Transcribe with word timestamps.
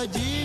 Masra 0.00 0.39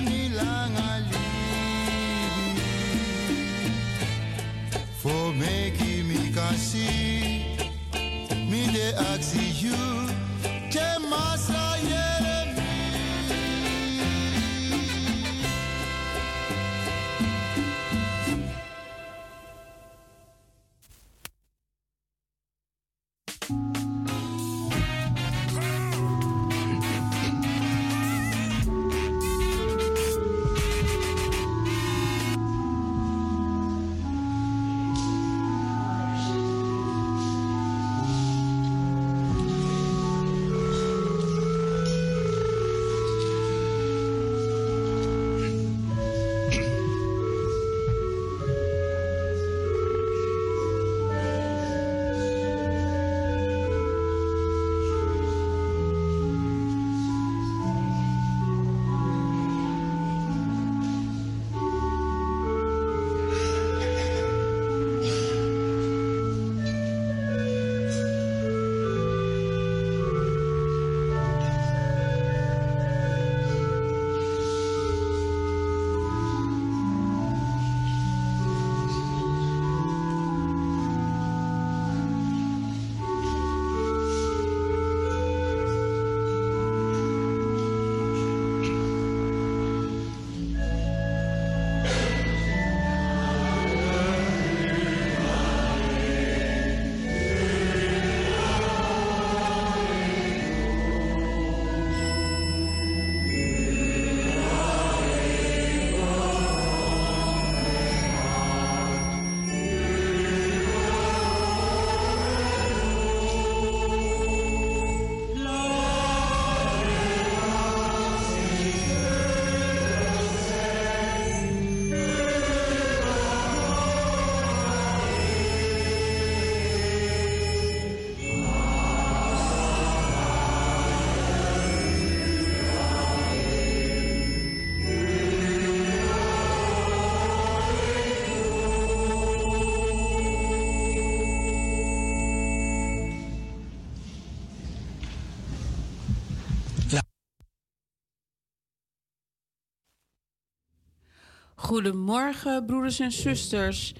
Goedemorgen, 151.75 152.66
broeders 152.66 153.00
en 153.00 153.12
zusters. 153.12 153.94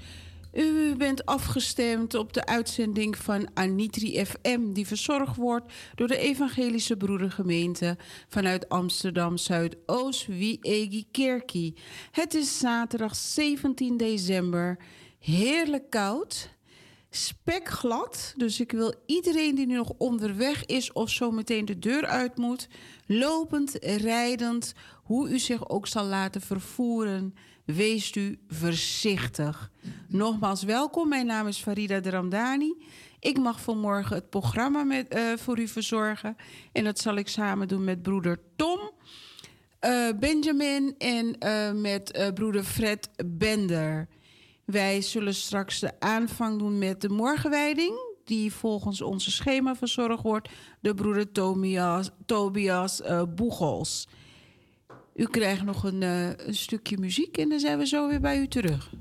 U 0.54 0.96
bent 0.98 1.26
afgestemd 1.26 2.14
op 2.14 2.34
de 2.34 2.46
uitzending 2.46 3.18
van 3.18 3.48
Anitri 3.54 4.26
FM, 4.26 4.74
die 4.74 4.88
verzorgd 4.88 5.36
wordt 5.36 5.74
door 5.96 6.08
de 6.08 6.18
Evangelische 6.18 6.98
Broedergemeente 6.98 7.98
vanuit 8.28 8.70
Amsterdam 8.70 9.38
Zuidoost, 9.38 10.28
Wiegi 10.28 11.06
Kerkie. 11.12 11.76
Het 12.12 12.34
is 12.34 12.60
zaterdag 12.60 13.16
17 13.16 13.98
december, 13.98 14.78
heerlijk 15.20 15.90
koud, 15.90 16.50
spekglad. 17.10 18.34
Dus 18.38 18.60
ik 18.60 18.72
wil 18.72 18.94
iedereen 19.06 19.56
die 19.56 19.68
nu 19.68 19.76
nog 19.76 19.94
onderweg 19.98 20.66
is 20.66 20.92
of 20.92 21.10
zo 21.10 21.32
meteen 21.32 21.66
de 21.66 21.80
deur 21.80 22.06
uit 22.06 22.38
moet, 22.38 22.68
lopend, 23.06 23.78
rijdend, 23.82 24.74
hoe 25.04 25.30
u 25.30 25.40
zich 25.40 25.70
ook 25.70 25.88
zal 25.88 26.06
laten 26.06 26.42
vervoeren 26.42 27.34
Wees 27.66 28.16
u 28.16 28.40
voorzichtig. 28.48 29.72
Nogmaals 30.08 30.64
welkom, 30.64 31.10
mijn 31.10 31.26
naam 31.26 31.48
is 31.48 31.58
Farida 31.58 32.02
Dramdani. 32.02 32.74
Ik 33.20 33.38
mag 33.38 33.62
vanmorgen 33.62 34.16
het 34.16 34.30
programma 34.30 34.84
met, 34.84 35.16
uh, 35.16 35.34
voor 35.38 35.60
u 35.60 35.68
verzorgen. 35.68 36.36
En 36.72 36.84
dat 36.84 37.00
zal 37.00 37.16
ik 37.16 37.28
samen 37.28 37.68
doen 37.68 37.84
met 37.84 38.02
broeder 38.02 38.40
Tom, 38.56 38.80
uh, 39.82 40.10
Benjamin 40.20 40.96
en 40.98 41.36
uh, 41.40 41.72
met 41.72 42.32
broeder 42.34 42.64
Fred 42.64 43.10
Bender. 43.26 44.08
Wij 44.66 45.02
zullen 45.02 45.36
straks 45.36 45.80
de 45.80 46.00
aanvang 46.00 46.60
doen 46.60 46.78
met 46.78 47.02
de 47.02 47.10
morgenwijding, 47.10 47.94
die 48.24 48.54
volgens 48.54 49.02
onze 49.02 49.32
schema 49.32 49.76
verzorgd 49.76 50.24
wordt 50.24 50.50
door 50.82 50.94
broeder 50.94 51.32
Tobias, 51.32 52.10
Tobias 52.26 53.02
Boegels. 53.36 54.08
U 55.16 55.26
krijgt 55.26 55.64
nog 55.64 55.84
een, 55.84 56.02
uh, 56.02 56.28
een 56.28 56.56
stukje 56.56 56.98
muziek 56.98 57.38
en 57.38 57.50
dan 57.50 57.60
zijn 57.60 57.78
we 57.78 57.88
zo 57.88 58.08
weer 58.08 58.22
bij 58.22 58.40
u 58.40 58.48
terug. 58.48 58.92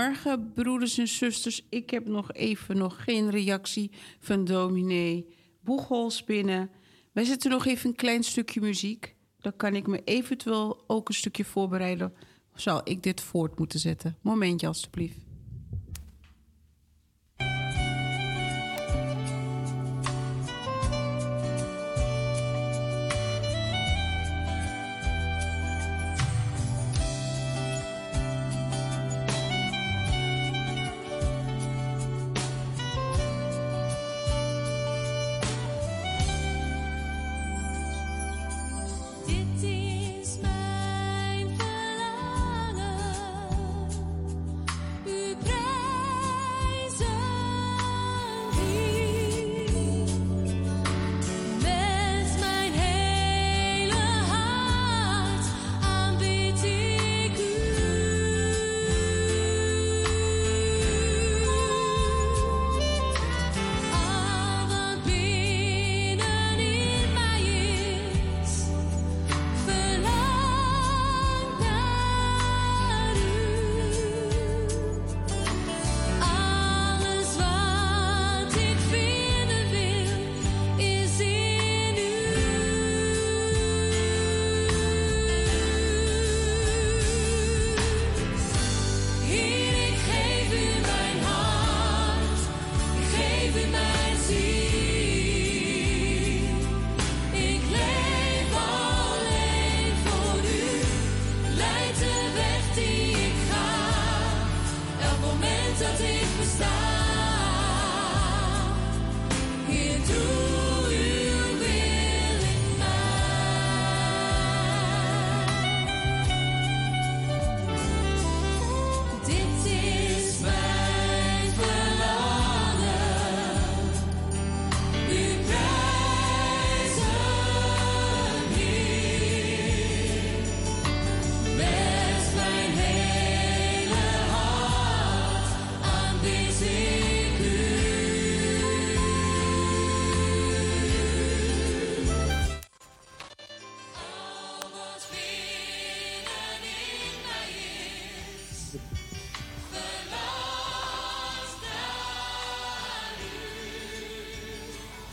Goedemorgen, 0.00 0.52
broeders 0.52 0.98
en 0.98 1.08
zusters. 1.08 1.66
Ik 1.68 1.90
heb 1.90 2.08
nog 2.08 2.32
even 2.32 2.76
nog 2.76 3.04
geen 3.04 3.30
reactie 3.30 3.90
van 4.20 4.44
dominee 4.44 5.26
Boegels 5.60 6.24
binnen. 6.24 6.70
Wij 7.12 7.24
zetten 7.24 7.50
nog 7.50 7.66
even 7.66 7.90
een 7.90 7.96
klein 7.96 8.22
stukje 8.22 8.60
muziek. 8.60 9.14
Dan 9.38 9.56
kan 9.56 9.74
ik 9.74 9.86
me 9.86 10.00
eventueel 10.04 10.84
ook 10.86 11.08
een 11.08 11.14
stukje 11.14 11.44
voorbereiden. 11.44 12.12
zal 12.54 12.80
ik 12.84 13.02
dit 13.02 13.20
voort 13.20 13.58
moeten 13.58 13.78
zetten? 13.78 14.16
Momentje 14.20 14.66
alstublieft. 14.66 15.29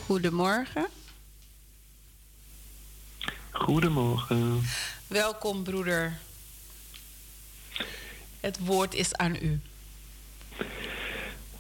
Goedemorgen. 0.08 0.88
Goedemorgen. 3.52 4.62
Welkom, 5.08 5.64
broeder. 5.64 6.20
Het 8.40 8.66
woord 8.66 8.94
is 8.94 9.16
aan 9.16 9.36
u. 9.42 9.60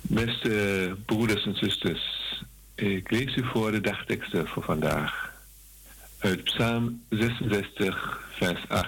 Beste 0.01 0.95
broeders 1.05 1.45
en 1.45 1.55
zusters, 1.55 2.01
ik 2.75 3.11
lees 3.11 3.35
u 3.35 3.45
voor 3.45 3.71
de 3.71 3.81
dagteksten 3.81 4.47
voor 4.47 4.63
vandaag. 4.63 5.33
Uit 6.19 6.43
Psalm 6.43 7.03
66, 7.09 8.27
vers 8.31 8.69
8 8.69 8.87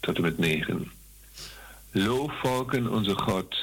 tot 0.00 0.16
en 0.16 0.22
met 0.22 0.38
9. 0.38 0.92
Loof 1.90 2.40
volken 2.40 2.90
onze 2.90 3.14
God, 3.18 3.56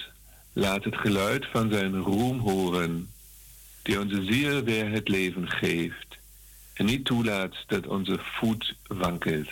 laat 0.54 0.84
het 0.84 0.96
geluid 0.96 1.46
van 1.52 1.72
zijn 1.72 1.96
roem 1.96 2.40
horen 2.40 3.10
die 3.88 4.00
onze 4.00 4.24
ziel 4.24 4.64
weer 4.64 4.92
het 4.92 5.08
leven 5.08 5.50
geeft 5.50 6.18
en 6.74 6.86
niet 6.86 7.06
toelaat 7.06 7.56
dat 7.68 7.88
onze 7.88 8.18
voet 8.20 8.76
wankelt. 8.88 9.50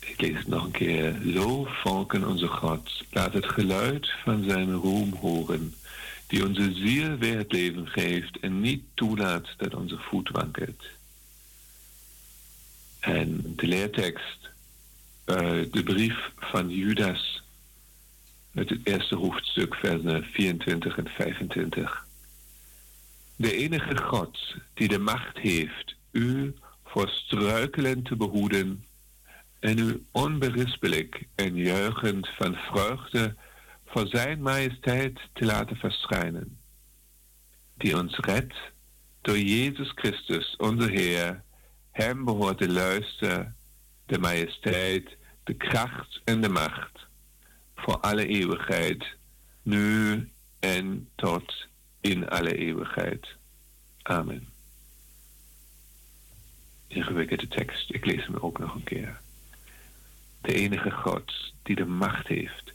Ik 0.00 0.20
lees 0.20 0.36
het 0.36 0.46
nog 0.46 0.64
een 0.64 0.70
keer. 0.70 1.18
Loof 1.22 1.80
volken 1.82 2.28
onze 2.28 2.46
God, 2.46 3.04
laat 3.10 3.32
het 3.32 3.46
geluid 3.46 4.10
van 4.24 4.44
zijn 4.48 4.72
roem 4.72 5.12
horen, 5.12 5.74
die 6.26 6.46
onze 6.46 6.72
ziel 6.74 7.16
weer 7.16 7.38
het 7.38 7.52
leven 7.52 7.88
geeft 7.88 8.38
en 8.40 8.60
niet 8.60 8.82
toelaat 8.94 9.48
dat 9.56 9.74
onze 9.74 9.98
voet 9.98 10.28
wankelt. 10.28 10.84
En 12.98 13.52
de 13.56 13.66
leertekst, 13.66 14.50
uh, 15.26 15.36
de 15.70 15.82
brief 15.84 16.30
van 16.36 16.70
Judas, 16.70 17.42
uit 18.54 18.68
het 18.68 18.80
eerste 18.84 19.14
hoofdstuk, 19.14 19.74
versen 19.74 20.24
24 20.24 20.96
en 20.96 21.08
25. 21.08 22.08
De 23.40 23.56
enige 23.56 23.96
God 23.96 24.38
die 24.74 24.88
de 24.88 24.98
macht 24.98 25.38
heeft 25.38 25.96
u 26.10 26.54
voor 26.84 27.08
struikelen 27.08 28.02
te 28.02 28.16
behoeden 28.16 28.84
en 29.58 29.78
u 29.78 30.04
onberispelijk 30.10 31.26
en 31.34 31.56
juichend 31.56 32.28
van 32.28 32.54
vreugde 32.54 33.36
voor 33.86 34.06
zijn 34.06 34.42
majesteit 34.42 35.20
te 35.32 35.44
laten 35.44 35.76
verschijnen, 35.76 36.58
die 37.74 37.96
ons 37.96 38.18
redt 38.18 38.54
door 39.20 39.38
Jezus 39.38 39.92
Christus, 39.94 40.56
onze 40.56 40.90
Heer. 40.90 41.42
Hem 41.90 42.24
behoort 42.24 42.58
de 42.58 42.68
luister, 42.68 43.54
de 44.06 44.18
majesteit, 44.18 45.16
de 45.44 45.54
kracht 45.54 46.20
en 46.24 46.40
de 46.40 46.48
macht 46.48 47.06
voor 47.74 47.98
alle 48.00 48.26
eeuwigheid, 48.26 49.04
nu 49.62 50.30
en 50.58 51.08
tot 51.14 51.68
in 52.00 52.28
alle 52.28 52.56
eeuwigheid. 52.56 53.26
Amen. 54.02 54.48
Ingewikkelde 56.86 57.48
tekst, 57.48 57.94
ik 57.94 58.04
lees 58.04 58.26
hem 58.26 58.36
ook 58.36 58.58
nog 58.58 58.74
een 58.74 58.84
keer. 58.84 59.20
De 60.40 60.54
enige 60.54 60.90
God 60.90 61.52
die 61.62 61.76
de 61.76 61.86
macht 61.86 62.26
heeft 62.26 62.72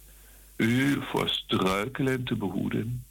u 0.58 1.02
voor 1.02 1.30
struikelen 1.30 2.24
te 2.24 2.36
behoeden 2.36 3.06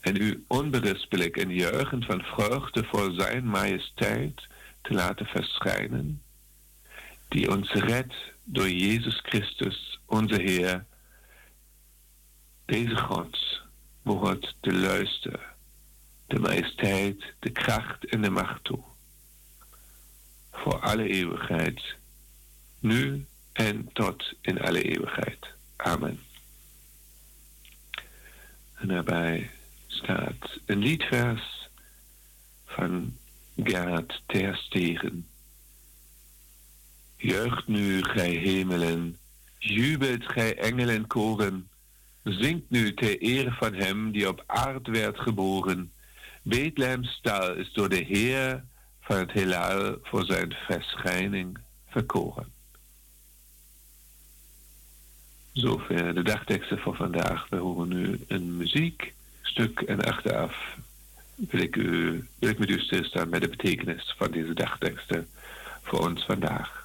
en 0.00 0.16
u 0.16 0.44
onberispelijk 0.46 1.36
en 1.36 1.54
juichend 1.54 2.04
van 2.04 2.22
vreugde 2.22 2.84
voor 2.84 3.12
zijn 3.12 3.46
majesteit 3.46 4.46
te 4.82 4.94
laten 4.94 5.26
verschijnen, 5.26 6.22
die 7.28 7.50
ons 7.50 7.72
redt 7.72 8.14
door 8.44 8.70
Jezus 8.70 9.20
Christus, 9.22 10.00
onze 10.06 10.42
Heer. 10.42 10.84
Deze 12.64 12.96
God 12.96 13.62
behoort 14.04 14.56
te 14.60 14.72
luisteren, 14.72 15.40
de 16.26 16.38
majesteit, 16.38 17.24
de 17.38 17.50
kracht 17.50 18.04
en 18.04 18.22
de 18.22 18.30
macht 18.30 18.64
toe. 18.64 18.82
Voor 20.52 20.80
alle 20.80 21.08
eeuwigheid, 21.08 21.96
nu 22.78 23.26
en 23.52 23.88
tot 23.92 24.32
in 24.40 24.60
alle 24.60 24.82
eeuwigheid. 24.82 25.46
Amen. 25.76 26.20
En 28.74 28.88
daarbij 28.88 29.50
staat 29.86 30.58
een 30.66 30.78
liedvers 30.78 31.68
van 32.64 33.16
Gerhard 33.56 34.22
Terstegen. 34.26 35.26
Juicht 37.16 37.66
nu, 37.66 38.02
gij 38.02 38.30
hemelen, 38.30 39.18
jubelt 39.58 40.26
gij 40.26 40.58
engelen 40.58 41.06
koren, 41.06 41.68
zingt 42.24 42.70
nu 42.70 42.94
ter 42.94 43.18
ere 43.18 43.50
van 43.50 43.74
hem 43.74 44.12
die 44.12 44.28
op 44.28 44.42
aard 44.46 44.86
werd 44.86 45.18
geboren. 45.18 45.92
Bethlehem's 46.42 47.12
stal 47.12 47.54
is 47.54 47.72
door 47.72 47.88
de 47.88 48.04
Heer 48.04 48.64
van 49.00 49.16
het 49.16 49.32
heelal 49.32 49.98
voor 50.02 50.24
zijn 50.24 50.54
verschijning 50.66 51.58
verkoren. 51.88 52.52
Zover 55.52 56.14
de 56.14 56.22
dagteksten 56.22 56.78
voor 56.78 56.96
vandaag. 56.96 57.48
We 57.48 57.56
horen 57.56 57.88
nu 57.88 58.20
een 58.28 58.56
muziekstuk 58.56 59.80
en 59.80 60.00
achteraf 60.00 60.76
wil 61.34 61.60
ik, 61.60 61.76
u, 61.76 62.24
wil 62.38 62.48
ik 62.50 62.58
met 62.58 62.70
u 62.70 62.80
stilstaan 62.80 63.28
met 63.28 63.40
de 63.40 63.48
betekenis 63.48 64.14
van 64.18 64.30
deze 64.30 64.54
dagteksten 64.54 65.28
voor 65.82 66.08
ons 66.08 66.24
vandaag. 66.24 66.83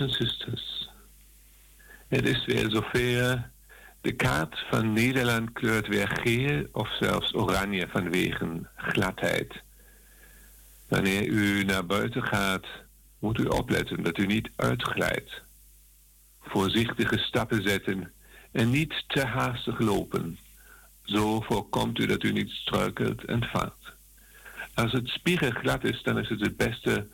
En 0.00 0.10
zusters, 0.10 0.88
het 2.08 2.28
is 2.28 2.44
weer 2.44 2.70
zover. 2.70 3.50
De 4.00 4.12
kaart 4.12 4.64
van 4.70 4.92
Nederland 4.92 5.52
kleurt 5.52 5.86
weer 5.86 6.08
geel 6.08 6.66
of 6.72 6.96
zelfs 7.00 7.34
oranje 7.34 7.88
vanwege 7.88 8.68
gladheid. 8.76 9.62
Wanneer 10.88 11.26
u 11.26 11.64
naar 11.64 11.86
buiten 11.86 12.22
gaat, 12.22 12.66
moet 13.18 13.38
u 13.38 13.44
opletten 13.44 14.02
dat 14.02 14.18
u 14.18 14.26
niet 14.26 14.50
uitglijdt. 14.56 15.42
Voorzichtige 16.40 17.18
stappen 17.18 17.62
zetten 17.62 18.12
en 18.52 18.70
niet 18.70 19.04
te 19.06 19.24
haastig 19.24 19.78
lopen. 19.78 20.38
Zo 21.02 21.40
voorkomt 21.40 21.98
u 21.98 22.06
dat 22.06 22.22
u 22.22 22.32
niet 22.32 22.50
struikelt 22.50 23.24
en 23.24 23.44
valt. 23.44 23.92
Als 24.74 24.92
het 24.92 25.08
spiegelglad 25.08 25.84
is, 25.84 26.02
dan 26.02 26.18
is 26.18 26.28
het 26.28 26.40
het 26.40 26.56
beste 26.56 27.06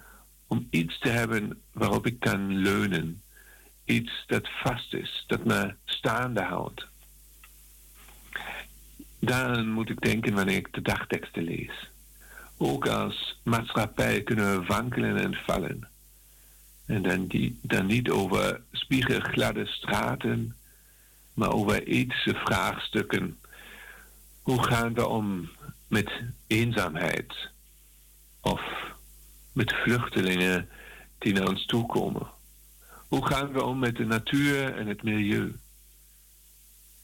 om 0.47 0.67
iets 0.71 0.99
te 0.99 1.09
hebben 1.09 1.63
waarop 1.73 2.07
ik 2.07 2.21
kan 2.21 2.57
leunen. 2.57 3.23
Iets 3.85 4.25
dat 4.27 4.49
vast 4.63 4.95
is, 4.95 5.25
dat 5.27 5.45
me 5.45 5.75
staande 5.85 6.43
houdt. 6.43 6.87
Daaraan 9.19 9.71
moet 9.71 9.91
ik 9.91 10.01
denken 10.01 10.35
wanneer 10.35 10.57
ik 10.57 10.73
de 10.73 10.83
dagteksten 10.83 11.43
lees. 11.43 11.91
Ook 12.57 12.87
als 12.89 13.41
maatschappij 13.43 14.23
kunnen 14.23 14.61
we 14.61 14.67
wankelen 14.67 15.17
en 15.17 15.35
vallen. 15.35 15.89
En 16.87 17.03
dan, 17.03 17.27
die, 17.27 17.59
dan 17.63 17.87
niet 17.87 18.11
over 18.11 18.61
spiegelgladde 18.73 19.67
straten, 19.67 20.57
maar 21.35 21.53
over 21.53 21.83
ethische 21.87 22.35
vraagstukken. 22.35 23.39
Hoe 24.43 24.63
gaan 24.63 24.95
we 24.95 25.07
om 25.07 25.49
met 25.89 26.11
eenzaamheid? 26.47 27.51
Of 28.41 28.61
met 29.57 29.75
vluchtelingen 29.75 30.69
die 31.19 31.33
naar 31.33 31.49
ons 31.49 31.67
toe 31.67 31.87
komen? 31.87 32.27
Hoe 33.09 33.27
gaan 33.27 33.53
we 33.53 33.65
om 33.65 33.79
met 33.79 33.97
de 33.97 34.05
natuur 34.05 34.77
en 34.77 34.87
het 34.87 35.03
milieu? 35.03 35.57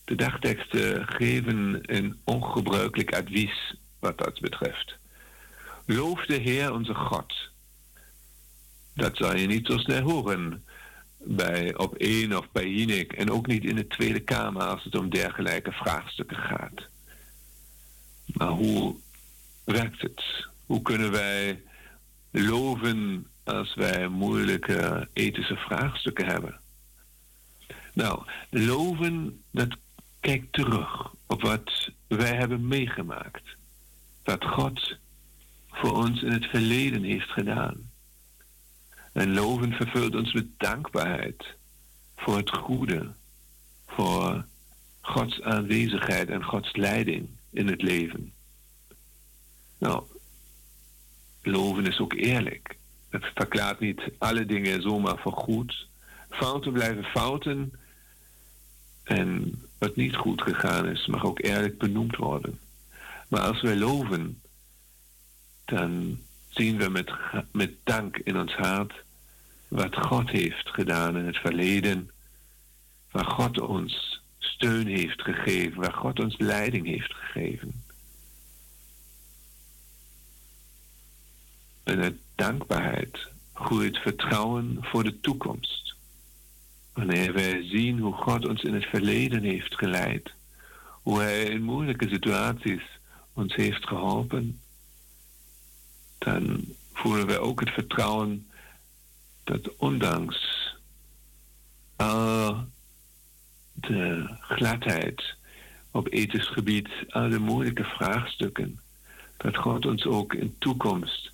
De 0.04 0.14
dagteksten 0.14 1.06
geven 1.06 1.78
een 1.82 2.20
ongebruikelijk 2.24 3.14
advies 3.14 3.74
wat 3.98 4.18
dat 4.18 4.40
betreft. 4.40 4.96
Loof 5.86 6.26
de 6.26 6.34
Heer 6.34 6.72
onze 6.72 6.94
God. 6.94 7.34
Dat 8.94 9.16
zal 9.16 9.36
je 9.36 9.46
niet 9.46 9.66
zo 9.66 9.78
snel 9.78 10.02
horen 10.02 10.64
bij 11.18 11.76
op 11.76 11.94
één 11.94 12.38
of 12.38 12.50
bij 12.52 12.68
Jinek 12.68 13.12
en 13.12 13.30
ook 13.30 13.46
niet 13.46 13.64
in 13.64 13.76
de 13.76 13.86
Tweede 13.86 14.20
Kamer 14.20 14.62
als 14.62 14.84
het 14.84 14.94
om 14.94 15.10
dergelijke 15.10 15.72
vraagstukken 15.72 16.36
gaat. 16.36 16.88
Maar 18.26 18.48
hoe 18.48 18.96
werkt 19.64 20.00
het? 20.00 20.46
Hoe 20.66 20.82
kunnen 20.82 21.10
wij 21.10 21.62
loven 22.32 23.26
als 23.44 23.74
wij 23.74 24.08
moeilijke 24.08 25.08
ethische 25.12 25.56
vraagstukken 25.56 26.26
hebben. 26.26 26.60
Nou, 27.92 28.22
loven, 28.50 29.42
dat 29.50 29.76
kijkt 30.20 30.52
terug 30.52 31.12
op 31.26 31.42
wat 31.42 31.90
wij 32.06 32.34
hebben 32.34 32.68
meegemaakt. 32.68 33.42
Wat 34.24 34.44
God 34.44 34.96
voor 35.70 35.92
ons 35.92 36.22
in 36.22 36.32
het 36.32 36.44
verleden 36.44 37.02
heeft 37.02 37.30
gedaan. 37.30 37.90
En 39.12 39.34
loven 39.34 39.72
vervult 39.72 40.14
ons 40.14 40.32
met 40.32 40.46
dankbaarheid 40.56 41.44
voor 42.16 42.36
het 42.36 42.50
goede, 42.50 43.12
voor 43.86 44.44
Gods 45.00 45.42
aanwezigheid 45.42 46.28
en 46.28 46.44
Gods 46.44 46.76
leiding 46.76 47.28
in 47.50 47.68
het 47.68 47.82
leven. 47.82 48.32
Nou, 49.78 50.04
Loven 51.42 51.86
is 51.86 51.98
ook 51.98 52.12
eerlijk. 52.12 52.76
Het 53.10 53.24
verklaart 53.34 53.80
niet 53.80 54.00
alle 54.18 54.46
dingen 54.46 54.82
zomaar 54.82 55.18
voor 55.18 55.32
goed. 55.32 55.88
Fouten 56.30 56.72
blijven 56.72 57.04
fouten. 57.04 57.72
En 59.02 59.54
wat 59.78 59.96
niet 59.96 60.16
goed 60.16 60.42
gegaan 60.42 60.88
is, 60.88 61.06
mag 61.06 61.24
ook 61.24 61.42
eerlijk 61.42 61.78
benoemd 61.78 62.16
worden. 62.16 62.58
Maar 63.28 63.40
als 63.40 63.60
wij 63.60 63.76
loven, 63.76 64.40
dan 65.64 66.18
zien 66.48 66.78
we 66.78 66.88
met, 66.88 67.12
met 67.52 67.72
dank 67.84 68.16
in 68.16 68.36
ons 68.36 68.54
hart 68.54 68.92
wat 69.68 69.96
God 69.96 70.30
heeft 70.30 70.68
gedaan 70.68 71.16
in 71.16 71.26
het 71.26 71.36
verleden. 71.36 72.10
Waar 73.10 73.24
God 73.24 73.60
ons 73.60 74.22
steun 74.38 74.86
heeft 74.86 75.22
gegeven, 75.22 75.80
waar 75.80 75.92
God 75.92 76.20
ons 76.20 76.38
leiding 76.38 76.86
heeft 76.86 77.14
gegeven. 77.14 77.82
En 81.82 82.20
dankbaarheid 82.34 83.18
groeit 83.54 83.98
vertrouwen 83.98 84.78
voor 84.80 85.04
de 85.04 85.20
toekomst. 85.20 85.94
Wanneer 86.92 87.32
wij 87.32 87.62
zien 87.62 87.98
hoe 87.98 88.14
God 88.14 88.48
ons 88.48 88.62
in 88.62 88.74
het 88.74 88.84
verleden 88.84 89.42
heeft 89.42 89.74
geleid, 89.74 90.30
hoe 91.02 91.20
Hij 91.20 91.42
in 91.42 91.62
moeilijke 91.62 92.08
situaties 92.08 92.82
ons 93.32 93.54
heeft 93.54 93.86
geholpen, 93.86 94.60
dan 96.18 96.64
voelen 96.92 97.26
wij 97.26 97.38
ook 97.38 97.60
het 97.60 97.70
vertrouwen 97.70 98.46
dat 99.44 99.76
ondanks 99.76 100.76
al 101.96 102.64
de 103.72 104.26
gladheid 104.40 105.34
op 105.90 106.12
ethisch 106.12 106.48
gebied, 106.48 106.88
al 107.08 107.28
de 107.28 107.38
moeilijke 107.38 107.84
vraagstukken, 107.84 108.80
dat 109.36 109.56
God 109.56 109.86
ons 109.86 110.04
ook 110.04 110.34
in 110.34 110.54
toekomst 110.58 111.31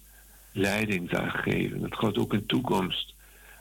leiding 0.52 1.10
zal 1.10 1.30
geven. 1.30 1.80
Dat 1.80 1.94
God 1.94 2.18
ook 2.18 2.32
in 2.32 2.46
toekomst 2.46 3.14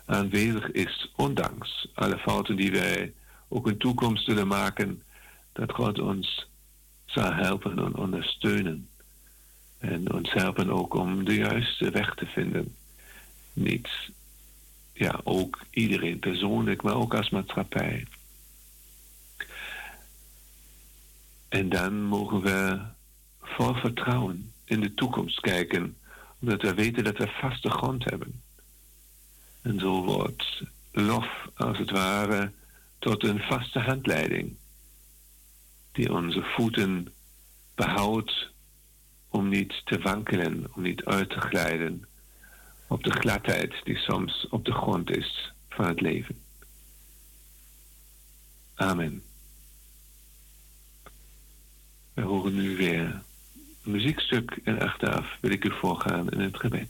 aanwezig 0.06 0.72
is, 0.72 1.12
ondanks 1.16 1.88
alle 1.94 2.18
fouten 2.18 2.56
die 2.56 2.72
wij 2.72 3.14
ook 3.48 3.68
in 3.68 3.78
toekomst 3.78 4.26
zullen 4.26 4.48
maken, 4.48 5.04
dat 5.54 5.72
God 5.72 6.00
ons 6.00 6.48
zal 7.06 7.34
helpen 7.34 7.78
en 7.78 7.96
ondersteunen. 7.96 8.88
En 9.78 10.14
ons 10.14 10.34
helpen 10.34 10.70
ook 10.70 10.94
om 10.94 11.26
de 11.26 11.36
juiste 11.36 11.90
weg 11.90 12.16
te 12.16 12.26
vinden. 12.26 12.76
Niet 13.54 13.90
ja, 14.94 15.20
ook 15.24 15.60
iedereen 15.70 16.20
persoonlijk, 16.20 16.82
maar 16.82 16.96
ook 16.96 17.14
als 17.14 17.30
maatschappij. 17.30 18.06
En 21.50 21.70
dan 21.70 22.02
mogen 22.04 22.42
we 22.42 22.80
vol 23.42 23.74
vertrouwen 23.74 24.52
in 24.66 24.80
de 24.80 24.94
toekomst 24.94 25.40
kijken, 25.40 25.98
omdat 26.40 26.62
we 26.62 26.74
weten 26.74 27.04
dat 27.04 27.18
we 27.18 27.28
vaste 27.28 27.70
grond 27.70 28.04
hebben. 28.04 28.42
En 29.62 29.80
zo 29.80 30.04
wordt 30.04 30.62
lof 30.92 31.48
als 31.56 31.78
het 31.78 31.92
ware 31.92 32.52
tot 33.00 33.24
een 33.24 33.40
vaste 33.40 33.80
handleiding, 33.80 34.58
die 35.92 36.14
onze 36.14 36.42
voeten 36.42 37.14
behoudt 37.76 38.52
om 39.30 39.50
niet 39.50 39.82
te 39.86 40.00
wankelen, 40.00 40.76
om 40.76 40.82
niet 40.82 41.06
uit 41.06 41.30
te 41.30 41.40
glijden 41.40 42.08
op 42.88 43.04
de 43.04 43.12
gladheid 43.12 43.82
die 43.84 43.98
soms 43.98 44.48
op 44.50 44.66
de 44.66 44.72
grond 44.72 45.10
is 45.10 45.54
van 45.70 45.88
het 45.88 46.02
leven. 46.02 46.42
Amen. 48.76 49.24
We 52.14 52.22
horen 52.22 52.56
nu 52.56 52.78
weer 52.78 53.24
muziekstuk 53.88 54.60
en 54.64 54.80
achteraf 54.80 55.38
wil 55.42 55.52
ik 55.52 55.66
u 55.66 55.72
voorgaan 55.72 56.30
in 56.30 56.40
het 56.40 56.58
gebed. 56.58 56.90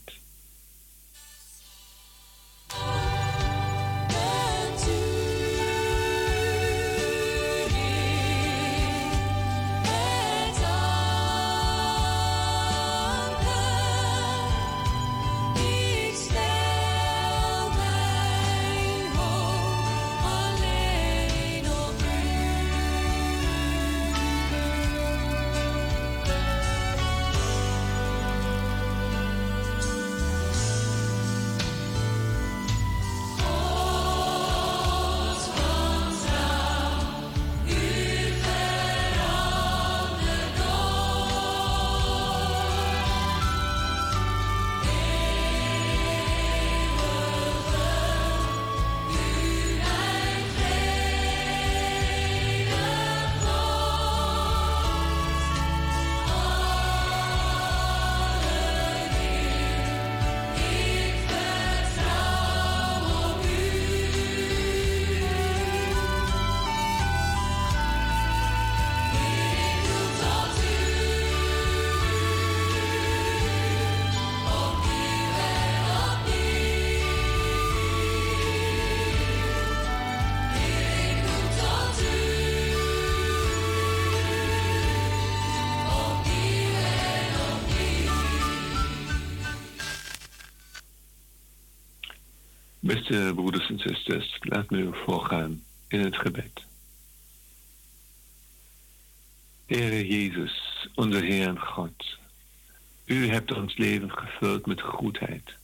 Leven 104.39 104.61
gevuld 104.61 104.65
met 104.65 104.81
goedheid. 104.81 105.55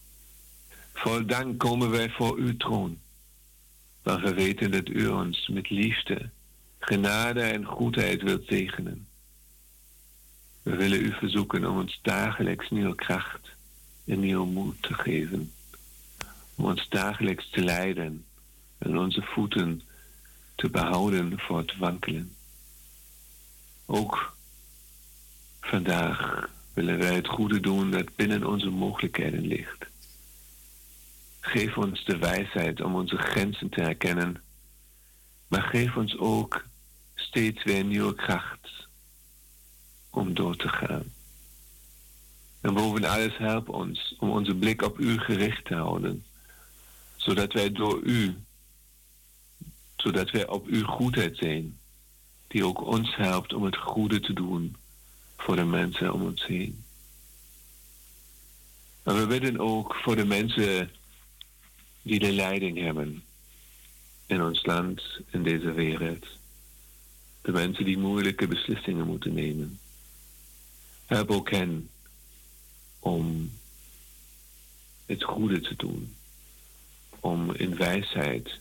Vol 0.93 1.25
dank 1.25 1.59
komen 1.59 1.89
wij 1.89 2.09
voor 2.09 2.37
uw 2.37 2.57
troon, 2.57 2.99
maar 4.03 4.21
we 4.21 4.33
weten 4.33 4.71
dat 4.71 4.87
U 4.87 5.07
ons 5.07 5.47
met 5.47 5.69
liefde, 5.69 6.29
genade 6.79 7.41
en 7.41 7.65
goedheid 7.65 8.21
wilt 8.21 8.47
zegenen. 8.47 9.07
We 10.63 10.75
willen 10.75 11.05
U 11.05 11.11
verzoeken 11.11 11.65
om 11.65 11.77
ons 11.77 11.99
dagelijks 12.01 12.69
nieuwe 12.69 12.95
kracht 12.95 13.55
en 14.05 14.19
nieuwe 14.19 14.45
moed 14.45 14.81
te 14.81 14.93
geven 14.93 15.51
om 16.55 16.65
ons 16.65 16.89
dagelijks 16.89 17.49
te 17.49 17.63
leiden 17.63 18.25
en 18.77 18.97
onze 18.97 19.21
voeten 19.21 19.81
te 20.55 20.69
behouden 20.69 21.39
voor 21.39 21.57
het 21.57 21.77
wankelen. 21.77 22.35
Ook 23.85 24.35
vandaag 25.61 26.49
willen 26.73 26.97
wij 26.97 27.15
het 27.15 27.27
goede 27.27 27.59
doen 27.59 27.91
dat 27.91 28.15
binnen 28.15 28.47
onze 28.47 28.69
mogelijkheden 28.69 29.47
ligt. 29.47 29.85
Geef 31.39 31.77
ons 31.77 32.05
de 32.05 32.17
wijsheid 32.17 32.81
om 32.81 32.95
onze 32.95 33.17
grenzen 33.17 33.69
te 33.69 33.81
herkennen, 33.81 34.43
maar 35.47 35.61
geef 35.61 35.95
ons 35.95 36.17
ook 36.17 36.65
steeds 37.15 37.63
weer 37.63 37.83
nieuwe 37.83 38.15
kracht 38.15 38.87
om 40.09 40.33
door 40.33 40.55
te 40.55 40.67
gaan. 40.67 41.03
En 42.61 42.73
boven 42.73 43.03
alles 43.03 43.37
help 43.37 43.69
ons 43.69 44.15
om 44.19 44.29
onze 44.29 44.55
blik 44.55 44.81
op 44.81 44.99
U 44.99 45.19
gericht 45.19 45.65
te 45.65 45.75
houden 45.75 46.23
zodat 47.23 47.53
wij 47.53 47.71
door 47.71 47.99
u, 48.01 48.35
zodat 49.95 50.31
wij 50.31 50.47
op 50.47 50.67
uw 50.67 50.85
goedheid 50.85 51.37
zijn, 51.37 51.77
die 52.47 52.65
ook 52.65 52.85
ons 52.85 53.15
helpt 53.15 53.53
om 53.53 53.63
het 53.63 53.77
goede 53.77 54.19
te 54.19 54.33
doen 54.33 54.75
voor 55.43 55.55
de 55.55 55.63
mensen 55.65 56.13
om 56.13 56.21
ons 56.21 56.45
heen. 56.45 56.83
Maar 59.03 59.15
we 59.15 59.27
bidden 59.27 59.59
ook 59.59 59.95
voor 59.95 60.15
de 60.15 60.25
mensen 60.25 60.91
die 62.01 62.19
de 62.19 62.31
leiding 62.31 62.77
hebben 62.77 63.23
in 64.25 64.41
ons 64.41 64.65
land, 64.65 65.01
in 65.31 65.43
deze 65.43 65.71
wereld. 65.71 66.25
De 67.41 67.51
mensen 67.51 67.85
die 67.85 67.97
moeilijke 67.97 68.47
beslissingen 68.47 69.05
moeten 69.05 69.33
nemen. 69.33 69.79
Help 71.05 71.31
ook 71.31 71.51
hen 71.51 71.89
om 72.99 73.51
het 75.05 75.23
goede 75.23 75.61
te 75.61 75.75
doen 75.75 76.15
om 77.19 77.53
in 77.53 77.75
wijsheid 77.75 78.59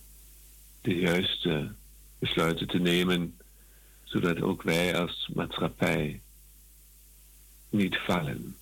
de 0.80 0.94
juiste 0.94 1.72
besluiten 2.18 2.66
te 2.66 2.78
nemen, 2.78 3.38
zodat 4.04 4.40
ook 4.40 4.62
wij 4.62 4.98
als 4.98 5.30
maatschappij 5.34 6.20
niet 7.72 7.96
vallen 7.96 8.56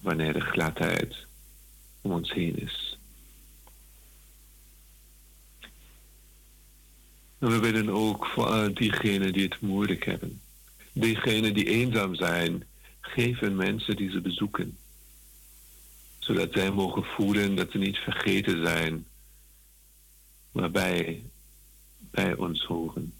wanneer 0.00 0.32
de 0.32 0.40
gladheid 0.40 1.26
om 2.00 2.12
ons 2.12 2.32
heen 2.32 2.58
is. 2.58 2.98
En 7.38 7.48
we 7.48 7.58
willen 7.58 7.88
ook 7.88 8.26
voor 8.26 8.74
diegenen 8.74 9.32
die 9.32 9.44
het 9.44 9.60
moeilijk 9.60 10.04
hebben. 10.04 10.40
Diegenen 10.92 11.54
die 11.54 11.64
eenzaam 11.64 12.14
zijn, 12.14 12.64
geven 13.00 13.56
mensen 13.56 13.96
die 13.96 14.10
ze 14.10 14.20
bezoeken. 14.20 14.76
Zodat 16.18 16.52
zij 16.52 16.70
mogen 16.70 17.04
voelen 17.04 17.54
dat 17.54 17.70
ze 17.70 17.78
niet 17.78 17.98
vergeten 17.98 18.66
zijn 18.66 19.06
waarbij 20.52 21.22
bij 21.98 22.36
ons 22.36 22.64
horen. 22.64 23.12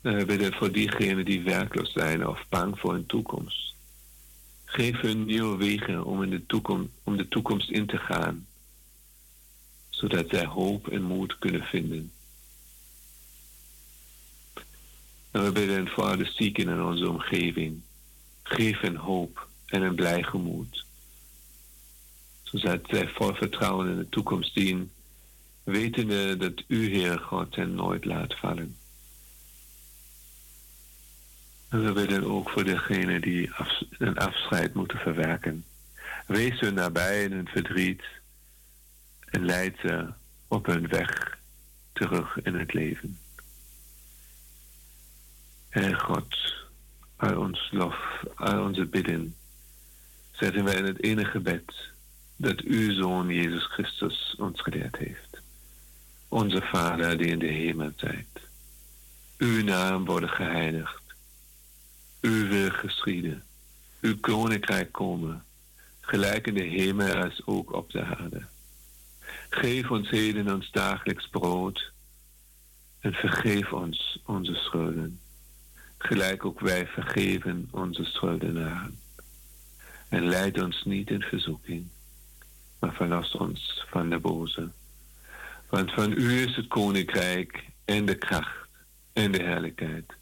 We 0.00 0.24
bidden 0.24 0.52
voor 0.52 0.72
diegenen 0.72 1.24
die 1.24 1.42
werkloos 1.42 1.92
zijn 1.92 2.26
of 2.26 2.44
bang 2.48 2.78
voor 2.78 2.92
hun 2.92 3.06
toekomst. 3.06 3.74
Geef 4.64 5.00
hun 5.00 5.24
nieuwe 5.24 5.56
wegen 5.56 6.04
om, 6.04 6.22
in 6.22 6.30
de, 6.30 6.46
toekomst, 6.46 6.90
om 7.04 7.16
de 7.16 7.28
toekomst 7.28 7.70
in 7.70 7.86
te 7.86 7.98
gaan, 7.98 8.46
zodat 9.88 10.28
zij 10.28 10.46
hoop 10.46 10.88
en 10.88 11.02
moed 11.02 11.38
kunnen 11.38 11.64
vinden. 11.64 12.12
En 15.30 15.44
we 15.44 15.52
bidden 15.52 15.88
voor 15.88 16.16
de 16.16 16.30
zieken 16.34 16.68
in 16.68 16.82
onze 16.82 17.08
omgeving. 17.08 17.80
Geef 18.42 18.80
hen 18.80 18.96
hoop 18.96 19.48
en 19.66 19.82
een 19.82 19.94
blij 19.94 20.22
gemoed 20.22 20.88
zodat 22.50 22.80
zij 22.88 23.08
vol 23.08 23.34
vertrouwen 23.34 23.88
in 23.88 23.96
de 23.96 24.08
toekomst 24.08 24.52
zien, 24.52 24.90
wetende 25.64 26.36
dat 26.36 26.62
u, 26.66 26.94
Heer 26.94 27.18
God, 27.18 27.56
hen 27.56 27.74
nooit 27.74 28.04
laat 28.04 28.38
vallen. 28.38 28.76
En 31.70 31.84
we 31.84 31.92
willen 31.92 32.24
ook 32.24 32.50
voor 32.50 32.64
degenen 32.64 33.20
die 33.20 33.50
een 33.98 34.18
afscheid 34.18 34.74
moeten 34.74 34.98
verwerken. 34.98 35.64
Wees 36.26 36.60
hun 36.60 36.74
nabij 36.74 37.22
in 37.22 37.32
hun 37.32 37.48
verdriet 37.48 38.02
En 39.24 39.44
leid 39.44 39.76
ze 39.82 40.08
op 40.48 40.66
hun 40.66 40.88
weg 40.88 41.38
terug 41.92 42.42
in 42.42 42.54
het 42.54 42.72
leven. 42.72 43.18
Heer 45.68 45.96
God, 46.00 46.36
al 47.16 47.38
ons 47.38 47.68
lof, 47.72 48.24
al 48.34 48.64
onze 48.64 48.86
bidden, 48.86 49.34
zetten 50.30 50.64
wij 50.64 50.74
in 50.74 50.84
het 50.84 51.02
enige 51.02 51.30
gebed 51.30 51.74
dat 52.36 52.60
uw 52.60 52.92
Zoon 52.92 53.28
Jezus 53.28 53.64
Christus 53.64 54.34
ons 54.38 54.60
geleerd 54.60 54.96
heeft. 54.96 55.42
Onze 56.28 56.60
Vader 56.62 57.18
die 57.18 57.26
in 57.26 57.38
de 57.38 57.46
hemel 57.46 57.92
zijt. 57.96 58.40
Uw 59.38 59.64
naam 59.64 60.04
worden 60.04 60.28
geheiligd. 60.28 60.99
Uw 62.20 62.48
wil 62.48 62.70
geschieden. 62.70 63.42
Uw 64.00 64.20
koninkrijk 64.20 64.92
komen, 64.92 65.44
gelijk 66.00 66.46
in 66.46 66.54
de 66.54 66.62
hemel 66.62 67.22
als 67.22 67.42
ook 67.44 67.72
op 67.72 67.90
de 67.90 68.04
aarde. 68.04 68.46
Geef 69.50 69.90
ons 69.90 70.10
heden 70.10 70.54
ons 70.54 70.70
dagelijks 70.70 71.28
brood 71.28 71.92
en 73.00 73.12
vergeef 73.12 73.72
ons 73.72 74.20
onze 74.26 74.54
schulden, 74.54 75.20
gelijk 75.98 76.44
ook 76.44 76.60
wij 76.60 76.86
vergeven 76.86 77.68
onze 77.70 78.04
schuldenaren. 78.04 78.98
En 80.08 80.28
leid 80.28 80.62
ons 80.62 80.84
niet 80.84 81.10
in 81.10 81.22
verzoeking, 81.22 81.88
maar 82.78 82.94
verlos 82.94 83.32
ons 83.32 83.84
van 83.90 84.10
de 84.10 84.18
boze. 84.18 84.70
Want 85.68 85.92
van 85.92 86.12
u 86.12 86.32
is 86.32 86.56
het 86.56 86.68
koninkrijk 86.68 87.64
en 87.84 88.04
de 88.04 88.14
kracht 88.14 88.68
en 89.12 89.32
de 89.32 89.42
heerlijkheid 89.42 90.18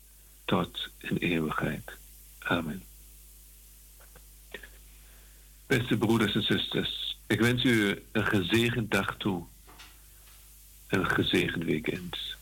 tot 0.48 0.88
in 0.98 1.16
eeuwigheid. 1.16 1.98
Amen. 2.38 2.82
Beste 5.66 5.98
broeders 5.98 6.34
en 6.34 6.42
zusters, 6.42 7.18
ik 7.26 7.40
wens 7.40 7.64
u 7.64 8.02
een 8.12 8.26
gezegend 8.26 8.90
dag 8.90 9.16
toe. 9.16 9.44
Een 10.88 11.06
gezegend 11.06 11.64
weekend. 11.64 12.36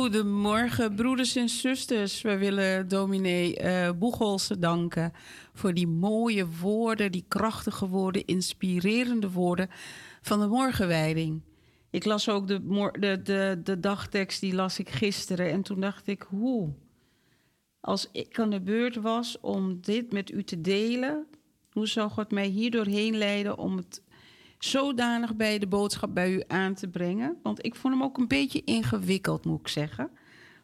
Goedemorgen, 0.00 0.94
broeders 0.94 1.36
en 1.36 1.48
zusters. 1.48 2.22
We 2.22 2.38
willen 2.38 2.88
dominee 2.88 3.62
uh, 3.62 3.90
Boegholse 3.98 4.58
danken 4.58 5.12
voor 5.54 5.74
die 5.74 5.86
mooie 5.86 6.46
woorden, 6.60 7.12
die 7.12 7.24
krachtige 7.28 7.88
woorden, 7.88 8.24
inspirerende 8.24 9.30
woorden 9.30 9.68
van 10.22 10.40
de 10.40 10.46
morgenwijding. 10.46 11.42
Ik 11.90 12.04
las 12.04 12.28
ook 12.28 12.48
de, 12.48 12.62
de, 12.98 13.22
de, 13.22 13.60
de 13.64 13.80
dagtekst, 13.80 14.40
die 14.40 14.54
las 14.54 14.78
ik 14.78 14.88
gisteren. 14.88 15.50
En 15.50 15.62
toen 15.62 15.80
dacht 15.80 16.06
ik, 16.06 16.26
hoe? 16.28 16.72
Als 17.80 18.08
ik 18.12 18.38
aan 18.38 18.50
de 18.50 18.60
beurt 18.60 18.96
was 18.96 19.40
om 19.40 19.80
dit 19.80 20.12
met 20.12 20.30
u 20.30 20.44
te 20.44 20.60
delen, 20.60 21.26
hoe 21.72 21.88
zou 21.88 22.10
God 22.10 22.30
mij 22.30 22.46
hier 22.46 22.70
doorheen 22.70 23.16
leiden 23.16 23.58
om 23.58 23.76
het 23.76 24.02
zodanig 24.64 25.36
bij 25.36 25.58
de 25.58 25.66
boodschap 25.66 26.14
bij 26.14 26.32
u 26.32 26.42
aan 26.46 26.74
te 26.74 26.88
brengen? 26.88 27.36
Want 27.42 27.64
ik 27.64 27.74
vond 27.74 27.94
hem 27.94 28.02
ook 28.02 28.18
een 28.18 28.28
beetje 28.28 28.64
ingewikkeld, 28.64 29.44
moet 29.44 29.60
ik 29.60 29.68
zeggen. 29.68 30.10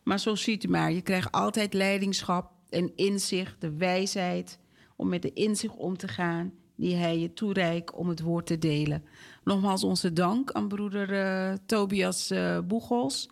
Maar 0.03 0.21
zo 0.21 0.35
ziet 0.35 0.65
u 0.65 0.69
maar, 0.69 0.93
je 0.93 1.03
krijgt 1.03 1.33
altijd 1.33 1.75
leidingschap 1.75 2.51
en 2.69 2.93
inzicht, 2.97 3.61
de 3.61 3.77
wijsheid 3.77 4.59
om 4.97 5.09
met 5.09 5.23
de 5.23 5.33
inzicht 5.33 5.77
om 5.77 5.97
te 5.97 6.09
gaan 6.09 6.53
die 6.77 6.95
hij 6.95 7.19
je 7.19 7.33
toereikt 7.33 7.93
om 7.93 8.09
het 8.09 8.21
woord 8.21 8.47
te 8.47 8.59
delen. 8.59 9.05
Nogmaals 9.45 9.85
onze 9.85 10.13
dank 10.13 10.53
aan 10.53 10.69
broeder 10.69 11.13
uh, 11.13 11.53
Tobias 11.67 12.31
uh, 12.31 12.59
Boegels. 12.61 13.31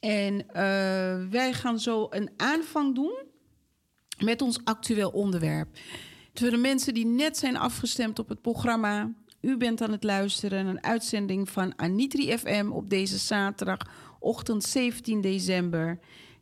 En 0.00 0.34
uh, 0.34 0.44
wij 1.30 1.52
gaan 1.52 1.78
zo 1.78 2.06
een 2.10 2.30
aanvang 2.36 2.94
doen 2.94 3.14
met 4.24 4.42
ons 4.42 4.60
actueel 4.64 5.10
onderwerp. 5.10 5.68
Voor 6.34 6.50
de 6.50 6.56
mensen 6.56 6.94
die 6.94 7.06
net 7.06 7.36
zijn 7.36 7.56
afgestemd 7.56 8.18
op 8.18 8.28
het 8.28 8.40
programma, 8.40 9.12
u 9.44 9.56
bent 9.56 9.82
aan 9.82 9.92
het 9.92 10.04
luisteren 10.04 10.66
een 10.66 10.84
uitzending 10.84 11.50
van 11.50 11.72
Anitri 11.76 12.38
FM 12.38 12.68
op 12.72 12.90
deze 12.90 13.18
zaterdagochtend 13.18 14.64
17 14.64 15.20
december. 15.20 15.98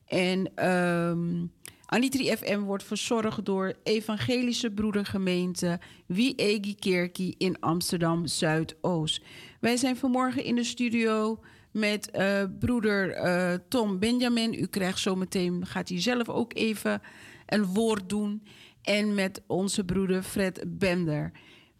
En 0.06 0.68
um, 0.68 1.52
Anitri 1.86 2.36
FM 2.36 2.58
wordt 2.58 2.84
verzorgd 2.84 3.44
door 3.44 3.74
Evangelische 3.82 4.70
Broedergemeente 4.70 5.80
Wiegi 6.06 6.74
Kerkie 6.74 7.34
in 7.38 7.60
Amsterdam 7.60 8.26
Zuidoost. 8.26 9.24
Wij 9.60 9.76
zijn 9.76 9.96
vanmorgen 9.96 10.44
in 10.44 10.54
de 10.54 10.64
studio 10.64 11.40
met 11.70 12.10
uh, 12.14 12.42
broeder 12.58 13.16
uh, 13.16 13.54
Tom 13.68 13.98
Benjamin. 13.98 14.54
U 14.54 14.66
krijgt 14.66 14.98
zometeen, 14.98 15.66
gaat 15.66 15.88
hij 15.88 16.00
zelf 16.00 16.28
ook 16.28 16.54
even 16.54 17.02
een 17.46 17.64
woord 17.64 18.08
doen. 18.08 18.42
En 18.82 19.14
met 19.14 19.42
onze 19.46 19.84
broeder 19.84 20.22
Fred 20.22 20.64
Bender. 20.66 21.32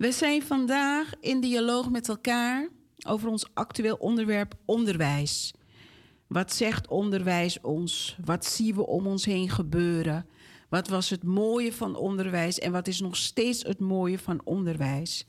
We 0.03 0.13
zijn 0.13 0.43
vandaag 0.43 1.13
in 1.21 1.41
dialoog 1.41 1.91
met 1.91 2.09
elkaar 2.09 2.69
over 3.07 3.29
ons 3.29 3.47
actueel 3.55 3.97
onderwerp 3.97 4.55
onderwijs. 4.65 5.55
Wat 6.27 6.53
zegt 6.53 6.89
onderwijs 6.89 7.61
ons? 7.61 8.17
Wat 8.25 8.45
zien 8.45 8.75
we 8.75 8.87
om 8.87 9.07
ons 9.07 9.25
heen 9.25 9.51
gebeuren? 9.51 10.27
Wat 10.69 10.89
was 10.89 11.11
het 11.11 11.23
mooie 11.23 11.73
van 11.73 11.97
onderwijs 11.97 12.59
en 12.59 12.73
wat 12.73 12.89
is 12.89 13.01
nog 13.01 13.17
steeds 13.17 13.63
het 13.63 13.79
mooie 13.79 14.19
van 14.19 14.41
onderwijs? 14.45 15.27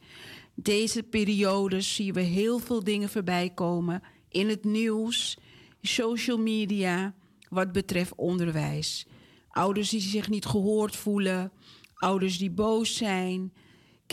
Deze 0.56 1.04
periode 1.04 1.82
zien 1.82 2.14
we 2.14 2.22
heel 2.22 2.60
veel 2.60 2.84
dingen 2.84 3.10
voorbij 3.10 3.50
komen 3.50 4.04
in 4.30 4.50
het 4.50 4.64
nieuws, 4.64 5.38
social 5.82 6.38
media, 6.38 7.14
wat 7.50 7.72
betreft 7.72 8.16
onderwijs. 8.16 9.06
Ouders 9.50 9.90
die 9.90 10.02
zich 10.02 10.30
niet 10.30 10.46
gehoord 10.46 10.96
voelen, 10.96 11.52
ouders 11.94 12.38
die 12.38 12.52
boos 12.52 12.96
zijn, 12.96 13.52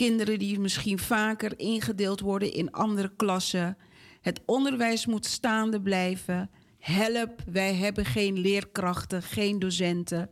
kinderen 0.07 0.39
die 0.39 0.59
misschien 0.59 0.99
vaker 0.99 1.59
ingedeeld 1.59 2.19
worden 2.19 2.53
in 2.53 2.71
andere 2.71 3.11
klassen. 3.15 3.77
Het 4.21 4.41
onderwijs 4.45 5.05
moet 5.05 5.25
staande 5.25 5.81
blijven. 5.81 6.49
Help, 6.79 7.41
wij 7.51 7.75
hebben 7.75 8.05
geen 8.05 8.39
leerkrachten, 8.39 9.21
geen 9.21 9.59
docenten. 9.59 10.29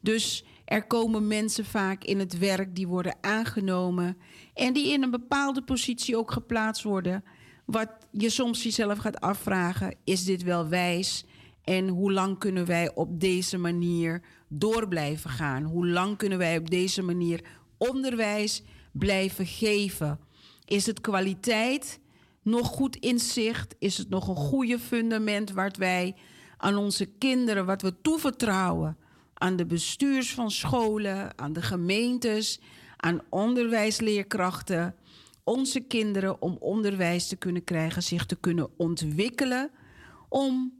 Dus 0.00 0.44
er 0.64 0.86
komen 0.86 1.26
mensen 1.26 1.64
vaak 1.64 2.04
in 2.04 2.18
het 2.18 2.38
werk 2.38 2.74
die 2.74 2.86
worden 2.86 3.16
aangenomen 3.20 4.16
en 4.54 4.72
die 4.72 4.92
in 4.92 5.02
een 5.02 5.10
bepaalde 5.10 5.62
positie 5.62 6.16
ook 6.16 6.30
geplaatst 6.30 6.82
worden. 6.82 7.24
Wat 7.64 7.90
je 8.10 8.30
soms 8.30 8.62
jezelf 8.62 8.98
gaat 8.98 9.20
afvragen: 9.20 9.94
is 10.04 10.24
dit 10.24 10.42
wel 10.42 10.68
wijs? 10.68 11.24
En 11.64 11.88
hoe 11.88 12.12
lang 12.12 12.38
kunnen 12.38 12.66
wij 12.66 12.94
op 12.94 13.20
deze 13.20 13.58
manier 13.58 14.22
door 14.48 14.88
blijven 14.88 15.30
gaan? 15.30 15.62
Hoe 15.62 15.86
lang 15.86 16.16
kunnen 16.16 16.38
wij 16.38 16.58
op 16.58 16.70
deze 16.70 17.02
manier 17.02 17.44
onderwijs 17.78 18.62
blijven 18.98 19.46
geven? 19.46 20.20
Is 20.64 20.86
het 20.86 21.00
kwaliteit 21.00 22.00
nog 22.42 22.66
goed 22.66 22.96
inzicht? 22.96 23.74
Is 23.78 23.98
het 23.98 24.08
nog 24.08 24.28
een 24.28 24.36
goede 24.36 24.78
fundament 24.78 25.50
waar 25.50 25.74
wij 25.78 26.16
aan 26.56 26.76
onze 26.76 27.06
kinderen, 27.06 27.66
wat 27.66 27.82
we 27.82 28.00
toevertrouwen, 28.02 28.96
aan 29.34 29.56
de 29.56 29.66
bestuurs 29.66 30.34
van 30.34 30.50
scholen, 30.50 31.38
aan 31.38 31.52
de 31.52 31.62
gemeentes, 31.62 32.60
aan 32.96 33.20
onderwijsleerkrachten, 33.28 34.94
onze 35.44 35.80
kinderen 35.80 36.42
om 36.42 36.56
onderwijs 36.60 37.28
te 37.28 37.36
kunnen 37.36 37.64
krijgen, 37.64 38.02
zich 38.02 38.26
te 38.26 38.36
kunnen 38.36 38.70
ontwikkelen, 38.76 39.70
om 40.28 40.72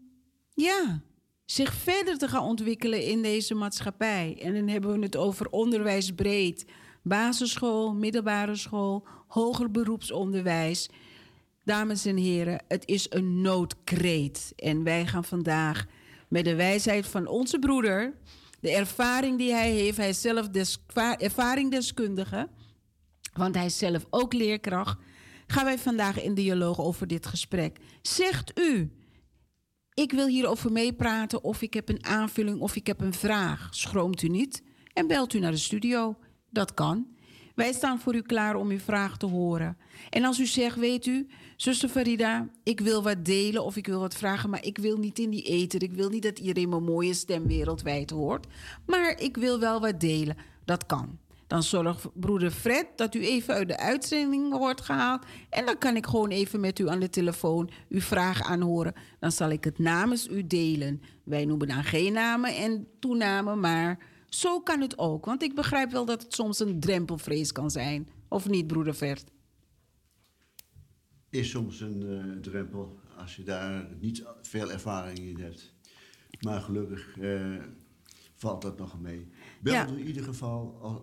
ja, 0.55 1.03
zich 1.45 1.75
verder 1.75 2.19
te 2.19 2.29
gaan 2.29 2.43
ontwikkelen 2.43 3.05
in 3.05 3.23
deze 3.23 3.55
maatschappij. 3.55 4.39
En 4.43 4.55
dan 4.55 4.69
hebben 4.69 4.93
we 4.99 5.05
het 5.05 5.17
over 5.17 5.51
onderwijs 5.51 6.15
breed 6.15 6.65
basisschool, 7.07 7.95
middelbare 7.95 8.57
school, 8.57 9.07
hoger 9.27 9.71
beroepsonderwijs. 9.71 10.88
Dames 11.64 12.05
en 12.05 12.16
heren, 12.16 12.62
het 12.69 12.87
is 12.87 13.07
een 13.11 13.40
noodkreet. 13.40 14.53
En 14.57 14.83
wij 14.83 15.07
gaan 15.07 15.25
vandaag 15.25 15.87
met 16.29 16.45
de 16.45 16.55
wijsheid 16.55 17.07
van 17.07 17.27
onze 17.27 17.59
broeder, 17.59 18.14
de 18.61 18.71
ervaring 18.71 19.38
die 19.38 19.53
hij 19.53 19.71
heeft, 19.71 19.97
hij 19.97 20.09
is 20.09 20.21
zelf 20.21 20.49
des, 20.49 20.79
ervaringdeskundige, 21.19 22.49
want 23.33 23.55
hij 23.55 23.64
is 23.64 23.79
zelf 23.79 24.07
ook 24.11 24.33
leerkracht, 24.33 24.99
gaan 25.47 25.64
wij 25.64 25.79
vandaag 25.79 26.23
in 26.23 26.35
dialoog 26.35 26.81
over 26.81 27.07
dit 27.07 27.27
gesprek. 27.27 27.79
Zegt 28.03 28.61
u, 28.61 28.90
ik 29.95 30.12
wil 30.12 30.27
hierover 30.27 30.73
meepraten 30.73 31.45
of 31.45 31.62
ik 31.62 31.75
heb 31.75 31.88
een 31.88 32.05
aanvulling 32.05 32.61
of 32.61 32.77
ik 32.77 32.87
heb 32.87 33.01
een 33.01 33.14
vraag. 33.14 33.69
Schroomt 33.71 34.23
u 34.23 34.29
niet 34.29 34.62
en 34.92 35.07
belt 35.07 35.35
u 35.35 35.38
naar 35.38 35.51
de 35.51 35.57
studio. 35.57 36.16
Dat 36.57 36.75
kan. 36.75 37.07
Wij 37.55 37.73
staan 37.73 38.01
voor 38.01 38.14
u 38.14 38.23
klaar 38.23 38.55
om 38.55 38.71
uw 38.71 38.79
vraag 38.79 39.16
te 39.16 39.27
horen. 39.27 39.77
En 40.11 40.25
als 40.25 40.38
u 40.38 40.47
zegt, 40.47 40.77
weet 40.77 41.07
u, 41.07 41.27
zuster 41.57 41.88
Farida, 41.88 42.49
ik 42.62 42.81
wil 42.81 43.03
wat 43.03 43.25
delen 43.25 43.64
of 43.64 43.77
ik 43.77 43.87
wil 43.87 44.01
wat 44.01 44.14
vragen, 44.14 44.51
maar 44.51 44.64
ik 44.64 44.79
wil 44.79 44.97
niet 44.97 45.19
in 45.19 45.31
die 45.31 45.42
eten. 45.42 45.81
Ik 45.81 45.92
wil 45.92 46.09
niet 46.09 46.23
dat 46.23 46.38
iedereen 46.38 46.69
mijn 46.69 46.85
mooie 46.85 47.14
stem 47.14 47.47
wereldwijd 47.47 48.11
hoort. 48.11 48.47
Maar 48.87 49.21
ik 49.21 49.37
wil 49.37 49.61
wel 49.61 49.81
wat 49.81 50.01
delen. 50.01 50.37
Dat 50.64 50.87
kan. 50.87 51.19
Dan 51.47 51.62
zorgt 51.62 52.09
broeder 52.14 52.51
Fred 52.51 52.87
dat 52.97 53.14
u 53.14 53.27
even 53.27 53.55
uit 53.55 53.69
de 53.69 53.79
uitzending 53.79 54.57
wordt 54.57 54.81
gehaald. 54.81 55.25
En 55.51 55.66
dan 55.66 55.79
kan 55.79 55.97
ik 55.97 56.07
gewoon 56.07 56.31
even 56.31 56.61
met 56.61 56.79
u 56.79 56.88
aan 56.88 57.01
de 57.01 57.11
telefoon 57.11 57.71
uw 57.88 58.01
vraag 58.01 58.42
aanhoren. 58.42 58.95
Dan 59.19 59.33
zal 59.33 59.51
ik 59.51 59.64
het 59.64 59.79
namens 59.79 60.29
u 60.29 60.47
delen. 60.47 61.03
Wij 61.25 61.45
noemen 61.45 61.69
dan 61.69 61.85
geen 61.85 62.12
namen 62.12 62.57
en 62.57 62.87
toenamen, 62.99 63.61
maar 63.61 63.99
zo 64.40 64.61
kan 64.61 64.81
het 64.81 64.99
ook. 64.99 65.25
Want 65.25 65.42
ik 65.42 65.55
begrijp 65.55 65.90
wel 65.90 66.05
dat 66.05 66.22
het 66.22 66.35
soms 66.35 66.59
een 66.59 66.81
drempelvrees 66.81 67.53
kan 67.53 67.70
zijn. 67.70 68.09
Of 68.29 68.49
niet, 68.49 68.66
broeder 68.66 68.94
Vert? 68.94 69.31
Is 71.31 71.51
soms 71.51 71.81
een 71.81 72.03
uh, 72.03 72.40
drempel 72.40 72.99
als 73.16 73.37
je 73.37 73.42
daar 73.42 73.88
niet 74.01 74.25
veel 74.42 74.70
ervaring 74.70 75.18
in 75.18 75.40
hebt. 75.40 75.75
Maar 76.40 76.61
gelukkig 76.61 77.16
uh, 77.16 77.62
valt 78.35 78.62
dat 78.62 78.79
nog 78.79 79.01
mee. 79.01 79.29
Bel 79.61 79.72
ja. 79.72 79.87
in 79.87 80.07
ieder 80.07 80.22
geval. 80.22 80.79
Als, 80.81 81.01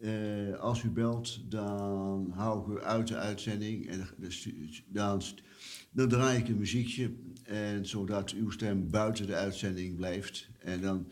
uh, 0.00 0.58
als 0.58 0.82
u 0.82 0.90
belt, 0.90 1.50
dan 1.50 2.30
hou 2.30 2.60
ik 2.60 2.78
u 2.78 2.84
uit 2.84 3.08
de 3.08 3.16
uitzending. 3.16 3.88
En 3.88 4.08
dan, 4.86 5.22
dan 5.90 6.08
draai 6.08 6.38
ik 6.38 6.48
een 6.48 6.58
muziekje. 6.58 7.14
En 7.44 7.86
zodat 7.86 8.30
uw 8.30 8.50
stem 8.50 8.90
buiten 8.90 9.26
de 9.26 9.34
uitzending 9.34 9.96
blijft. 9.96 10.48
En 10.58 10.80
dan 10.80 11.06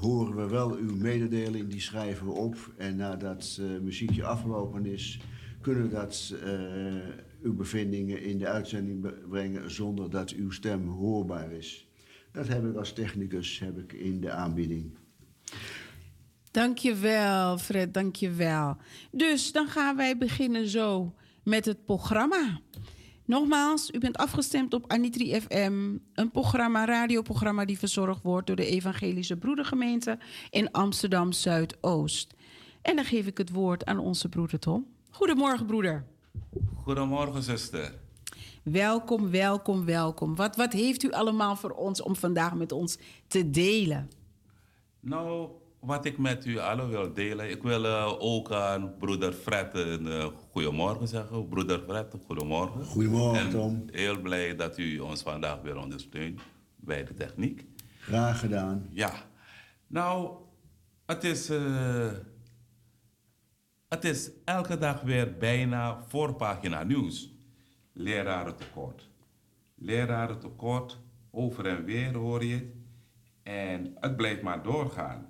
horen 0.00 0.36
we 0.36 0.48
wel 0.48 0.76
uw 0.76 0.96
mededeling, 0.96 1.68
die 1.68 1.80
schrijven 1.80 2.26
we 2.26 2.32
op. 2.32 2.72
En 2.76 2.96
nadat 2.96 3.58
uh, 3.60 3.80
muziekje 3.80 4.24
afgelopen 4.24 4.86
is, 4.86 5.20
kunnen 5.60 5.82
we 5.82 5.88
dat, 5.88 6.34
uh, 6.44 6.94
uw 7.42 7.54
bevindingen 7.54 8.22
in 8.22 8.38
de 8.38 8.48
uitzending 8.48 9.28
brengen 9.28 9.70
zonder 9.70 10.10
dat 10.10 10.30
uw 10.30 10.50
stem 10.50 10.88
hoorbaar 10.88 11.52
is. 11.52 11.88
Dat 12.32 12.48
heb 12.48 12.64
ik 12.64 12.76
als 12.76 12.92
technicus 12.92 13.58
heb 13.58 13.78
ik 13.78 13.92
in 13.92 14.20
de 14.20 14.30
aanbieding. 14.30 14.98
Dankjewel, 16.50 17.58
Fred, 17.58 17.94
dankjewel. 17.94 18.76
Dus 19.10 19.52
dan 19.52 19.68
gaan 19.68 19.96
wij 19.96 20.18
beginnen 20.18 20.68
zo 20.68 21.14
met 21.44 21.64
het 21.64 21.84
programma. 21.84 22.60
Nogmaals, 23.30 23.90
u 23.90 23.98
bent 23.98 24.16
afgestemd 24.16 24.74
op 24.74 24.84
Anitri 24.86 25.40
FM, 25.40 25.96
een 26.14 26.30
programma, 26.30 26.84
radioprogramma 26.84 27.64
die 27.64 27.78
verzorgd 27.78 28.22
wordt 28.22 28.46
door 28.46 28.56
de 28.56 28.66
Evangelische 28.66 29.36
Broedergemeente 29.36 30.18
in 30.50 30.70
Amsterdam 30.70 31.32
Zuidoost. 31.32 32.34
En 32.82 32.96
dan 32.96 33.04
geef 33.04 33.26
ik 33.26 33.38
het 33.38 33.50
woord 33.50 33.84
aan 33.84 33.98
onze 33.98 34.28
broeder 34.28 34.58
Tom. 34.58 34.86
Goedemorgen, 35.10 35.66
broeder. 35.66 36.04
Goedemorgen, 36.74 37.42
zuster. 37.42 37.94
Welkom, 38.62 39.30
welkom, 39.30 39.84
welkom. 39.84 40.34
Wat, 40.36 40.56
wat 40.56 40.72
heeft 40.72 41.02
u 41.02 41.10
allemaal 41.10 41.56
voor 41.56 41.70
ons 41.70 42.02
om 42.02 42.16
vandaag 42.16 42.54
met 42.54 42.72
ons 42.72 42.98
te 43.26 43.50
delen? 43.50 44.10
Nou, 45.00 45.48
wat 45.80 46.04
ik 46.04 46.18
met 46.18 46.44
u 46.44 46.58
allen 46.58 46.88
wil 46.88 47.12
delen, 47.12 47.50
ik 47.50 47.62
wil 47.62 47.84
uh, 47.84 48.14
ook 48.18 48.52
aan 48.52 48.96
broeder 48.98 49.32
Fred 49.32 49.74
een 49.74 50.06
uh, 50.06 50.26
goedemorgen 50.50 51.08
zeggen. 51.08 51.48
Broeder 51.48 51.80
Fred, 51.80 52.14
goedemorgen. 52.26 52.84
Goedemorgen, 52.84 53.40
en 53.40 53.50
Tom. 53.50 53.84
Heel 53.90 54.20
blij 54.20 54.56
dat 54.56 54.78
u 54.78 54.98
ons 54.98 55.22
vandaag 55.22 55.60
weer 55.62 55.76
ondersteunt 55.76 56.40
bij 56.76 57.04
de 57.04 57.14
techniek. 57.14 57.64
Graag 57.98 58.40
gedaan. 58.40 58.86
Ja, 58.90 59.12
nou, 59.86 60.36
het 61.06 61.24
is, 61.24 61.50
uh, 61.50 62.12
het 63.88 64.04
is 64.04 64.30
elke 64.44 64.78
dag 64.78 65.00
weer 65.00 65.36
bijna 65.38 66.02
voorpagina 66.06 66.82
nieuws. 66.82 67.34
Lerarentekort. 67.92 69.08
Lerarentekort, 69.74 70.98
over 71.30 71.66
en 71.66 71.84
weer 71.84 72.14
hoor 72.14 72.44
je 72.44 72.54
het. 72.54 72.78
En 73.42 73.96
het 74.00 74.16
blijft 74.16 74.42
maar 74.42 74.62
doorgaan. 74.62 75.29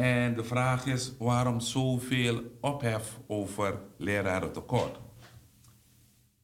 En 0.00 0.34
de 0.34 0.44
vraag 0.44 0.86
is 0.86 1.16
waarom 1.16 1.60
zoveel 1.60 2.42
ophef 2.60 3.20
over 3.26 3.80
lerarentekort? 3.96 5.00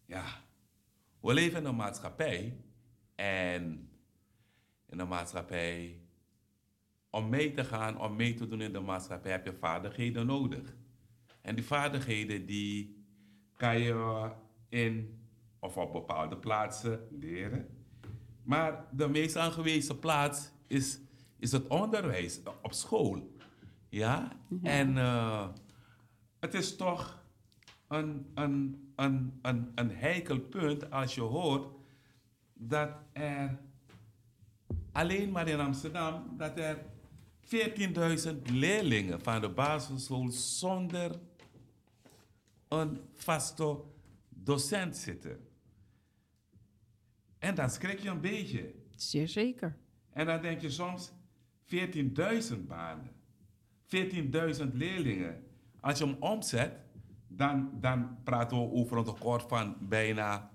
Ja, 0.07 0.25
we 1.21 1.35
leven 1.35 1.59
in 1.59 1.65
een 1.65 1.77
maatschappij 1.77 2.57
en 3.15 3.91
in 4.87 4.99
een 4.99 5.09
maatschappij, 5.09 6.01
om 7.11 7.29
mee 7.29 7.53
te 7.53 7.65
gaan, 7.65 8.01
om 8.01 8.17
mee 8.17 8.35
te 8.35 8.49
doen 8.49 8.61
in 8.61 8.73
de 8.73 8.81
maatschappij, 8.81 9.31
heb 9.31 9.45
je 9.45 9.53
vaardigheden 9.53 10.27
nodig. 10.27 10.77
En 11.41 11.55
die 11.55 11.65
vaardigheden 11.65 12.47
die 12.47 13.05
kan 13.57 13.79
je 13.79 14.31
in 14.69 15.21
of 15.59 15.77
op 15.77 15.93
bepaalde 15.93 16.37
plaatsen 16.37 17.09
leren. 17.11 17.87
Maar 18.43 18.87
de 18.93 19.09
meest 19.09 19.37
aangewezen 19.37 19.99
plaats 19.99 20.51
is, 20.67 21.01
is 21.39 21.53
het 21.53 21.67
onderwijs 21.67 22.41
op 22.63 22.73
school. 22.73 23.35
Ja, 23.97 24.33
en 24.63 24.97
uh, 24.97 25.49
het 26.41 26.55
is 26.55 26.77
toch 26.77 27.25
een, 27.89 28.31
een, 28.35 28.93
een, 28.97 29.39
een, 29.43 29.73
een 29.75 29.91
heikel 29.91 30.41
punt 30.41 30.91
als 30.91 31.15
je 31.15 31.21
hoort 31.21 31.75
dat 32.55 32.91
er 33.13 33.59
alleen 34.93 35.31
maar 35.31 35.49
in 35.49 35.61
Amsterdam 35.61 36.37
dat 36.37 36.59
er 36.59 36.85
14.000 38.35 38.43
leerlingen 38.43 39.21
van 39.21 39.41
de 39.41 39.49
basisschool 39.49 40.31
zonder 40.31 41.21
een 42.69 43.01
vaste 43.13 43.81
docent 44.29 44.97
zitten. 44.97 45.49
En 47.39 47.55
dan 47.55 47.71
schrik 47.71 47.99
je 47.99 48.09
een 48.09 48.21
beetje. 48.21 48.75
Zeer 48.97 49.29
zeker. 49.29 49.77
En 50.11 50.27
dan 50.27 50.43
denk 50.43 50.61
je 50.61 50.71
soms 50.71 51.13
14.000 51.67 52.67
banen. 52.67 53.16
14.000 53.87 54.73
leerlingen. 54.73 55.45
Als 55.81 55.99
je 55.99 56.05
hem 56.05 56.17
omzet, 56.21 56.73
dan, 57.29 57.71
dan 57.81 58.23
praten 58.25 58.57
we 58.57 58.73
over 58.73 58.97
een 58.97 59.05
tekort 59.05 59.43
van 59.49 59.77
bijna 59.81 60.51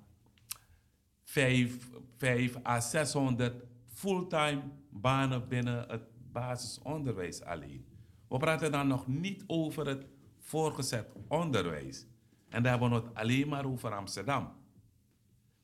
5, 1.23 1.89
5 2.17 2.65
à 2.65 2.79
600 2.79 3.63
fulltime 3.87 4.61
banen 4.89 5.47
binnen 5.47 5.85
het 5.87 6.03
basisonderwijs 6.31 7.41
alleen. 7.41 7.85
We 8.27 8.37
praten 8.37 8.71
dan 8.71 8.87
nog 8.87 9.07
niet 9.07 9.43
over 9.47 9.87
het 9.87 10.05
voorgezet 10.39 11.11
onderwijs. 11.27 12.05
En 12.49 12.63
daar 12.63 12.71
hebben 12.71 12.89
we 12.89 12.95
het 12.95 13.15
alleen 13.15 13.47
maar 13.47 13.65
over 13.65 13.95
Amsterdam. 13.95 14.51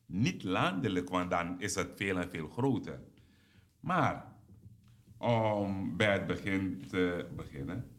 Niet 0.06 0.42
landelijk, 0.42 1.08
want 1.08 1.30
dan 1.30 1.60
is 1.60 1.74
het 1.74 1.90
veel 1.96 2.18
en 2.18 2.30
veel 2.30 2.48
groter. 2.48 3.00
Maar 3.80 4.37
om 5.18 5.96
bij 5.96 6.12
het 6.12 6.26
begin 6.26 6.84
te 6.90 7.26
beginnen. 7.36 7.90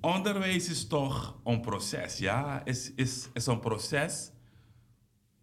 Onderwijs 0.00 0.68
is 0.68 0.86
toch 0.86 1.40
een 1.44 1.60
proces, 1.60 2.18
ja? 2.18 2.64
Is, 2.64 2.94
is, 2.94 3.28
is 3.32 3.46
een 3.46 3.60
proces 3.60 4.32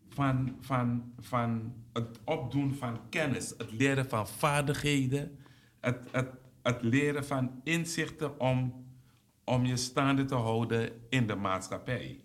van, 0.09 0.57
van, 0.59 1.13
van 1.17 1.73
het 1.93 2.19
opdoen 2.25 2.73
van 2.73 3.09
kennis, 3.09 3.53
het 3.57 3.71
leren 3.71 4.09
van 4.09 4.27
vaardigheden, 4.27 5.39
het, 5.79 6.07
het, 6.11 6.29
het 6.61 6.81
leren 6.81 7.25
van 7.25 7.61
inzichten 7.63 8.39
om, 8.39 8.85
om 9.43 9.65
je 9.65 9.77
staande 9.77 10.25
te 10.25 10.35
houden 10.35 10.91
in 11.09 11.27
de 11.27 11.35
maatschappij. 11.35 12.23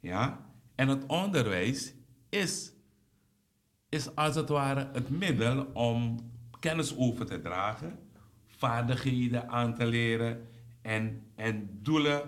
Ja? 0.00 0.46
En 0.74 0.88
het 0.88 1.06
onderwijs 1.06 1.94
is, 2.28 2.72
is 3.88 4.14
als 4.14 4.34
het 4.34 4.48
ware 4.48 4.88
het 4.92 5.10
middel 5.10 5.64
om 5.64 6.16
kennis 6.60 6.96
over 6.96 7.26
te 7.26 7.40
dragen, 7.40 7.98
vaardigheden 8.46 9.48
aan 9.48 9.74
te 9.74 9.86
leren 9.86 10.48
en, 10.82 11.22
en 11.34 11.78
doelen 11.82 12.22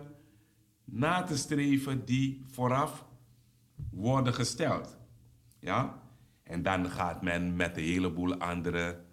na 0.85 1.23
te 1.23 1.37
streven 1.37 2.05
die 2.05 2.45
vooraf 2.47 3.07
worden 3.91 4.35
gesteld. 4.35 4.99
Ja? 5.59 6.03
En 6.43 6.63
dan 6.63 6.91
gaat 6.91 7.23
men 7.23 7.57
met 7.57 7.77
een 7.77 7.83
heleboel 7.83 8.35
andere 8.37 9.05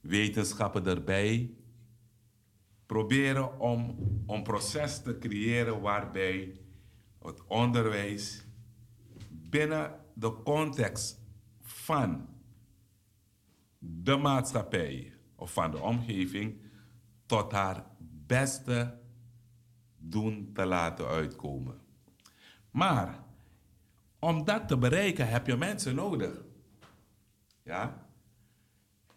wetenschappen 0.00 0.86
erbij 0.86 1.54
proberen 2.86 3.60
om 3.60 3.96
een 4.26 4.42
proces 4.42 5.02
te 5.02 5.18
creëren 5.18 5.80
waarbij 5.80 6.60
het 7.22 7.46
onderwijs 7.46 8.44
binnen 9.30 10.00
de 10.14 10.42
context 10.42 11.20
van 11.62 12.28
de 13.86 14.16
maatschappij 14.16 15.12
of 15.34 15.52
van 15.52 15.70
de 15.70 15.80
omgeving 15.80 16.60
tot 17.26 17.52
haar 17.52 17.84
beste 18.26 18.98
doen 19.96 20.50
te 20.52 20.64
laten 20.66 21.06
uitkomen. 21.06 21.80
Maar 22.70 23.24
om 24.18 24.44
dat 24.44 24.68
te 24.68 24.78
bereiken 24.78 25.28
heb 25.28 25.46
je 25.46 25.56
mensen 25.56 25.94
nodig. 25.94 26.42
Ja? 27.62 28.06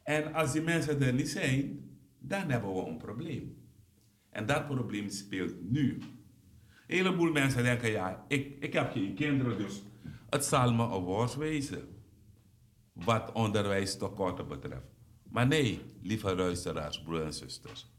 En 0.03 0.33
als 0.33 0.51
die 0.51 0.61
mensen 0.61 1.01
er 1.01 1.13
niet 1.13 1.29
zijn, 1.29 1.89
dan 2.19 2.49
hebben 2.49 2.75
we 2.75 2.89
een 2.89 2.97
probleem. 2.97 3.57
En 4.29 4.45
dat 4.45 4.67
probleem 4.67 5.09
speelt 5.09 5.71
nu. 5.71 5.93
Een 5.93 6.95
heleboel 6.95 7.31
mensen 7.31 7.63
denken, 7.63 7.91
ja, 7.91 8.25
ik, 8.27 8.57
ik 8.59 8.73
heb 8.73 8.91
geen 8.91 9.15
kinderen, 9.15 9.57
dus 9.57 9.83
het 10.29 10.45
zal 10.45 10.73
me 10.73 10.83
een 10.83 11.03
worst 11.03 11.35
wezen. 11.35 11.96
Wat 13.03 13.31
onderwijstekorten 13.31 14.47
betreft. 14.47 14.87
Maar 15.23 15.47
nee, 15.47 15.81
lieve 16.01 16.35
luisteraars, 16.35 17.01
broers 17.01 17.23
en 17.23 17.33
zusters. 17.33 17.91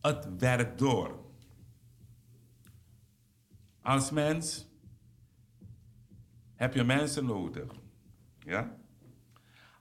Het 0.00 0.28
werkt 0.38 0.78
door. 0.78 1.20
Als 3.82 4.10
mens 4.10 4.66
heb 6.54 6.74
je 6.74 6.84
mensen 6.84 7.24
nodig. 7.24 7.72
Ja? 8.38 8.76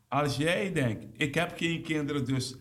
Als 0.07 0.37
jij 0.37 0.73
denkt, 0.73 1.21
ik 1.21 1.35
heb 1.35 1.57
geen 1.57 1.81
kinderen, 1.81 2.25
dus 2.25 2.55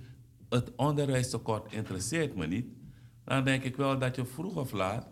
het 0.48 0.74
onderwijstekort 0.76 1.72
interesseert 1.72 2.36
me 2.36 2.46
niet, 2.46 2.66
dan 3.24 3.44
denk 3.44 3.62
ik 3.62 3.76
wel 3.76 3.98
dat 3.98 4.16
je 4.16 4.24
vroeg 4.24 4.56
of 4.56 4.72
laat 4.72 5.08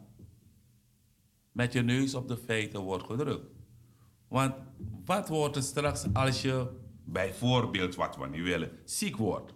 met 1.52 1.72
je 1.72 1.82
neus 1.82 2.14
op 2.14 2.28
de 2.28 2.36
feiten 2.36 2.80
wordt 2.80 3.04
gedrukt. 3.04 3.52
Want 4.28 4.54
wat 5.04 5.28
wordt 5.28 5.56
er 5.56 5.62
straks 5.62 6.06
als 6.12 6.42
je 6.42 6.66
bijvoorbeeld, 7.04 7.94
wat 7.94 8.16
we 8.16 8.28
niet 8.28 8.42
willen, 8.42 8.70
ziek 8.84 9.16
wordt? 9.16 9.54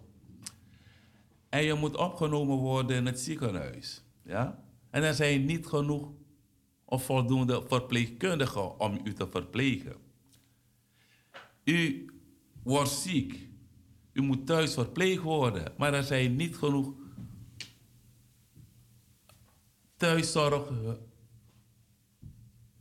En 1.49 1.63
je 1.63 1.73
moet 1.73 1.97
opgenomen 1.97 2.57
worden 2.57 2.95
in 2.95 3.05
het 3.05 3.19
ziekenhuis. 3.19 4.03
Ja? 4.23 4.63
En 4.89 5.03
er 5.03 5.13
zijn 5.13 5.45
niet 5.45 5.67
genoeg 5.67 6.11
of 6.85 7.05
voldoende 7.05 7.63
verpleegkundigen 7.67 8.79
om 8.79 8.99
u 9.03 9.13
te 9.13 9.27
verplegen. 9.27 9.95
U 11.63 12.09
wordt 12.63 12.89
ziek. 12.89 13.49
U 14.11 14.21
moet 14.21 14.45
thuis 14.45 14.73
verpleegd 14.73 15.21
worden. 15.21 15.73
Maar 15.77 15.93
er 15.93 16.03
zijn 16.03 16.35
niet 16.35 16.55
genoeg 16.55 16.93
thuiszorg 19.97 20.67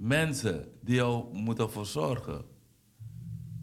mensen 0.02 0.68
die 0.80 0.94
jou 0.94 1.24
moeten 1.38 1.70
verzorgen. 1.70 2.44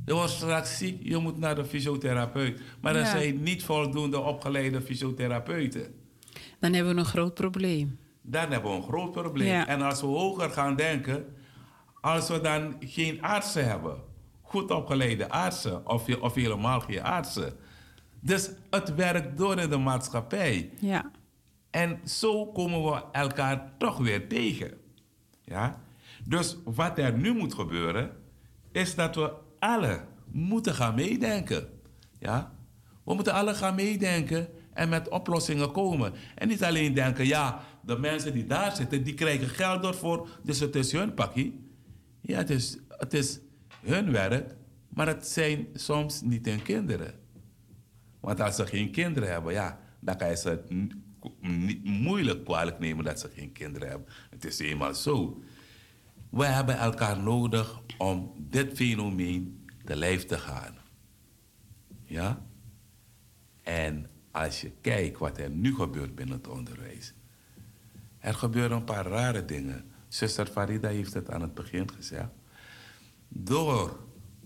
Je 0.05 0.13
wordt 0.13 0.31
straks 0.31 0.77
ziek, 0.77 0.99
je 1.03 1.17
moet 1.17 1.37
naar 1.37 1.55
de 1.55 1.65
fysiotherapeut. 1.65 2.61
Maar 2.81 2.95
er 2.95 3.01
Ja. 3.01 3.09
zijn 3.11 3.43
niet 3.43 3.63
voldoende 3.63 4.19
opgeleide 4.19 4.81
fysiotherapeuten. 4.81 5.93
Dan 6.59 6.73
hebben 6.73 6.93
we 6.93 6.99
een 6.99 7.05
groot 7.05 7.33
probleem. 7.33 7.99
Dan 8.21 8.51
hebben 8.51 8.71
we 8.71 8.77
een 8.77 8.83
groot 8.83 9.11
probleem. 9.11 9.47
Ja. 9.47 9.67
En 9.67 9.81
als 9.81 10.01
we 10.01 10.07
hoger 10.07 10.49
gaan 10.49 10.75
denken, 10.75 11.25
als 12.01 12.29
we 12.29 12.41
dan 12.41 12.75
geen 12.79 13.21
artsen 13.21 13.67
hebben, 13.67 13.97
goed 14.41 14.71
opgeleide 14.71 15.29
artsen, 15.29 15.87
of, 15.87 16.19
of 16.19 16.33
helemaal 16.35 16.79
geen 16.79 17.03
artsen. 17.03 17.53
Dus 18.21 18.49
het 18.69 18.95
werkt 18.95 19.37
door 19.37 19.57
in 19.59 19.69
de 19.69 19.77
maatschappij. 19.77 20.69
Ja. 20.79 21.11
En 21.69 21.99
zo 22.05 22.45
komen 22.45 22.83
we 22.83 23.01
elkaar 23.11 23.71
toch 23.77 23.97
weer 23.97 24.27
tegen. 24.27 24.71
Ja? 25.43 25.81
Dus 26.29 26.57
wat 26.63 26.97
er 26.97 27.17
nu 27.17 27.33
moet 27.33 27.53
gebeuren, 27.53 28.11
is 28.71 28.95
dat 28.95 29.15
we 29.15 29.33
alle 29.59 30.05
moeten 30.31 30.73
gaan 30.73 30.95
meedenken. 30.95 31.69
Ja? 32.19 32.53
We 33.03 33.13
moeten 33.13 33.33
alle 33.33 33.53
gaan 33.53 33.75
meedenken 33.75 34.47
en 34.73 34.89
met 34.89 35.09
oplossingen 35.09 35.71
komen. 35.71 36.13
En 36.35 36.47
niet 36.47 36.63
alleen 36.63 36.93
denken, 36.93 37.25
ja, 37.25 37.61
de 37.85 37.97
mensen 37.97 38.33
die 38.33 38.45
daar 38.45 38.75
zitten, 38.75 39.03
die 39.03 39.13
krijgen 39.13 39.47
geld 39.47 39.85
ervoor, 39.85 40.29
dus 40.43 40.59
het 40.59 40.75
is 40.75 40.91
hun 40.91 41.13
pakkie. 41.13 41.59
Ja, 42.21 42.37
het 42.37 42.49
is, 42.49 42.77
het 42.87 43.13
is 43.13 43.39
hun 43.81 44.11
werk, 44.11 44.55
maar 44.89 45.07
het 45.07 45.27
zijn 45.27 45.67
soms 45.73 46.21
niet 46.21 46.45
hun 46.45 46.61
kinderen. 46.61 47.13
Want 48.19 48.41
als 48.41 48.55
ze 48.55 48.65
geen 48.65 48.91
kinderen 48.91 49.29
hebben, 49.29 49.53
ja, 49.53 49.79
dan 49.99 50.17
kan 50.17 50.29
je 50.29 50.37
ze 50.37 50.61
niet 51.41 51.83
moeilijk 51.83 52.45
kwalijk 52.45 52.79
nemen 52.79 53.05
dat 53.05 53.19
ze 53.19 53.29
geen 53.35 53.51
kinderen 53.51 53.89
hebben. 53.89 54.07
Het 54.29 54.45
is 54.45 54.59
eenmaal 54.59 54.93
zo. 54.93 55.41
We 56.29 56.45
hebben 56.45 56.77
elkaar 56.77 57.19
nodig 57.19 57.79
om 57.97 58.33
dit 58.37 58.75
fenomeen 58.75 59.69
te 59.85 59.95
lijf 59.95 60.25
te 60.25 60.37
gaan. 60.37 60.75
Ja? 62.03 62.45
En 63.63 64.09
als 64.31 64.61
je 64.61 64.71
kijkt 64.81 65.17
wat 65.17 65.37
er 65.37 65.49
nu 65.49 65.75
gebeurt 65.75 66.15
binnen 66.15 66.37
het 66.37 66.47
onderwijs. 66.47 67.13
Er 68.19 68.33
gebeuren 68.33 68.77
een 68.77 68.83
paar 68.83 69.05
rare 69.05 69.45
dingen. 69.45 69.91
Zuster 70.07 70.45
Farida 70.45 70.87
heeft 70.87 71.13
het 71.13 71.29
aan 71.29 71.41
het 71.41 71.53
begin 71.53 71.91
gezegd. 71.91 72.29
Door 73.27 73.99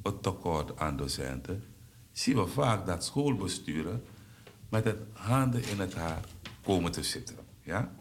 het 0.03 0.23
tekort 0.23 0.79
aan 0.79 0.97
docenten 0.97 1.63
zien 2.11 2.35
we 2.35 2.47
vaak 2.47 2.85
dat 2.85 3.05
schoolbesturen 3.05 4.03
met 4.69 4.83
het 4.83 4.97
handen 5.11 5.63
in 5.69 5.79
het 5.79 5.93
haar 5.93 6.23
komen 6.63 6.91
te 6.91 7.03
zitten. 7.03 7.35
Ja? 7.61 7.91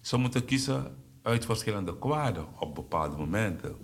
Ze 0.00 0.16
moeten 0.16 0.44
kiezen 0.44 0.96
uit 1.28 1.44
verschillende 1.44 1.98
kwaden 1.98 2.46
op 2.58 2.74
bepaalde 2.74 3.16
momenten. 3.16 3.76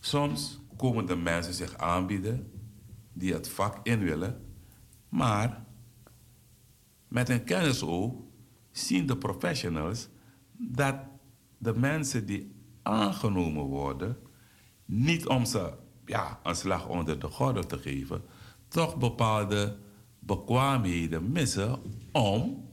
Soms 0.00 0.60
komen 0.76 1.06
de 1.06 1.16
mensen 1.16 1.54
zich 1.54 1.76
aanbieden 1.76 2.50
die 3.12 3.32
het 3.32 3.48
vak 3.48 3.78
in 3.82 3.98
willen, 3.98 4.44
maar 5.08 5.64
met 7.08 7.28
een 7.28 7.44
kennisoog 7.44 8.12
zien 8.70 9.06
de 9.06 9.16
professionals 9.16 10.08
dat 10.52 10.96
de 11.58 11.74
mensen 11.74 12.26
die 12.26 12.54
aangenomen 12.82 13.64
worden, 13.64 14.16
niet 14.84 15.26
om 15.26 15.44
ze 15.44 15.72
ja, 16.06 16.40
een 16.42 16.54
slag 16.54 16.88
onder 16.88 17.18
de 17.18 17.28
gordel 17.28 17.66
te 17.66 17.78
geven, 17.78 18.22
toch 18.68 18.96
bepaalde 18.96 19.76
bekwaamheden 20.18 21.32
missen 21.32 21.78
om, 22.12 22.68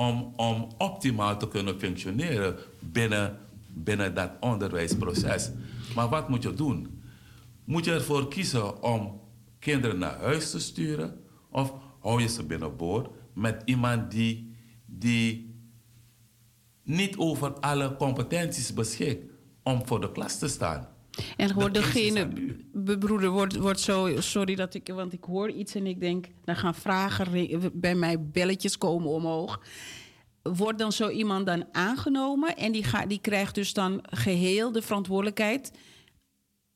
om, 0.00 0.32
om 0.36 0.68
optimaal 0.78 1.36
te 1.36 1.48
kunnen 1.48 1.78
functioneren 1.78 2.56
binnen, 2.78 3.38
binnen 3.68 4.14
dat 4.14 4.30
onderwijsproces. 4.40 5.50
Maar 5.94 6.08
wat 6.08 6.28
moet 6.28 6.42
je 6.42 6.54
doen? 6.54 7.02
Moet 7.64 7.84
je 7.84 7.92
ervoor 7.92 8.28
kiezen 8.28 8.82
om 8.82 9.20
kinderen 9.58 9.98
naar 9.98 10.18
huis 10.20 10.50
te 10.50 10.60
sturen 10.60 11.20
of 11.50 11.74
hou 12.00 12.20
je 12.20 12.28
ze 12.28 12.44
binnenboord 12.44 13.08
met 13.32 13.62
iemand 13.64 14.10
die, 14.10 14.54
die 14.86 15.54
niet 16.82 17.16
over 17.16 17.52
alle 17.52 17.96
competenties 17.96 18.74
beschikt 18.74 19.24
om 19.62 19.86
voor 19.86 20.00
de 20.00 20.12
klas 20.12 20.38
te 20.38 20.48
staan? 20.48 20.88
En 21.36 21.48
Dat 21.54 21.76
is 21.76 21.82
degene, 21.82 22.20
aan 22.20 22.36
u. 22.36 22.68
be- 22.72 22.98
broeder, 22.98 23.30
wordt, 23.30 23.56
wordt 23.56 23.80
zo, 23.80 24.20
sorry 24.20 24.54
dat 24.54 24.74
ik, 24.74 24.88
want 24.88 25.12
ik 25.12 25.24
hoor 25.24 25.50
iets 25.50 25.74
en 25.74 25.86
ik 25.86 26.00
denk, 26.00 26.26
dan 26.44 26.56
gaan 26.56 26.74
vragen 26.74 27.70
bij 27.72 27.94
mij, 27.94 28.22
belletjes 28.26 28.78
komen 28.78 29.08
omhoog. 29.10 29.60
Wordt 30.42 30.78
dan 30.78 30.92
zo 30.92 31.08
iemand 31.08 31.46
dan 31.46 31.64
aangenomen 31.72 32.56
en 32.56 32.72
die, 32.72 32.84
gaat, 32.84 33.08
die 33.08 33.20
krijgt 33.20 33.54
dus 33.54 33.72
dan 33.72 33.98
geheel 34.02 34.72
de 34.72 34.82
verantwoordelijkheid, 34.82 35.72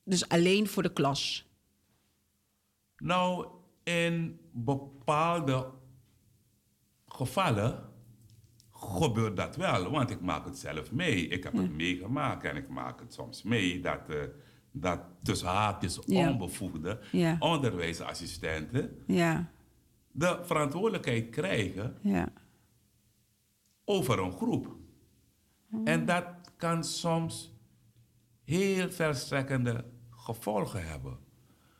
dus 0.03 0.29
alleen 0.29 0.67
voor 0.67 0.83
de 0.83 0.93
klas? 0.93 1.45
Nou, 2.97 3.47
in 3.83 4.39
bepaalde 4.51 5.71
gevallen 7.07 7.89
gebeurt 8.85 9.37
dat 9.37 9.55
wel, 9.55 9.91
want 9.91 10.09
ik 10.09 10.21
maak 10.21 10.45
het 10.45 10.57
zelf 10.57 10.91
mee. 10.91 11.27
Ik 11.27 11.43
heb 11.43 11.53
het 11.53 11.71
meegemaakt 11.75 12.43
en 12.43 12.55
ik 12.55 12.67
maak 12.69 12.99
het 12.99 13.13
soms 13.13 13.43
mee 13.43 13.79
dat, 13.81 14.09
eh, 14.09 14.15
dat 14.71 14.99
tussen 15.23 15.47
haakjes 15.47 15.99
Ja. 16.05 16.29
onbevoegde 16.29 16.99
Ja. 17.11 17.35
onderwijsassistenten 17.39 19.03
Ja, 19.07 19.51
de 20.11 20.39
verantwoordelijkheid 20.43 21.29
krijgen 21.29 21.97
ja, 22.01 22.27
over 23.85 24.19
een 24.19 24.31
groep. 24.31 24.75
En 25.83 26.05
dat 26.05 26.25
kan 26.57 26.83
soms 26.83 27.53
heel 28.43 28.91
verstrekkende 28.91 29.85
gevolgen 30.09 30.87
hebben. 30.87 31.17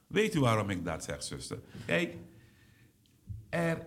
Weet 0.07 0.35
u 0.35 0.39
waarom 0.39 0.69
ik 0.69 0.85
dat 0.85 1.03
zeg, 1.03 1.23
zuster? 1.23 1.59
Kijk, 1.85 2.15
er 3.49 3.85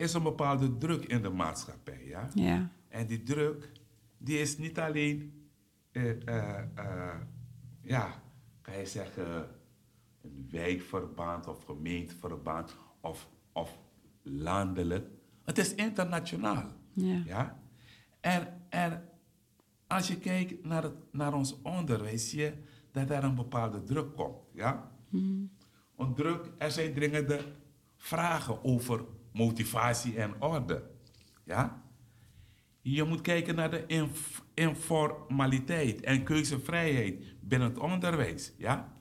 is 0.00 0.14
een 0.14 0.22
bepaalde 0.22 0.78
druk 0.78 1.04
in 1.04 1.22
de 1.22 1.30
maatschappij, 1.30 2.04
ja? 2.06 2.28
ja, 2.34 2.70
En 2.88 3.06
die 3.06 3.22
druk, 3.22 3.72
die 4.18 4.38
is 4.38 4.58
niet 4.58 4.78
alleen, 4.78 5.48
eh, 5.92 6.28
eh, 6.28 6.62
eh, 6.74 7.20
ja, 7.82 8.22
kan 8.62 8.78
je 8.78 8.86
zeggen, 8.86 9.48
een 10.22 10.48
wijkverband 10.50 11.46
of 11.46 11.64
gemeenteverband 11.64 12.76
of, 13.00 13.28
of 13.52 13.78
landelijk. 14.22 15.08
Het 15.44 15.58
is 15.58 15.74
internationaal. 15.74 16.66
Ja. 16.92 17.22
Ja? 17.26 17.60
En, 18.20 18.62
en 18.68 19.08
als 19.86 20.08
je 20.08 20.18
kijkt 20.18 20.64
naar, 20.64 20.82
het, 20.82 21.12
naar 21.12 21.34
ons 21.34 21.62
onderwijs, 21.62 22.30
zie 22.30 22.40
je 22.40 22.52
dat 22.90 23.10
er 23.10 23.24
een 23.24 23.34
bepaalde 23.34 23.82
druk 23.82 24.14
komt. 24.14 24.38
Ja? 24.52 24.92
Een 25.96 26.14
druk, 26.14 26.52
er 26.58 26.70
zijn 26.70 26.94
dringende 26.94 27.40
vragen 27.96 28.64
over 28.64 29.04
motivatie 29.32 30.16
en 30.18 30.42
orde. 30.42 30.82
Ja? 31.44 31.82
Je 32.82 33.04
moet 33.04 33.20
kijken 33.20 33.54
naar 33.54 33.70
de 33.70 33.86
inf- 33.86 34.42
informaliteit 34.54 36.00
en 36.00 36.24
keuzevrijheid 36.24 37.24
binnen 37.40 37.68
het 37.68 37.78
onderwijs. 37.78 38.52
Ja? 38.58 38.92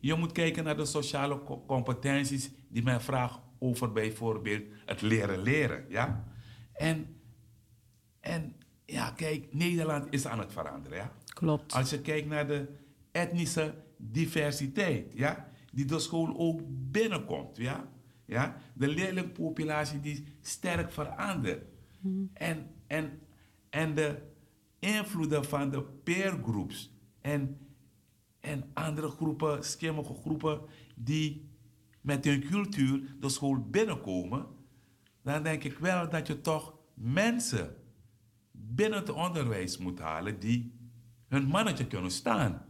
Je 0.00 0.14
moet 0.14 0.32
kijken 0.32 0.64
naar 0.64 0.76
de 0.76 0.84
sociale 0.84 1.42
co- 1.44 1.64
competenties 1.66 2.50
die 2.68 2.82
men 2.82 3.00
vraagt 3.02 3.40
over 3.58 3.92
bijvoorbeeld 3.92 4.62
het 4.86 5.00
leren 5.02 5.42
leren. 5.42 5.84
Ja? 5.88 6.24
En, 6.72 7.16
en 8.20 8.54
ja, 8.86 9.10
kijk, 9.10 9.54
Nederland 9.54 10.06
is 10.10 10.26
aan 10.26 10.38
het 10.38 10.52
veranderen. 10.52 10.98
Ja? 10.98 11.12
klopt. 11.34 11.72
Als 11.72 11.90
je 11.90 12.00
kijkt 12.00 12.28
naar 12.28 12.46
de 12.46 12.68
etnische 13.12 13.74
diversiteit, 13.96 15.12
ja, 15.14 15.48
die 15.72 15.84
de 15.84 15.98
school 15.98 16.34
ook 16.36 16.60
binnenkomt, 16.66 17.56
ja, 17.56 17.88
ja, 18.24 18.56
de 18.74 18.88
leerlingpopulatie 18.88 20.00
die 20.00 20.24
sterk 20.40 20.92
verandert. 20.92 21.64
En, 22.32 22.70
en, 22.86 23.20
en 23.70 23.94
de 23.94 24.22
invloeden 24.78 25.44
van 25.44 25.70
de 25.70 25.82
peergroups 25.82 26.92
en, 27.20 27.58
en 28.40 28.70
andere 28.72 29.08
groepen, 29.08 29.64
schimmige 29.64 30.14
groepen, 30.14 30.60
die 30.94 31.48
met 32.00 32.24
hun 32.24 32.40
cultuur 32.40 33.16
de 33.20 33.28
school 33.28 33.68
binnenkomen, 33.70 34.46
dan 35.22 35.42
denk 35.42 35.64
ik 35.64 35.78
wel 35.78 36.08
dat 36.08 36.26
je 36.26 36.40
toch 36.40 36.74
mensen 36.94 37.76
binnen 38.50 38.98
het 38.98 39.10
onderwijs 39.10 39.78
moet 39.78 39.98
halen 39.98 40.40
die 40.40 40.72
hun 41.28 41.44
mannetje 41.44 41.86
kunnen 41.86 42.10
staan. 42.10 42.66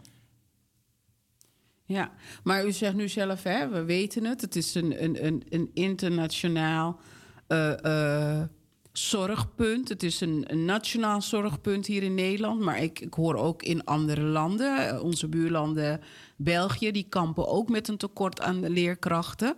Ja, 1.86 2.12
maar 2.42 2.66
u 2.66 2.72
zegt 2.72 2.94
nu 2.94 3.08
zelf, 3.08 3.42
hè, 3.42 3.68
we 3.68 3.84
weten 3.84 4.24
het, 4.24 4.40
het 4.40 4.56
is 4.56 4.74
een, 4.74 5.04
een, 5.04 5.26
een, 5.26 5.42
een 5.48 5.70
internationaal 5.74 7.00
eh, 7.46 7.84
eh, 7.84 8.48
zorgpunt. 8.92 9.88
Het 9.88 10.02
is 10.02 10.20
een, 10.20 10.46
nationaal 10.64 11.22
zorgpunt 11.22 11.86
hier 11.86 12.02
in 12.02 12.14
Nederland, 12.14 12.60
maar 12.60 12.82
ik, 12.82 13.00
ik 13.00 13.14
hoor 13.14 13.34
ook 13.34 13.62
in 13.62 13.84
andere 13.84 14.20
landen, 14.20 14.88
eh, 14.88 15.02
onze 15.02 15.28
buurlanden 15.28 16.00
België, 16.36 16.90
die 16.90 17.06
kampen 17.08 17.48
ook 17.48 17.68
met 17.68 17.88
een 17.88 17.96
tekort 17.96 18.40
aan 18.40 18.60
de 18.60 18.70
leerkrachten. 18.70 19.54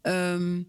Ehm, 0.00 0.62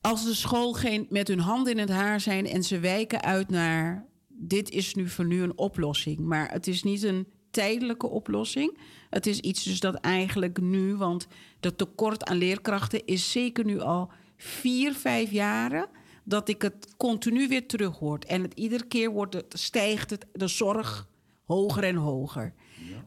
als 0.00 0.24
de 0.24 0.34
school 0.34 0.72
geen, 0.72 1.06
met 1.10 1.28
hun 1.28 1.40
handen 1.40 1.72
in 1.72 1.78
het 1.78 1.90
haar 1.90 2.20
zijn 2.20 2.46
en 2.46 2.62
ze 2.62 2.78
wijken 2.78 3.22
uit 3.22 3.50
naar 3.50 4.06
dit 4.28 4.70
is 4.70 4.94
nu 4.94 5.08
voor 5.08 5.24
nu 5.24 5.42
een 5.42 5.58
oplossing, 5.58 6.18
maar 6.18 6.50
het 6.50 6.66
is 6.66 6.82
niet 6.82 7.02
een 7.02 7.26
tijdelijke 7.50 8.06
oplossing. 8.06 8.78
Het 9.10 9.26
is 9.26 9.40
iets 9.40 9.62
dus 9.62 9.80
dat 9.80 9.94
eigenlijk 9.94 10.60
nu, 10.60 10.94
want 10.94 11.26
dat 11.60 11.78
tekort 11.78 12.24
aan 12.24 12.36
leerkrachten 12.36 13.06
is 13.06 13.30
zeker 13.30 13.64
nu 13.64 13.80
al 13.80 14.10
vier, 14.36 14.94
vijf 14.94 15.30
jaren 15.30 15.88
dat 16.24 16.48
ik 16.48 16.62
het 16.62 16.94
continu 16.96 17.48
weer 17.48 17.66
terug 17.66 17.98
hoor. 17.98 18.18
En 18.18 18.42
het, 18.42 18.54
iedere 18.54 18.86
keer 18.86 19.10
wordt 19.10 19.34
het, 19.34 19.54
stijgt 19.58 20.10
het, 20.10 20.26
de 20.32 20.48
zorg 20.48 21.08
hoger 21.44 21.84
en 21.84 21.96
hoger. 21.96 22.54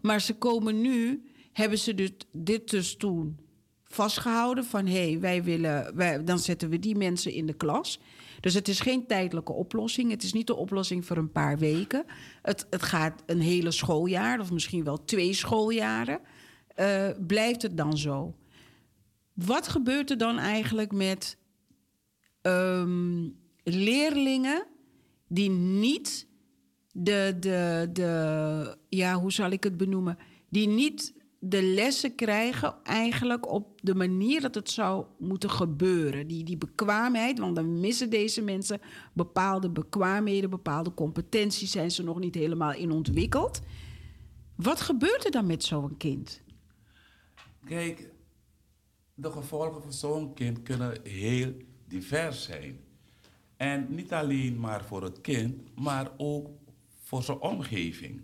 Maar 0.02 0.22
ze 0.22 0.34
komen 0.34 0.82
nu, 0.82 1.24
hebben 1.52 1.78
ze 1.78 1.94
dus, 1.94 2.12
dit 2.32 2.70
dus 2.70 2.96
toen 2.96 3.40
vastgehouden 3.84 4.66
van 4.66 4.86
hé, 4.86 5.10
hey, 5.10 5.20
wij 5.20 5.44
willen, 5.44 5.96
wij, 5.96 6.24
dan 6.24 6.40
zetten 6.40 6.70
we 6.70 6.80
die 6.80 6.96
mensen 6.96 7.32
in 7.32 7.46
de 7.46 7.54
klas. 7.54 8.00
Dus 8.42 8.54
het 8.54 8.68
is 8.68 8.80
geen 8.80 9.08
tijdelijke 9.08 9.52
oplossing. 9.52 10.12
Het 10.12 10.24
is 10.24 10.34
niet 10.34 10.48
de 10.48 10.56
oplossing 10.56 11.06
voor 11.06 11.18
een 11.18 11.32
paar 11.32 11.58
weken. 11.58 12.06
Het, 12.42 12.68
het 12.70 12.84
gaat 12.84 13.24
een 13.26 13.42
hele 13.42 13.72
schooljaar, 13.72 14.40
of 14.40 14.52
misschien 14.52 14.84
wel 14.84 15.04
twee 15.04 15.34
schooljaren. 15.34 16.20
Uh, 16.76 17.10
blijft 17.28 17.62
het 17.62 17.78
dan 17.78 17.98
zo? 17.98 18.36
Wat 19.34 19.68
gebeurt 19.68 20.10
er 20.10 20.18
dan 20.18 20.38
eigenlijk 20.38 20.92
met 20.92 21.38
um, 22.42 23.40
leerlingen 23.64 24.66
die 25.28 25.50
niet 25.50 26.28
de, 26.92 27.38
de, 27.40 27.90
de, 27.94 28.78
ja, 28.90 29.20
hoe 29.20 29.32
zal 29.32 29.52
ik 29.52 29.64
het 29.64 29.78
benoemen? 29.78 30.18
Die 30.50 30.68
niet 30.68 31.14
de 31.44 31.64
lessen 31.64 32.16
krijgen 32.16 32.76
eigenlijk 32.84 33.52
op 33.52 33.82
de 33.82 33.96
manier 33.96 34.42
dat 34.42 34.56
het 34.56 34.70
zou 34.70 35.06
moeten 35.20 35.50
gebeuren. 35.50 36.28
Die, 36.28 36.44
die 36.44 36.58
bekwaamheid, 36.58 37.40
want 37.40 37.56
dan 37.56 37.80
missen 37.80 38.10
deze 38.10 38.42
mensen 38.42 38.80
bepaalde 39.14 39.70
bekwaamheden, 39.70 40.50
bepaalde 40.50 40.94
competenties, 40.94 41.72
zijn 41.72 41.92
ze 41.92 42.04
nog 42.04 42.20
niet 42.20 42.36
helemaal 42.36 42.74
in 42.74 42.92
ontwikkeld. 42.92 43.62
Wat 44.56 44.82
gebeurt 44.82 45.26
er 45.26 45.32
dan 45.32 45.46
met 45.46 45.64
zo'n 45.64 45.98
kind? 45.98 46.42
Kijk, 47.66 48.10
de 49.14 49.32
gevolgen 49.32 49.82
van 49.82 49.94
zo'n 49.94 50.34
kind 50.34 50.62
kunnen 50.64 50.98
heel 51.04 51.54
divers 51.88 52.44
zijn. 52.44 52.80
En 53.58 53.86
niet 53.90 54.14
alleen 54.14 54.60
maar 54.60 54.86
voor 54.86 55.04
het 55.04 55.22
kind, 55.22 55.76
maar 55.76 56.12
ook 56.18 56.50
voor 57.04 57.24
zijn 57.24 57.40
omgeving. 57.40 58.22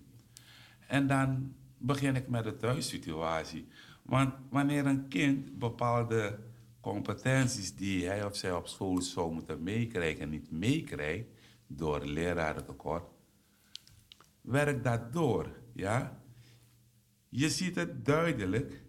En 0.88 1.08
dan 1.08 1.56
begin 1.78 2.16
ik 2.16 2.28
met 2.28 2.44
de 2.44 2.56
thuissituatie. 2.56 3.68
Want 4.02 4.34
wanneer 4.50 4.86
een 4.86 5.08
kind 5.08 5.58
bepaalde 5.60 6.40
competenties 6.82 7.76
die 7.76 8.08
hij 8.08 8.26
of 8.26 8.36
zij 8.36 8.52
op 8.52 8.68
school 8.68 9.02
zou 9.02 9.34
moeten 9.34 9.64
meekrijgen, 9.64 10.30
niet 10.30 10.52
meekrijgt 10.52 11.28
door 11.68 12.06
lerarentekort, 12.06 13.04
werkt 14.42 14.84
dat 14.84 15.14
door. 15.14 15.48
Ja? 15.74 16.22
Je 17.30 17.50
ziet 17.50 17.76
het 17.76 18.06
duidelijk, 18.06 18.84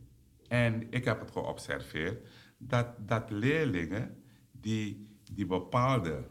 en 0.49 0.87
ik 0.91 1.05
heb 1.05 1.21
het 1.21 1.31
geobserveerd, 1.31 2.29
dat, 2.59 3.09
dat 3.09 3.31
leerlingen 3.31 4.23
die, 4.53 5.09
die 5.33 5.47
bepaalde 5.47 6.27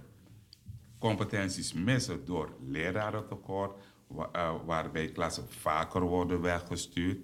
competenties 1.00 1.74
missen 1.74 2.26
door 2.26 2.58
lerarentekort, 2.68 3.82
waarbij 4.66 5.12
klassen 5.12 5.50
vaker 5.50 6.02
worden 6.02 6.42
weggestuurd. 6.42 7.20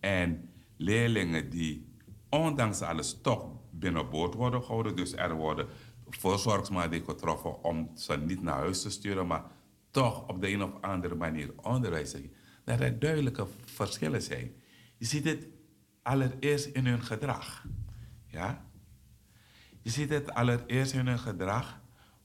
En 0.00 0.50
leerlingen 0.76 1.50
die 1.50 1.92
ondanks 2.28 2.80
alles 2.80 3.20
toch 3.20 3.46
binnenboord 3.70 4.34
worden 4.34 4.62
gehouden. 4.62 4.96
Dus 4.96 5.12
er 5.12 5.34
worden 5.34 5.66
voorzorgsmaatregelen 6.08 7.14
getroffen 7.14 7.64
om 7.64 7.90
ze 7.94 8.16
niet 8.16 8.42
naar 8.42 8.54
huis 8.54 8.82
te 8.82 8.90
sturen, 8.90 9.26
maar 9.26 9.44
toch 9.90 10.28
op 10.28 10.40
de 10.40 10.50
een 10.50 10.62
of 10.62 10.80
andere 10.80 11.14
manier 11.14 11.50
onderwijs 11.62 12.10
te 12.10 12.16
geven. 12.16 12.36
Dat 12.64 12.80
er 12.80 12.98
duidelijke 12.98 13.46
verschillen 13.64 14.22
zijn. 14.22 14.54
Je 14.96 15.04
ziet 15.04 15.24
het 15.24 15.46
allereerst 16.02 16.66
in 16.66 16.86
hun 16.86 17.02
gedrag. 17.02 17.64
Ja? 18.26 18.66
Je 19.80 19.90
ziet 19.90 20.10
het 20.10 20.34
allereerst 20.34 20.92
in 20.92 21.06
hun 21.06 21.18
gedrag 21.18 21.80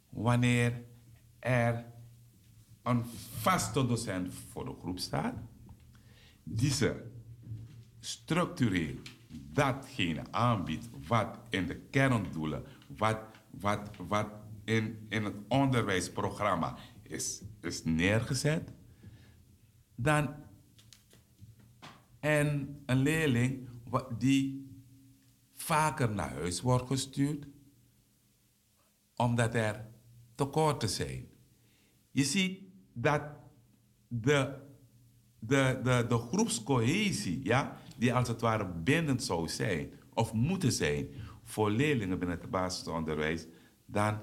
wanneer 0.09 0.81
er 1.39 1.85
een 2.83 3.05
vaste 3.39 3.87
docent 3.87 4.33
voor 4.33 4.65
de 4.65 4.75
groep 4.81 4.99
staat, 4.99 5.35
die 6.43 6.71
ze 6.71 7.03
structureel 7.99 8.95
datgene 9.29 10.23
aanbiedt 10.31 10.89
wat 11.07 11.39
in 11.49 11.65
de 11.65 11.75
kerndoelen, 11.75 12.63
wat, 12.97 13.19
wat, 13.49 13.89
wat 14.07 14.27
in, 14.63 15.05
in 15.09 15.23
het 15.23 15.35
onderwijsprogramma 15.47 16.77
is, 17.01 17.41
is 17.61 17.83
neergezet, 17.83 18.71
dan 19.95 20.35
en 22.19 22.81
een 22.85 22.97
leerling 22.97 23.69
die 24.17 24.67
vaker 25.53 26.11
naar 26.11 26.33
huis 26.33 26.61
wordt 26.61 26.87
gestuurd, 26.87 27.47
omdat 29.15 29.55
er 29.55 29.85
tekorten 30.35 30.89
zijn. 30.89 31.27
Je 32.11 32.23
ziet 32.23 32.68
dat 33.01 33.21
de, 34.07 34.53
de, 35.39 35.79
de, 35.83 36.05
de 36.07 36.17
groepscohesie, 36.17 37.39
ja, 37.43 37.77
die 37.97 38.13
als 38.13 38.27
het 38.27 38.41
ware 38.41 38.65
bindend 38.65 39.23
zou 39.23 39.47
zijn 39.47 39.91
of 40.13 40.33
moeten 40.33 40.71
zijn 40.71 41.07
voor 41.43 41.71
leerlingen 41.71 42.19
binnen 42.19 42.39
het 42.39 42.49
basisonderwijs, 42.49 43.45
dan 43.85 44.19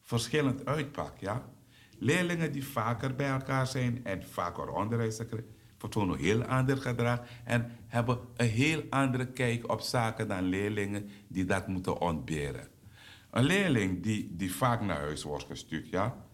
verschillend 0.00 0.64
uitpakt. 0.64 1.20
Ja? 1.20 1.50
Leerlingen 1.98 2.52
die 2.52 2.66
vaker 2.66 3.14
bij 3.14 3.28
elkaar 3.28 3.66
zijn 3.66 4.04
en 4.04 4.22
vaker 4.26 4.68
onderwijs 4.68 5.20
vertonen 5.76 6.18
een 6.18 6.24
heel 6.24 6.44
ander 6.44 6.76
gedrag 6.76 7.20
en 7.44 7.70
hebben 7.86 8.18
een 8.36 8.48
heel 8.48 8.82
andere 8.90 9.26
kijk 9.26 9.70
op 9.72 9.80
zaken 9.80 10.28
dan 10.28 10.42
leerlingen 10.42 11.08
die 11.28 11.44
dat 11.44 11.66
moeten 11.66 12.00
ontberen. 12.00 12.68
Een 13.30 13.44
leerling 13.44 14.02
die, 14.02 14.36
die 14.36 14.54
vaak 14.54 14.80
naar 14.80 14.98
huis 14.98 15.22
wordt 15.22 15.44
gestuurd, 15.44 15.88
ja, 15.88 16.27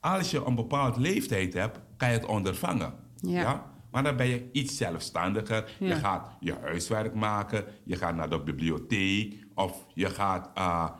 als 0.00 0.30
je 0.30 0.44
een 0.44 0.54
bepaald 0.54 0.96
leeftijd 0.96 1.54
hebt, 1.54 1.80
kan 1.96 2.08
je 2.08 2.14
het 2.14 2.26
ondervangen. 2.26 2.94
Ja. 3.16 3.70
Maar 3.90 4.02
dan 4.02 4.16
ben 4.16 4.26
je 4.26 4.48
iets 4.52 4.76
zelfstandiger. 4.76 5.76
Je 5.78 5.94
gaat 5.94 6.36
je 6.40 6.56
huiswerk 6.60 7.14
maken, 7.14 7.64
je 7.84 7.96
gaat 7.96 8.14
naar 8.14 8.30
de 8.30 8.40
bibliotheek 8.40 9.46
of 9.54 9.86
je 9.94 10.10
gaat 10.10 10.50
uh, 10.58 10.90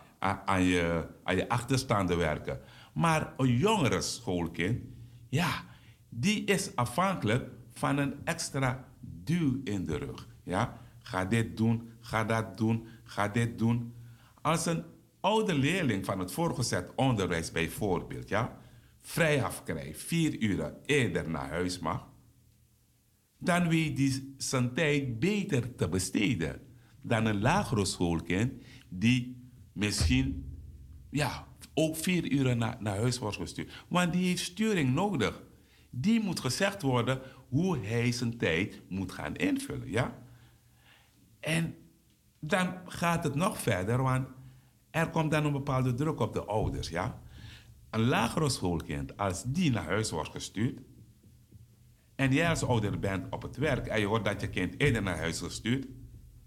aan, 0.44 0.62
je, 0.62 1.06
aan 1.22 1.36
je 1.36 1.48
achterstanden 1.48 2.16
werken. 2.16 2.60
Maar 2.92 3.32
een 3.36 3.56
jongere 3.56 4.00
schoolkind, 4.00 4.82
ja, 5.28 5.64
die 6.08 6.44
is 6.44 6.76
afhankelijk 6.76 7.50
van 7.72 7.98
een 7.98 8.14
extra 8.24 8.84
duw 9.00 9.60
in 9.64 9.84
de 9.84 9.96
rug. 9.96 10.28
Ja? 10.44 10.78
Ga 10.98 11.24
dit 11.24 11.56
doen, 11.56 11.92
ga 12.00 12.24
dat 12.24 12.56
doen, 12.56 12.86
ga 13.04 13.28
dit 13.28 13.58
doen. 13.58 13.94
Als 14.42 14.66
een 14.66 14.84
oude 15.20 15.54
leerling 15.54 16.04
van 16.04 16.18
het 16.18 16.32
voorgezet 16.32 16.92
onderwijs 16.94 17.52
bijvoorbeeld, 17.52 18.28
ja, 18.28 18.58
vrijaf 19.00 19.62
krijgt, 19.62 20.02
vier 20.02 20.40
uur 20.40 20.74
eerder 20.84 21.30
naar 21.30 21.48
huis 21.48 21.78
mag, 21.78 22.08
dan 23.38 23.68
weet 23.68 23.98
hij 23.98 24.24
zijn 24.36 24.74
tijd 24.74 25.18
beter 25.18 25.74
te 25.74 25.88
besteden 25.88 26.60
dan 27.02 27.24
een 27.24 27.40
lagere 27.40 27.84
schoolkind 27.84 28.52
die 28.88 29.50
misschien 29.72 30.58
ja, 31.10 31.46
ook 31.74 31.96
vier 31.96 32.30
uur 32.30 32.56
naar, 32.56 32.76
naar 32.80 32.96
huis 32.96 33.18
wordt 33.18 33.36
gestuurd. 33.36 33.84
Want 33.88 34.12
die 34.12 34.26
heeft 34.26 34.42
sturing 34.42 34.94
nodig. 34.94 35.42
Die 35.90 36.20
moet 36.20 36.40
gezegd 36.40 36.82
worden 36.82 37.20
hoe 37.48 37.78
hij 37.78 38.12
zijn 38.12 38.38
tijd 38.38 38.82
moet 38.88 39.12
gaan 39.12 39.36
invullen. 39.36 39.90
Ja? 39.90 40.18
En 41.40 41.76
dan 42.40 42.74
gaat 42.86 43.24
het 43.24 43.34
nog 43.34 43.58
verder, 43.58 44.02
want 44.02 44.28
er 44.90 45.10
komt 45.10 45.30
dan 45.30 45.44
een 45.44 45.52
bepaalde 45.52 45.94
druk 45.94 46.20
op 46.20 46.32
de 46.32 46.44
ouders. 46.44 46.88
Ja? 46.88 47.22
Een 47.90 48.04
lagere 48.04 48.48
schoolkind, 48.48 49.16
als 49.16 49.42
die 49.46 49.70
naar 49.70 49.84
huis 49.84 50.10
wordt 50.10 50.30
gestuurd, 50.30 50.80
en 52.14 52.32
jij 52.32 52.48
als 52.48 52.62
ouder 52.62 52.98
bent 52.98 53.26
op 53.30 53.42
het 53.42 53.56
werk 53.56 53.86
en 53.86 54.00
je 54.00 54.06
hoort 54.06 54.24
dat 54.24 54.40
je 54.40 54.48
kind 54.48 54.80
eerder 54.80 55.02
naar 55.02 55.18
huis 55.18 55.40
gestuurd, 55.40 55.86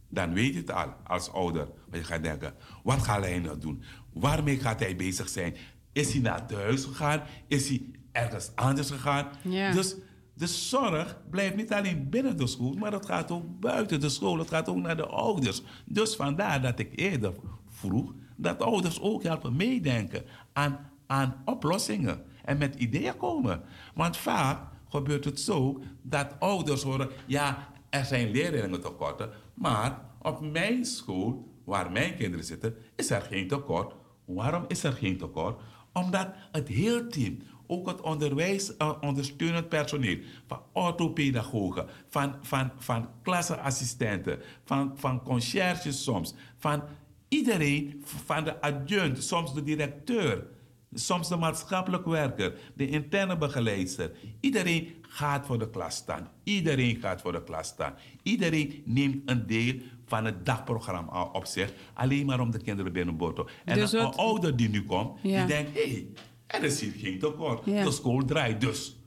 dan 0.10 0.34
weet 0.34 0.54
je 0.54 0.60
het 0.60 0.72
al 0.72 0.94
als 1.04 1.32
ouder. 1.32 1.66
Want 1.66 1.96
je 1.96 2.04
gaat 2.04 2.24
denken, 2.24 2.54
wat 2.84 3.02
gaat 3.02 3.24
hij 3.24 3.40
nou 3.40 3.58
doen? 3.58 3.84
Waarmee 4.14 4.60
gaat 4.60 4.80
hij 4.80 4.96
bezig 4.96 5.30
zijn? 5.30 5.56
Is 5.92 6.14
hij 6.14 6.22
naar 6.22 6.54
huis 6.54 6.84
gegaan? 6.84 7.22
Is 7.48 7.70
hij 7.70 7.82
ergens 8.12 8.52
anders 8.56 8.90
gegaan? 8.90 9.28
Dus 9.74 9.96
de 10.34 10.48
zorg 10.48 11.18
blijft 11.30 11.56
niet 11.56 11.74
alleen 11.74 12.10
binnen 12.10 12.38
de 12.38 12.48
school, 12.48 12.74
maar 12.74 12.92
het 12.92 13.06
gaat 13.06 13.32
ook 13.32 13.60
buiten 13.60 14.00
de 14.00 14.10
school. 14.10 14.38
Het 14.38 14.50
gaat 14.50 14.70
ook 14.70 14.78
naar 14.78 14.98
de 14.98 15.06
ouders. 15.06 15.62
Dus 15.86 16.16
vandaar 16.16 16.62
dat 16.62 16.80
ik 16.80 17.00
eerder 17.00 17.34
vroeg 17.70 18.14
dat 18.36 18.62
ouders 18.62 19.02
ook 19.02 19.24
helpen 19.24 19.56
meedenken 19.56 20.24
aan 20.54 20.92
aan 21.08 21.42
oplossingen 21.46 22.24
en 22.46 22.58
met 22.58 22.76
ideeën 22.76 23.18
komen. 23.18 23.62
Want 23.94 24.18
vaak 24.18 24.72
gebeurt 24.90 25.26
het 25.26 25.40
zo 25.40 25.82
dat 26.02 26.36
ouders 26.40 26.84
horen, 26.84 27.10
ja, 27.26 27.68
er 27.90 28.06
zijn 28.06 28.32
leerlingen 28.32 28.82
tekorten, 28.82 29.30
maar 29.54 30.02
op 30.22 30.42
mijn 30.42 30.86
school, 30.86 31.52
waar 31.66 31.92
mijn 31.92 32.16
kinderen 32.16 32.46
zitten, 32.46 32.76
is 32.96 33.10
er 33.10 33.22
geen 33.22 33.48
tekort. 33.48 33.94
Waarom 34.26 34.66
is 34.68 34.84
er 34.84 34.94
geen 34.94 35.18
tekort? 35.18 35.62
Omdat 35.94 36.30
het 36.52 36.68
hele 36.68 37.08
team, 37.08 37.38
ook 37.68 37.88
het 37.88 38.02
onderwijs, 38.02 38.74
uh, 38.78 38.92
ondersteunend 39.02 39.70
personeel, 39.70 40.18
van 40.48 40.60
orthopedagogen, 40.74 41.88
van, 42.10 42.36
van, 42.42 42.72
van 42.78 43.10
klasseassistenten, 43.22 44.40
van, 44.64 44.92
van 44.96 45.24
conciërges 45.24 46.04
soms, 46.04 46.34
van 46.58 46.84
iedereen, 47.28 48.02
van 48.06 48.44
de 48.44 48.62
adjunct, 48.62 49.24
soms 49.24 49.54
de 49.54 49.64
directeur, 49.64 50.48
soms 50.94 51.28
de 51.30 51.36
maatschappelijk 51.36 52.06
werker, 52.06 52.54
de 52.76 52.88
interne 52.88 53.38
begeleidster. 53.38 54.12
Iedereen 54.40 54.94
gaat 55.02 55.46
voor 55.46 55.60
de 55.60 55.70
klas 55.70 55.96
staan. 55.96 56.28
Iedereen 56.44 56.96
gaat 56.96 57.22
voor 57.22 57.32
de 57.32 57.44
klas 57.44 57.68
staan. 57.68 57.94
Iedereen 58.24 58.82
neemt 58.86 59.30
een 59.30 59.48
deel 59.48 59.76
van 60.06 60.26
het 60.26 60.46
dagprogramma 60.46 61.24
op 61.24 61.46
zich. 61.46 61.74
Alleen 61.94 62.26
maar 62.26 62.40
om 62.40 62.52
de 62.52 62.62
kinderen 62.62 62.94
binnenboord 62.94 63.36
te 63.36 63.46
En 63.66 63.76
Dus 63.76 63.92
een 63.92 64.06
ouder 64.06 64.56
die 64.56 64.70
nu 64.70 64.84
komt, 64.84 65.20
Ja. 65.22 65.38
die 65.46 65.56
denkt... 65.56 65.74
hé, 65.74 65.90
hey, 65.92 66.08
er 66.48 66.64
is 66.64 66.80
hier 66.82 66.94
geen 66.98 67.20
tekort. 67.20 67.66
Ja. 67.66 67.84
De 67.84 67.92
school 67.92 68.26
draait 68.26 68.62
dus. 68.62 68.98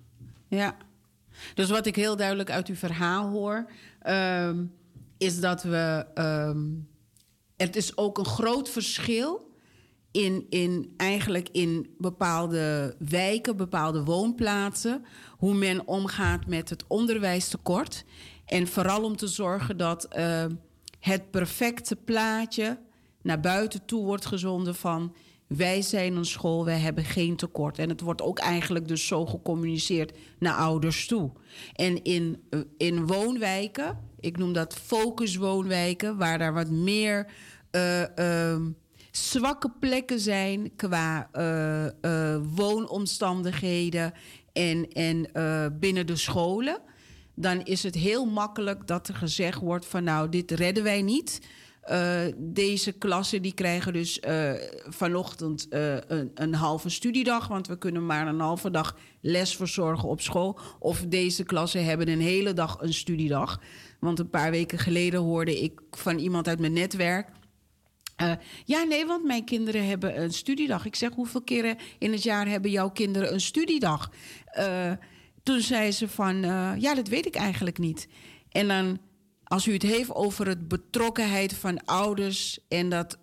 Ja. 0.49 0.77
Dus 1.55 1.71
wat 1.71 1.87
ik 1.87 1.97
heel 1.97 2.17
duidelijk 2.17 2.51
uit 2.51 2.69
uw 2.69 2.75
verhaal 2.75 3.31
hoor, 3.31 3.71
ehm, 4.01 4.65
is 5.19 5.41
dat 5.41 5.63
we. 5.63 6.07
ehm, 6.15 6.65
het 7.57 7.77
is 7.77 7.97
ook 7.97 8.19
een 8.19 8.25
groot 8.25 8.71
verschil 8.71 9.46
in, 10.17 10.47
in 10.49 10.95
eigenlijk 10.97 11.49
in 11.53 11.95
bepaalde 11.99 12.95
wijken, 12.99 13.57
bepaalde 13.57 14.05
woonplaatsen, 14.05 15.05
hoe 15.31 15.55
men 15.55 15.87
omgaat 15.87 16.47
met 16.47 16.71
het 16.71 16.85
onderwijstekort. 16.87 18.05
En 18.45 18.67
vooral 18.67 19.03
om 19.03 19.17
te 19.17 19.27
zorgen 19.27 19.77
dat 19.77 20.05
ehm, 20.05 20.51
het 21.01 21.31
perfecte 21.31 21.97
plaatje 21.97 22.79
naar 23.23 23.41
buiten 23.41 23.85
toe 23.85 24.05
wordt 24.05 24.27
gezonden 24.27 24.75
van 24.75 25.15
wij 25.47 25.83
zijn 25.83 26.17
een 26.17 26.25
school, 26.25 26.65
wij 26.65 26.79
hebben 26.79 27.05
geen 27.05 27.37
tekort. 27.37 27.79
En 27.79 27.89
het 27.89 28.01
wordt 28.01 28.23
ook 28.23 28.39
eigenlijk 28.39 28.89
dus 28.89 29.07
zo 29.07 29.27
gecommuniceerd 29.27 30.13
naar 30.39 30.55
ouders 30.55 31.07
toe. 31.07 31.31
En 31.73 32.03
in, 32.03 32.43
eh, 32.51 32.61
in 32.77 33.07
woonwijken, 33.07 33.99
ik 34.21 34.37
noem 34.37 34.53
dat 34.53 34.75
focuswoonwijken, 34.75 36.17
waar 36.17 36.39
daar 36.39 36.55
wat 36.55 36.71
meer 36.71 37.27
eh, 37.71 38.19
ehm, 38.19 38.63
zwakke 39.17 39.71
plekken 39.81 40.21
zijn 40.21 40.73
qua 40.77 41.29
eh, 41.33 41.87
eh, 41.87 42.41
woonomstandigheden 42.55 44.13
en, 44.53 44.93
en 44.93 45.33
eh, 45.33 45.67
binnen 45.73 46.07
de 46.07 46.17
scholen 46.17 46.81
dan 47.35 47.63
is 47.63 47.83
het 47.83 47.95
heel 47.95 48.25
makkelijk 48.25 48.87
dat 48.87 49.09
er 49.09 49.15
gezegd 49.15 49.61
wordt 49.61 49.87
van 49.87 50.05
nou, 50.05 50.29
dit 50.29 50.51
redden 50.51 50.83
wij 50.83 51.03
niet. 51.03 51.41
Deze 52.37 52.93
klassen 52.93 53.43
die 53.43 53.55
krijgen 53.55 53.93
dus 53.93 54.21
vanochtend 54.89 55.67
een, 55.71 56.31
een 56.35 56.55
halve 56.55 56.89
studiedag, 56.89 57.49
want 57.49 57.67
we 57.67 57.79
kunnen 57.79 58.07
maar 58.07 58.27
een 58.27 58.41
halve 58.41 58.71
dag 58.71 58.97
les 59.21 59.57
verzorgen 59.57 60.09
op 60.09 60.21
school. 60.21 60.59
Of 60.79 61.05
deze 61.09 61.45
klassen 61.45 61.85
hebben 61.85 62.09
een 62.09 62.21
hele 62.21 62.53
dag 62.53 62.81
een 62.81 62.95
studiedag. 62.95 63.61
Want 64.01 64.19
een 64.19 64.31
paar 64.31 64.51
weken 64.51 64.79
geleden 64.79 65.21
hoorde 65.21 65.63
ik 65.63 65.81
van 65.91 66.19
iemand 66.19 66.49
uit 66.49 66.61
mijn 66.61 66.73
netwerk. 66.73 67.29
Eh, 68.17 68.33
ja, 68.65 68.83
nee, 68.83 69.07
want 69.07 69.25
mijn 69.25 69.45
kinderen 69.45 69.87
hebben 69.87 70.23
een 70.23 70.33
studiedag. 70.33 70.85
Ik 70.85 70.97
zeg, 70.97 71.11
hoeveel 71.13 71.43
keren 71.43 71.77
in 71.99 72.13
het 72.13 72.23
jaar 72.23 72.49
hebben 72.49 72.71
jouw 72.71 72.91
kinderen 72.91 73.33
een 73.33 73.41
studiedag? 73.41 74.11
Eh, 74.47 74.93
toen 75.43 75.61
zei 75.61 75.93
ze 75.93 76.09
van, 76.09 76.45
eh, 76.45 76.73
ja, 76.79 76.95
dat 76.95 77.09
weet 77.09 77.27
ik 77.27 77.35
eigenlijk 77.35 77.79
niet. 77.79 78.09
En 78.51 78.69
dan, 78.69 78.99
als 79.45 79.67
u 79.67 79.73
het 79.73 79.83
heeft 79.83 80.15
over 80.15 80.49
het 80.49 80.69
betrokkenheid 80.69 81.55
van 81.55 81.85
ouders... 81.85 82.59
en 82.69 82.89
dat 82.89 83.19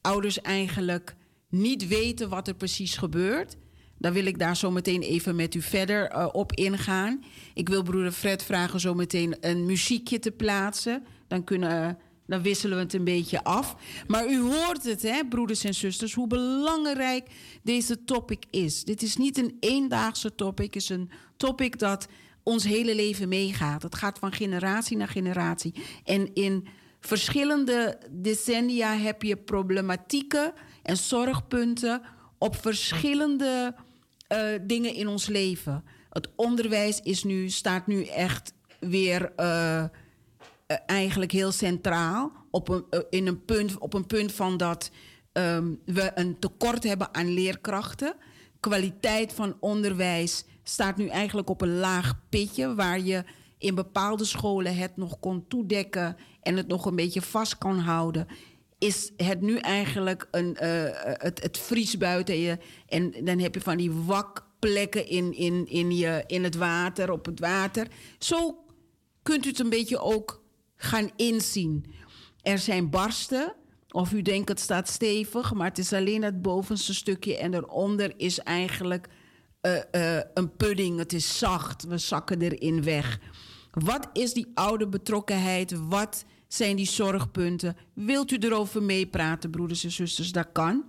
ouders 0.00 0.40
eigenlijk 0.40 1.14
niet 1.48 1.88
weten 1.88 2.28
wat 2.28 2.48
er 2.48 2.54
precies 2.54 2.96
gebeurt... 2.96 3.56
dan 3.98 4.12
wil 4.12 4.24
ik 4.24 4.38
daar 4.38 4.56
zo 4.56 4.70
meteen 4.70 5.02
even 5.02 5.36
met 5.36 5.54
u 5.54 5.62
verder 5.62 6.32
op 6.32 6.52
ingaan. 6.52 7.24
Ik 7.54 7.68
wil 7.68 7.82
broeder 7.82 8.12
Fred 8.12 8.42
vragen 8.42 8.80
zo 8.80 8.94
meteen 8.94 9.36
een 9.40 9.66
muziekje 9.66 10.18
te 10.18 10.30
plaatsen. 10.30 11.04
Dan 11.28 11.44
kunnen... 11.44 11.98
Dan 12.30 12.42
wisselen 12.42 12.76
we 12.76 12.82
het 12.82 12.94
een 12.94 13.04
beetje 13.04 13.44
af. 13.44 13.76
Maar 14.06 14.28
u 14.28 14.40
hoort 14.40 14.84
het, 14.84 15.02
hè, 15.02 15.24
broeders 15.28 15.64
en 15.64 15.74
zusters, 15.74 16.14
hoe 16.14 16.26
belangrijk 16.26 17.30
deze 17.62 18.04
topic 18.04 18.44
is. 18.50 18.84
Dit 18.84 19.02
is 19.02 19.16
niet 19.16 19.38
een 19.38 19.56
eendaagse 19.60 20.34
topic, 20.34 20.74
het 20.74 20.82
is 20.82 20.88
een 20.88 21.10
topic 21.36 21.78
dat 21.78 22.06
ons 22.42 22.64
hele 22.64 22.94
leven 22.94 23.28
meegaat. 23.28 23.82
Het 23.82 23.94
gaat 23.94 24.18
van 24.18 24.32
generatie 24.32 24.96
naar 24.96 25.08
generatie. 25.08 25.74
En 26.04 26.34
in 26.34 26.66
verschillende 27.00 27.98
decennia 28.10 28.96
heb 28.96 29.22
je 29.22 29.36
problematieken 29.36 30.52
en 30.82 30.96
zorgpunten 30.96 32.02
op 32.38 32.56
verschillende 32.56 33.74
eh, 34.26 34.48
dingen 34.62 34.94
in 34.94 35.08
ons 35.08 35.26
leven. 35.26 35.84
Het 36.10 36.28
onderwijs 36.36 37.00
is 37.00 37.24
nu, 37.24 37.48
staat 37.48 37.86
nu 37.86 38.04
echt 38.04 38.52
weer. 38.80 39.32
eh, 39.36 39.84
eigenlijk 40.86 41.32
heel 41.32 41.52
centraal. 41.52 42.32
Op 42.50 42.68
een, 42.68 42.84
eh, 42.90 43.00
in 43.10 43.26
een 43.26 43.44
punt, 43.44 43.78
op 43.78 43.94
een 43.94 44.06
punt 44.06 44.32
van 44.32 44.56
dat 44.56 44.90
ehm, 45.32 45.74
we 45.84 46.10
een 46.14 46.38
tekort 46.38 46.84
hebben 46.84 47.14
aan 47.14 47.34
leerkrachten. 47.34 48.14
Kwaliteit 48.60 49.32
van 49.32 49.56
onderwijs 49.60 50.44
staat 50.62 50.96
nu 50.96 51.06
eigenlijk 51.06 51.50
op 51.50 51.60
een 51.60 51.78
laag 51.78 52.20
pitje... 52.28 52.74
waar 52.74 53.00
je 53.00 53.24
in 53.58 53.74
bepaalde 53.74 54.24
scholen 54.24 54.76
het 54.76 54.96
nog 54.96 55.18
kon 55.20 55.44
toedekken... 55.48 56.16
en 56.42 56.56
het 56.56 56.66
nog 56.66 56.84
een 56.84 56.96
beetje 56.96 57.22
vast 57.22 57.58
kan 57.58 57.78
houden... 57.78 58.26
is 58.78 59.12
het 59.16 59.40
nu 59.40 59.56
eigenlijk 59.56 60.28
een, 60.30 60.56
eh, 60.56 60.70
het, 61.02 61.42
het 61.42 61.58
vries 61.58 61.98
buiten 61.98 62.38
je... 62.38 62.58
en 62.86 63.24
dan 63.24 63.38
heb 63.38 63.54
je 63.54 63.60
van 63.60 63.76
die 63.76 63.92
wakplekken 63.92 65.08
in, 65.08 65.32
in, 65.32 65.66
in, 65.68 65.96
je, 65.96 66.24
in 66.26 66.44
het 66.44 66.56
water, 66.56 67.10
op 67.10 67.26
het 67.26 67.40
water. 67.40 67.86
Zo 68.18 68.64
kunt 69.22 69.44
u 69.44 69.48
het 69.48 69.58
een 69.58 69.68
beetje 69.68 69.98
ook 69.98 70.39
gaan 70.82 71.10
inzien. 71.16 71.84
Er 72.42 72.58
zijn 72.58 72.90
barsten, 72.90 73.54
of 73.90 74.12
u 74.12 74.22
denkt 74.22 74.48
het 74.48 74.60
staat 74.60 74.88
stevig, 74.88 75.54
maar 75.54 75.68
het 75.68 75.78
is 75.78 75.92
alleen 75.92 76.22
het 76.22 76.42
bovenste 76.42 76.94
stukje 76.94 77.38
en 77.38 77.54
eronder 77.54 78.12
is 78.16 78.38
eigenlijk 78.38 79.08
eh, 79.60 80.16
eh, 80.16 80.24
een 80.34 80.56
pudding. 80.56 80.98
Het 80.98 81.12
is 81.12 81.38
zacht, 81.38 81.84
we 81.84 81.98
zakken 81.98 82.40
erin 82.42 82.82
weg. 82.82 83.20
Wat 83.70 84.08
is 84.12 84.32
die 84.32 84.50
oude 84.54 84.88
betrokkenheid? 84.88 85.88
Wat 85.88 86.24
zijn 86.48 86.76
die 86.76 86.88
zorgpunten? 86.88 87.76
Wilt 87.94 88.30
u 88.30 88.36
erover 88.36 88.82
meepraten, 88.82 89.50
broeders 89.50 89.84
en 89.84 89.90
zusters? 89.90 90.32
Dat 90.32 90.48
kan. 90.52 90.84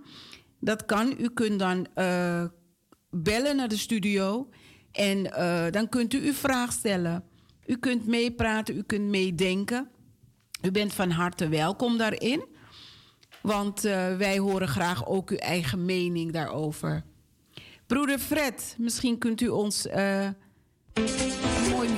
Dat 0.60 0.86
kan. 0.86 1.14
U 1.18 1.28
kunt 1.28 1.58
dan 1.58 1.86
eh, 1.94 2.44
bellen 3.10 3.56
naar 3.56 3.68
de 3.68 3.76
studio 3.76 4.48
en 4.92 5.22
dan 5.70 5.88
kunt 5.88 6.12
u 6.12 6.26
uw 6.26 6.32
vraag 6.32 6.72
stellen. 6.72 7.24
U 7.66 7.76
kunt 7.76 8.06
meepraten, 8.06 8.76
u 8.76 8.82
kunt 8.82 9.08
meedenken. 9.08 9.88
U 10.62 10.70
bent 10.70 10.92
van 10.92 11.10
harte 11.10 11.48
welkom 11.48 11.98
daarin. 11.98 12.44
Want 13.42 13.84
eh, 13.84 14.16
wij 14.16 14.38
horen 14.38 14.68
graag 14.68 15.06
ook 15.06 15.30
uw 15.30 15.36
eigen 15.36 15.84
mening 15.84 16.32
daarover. 16.32 17.04
Broeder 17.86 18.18
Fred, 18.18 18.74
misschien 18.78 19.18
kunt 19.18 19.40
u 19.40 19.48
ons 19.48 19.86
mooi 21.70 21.88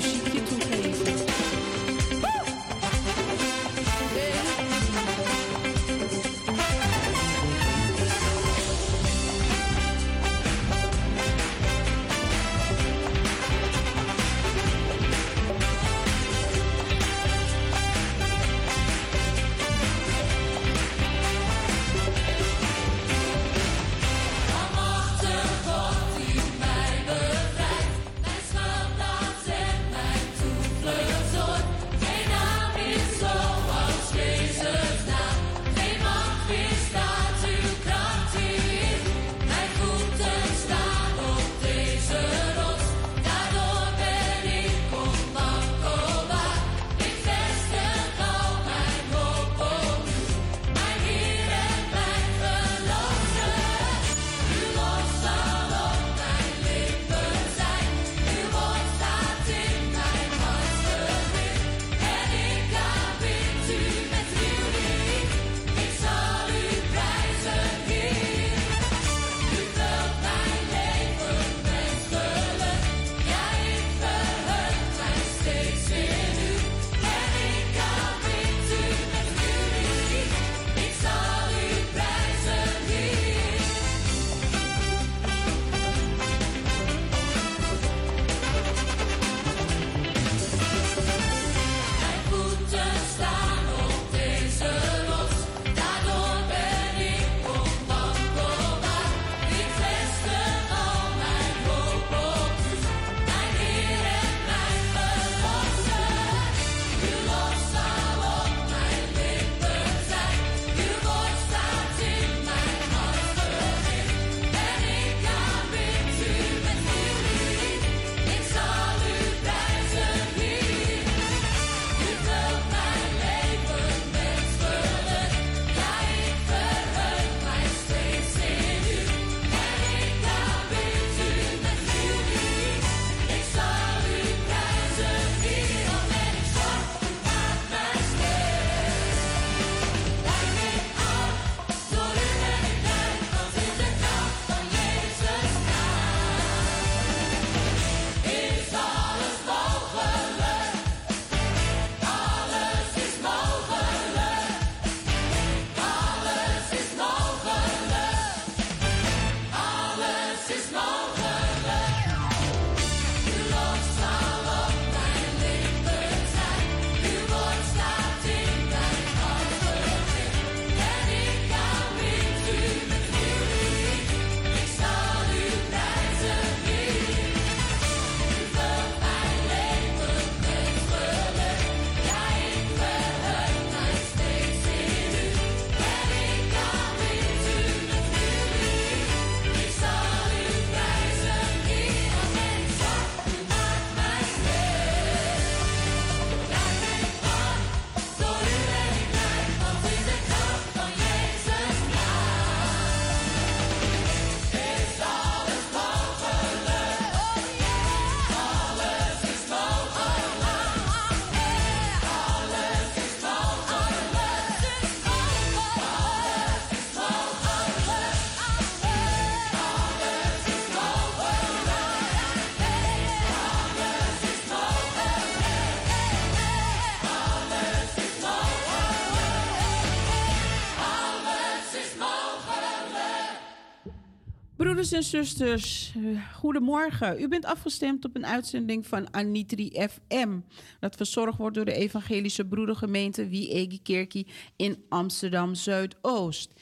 Broeders 234.85 235.13
en 235.13 235.19
zusters, 235.19 235.93
eh, 235.97 236.33
goedemorgen. 236.35 237.21
U 237.21 237.29
bent 237.29 237.45
afgestemd 237.45 238.05
op 238.05 238.17
een 238.17 238.27
uitzending 238.27 238.87
van 238.87 239.15
Anitri 239.15 239.71
FM. 239.71 240.39
Dat 240.81 240.97
verzorgd 240.97 241.39
wordt 241.39 241.55
door 241.55 241.65
de 241.65 241.73
Evangelische 241.73 242.45
Broedergemeente 242.45 243.29
Wie 243.29 243.81
Kerkie 243.83 244.27
in 244.57 244.85
Amsterdam 244.89 245.55
Zuidoost. 245.55 246.53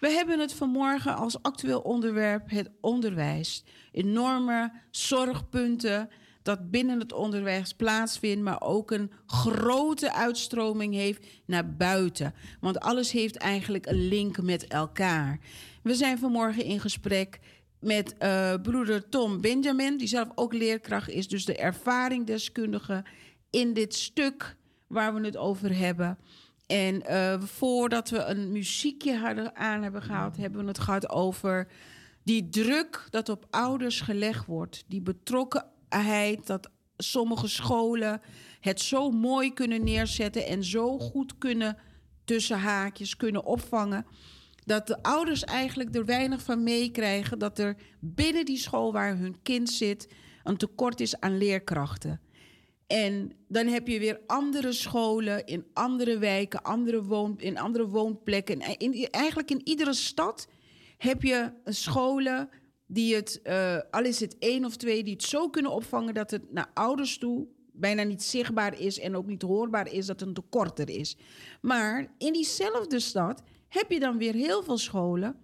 We 0.00 0.08
hebben 0.08 0.38
het 0.38 0.54
vanmorgen 0.54 1.16
als 1.16 1.42
actueel 1.42 1.80
onderwerp 1.80 2.50
het 2.50 2.70
onderwijs. 2.80 3.64
Enorme 3.92 4.72
zorgpunten 4.90 6.08
dat 6.42 6.70
binnen 6.70 7.00
het 7.00 7.12
onderwijs 7.12 7.72
plaatsvindt, 7.72 8.42
maar 8.42 8.60
ook 8.60 8.90
een 8.90 9.12
grote 9.26 10.12
uitstroming 10.12 10.94
heeft 10.94 11.26
naar 11.46 11.74
buiten. 11.74 12.34
Want 12.60 12.80
alles 12.80 13.10
heeft 13.10 13.36
eigenlijk 13.36 13.86
een 13.86 14.08
link 14.08 14.42
met 14.42 14.66
elkaar. 14.66 15.38
We 15.82 15.94
zijn 15.94 16.18
vanmorgen 16.18 16.64
in 16.64 16.80
gesprek 16.80 17.40
met 17.82 18.14
uh, 18.18 18.54
broeder 18.62 19.08
Tom 19.08 19.40
Benjamin, 19.40 19.96
die 19.96 20.08
zelf 20.08 20.28
ook 20.34 20.52
leerkracht 20.52 21.08
is, 21.08 21.28
dus 21.28 21.44
de 21.44 21.56
ervaringdeskundige 21.56 23.04
in 23.50 23.72
dit 23.72 23.94
stuk 23.94 24.56
waar 24.86 25.14
we 25.14 25.20
het 25.26 25.36
over 25.36 25.76
hebben. 25.76 26.18
En 26.66 27.02
uh, 27.10 27.40
voordat 27.40 28.10
we 28.10 28.24
een 28.24 28.52
muziekje 28.52 29.16
hadden 29.16 29.56
aan 29.56 29.82
hebben 29.82 30.02
gehaald, 30.02 30.36
hebben 30.36 30.60
we 30.60 30.66
het 30.66 30.78
gehad 30.78 31.10
over 31.10 31.68
die 32.24 32.48
druk 32.48 33.06
dat 33.10 33.28
op 33.28 33.46
ouders 33.50 34.00
gelegd 34.00 34.46
wordt, 34.46 34.84
die 34.88 35.00
betrokkenheid, 35.00 36.46
dat 36.46 36.70
sommige 36.96 37.48
scholen 37.48 38.20
het 38.60 38.80
zo 38.80 39.10
mooi 39.10 39.52
kunnen 39.52 39.84
neerzetten 39.84 40.46
en 40.46 40.64
zo 40.64 40.98
goed 40.98 41.38
kunnen 41.38 41.76
tussen 42.24 42.58
haakjes 42.58 43.16
kunnen 43.16 43.44
opvangen 43.44 44.06
dat 44.64 44.86
de 44.86 45.02
ouders 45.02 45.44
eigenlijk 45.44 45.94
er 45.94 46.04
weinig 46.04 46.42
van 46.42 46.62
meekrijgen 46.62 47.38
dat 47.38 47.58
er 47.58 47.76
binnen 48.00 48.44
die 48.44 48.58
school 48.58 48.92
waar 48.92 49.16
hun 49.16 49.42
kind 49.42 49.70
zit 49.70 50.08
een 50.42 50.56
tekort 50.56 51.00
is 51.00 51.20
aan 51.20 51.38
leerkrachten. 51.38 52.20
En 52.86 53.32
dan 53.48 53.66
heb 53.66 53.88
je 53.88 53.98
weer 53.98 54.20
andere 54.26 54.72
scholen 54.72 55.46
in 55.46 55.66
andere 55.72 56.18
wijken, 56.18 56.62
andere 56.62 57.02
woon, 57.02 57.38
in 57.38 57.58
andere 57.58 57.88
woonplekken. 57.88 58.78
In, 58.78 59.08
eigenlijk 59.10 59.50
in 59.50 59.60
iedere 59.64 59.94
stad 59.94 60.48
heb 60.96 61.22
je 61.22 61.52
scholen 61.64 62.48
die 62.86 63.14
het, 63.14 63.40
uh, 63.44 63.78
al 63.90 64.04
is 64.04 64.20
het 64.20 64.38
één 64.38 64.64
of 64.64 64.76
twee, 64.76 65.02
die 65.02 65.12
het 65.12 65.22
zo 65.22 65.48
kunnen 65.48 65.72
opvangen 65.72 66.14
dat 66.14 66.30
het 66.30 66.52
naar 66.52 66.70
ouders 66.74 67.18
toe 67.18 67.46
bijna 67.72 68.02
niet 68.02 68.22
zichtbaar 68.22 68.80
is 68.80 68.98
en 68.98 69.16
ook 69.16 69.26
niet 69.26 69.42
hoorbaar 69.42 69.92
is 69.92 70.06
dat 70.06 70.20
een 70.20 70.34
tekort 70.34 70.78
er 70.78 70.90
is. 70.90 71.16
Maar 71.60 72.14
in 72.18 72.32
diezelfde 72.32 73.00
stad 73.00 73.42
heb 73.72 73.90
je 73.90 74.00
dan 74.00 74.18
weer 74.18 74.34
heel 74.34 74.62
veel 74.62 74.78
scholen 74.78 75.36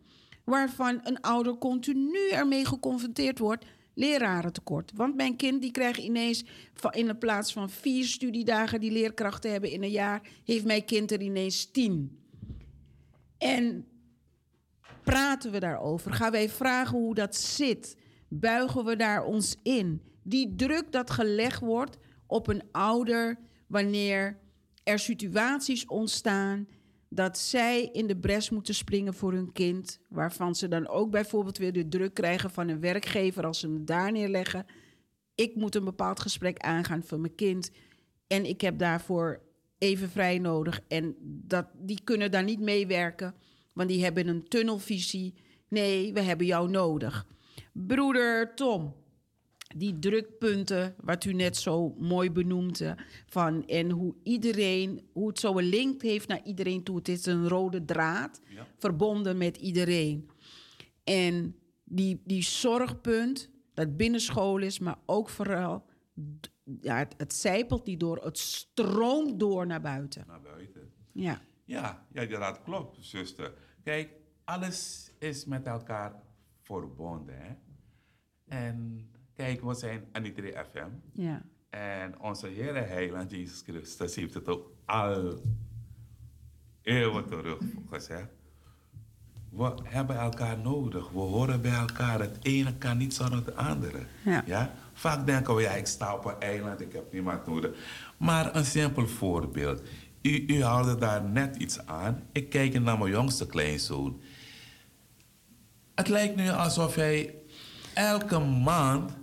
waarvan 0.45 1.01
een 1.03 1.20
ouder 1.20 1.59
continu 1.59 2.29
ermee 2.31 2.64
geconfronteerd 2.64 3.39
wordt 3.39 3.64
lerarentekort. 3.95 4.93
Want 4.95 5.14
mijn 5.14 5.37
kind 5.37 5.61
die 5.61 5.70
krijgt 5.70 5.99
ineens 5.99 6.45
in 6.91 7.07
de 7.07 7.16
plaats 7.16 7.53
van 7.53 7.70
vier 7.70 8.05
studiedagen 8.05 8.81
die 8.81 8.91
leerkrachten 8.91 9.51
hebben 9.51 9.70
in 9.70 9.83
een 9.83 9.91
jaar, 9.91 10.20
heeft 10.45 10.64
mijn 10.64 10.85
kind 10.85 11.12
er 11.12 11.20
ineens 11.20 11.70
tien. 11.70 12.18
En 13.39 13.87
praten 15.05 15.51
we 15.51 15.59
daarover? 15.59 16.12
Gaan 16.12 16.33
wij 16.33 16.49
vragen 16.49 16.99
hoe 16.99 17.14
dat 17.14 17.37
zit? 17.37 17.97
Buigen 18.29 18.85
we 18.85 18.97
daar 18.97 19.24
ons 19.24 19.57
in? 19.62 20.03
Die 20.22 20.55
druk 20.55 20.93
dat 20.93 21.11
gelegd 21.11 21.61
wordt 21.61 21.97
op 22.26 22.49
een 22.49 22.62
ouder 22.70 23.39
wanneer 23.66 24.39
er 24.85 24.99
situaties 24.99 25.87
ontstaan 25.87 26.68
dat 27.09 27.39
zij 27.39 27.89
in 27.93 28.07
de 28.07 28.17
bres 28.17 28.51
moeten 28.51 28.75
springen 28.75 29.15
voor 29.15 29.33
hun 29.33 29.53
kind. 29.53 30.01
Waarvan 30.09 30.55
ze 30.55 30.69
dan 30.69 30.89
ook 30.89 31.11
bijvoorbeeld 31.11 31.59
weer 31.59 31.73
de 31.73 31.89
druk 31.89 32.15
krijgen 32.15 32.51
van 32.51 32.69
een 32.69 32.81
werkgever 32.81 33.47
als 33.47 33.61
ze 33.61 33.71
het 33.71 33.87
daar 33.87 34.13
neerleggen. 34.13 34.67
Ik 35.35 35.55
moet 35.55 35.75
een 35.75 35.85
bepaald 35.85 36.21
gesprek 36.21 36.59
aangaan 36.59 37.03
voor 37.03 37.21
mijn 37.21 37.35
kind. 37.35 37.71
En 38.27 38.45
ik 38.45 38.61
heb 38.61 38.79
daarvoor 38.79 39.41
even 39.79 40.11
vrij 40.11 40.39
nodig. 40.39 40.81
En 40.89 41.17
dat, 41.21 41.67
die 41.75 42.01
kunnen 42.05 42.31
daar 42.31 42.45
niet 42.45 42.61
meewerken, 42.61 43.35
want 43.73 43.89
die 43.89 44.05
hebben 44.05 44.29
een 44.29 44.49
tunnelvisie. 44.49 45.35
Nee, 45.69 46.13
we 46.13 46.21
hebben 46.21 46.47
jou 46.47 46.71
nodig. 46.71 47.27
Broeder 47.73 48.55
Tom, 48.55 48.95
die 49.77 49.99
drukpunten, 49.99 50.95
wat 51.01 51.25
u 51.25 51.33
net 51.33 51.57
zo 51.57 51.95
mooi 51.99 52.31
benoemde, 52.31 52.97
van 53.27 53.66
en 53.66 53.91
hoe 53.91 54.14
iedereen, 54.23 55.09
hoe 55.12 55.29
het 55.29 55.39
zo 55.39 55.59
een 55.59 55.64
link 55.64 56.03
heeft 56.03 56.29
naar 56.29 56.45
iedereen 56.45 56.83
toe. 56.83 56.97
Het 56.97 57.09
is 57.09 57.27
een 57.27 57.49
rode 57.49 57.85
draad, 57.85 58.41
verbonden 58.79 59.39
met 59.39 59.57
iedereen. 59.57 60.31
En 61.05 61.57
die, 61.85 62.23
die 62.25 62.43
zorgpunt, 62.43 63.51
dat 63.75 63.97
binnenschool 63.97 64.59
is, 64.59 64.79
maar 64.79 64.99
ook 65.07 65.29
vooral, 65.29 65.85
ja, 66.81 66.97
het, 66.97 67.14
het 67.16 67.35
zijpelt 67.35 67.87
niet 67.87 68.01
door, 68.01 68.25
het 68.25 68.39
stroomt 68.39 69.41
door 69.41 69.66
naar 69.66 69.81
buiten. 69.81 70.25
Naar 70.27 70.41
buiten. 70.41 70.93
Ja. 71.12 71.41
Ja, 71.64 72.07
ja 72.12 72.27
dat 72.27 72.62
klopt, 72.62 72.97
zuster. 73.01 73.53
Kijk, 73.83 74.11
alles 74.45 75.12
is 75.19 75.45
met 75.45 75.66
elkaar 75.66 76.23
verbonden. 76.62 77.39
Hè? 77.39 77.55
En 78.45 79.09
Kijk, 79.39 79.62
we 79.62 79.74
zijn 79.74 80.05
Anitri 80.12 80.53
FM. 80.70 80.89
Ja. 81.12 81.43
En 81.70 82.20
onze 82.20 82.47
Heer 82.47 82.74
Heiland 82.74 83.30
Jezus 83.30 83.62
Christus 83.66 84.14
heeft 84.14 84.34
het 84.34 84.49
ook 84.49 84.72
al 84.84 85.43
eeuwen 86.82 87.26
terug 87.26 87.59
gezegd. 87.91 88.28
We 89.51 89.72
hebben 89.82 90.16
elkaar 90.16 90.59
nodig. 90.59 91.11
We 91.11 91.18
horen 91.18 91.61
bij 91.61 91.72
elkaar. 91.72 92.20
Het 92.20 92.39
ene 92.43 92.76
kan 92.76 92.97
niet 92.97 93.14
zonder 93.14 93.39
het 93.39 93.57
andere. 93.57 93.99
Ja. 94.24 94.43
ja? 94.47 94.74
Vaak 94.93 95.26
denken 95.26 95.55
we, 95.55 95.62
ja, 95.62 95.70
ik 95.70 95.86
sta 95.86 96.14
op 96.14 96.24
een 96.24 96.41
eiland, 96.41 96.80
ik 96.80 96.93
heb 96.93 97.12
niemand 97.12 97.47
nodig. 97.47 97.76
Maar 98.16 98.57
een 98.57 98.64
simpel 98.64 99.07
voorbeeld. 99.07 99.82
U, 100.22 100.45
u 100.47 100.62
haalde 100.62 100.97
daar 100.97 101.22
net 101.22 101.57
iets 101.57 101.86
aan. 101.86 102.22
Ik 102.32 102.49
kijk 102.49 102.80
naar 102.80 102.99
mijn 102.99 103.11
jongste 103.11 103.47
kleinzoon. 103.47 104.20
Het 105.95 106.09
lijkt 106.09 106.36
nu 106.36 106.49
alsof 106.49 106.95
hij 106.95 107.34
elke 107.95 108.39
maand 108.39 109.18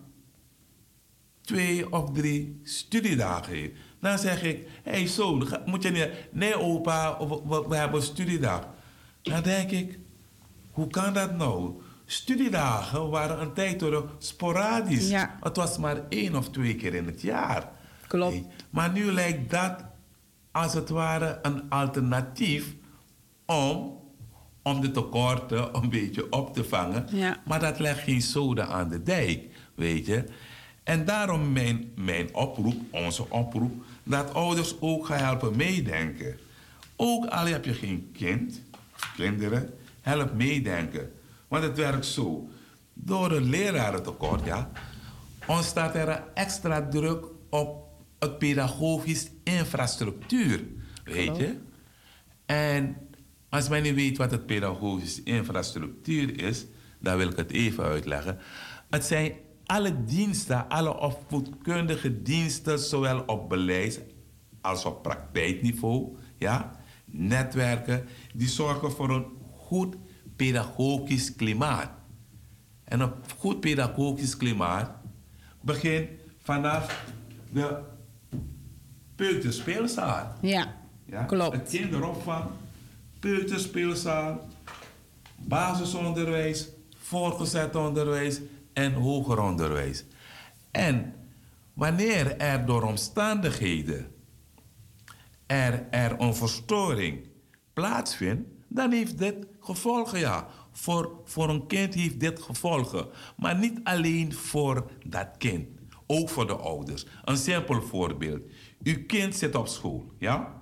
twee 1.45 1.91
of 1.91 2.11
drie 2.11 2.59
studiedagen 2.63 3.53
heeft. 3.53 3.73
Dan 3.99 4.19
zeg 4.19 4.43
ik, 4.43 4.67
hé 4.83 4.91
hey, 4.91 5.07
zoon, 5.07 5.47
moet 5.65 5.83
je 5.83 5.91
niet... 5.91 6.09
Nee 6.31 6.59
opa, 6.59 7.17
we, 7.27 7.65
we 7.67 7.75
hebben 7.75 8.03
studiedag. 8.03 8.67
Dan 9.21 9.43
denk 9.43 9.71
ik, 9.71 9.99
hoe 10.71 10.87
kan 10.87 11.13
dat 11.13 11.37
nou? 11.37 11.81
Studiedagen 12.05 13.09
waren 13.09 13.41
een 13.41 13.53
tijd 13.53 13.79
door 13.79 14.09
sporadisch. 14.17 15.09
Ja. 15.09 15.37
Het 15.39 15.55
was 15.55 15.77
maar 15.77 16.01
één 16.09 16.35
of 16.35 16.49
twee 16.49 16.75
keer 16.75 16.93
in 16.93 17.05
het 17.05 17.21
jaar. 17.21 17.71
Klopt. 18.07 18.41
Maar 18.69 18.91
nu 18.91 19.11
lijkt 19.11 19.51
dat 19.51 19.85
als 20.51 20.73
het 20.73 20.89
ware 20.89 21.39
een 21.41 21.69
alternatief 21.69 22.75
om, 23.45 23.99
om 24.63 24.81
de 24.81 24.91
tekorten 24.91 25.75
een 25.75 25.89
beetje 25.89 26.31
op 26.31 26.53
te 26.53 26.63
vangen. 26.63 27.07
Ja. 27.11 27.37
Maar 27.45 27.59
dat 27.59 27.79
legt 27.79 28.03
geen 28.03 28.21
zoden 28.21 28.67
aan 28.67 28.89
de 28.89 29.03
dijk, 29.03 29.43
weet 29.75 30.05
je. 30.05 30.23
En 30.85 31.05
daarom 31.05 31.51
mijn, 31.51 31.91
mijn 31.95 32.35
oproep, 32.35 32.75
onze 32.91 33.29
oproep, 33.29 33.83
dat 34.03 34.33
ouders 34.33 34.75
ook 34.79 35.05
gaan 35.05 35.17
helpen 35.17 35.55
meedenken. 35.55 36.39
Ook 36.95 37.25
al 37.25 37.45
heb 37.45 37.65
je 37.65 37.73
geen 37.73 38.09
kind, 38.13 38.61
kinderen, 39.15 39.73
help 40.01 40.33
meedenken. 40.33 41.11
Want 41.47 41.63
het 41.63 41.77
werkt 41.77 42.05
zo. 42.05 42.49
Door 42.93 43.31
een 43.31 43.49
lerarentekort, 43.49 44.45
ja, 44.45 44.71
ontstaat 45.47 45.95
er 45.95 46.09
een 46.09 46.23
extra 46.33 46.87
druk 46.89 47.25
op 47.49 47.87
het 48.19 48.37
pedagogisch 48.37 49.29
infrastructuur. 49.43 50.63
Weet 51.03 51.37
je? 51.37 51.57
En 52.45 52.97
als 53.49 53.69
men 53.69 53.83
niet 53.83 53.95
weet 53.95 54.17
wat 54.17 54.31
het 54.31 54.45
pedagogisch 54.45 55.23
infrastructuur 55.23 56.41
is, 56.41 56.65
dan 56.99 57.17
wil 57.17 57.29
ik 57.29 57.37
het 57.37 57.51
even 57.51 57.83
uitleggen. 57.83 58.39
Het 58.89 59.05
zijn 59.05 59.31
alle 59.65 60.03
diensten, 60.05 60.69
alle 60.69 60.99
opvoedkundige 60.99 62.21
diensten, 62.21 62.79
zowel 62.79 63.19
op 63.25 63.49
beleids- 63.49 63.99
als 64.61 64.85
op 64.85 65.01
praktijkniveau, 65.03 66.15
ja, 66.37 66.75
netwerken, 67.05 68.05
die 68.33 68.47
zorgen 68.47 68.91
voor 68.91 69.09
een 69.09 69.25
goed 69.57 69.95
pedagogisch 70.35 71.35
klimaat. 71.35 71.89
En 72.83 72.99
een 72.99 73.11
goed 73.37 73.59
pedagogisch 73.59 74.37
klimaat 74.37 74.89
begint 75.61 76.09
vanaf 76.43 77.03
de 77.51 77.79
peuterspeelzaal. 79.15 80.33
Ja, 80.41 80.75
Ja? 81.05 81.23
klopt. 81.23 81.55
Het 81.55 81.69
kinderopvang, 81.69 82.45
peuterspeelzaal, 83.19 84.47
basisonderwijs, 85.35 86.67
voortgezet 86.97 87.75
onderwijs 87.75 88.39
en 88.75 88.93
hoger 88.93 89.41
onderwijs. 89.41 90.05
En 90.71 91.13
wanneer 91.73 92.37
er 92.37 92.65
door 92.65 92.83
omstandigheden 92.83 94.11
er, 95.45 95.87
er 95.89 96.19
een 96.19 96.35
verstoring 96.35 97.27
plaatsvindt, 97.73 98.49
dan 98.67 98.91
heeft 98.91 99.17
dit 99.17 99.47
gevolgen, 99.59 100.19
ja. 100.19 100.47
Voor, 100.71 101.21
voor 101.25 101.49
een 101.49 101.67
kind 101.67 101.93
heeft 101.93 102.19
dit 102.19 102.41
gevolgen. 102.41 103.07
Maar 103.37 103.57
niet 103.57 103.79
alleen 103.83 104.33
voor 104.33 104.91
dat 105.05 105.27
kind, 105.37 105.67
ook 106.05 106.29
voor 106.29 106.47
de 106.47 106.55
ouders. 106.55 107.05
Een 107.23 107.37
simpel 107.37 107.81
voorbeeld. 107.81 108.41
Uw 108.83 109.05
kind 109.05 109.35
zit 109.35 109.55
op 109.55 109.67
school, 109.67 110.11
ja? 110.17 110.61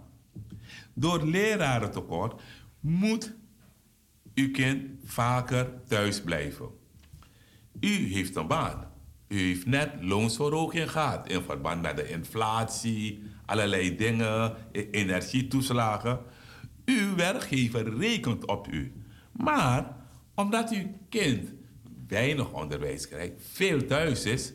Door 0.93 1.23
lerarentekort 1.23 2.41
moet 2.79 3.33
uw 4.33 4.51
kind 4.51 4.89
vaker 5.03 5.81
thuis 5.87 6.21
blijven. 6.21 6.82
U 7.79 8.13
heeft 8.13 8.35
een 8.35 8.47
baan. 8.47 8.91
U 9.27 9.39
heeft 9.39 9.65
net 9.65 9.89
loonsverhoging 9.99 10.91
gehad 10.91 11.29
in 11.29 11.41
verband 11.41 11.81
met 11.81 11.95
de 11.95 12.09
inflatie, 12.09 13.23
allerlei 13.45 13.95
dingen, 13.95 14.55
e- 14.71 14.87
energietoeslagen. 14.91 16.19
Uw 16.85 17.15
werkgever 17.15 17.97
rekent 17.97 18.45
op 18.45 18.67
u. 18.67 18.93
Maar 19.31 19.95
omdat 20.35 20.71
uw 20.71 20.87
kind 21.09 21.53
weinig 22.07 22.51
onderwijs 22.51 23.07
krijgt, 23.07 23.33
veel 23.51 23.85
thuis 23.85 24.25
is, 24.25 24.53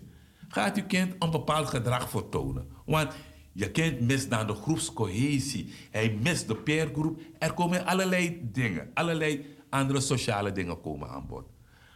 gaat 0.48 0.76
uw 0.76 0.86
kind 0.86 1.14
een 1.18 1.30
bepaald 1.30 1.68
gedrag 1.68 2.10
vertonen. 2.10 2.68
Want 2.84 3.14
je 3.52 3.70
kind 3.70 4.00
mist 4.00 4.30
dan 4.30 4.46
de 4.46 4.54
groepscohesie. 4.54 5.72
Hij 5.90 6.18
mist 6.22 6.48
de 6.48 6.56
peergroep. 6.56 7.20
Er 7.38 7.52
komen 7.52 7.86
allerlei 7.86 8.40
dingen, 8.52 8.90
allerlei 8.94 9.56
andere 9.70 10.00
sociale 10.00 10.52
dingen 10.52 10.80
komen 10.80 11.08
aan 11.08 11.26
bod. 11.26 11.46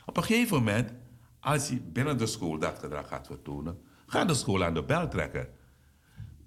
Op 0.07 0.16
een 0.16 0.23
gegeven 0.23 0.57
moment, 0.57 0.93
als 1.43 1.68
hij 1.68 1.82
binnen 1.93 2.18
de 2.18 2.26
school 2.26 2.59
dat 2.59 2.78
gedrag 2.78 3.09
gaat 3.09 3.26
vertonen, 3.26 3.78
gaat 4.07 4.28
de 4.28 4.34
school 4.34 4.64
aan 4.64 4.74
de 4.74 4.82
bel 4.84 5.09
trekken. 5.09 5.49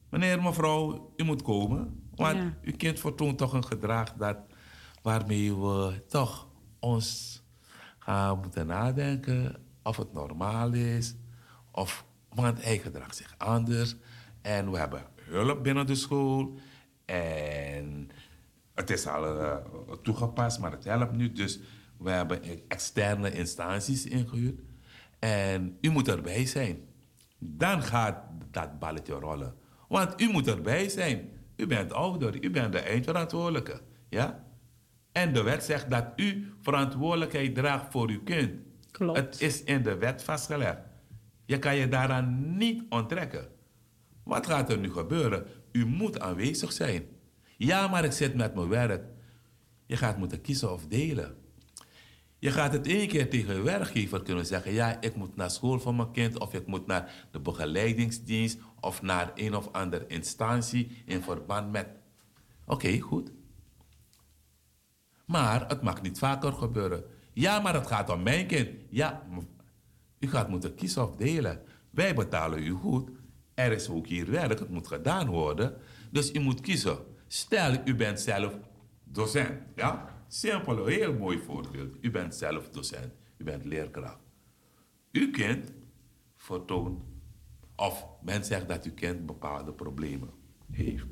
Meneer, 0.09 0.41
mevrouw, 0.41 1.13
u 1.15 1.23
moet 1.23 1.41
komen. 1.41 2.09
Want 2.15 2.37
Ja. 2.37 2.57
uw 2.61 2.75
kind 2.77 2.99
vertoont 2.99 3.37
toch 3.37 3.53
een 3.53 3.65
gedrag 3.65 4.13
dat, 4.13 4.37
waarmee 5.01 5.55
we 5.55 6.03
toch 6.07 6.47
ons 6.79 7.41
gaan 7.99 8.39
moeten 8.39 8.67
nadenken 8.67 9.55
of 9.83 9.97
het 9.97 10.13
normaal 10.13 10.73
is. 10.73 11.15
Of, 11.71 12.05
want 12.29 12.63
hij 12.63 12.77
gedraagt 12.77 13.15
zich 13.15 13.35
anders. 13.37 13.95
En 14.41 14.71
we 14.71 14.77
hebben 14.77 15.05
hulp 15.15 15.63
binnen 15.63 15.85
de 15.85 15.95
school. 15.95 16.59
En 17.05 18.09
het 18.73 18.89
is 18.89 19.07
al 19.07 19.39
eh, 19.39 19.55
toegepast, 20.03 20.59
maar 20.59 20.71
het 20.71 20.83
helpt 20.83 21.11
nu. 21.15 21.31
Dus 21.31 21.59
we 21.97 22.09
hebben 22.09 22.67
externe 22.67 23.31
instanties 23.31 24.05
ingehuurd. 24.05 24.59
En 25.25 25.77
u 25.81 25.89
moet 25.89 26.07
erbij 26.07 26.45
zijn. 26.45 26.77
Dan 27.39 27.81
gaat 27.81 28.23
dat 28.51 28.79
balletje 28.79 29.13
rollen. 29.13 29.55
Want 29.87 30.21
u 30.21 30.29
moet 30.29 30.47
erbij 30.47 30.89
zijn. 30.89 31.29
U 31.55 31.67
bent 31.67 31.93
ouder, 31.93 32.43
u 32.43 32.49
bent 32.51 32.71
de 32.71 32.79
eindverantwoordelijke. 32.79 33.81
Ja? 34.09 34.45
En 35.11 35.33
de 35.33 35.43
wet 35.43 35.63
zegt 35.63 35.89
dat 35.89 36.05
u 36.15 36.53
verantwoordelijkheid 36.61 37.55
draagt 37.55 37.91
voor 37.91 38.09
uw 38.09 38.23
kind. 38.23 38.51
Klopt. 38.91 39.17
Het 39.17 39.41
is 39.41 39.63
in 39.63 39.83
de 39.83 39.97
wet 39.97 40.23
vastgelegd. 40.23 40.79
Je 41.45 41.59
kan 41.59 41.75
je 41.75 41.87
daaraan 41.87 42.57
niet 42.57 42.83
onttrekken. 42.89 43.47
Wat 44.23 44.47
gaat 44.47 44.69
er 44.69 44.77
nu 44.77 44.91
gebeuren? 44.91 45.45
U 45.71 45.85
moet 45.85 46.19
aanwezig 46.19 46.71
zijn. 46.71 47.03
Ja, 47.57 47.87
maar 47.87 48.03
ik 48.03 48.11
zit 48.11 48.35
met 48.35 48.55
mijn 48.55 48.67
werk. 48.67 49.03
Je 49.85 49.97
gaat 49.97 50.17
moeten 50.17 50.41
kiezen 50.41 50.73
of 50.73 50.87
delen. 50.87 51.44
Je 52.45 52.51
gaat 52.51 52.73
het 52.73 52.87
één 52.87 53.07
keer 53.07 53.29
tegen 53.29 53.55
je 53.55 53.61
werkgever 53.61 54.23
kunnen 54.23 54.45
zeggen: 54.45 54.73
ja, 54.73 55.01
ik 55.01 55.15
moet 55.15 55.35
naar 55.35 55.51
school 55.51 55.79
voor 55.79 55.95
mijn 55.95 56.11
kind, 56.11 56.39
of 56.39 56.53
ik 56.53 56.67
moet 56.67 56.87
naar 56.87 57.27
de 57.31 57.39
begeleidingsdienst, 57.39 58.57
of 58.79 59.01
naar 59.01 59.31
een 59.35 59.55
of 59.55 59.71
andere 59.71 60.07
instantie 60.07 61.03
in 61.05 61.21
verband 61.21 61.71
met. 61.71 61.87
Oké, 62.65 62.99
goed. 62.99 63.31
Maar 65.25 65.67
het 65.67 65.81
mag 65.81 66.01
niet 66.01 66.17
vaker 66.17 66.53
gebeuren. 66.53 67.03
Ja, 67.33 67.59
maar 67.59 67.73
het 67.73 67.87
gaat 67.87 68.09
om 68.09 68.23
mijn 68.23 68.47
kind. 68.47 68.69
Ja, 68.89 69.27
u 70.19 70.29
gaat 70.29 70.49
moeten 70.49 70.75
kiezen 70.75 71.03
of 71.03 71.15
delen. 71.15 71.61
Wij 71.89 72.15
betalen 72.15 72.63
u 72.63 72.71
goed. 72.71 73.09
Er 73.53 73.71
is 73.71 73.89
ook 73.89 74.07
hier 74.07 74.31
werk, 74.31 74.59
het 74.59 74.69
moet 74.69 74.87
gedaan 74.87 75.27
worden. 75.27 75.77
Dus 76.11 76.33
u 76.33 76.39
moet 76.39 76.61
kiezen. 76.61 76.97
Stel, 77.27 77.75
u 77.85 77.95
bent 77.95 78.19
zelf 78.19 78.57
docent. 79.03 79.61
Ja? 79.75 80.14
Simpel, 80.27 80.85
heel 80.85 81.13
mooi 81.13 81.39
voorbeeld. 81.39 81.95
U 82.01 82.11
bent 82.11 82.35
zelf 82.35 82.69
docent. 82.69 83.13
U 83.37 83.43
bent 83.43 83.65
leerkracht. 83.65 84.19
Uw 85.11 85.31
kind 85.31 85.71
vertoont, 86.35 87.03
of 87.75 88.05
men 88.21 88.45
zegt 88.45 88.67
dat 88.67 88.85
uw 88.85 88.93
kind 88.93 89.25
bepaalde 89.25 89.73
problemen 89.73 90.29
heeft. 90.71 91.05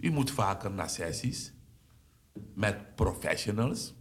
U 0.00 0.10
moet 0.10 0.30
vaker 0.30 0.70
naar 0.70 0.90
sessies 0.90 1.52
met 2.54 2.94
professionals, 2.94 3.94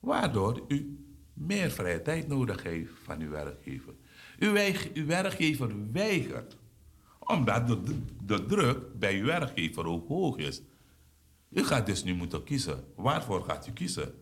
waardoor 0.00 0.64
u 0.68 1.04
meer 1.32 1.70
vrije 1.70 2.02
tijd 2.02 2.28
nodig 2.28 2.62
heeft 2.62 2.92
van 3.02 3.20
uw 3.20 3.30
werkgever. 3.30 3.94
Uw, 4.38 4.52
weig- 4.52 4.92
uw 4.92 5.06
werkgever 5.06 5.92
weigert, 5.92 6.56
omdat 7.18 7.66
de, 7.66 7.80
de, 7.82 7.96
de 8.24 8.46
druk 8.46 8.98
bij 8.98 9.18
uw 9.18 9.24
werkgever 9.24 9.86
ook 9.86 10.08
hoog 10.08 10.36
is. 10.36 10.62
U 11.48 11.64
gaat 11.64 11.86
dus 11.86 12.04
nu 12.04 12.14
moeten 12.14 12.44
kiezen. 12.44 12.84
Waarvoor 12.96 13.42
gaat 13.42 13.66
u 13.66 13.72
kiezen? 13.72 14.14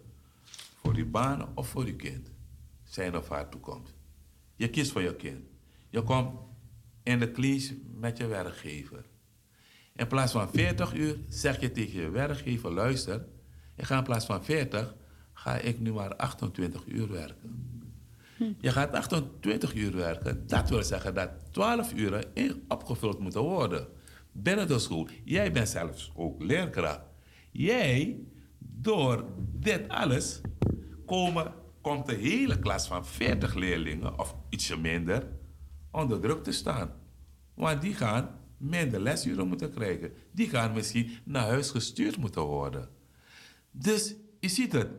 Voor 0.81 0.95
uw 0.95 1.11
baan 1.11 1.49
of 1.55 1.69
voor 1.69 1.85
uw 1.85 1.97
kind? 1.97 2.31
Zijn 2.85 3.17
of 3.17 3.29
haar 3.29 3.49
toekomst. 3.49 3.95
Je 4.57 4.71
kiest 4.71 4.93
voor 4.93 5.03
je 5.03 5.17
kind. 5.17 5.47
Je 5.89 6.03
komt 6.03 6.39
in 7.03 7.19
de 7.19 7.31
clash 7.31 7.71
met 7.95 8.17
je 8.17 8.27
werkgever. 8.27 9.05
In 9.95 10.07
plaats 10.07 10.33
van 10.33 10.49
40 10.51 10.95
uur 10.95 11.19
zeg 11.29 11.61
je 11.61 11.71
tegen 11.71 12.01
je 12.01 12.11
werkgever: 12.11 12.73
luister, 12.73 13.27
ik 13.75 13.85
ga 13.85 13.99
in 13.99 14.05
plaats 14.05 14.27
van 14.27 14.45
40, 14.45 14.95
ga 15.33 15.57
ik 15.57 15.81
nu 15.81 15.93
maar 15.93 16.17
28 16.17 16.87
uur 16.87 17.11
werken. 17.11 17.73
Je 18.61 18.73
gaat 18.73 18.93
28 18.93 19.75
uur 19.75 19.97
werken, 19.97 20.47
dat 20.47 20.69
wil 20.69 20.83
zeggen 20.83 21.15
dat 21.15 21.31
12 21.51 21.93
uren 21.93 22.25
opgevuld 22.69 23.19
moeten 23.19 23.41
worden. 23.41 23.87
Binnen 24.33 24.69
de 24.69 24.79
school. 24.79 25.09
Jij 25.25 25.53
bent 25.53 25.69
zelfs 25.69 26.13
ook 26.15 26.43
leerkracht. 26.43 27.01
Jij, 27.57 28.21
door 28.59 29.25
dit 29.53 29.89
alles, 29.89 30.41
komen, 31.07 31.53
komt 31.81 32.07
de 32.07 32.15
hele 32.15 32.59
klas 32.59 32.87
van 32.87 33.07
40 33.07 33.55
leerlingen, 33.55 34.19
of 34.19 34.37
ietsje 34.49 34.77
minder, 34.77 35.29
onder 35.91 36.21
druk 36.21 36.43
te 36.43 36.53
staan. 36.53 36.93
Want 37.55 37.83
die 37.83 37.95
gaan 37.95 38.39
minder 38.57 39.01
lesuren 39.01 39.49
moeten 39.49 39.71
krijgen. 39.71 40.13
Die 40.33 40.49
gaan 40.49 40.73
misschien 40.73 41.11
naar 41.25 41.47
huis 41.47 41.71
gestuurd 41.71 42.17
moeten 42.17 42.43
worden. 42.43 42.89
Dus 43.71 44.15
je 44.41 44.49
ziet 44.49 44.73
het. 44.73 44.91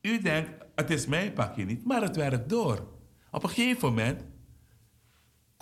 U 0.00 0.20
denkt, 0.20 0.50
het 0.74 0.90
is 0.90 1.06
mijn 1.06 1.32
pakje 1.32 1.64
niet, 1.64 1.84
maar 1.84 2.02
het 2.02 2.16
werkt 2.16 2.48
door. 2.48 2.88
Op 3.30 3.42
een 3.42 3.48
gegeven 3.48 3.88
moment 3.88 4.24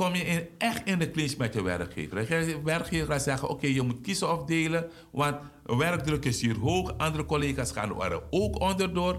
kom 0.01 0.15
je 0.15 0.25
in, 0.25 0.49
echt 0.59 0.85
in 0.85 0.99
de 0.99 1.11
clinch 1.11 1.37
met 1.37 1.55
je 1.55 1.63
werkgever. 1.63 2.47
Je 2.49 2.63
werkgever 2.63 3.07
gaat 3.13 3.23
zeggen, 3.23 3.49
oké, 3.49 3.67
je 3.67 3.83
moet 3.83 4.01
kiezen 4.01 4.33
of 4.33 4.45
delen, 4.45 4.91
want 5.11 5.37
werkdruk 5.65 6.25
is 6.25 6.41
hier 6.41 6.57
hoog. 6.59 6.99
Andere 6.99 7.25
collega's 7.25 7.73
gaan 7.73 8.01
er 8.01 8.23
ook 8.31 8.61
onderdoor. 8.61 9.15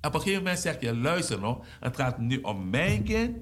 Op 0.00 0.14
een 0.14 0.20
gegeven 0.20 0.42
moment 0.42 0.58
zeg 0.60 0.80
je, 0.80 0.96
luister 0.96 1.40
nog, 1.40 1.66
het 1.80 1.96
gaat 1.96 2.18
nu 2.18 2.38
om 2.40 2.70
mijn 2.70 3.02
kind. 3.04 3.36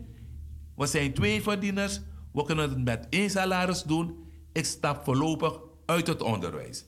We 0.77 0.87
zijn 0.87 1.13
twee 1.15 1.43
verdieners, 1.43 2.01
we 2.33 2.45
kunnen 2.45 2.69
het 2.71 2.85
met 2.85 3.07
één 3.11 3.31
salaris 3.31 3.83
doen. 3.83 4.15
Ik 4.53 4.65
stap 4.65 5.05
voorlopig 5.05 5.61
uit 5.87 6.07
het 6.07 6.23
onderwijs. 6.23 6.85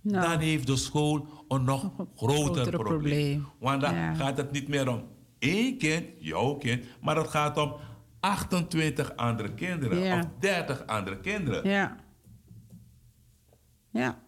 Nou. 0.00 0.28
Dan 0.28 0.38
heeft 0.38 0.66
de 0.66 0.76
school 0.76 1.26
een 1.48 1.64
nog 1.64 1.90
groter, 2.16 2.70
probleem. 2.70 2.84
probleem. 2.84 3.46
Want 3.60 3.80
dan 3.80 3.94
Ja. 3.94 4.14
gaat 4.14 4.36
het 4.36 4.52
niet 4.52 4.68
meer 4.68 4.88
om 4.88 5.04
één 5.38 5.78
kind, 5.78 6.04
jouw 6.18 6.54
kind, 6.54 6.84
maar 7.00 7.16
het 7.16 7.28
gaat 7.28 7.56
om 7.58 7.74
28 8.20 9.16
andere 9.16 9.54
kinderen 9.54 10.18
of 10.18 10.28
30 10.38 10.86
andere 10.86 11.20
kinderen. 11.20 11.70
Ja. 11.70 11.96
Ja. 13.90 14.24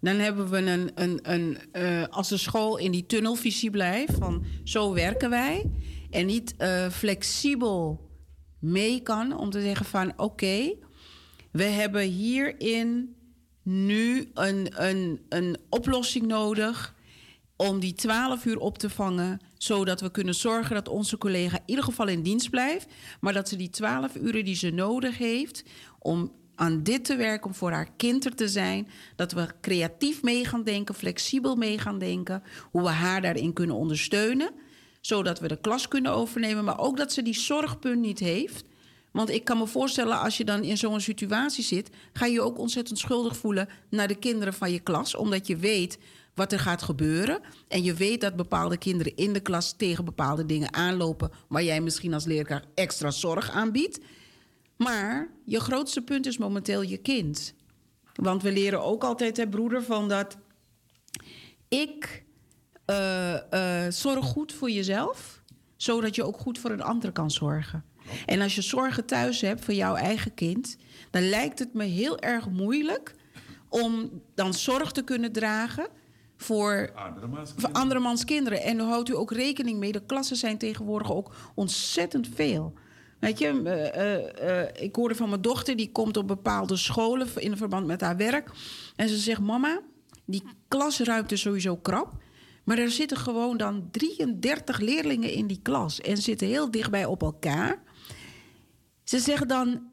Dan 0.00 0.16
hebben 0.16 0.50
we 0.50 0.56
een, 0.56 0.90
een, 0.94 1.18
een 1.22 1.58
eh, 1.72 2.04
als 2.10 2.28
de 2.28 2.36
school 2.36 2.76
in 2.76 2.92
die 2.92 3.06
tunnelvisie 3.06 3.70
blijft, 3.70 4.14
van 4.14 4.44
zo 4.64 4.94
werken 4.94 5.30
wij, 5.30 5.70
en 6.10 6.26
niet 6.26 6.54
eh, 6.56 6.88
flexibel 6.88 8.10
mee 8.58 9.00
kan 9.02 9.36
om 9.36 9.50
te 9.50 9.60
zeggen 9.60 9.86
van 9.86 10.12
oké, 10.16 10.74
we 11.52 11.64
hebben 11.64 12.02
hierin 12.02 13.16
nu 13.62 14.30
een, 14.34 14.82
een, 14.84 15.20
een 15.28 15.56
oplossing 15.68 16.26
nodig 16.26 16.94
om 17.56 17.80
die 17.80 17.94
12 17.94 18.44
uur 18.44 18.58
op 18.58 18.78
te 18.78 18.90
vangen, 18.90 19.40
zodat 19.58 20.00
we 20.00 20.10
kunnen 20.10 20.34
zorgen 20.34 20.74
dat 20.74 20.88
onze 20.88 21.18
collega 21.18 21.56
in 21.56 21.62
ieder 21.66 21.84
geval 21.84 22.08
in 22.08 22.22
dienst 22.22 22.50
blijft, 22.50 22.86
maar 23.20 23.32
dat 23.32 23.48
ze 23.48 23.56
die 23.56 23.70
12 23.70 24.14
uren 24.14 24.44
die 24.44 24.54
ze 24.54 24.70
nodig 24.70 25.18
heeft 25.18 25.64
om 25.98 26.32
aan 26.54 26.82
dit 26.82 27.04
te 27.04 27.16
werken, 27.16 27.46
om 27.46 27.54
voor 27.54 27.70
haar 27.70 27.88
kind 27.96 28.24
er 28.24 28.34
te 28.34 28.48
zijn, 28.48 28.88
dat 29.16 29.32
we 29.32 29.48
creatief 29.60 30.22
mee 30.22 30.44
gaan 30.44 30.62
denken, 30.62 30.94
flexibel 30.94 31.56
mee 31.56 31.78
gaan 31.78 31.98
denken, 31.98 32.42
hoe 32.70 32.82
we 32.82 32.88
haar 32.88 33.22
daarin 33.22 33.52
kunnen 33.52 33.76
ondersteunen, 33.76 34.50
zodat 35.00 35.40
we 35.40 35.48
de 35.48 35.60
klas 35.60 35.88
kunnen 35.88 36.12
overnemen, 36.12 36.64
maar 36.64 36.78
ook 36.78 36.96
dat 36.96 37.12
ze 37.12 37.22
die 37.22 37.34
zorgpunt 37.34 38.00
niet 38.00 38.18
heeft. 38.18 38.64
Want 39.12 39.30
ik 39.30 39.44
kan 39.44 39.58
me 39.58 39.66
voorstellen, 39.66 40.20
als 40.20 40.36
je 40.36 40.44
dan 40.44 40.62
in 40.62 40.76
zo'n 40.76 41.00
situatie 41.00 41.64
zit, 41.64 41.90
ga 42.12 42.26
je 42.26 42.32
je 42.32 42.40
ook 42.40 42.58
ontzettend 42.58 42.98
schuldig 42.98 43.36
voelen 43.36 43.68
naar 43.90 44.08
de 44.08 44.14
kinderen 44.14 44.54
van 44.54 44.72
je 44.72 44.80
klas, 44.80 45.14
omdat 45.14 45.46
je 45.46 45.56
weet 45.56 45.98
wat 46.36 46.52
er 46.52 46.58
gaat 46.58 46.82
gebeuren. 46.82 47.40
En 47.68 47.82
je 47.82 47.94
weet 47.94 48.20
dat 48.20 48.36
bepaalde 48.36 48.76
kinderen 48.76 49.16
in 49.16 49.32
de 49.32 49.40
klas 49.40 49.72
tegen 49.76 50.04
bepaalde 50.04 50.46
dingen 50.46 50.74
aanlopen, 50.74 51.30
waar 51.48 51.62
jij 51.62 51.80
misschien 51.80 52.14
als 52.14 52.24
leerkracht 52.24 52.66
extra 52.74 53.10
zorg 53.10 53.50
aanbiedt. 53.50 54.00
Maar 54.76 55.28
je 55.44 55.60
grootste 55.60 56.02
punt 56.02 56.26
is 56.26 56.38
momenteel 56.38 56.82
je 56.82 56.96
kind. 56.96 57.54
Want 58.14 58.42
we 58.42 58.52
leren 58.52 58.82
ook 58.82 59.04
altijd, 59.04 59.36
hè, 59.36 59.48
broeder, 59.48 59.82
van 59.82 60.08
dat 60.08 60.36
ik 61.68 62.24
uh, 62.86 63.34
uh, 63.50 63.86
zorg 63.88 64.24
goed 64.24 64.52
voor 64.52 64.70
jezelf, 64.70 65.42
zodat 65.76 66.14
je 66.14 66.24
ook 66.24 66.38
goed 66.38 66.58
voor 66.58 66.70
een 66.70 66.82
ander 66.82 67.12
kan 67.12 67.30
zorgen. 67.30 67.84
En 68.26 68.40
als 68.40 68.54
je 68.54 68.62
zorgen 68.62 69.06
thuis 69.06 69.40
hebt 69.40 69.64
voor 69.64 69.74
jouw 69.74 69.94
eigen 69.94 70.34
kind, 70.34 70.76
dan 71.10 71.28
lijkt 71.28 71.58
het 71.58 71.74
me 71.74 71.84
heel 71.84 72.18
erg 72.18 72.48
moeilijk 72.50 73.14
om 73.68 74.22
dan 74.34 74.54
zorg 74.54 74.92
te 74.92 75.02
kunnen 75.02 75.32
dragen 75.32 75.88
voor 76.36 76.92
Andermans 76.94 77.52
voor 77.56 77.72
andermans 77.72 78.24
kinderen. 78.24 78.62
En 78.62 78.78
houdt 78.78 79.08
u 79.08 79.16
ook 79.16 79.32
rekening 79.32 79.78
mee, 79.78 79.92
de 79.92 80.06
klassen 80.06 80.36
zijn 80.36 80.58
tegenwoordig 80.58 81.12
ook 81.12 81.34
ontzettend 81.54 82.28
veel. 82.34 82.74
Weet 83.18 83.38
je, 83.38 83.52
uh, 83.52 84.48
uh, 84.48 84.84
ik 84.84 84.96
hoorde 84.96 85.14
van 85.14 85.28
mijn 85.28 85.40
dochter, 85.40 85.76
die 85.76 85.92
komt 85.92 86.16
op 86.16 86.26
bepaalde 86.26 86.76
scholen 86.76 87.28
in 87.36 87.56
verband 87.56 87.86
met 87.86 88.00
haar 88.00 88.16
werk. 88.16 88.50
En 88.96 89.08
ze 89.08 89.16
zegt: 89.16 89.40
Mama, 89.40 89.80
die 90.24 90.42
klasruimte 90.68 91.34
is 91.34 91.40
sowieso 91.40 91.76
krap. 91.76 92.12
Maar 92.64 92.78
er 92.78 92.90
zitten 92.90 93.16
gewoon 93.16 93.56
dan 93.56 93.88
33 93.90 94.78
leerlingen 94.78 95.32
in 95.32 95.46
die 95.46 95.60
klas 95.62 96.00
en 96.00 96.16
zitten 96.16 96.46
heel 96.46 96.70
dichtbij 96.70 97.04
op 97.04 97.22
elkaar. 97.22 97.82
Ze 99.04 99.18
zeggen 99.18 99.48
dan: 99.48 99.90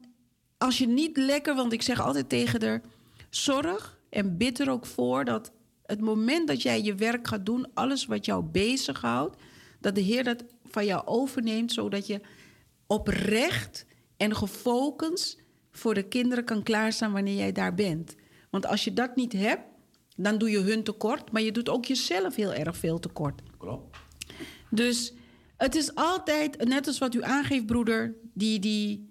Als 0.58 0.78
je 0.78 0.86
niet 0.86 1.16
lekker, 1.16 1.54
want 1.54 1.72
ik 1.72 1.82
zeg 1.82 2.00
altijd 2.00 2.28
tegen 2.28 2.62
haar: 2.62 2.82
zorg 3.30 3.98
en 4.10 4.36
bid 4.36 4.60
er 4.60 4.70
ook 4.70 4.86
voor 4.86 5.24
dat 5.24 5.52
het 5.86 6.00
moment 6.00 6.48
dat 6.48 6.62
jij 6.62 6.82
je 6.82 6.94
werk 6.94 7.28
gaat 7.28 7.46
doen, 7.46 7.66
alles 7.74 8.06
wat 8.06 8.24
jou 8.24 8.44
bezighoudt, 8.44 9.36
dat 9.80 9.94
de 9.94 10.00
Heer 10.00 10.24
dat 10.24 10.44
van 10.64 10.84
jou 10.84 11.06
overneemt, 11.06 11.72
zodat 11.72 12.06
je 12.06 12.20
oprecht 12.86 13.86
en 14.16 14.36
gefocust 14.36 15.42
voor 15.70 15.94
de 15.94 16.08
kinderen 16.08 16.44
kan 16.44 16.62
klaarstaan 16.62 17.12
wanneer 17.12 17.36
jij 17.36 17.52
daar 17.52 17.74
bent. 17.74 18.14
Want 18.50 18.66
als 18.66 18.84
je 18.84 18.92
dat 18.92 19.16
niet 19.16 19.32
hebt, 19.32 19.62
dan 20.16 20.38
doe 20.38 20.50
je 20.50 20.58
hun 20.58 20.82
tekort, 20.82 21.32
maar 21.32 21.42
je 21.42 21.52
doet 21.52 21.68
ook 21.68 21.84
jezelf 21.84 22.34
heel 22.34 22.52
erg 22.52 22.76
veel 22.76 22.98
tekort. 22.98 23.42
Klopt. 23.58 23.96
Dus 24.70 25.12
het 25.56 25.74
is 25.74 25.94
altijd, 25.94 26.64
net 26.64 26.86
als 26.86 26.98
wat 26.98 27.14
u 27.14 27.22
aangeeft, 27.22 27.66
broeder, 27.66 28.14
die, 28.34 28.58
die, 28.58 29.08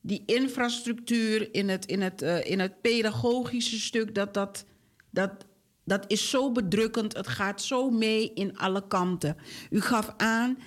die 0.00 0.22
infrastructuur 0.26 1.54
in 1.54 1.68
het, 1.68 1.86
in, 1.86 2.00
het, 2.00 2.22
uh, 2.22 2.44
in 2.44 2.60
het 2.60 2.80
pedagogische 2.80 3.80
stuk, 3.80 4.14
dat, 4.14 4.34
dat, 4.34 4.64
dat, 5.10 5.46
dat 5.88 6.04
is 6.06 6.30
zo 6.30 6.52
bedrukkend. 6.52 7.16
Het 7.16 7.28
gaat 7.28 7.62
zo 7.62 7.90
mee 7.90 8.32
in 8.34 8.58
alle 8.58 8.86
kanten. 8.88 9.36
U 9.70 9.80
gaf 9.80 10.14
aan 10.16 10.58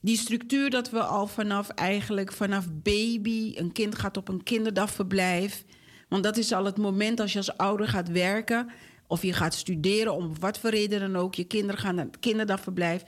die 0.00 0.16
structuur 0.16 0.70
dat 0.70 0.90
we 0.90 1.02
al 1.02 1.26
vanaf 1.26 1.68
eigenlijk 1.68 2.32
vanaf 2.32 2.66
baby, 2.72 3.52
een 3.56 3.72
kind 3.72 3.94
gaat 3.98 4.16
op 4.16 4.28
een 4.28 4.42
kinderdagverblijf. 4.42 5.64
Want 6.08 6.22
dat 6.22 6.36
is 6.36 6.52
al 6.52 6.64
het 6.64 6.78
moment 6.78 7.20
als 7.20 7.32
je 7.32 7.38
als 7.38 7.56
ouder 7.56 7.88
gaat 7.88 8.08
werken 8.08 8.70
of 9.06 9.22
je 9.22 9.32
gaat 9.32 9.54
studeren, 9.54 10.14
om 10.14 10.38
wat 10.40 10.58
voor 10.58 10.70
reden 10.70 11.00
dan 11.00 11.16
ook, 11.16 11.34
je 11.34 11.44
kinderen 11.44 11.80
gaan 11.80 11.94
naar 11.94 12.04
het 12.04 12.18
kinderdagverblijf. 12.18 13.02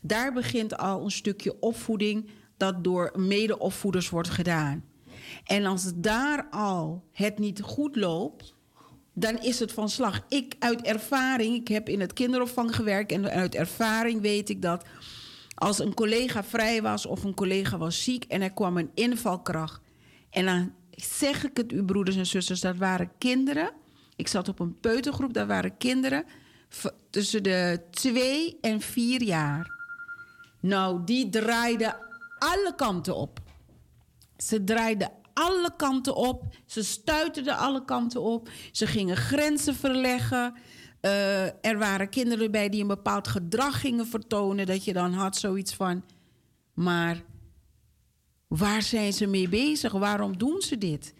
Daar 0.00 0.32
begint 0.32 0.76
al 0.76 1.04
een 1.04 1.10
stukje 1.10 1.60
opvoeding 1.60 2.30
dat 2.56 2.84
door 2.84 3.12
medeopvoeders 3.16 4.08
wordt 4.08 4.30
gedaan. 4.30 4.84
En 5.44 5.64
als 5.66 5.92
daar 5.94 6.46
al 6.50 7.04
het 7.12 7.38
niet 7.38 7.60
goed 7.60 7.96
loopt, 7.96 8.55
dan 9.18 9.38
is 9.38 9.58
het 9.58 9.72
van 9.72 9.88
slag. 9.88 10.20
Ik 10.28 10.54
uit 10.58 10.82
ervaring, 10.82 11.54
ik 11.54 11.68
heb 11.68 11.88
in 11.88 12.00
het 12.00 12.12
kinderopvang 12.12 12.76
gewerkt 12.76 13.12
en 13.12 13.30
uit 13.30 13.54
ervaring 13.54 14.20
weet 14.20 14.48
ik 14.48 14.62
dat 14.62 14.84
als 15.54 15.78
een 15.78 15.94
collega 15.94 16.44
vrij 16.44 16.82
was 16.82 17.06
of 17.06 17.24
een 17.24 17.34
collega 17.34 17.78
was 17.78 18.02
ziek 18.02 18.24
en 18.24 18.42
er 18.42 18.52
kwam 18.52 18.76
een 18.76 18.90
invalkracht. 18.94 19.80
En 20.30 20.44
dan 20.44 20.72
zeg 20.90 21.44
ik 21.44 21.56
het 21.56 21.72
u, 21.72 21.84
broeders 21.84 22.16
en 22.16 22.26
zusters, 22.26 22.60
dat 22.60 22.76
waren 22.76 23.10
kinderen. 23.18 23.70
Ik 24.16 24.28
zat 24.28 24.48
op 24.48 24.60
een 24.60 24.80
peutergroep, 24.80 25.32
daar 25.32 25.46
waren 25.46 25.76
kinderen 25.76 26.24
tussen 27.10 27.42
de 27.42 27.80
twee 27.90 28.58
en 28.60 28.80
vier 28.80 29.22
jaar. 29.22 29.70
Nou, 30.60 31.04
die 31.04 31.28
draaiden 31.28 31.96
alle 32.38 32.72
kanten 32.76 33.16
op. 33.16 33.40
Ze 34.36 34.64
draaiden 34.64 35.10
alle 35.38 35.70
kanten 35.76 36.14
op. 36.14 36.44
Ze 36.66 36.84
stuiterden 36.84 37.56
alle 37.56 37.84
kanten 37.84 38.20
op. 38.20 38.48
Ze 38.72 38.86
gingen 38.86 39.16
grenzen 39.16 39.74
verleggen. 39.74 40.54
Uh, 41.02 41.64
er 41.64 41.78
waren 41.78 42.08
kinderen 42.08 42.50
bij 42.50 42.68
die 42.68 42.80
een 42.80 42.86
bepaald 42.86 43.28
gedrag 43.28 43.80
gingen 43.80 44.06
vertonen. 44.06 44.66
Dat 44.66 44.84
je 44.84 44.92
dan 44.92 45.12
had 45.12 45.36
zoiets 45.36 45.74
van. 45.74 46.04
Maar 46.74 47.22
waar 48.48 48.82
zijn 48.82 49.12
ze 49.12 49.26
mee 49.26 49.48
bezig? 49.48 49.92
Waarom 49.92 50.38
doen 50.38 50.60
ze 50.60 50.78
dit? 50.78 51.14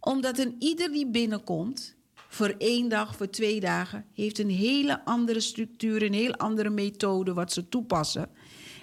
Omdat 0.00 0.38
een 0.38 0.56
ieder 0.58 0.92
die 0.92 1.10
binnenkomt. 1.10 1.96
Voor 2.28 2.54
één 2.58 2.88
dag, 2.88 3.16
voor 3.16 3.30
twee 3.30 3.60
dagen, 3.60 4.06
heeft 4.12 4.38
een 4.38 4.50
hele 4.50 5.04
andere 5.04 5.40
structuur, 5.40 6.02
een 6.02 6.12
heel 6.12 6.34
andere 6.34 6.70
methode 6.70 7.32
wat 7.32 7.52
ze 7.52 7.68
toepassen. 7.68 8.30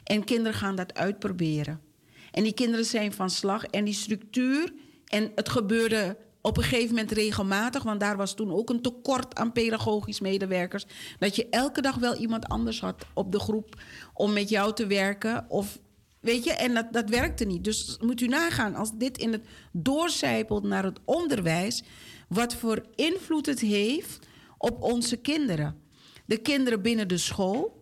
En 0.04 0.24
kinderen 0.24 0.54
gaan 0.54 0.76
dat 0.76 0.94
uitproberen. 0.94 1.91
En 2.32 2.44
die 2.44 2.54
kinderen 2.54 2.86
zijn 2.86 3.14
van 3.14 3.30
slag. 3.30 3.64
En 3.64 3.86
die 3.86 3.94
structuur, 3.94 4.74
en 5.06 5.32
het 5.36 5.50
gebeurde 5.50 6.18
op 6.42 6.58
een 6.58 6.64
gegeven 6.64 6.96
moment 6.96 7.12
regelmatig, 7.12 7.84
want 7.84 8.00
daar 8.00 8.18
was 8.18 8.34
toen 8.34 8.52
ook 8.52 8.70
een 8.70 8.82
tekort 8.82 9.36
aan 9.36 9.52
pedagogisch 9.52 10.20
medewerkers, 10.20 10.86
dat 11.20 11.36
je 11.36 11.50
elke 11.50 11.82
dag 11.82 11.96
wel 11.96 12.16
iemand 12.16 12.48
anders 12.48 12.80
had 12.80 13.06
op 13.14 13.32
de 13.32 13.40
groep 13.40 13.82
om 14.14 14.34
met 14.34 14.50
jou 14.50 14.74
te 14.74 14.88
werken. 14.88 15.46
Of, 15.50 15.80
weet 16.20 16.44
je, 16.44 16.52
en 16.52 16.74
dat, 16.74 16.94
dat 16.94 17.10
werkte 17.10 17.46
niet. 17.46 17.64
Dus 17.64 17.98
moet 18.00 18.22
u 18.22 18.28
nagaan, 18.28 18.76
als 18.76 18.92
dit 18.94 19.18
in 19.18 19.32
het 19.32 19.46
doorcijpelt 19.72 20.64
naar 20.64 20.84
het 20.84 21.00
onderwijs, 21.06 21.84
wat 22.28 22.56
voor 22.56 22.86
invloed 22.96 23.46
het 23.46 23.60
heeft 23.60 24.28
op 24.58 24.84
onze 24.84 25.18
kinderen. 25.18 25.82
De 26.26 26.38
kinderen 26.38 26.82
binnen 26.82 27.08
de 27.08 27.18
school, 27.18 27.81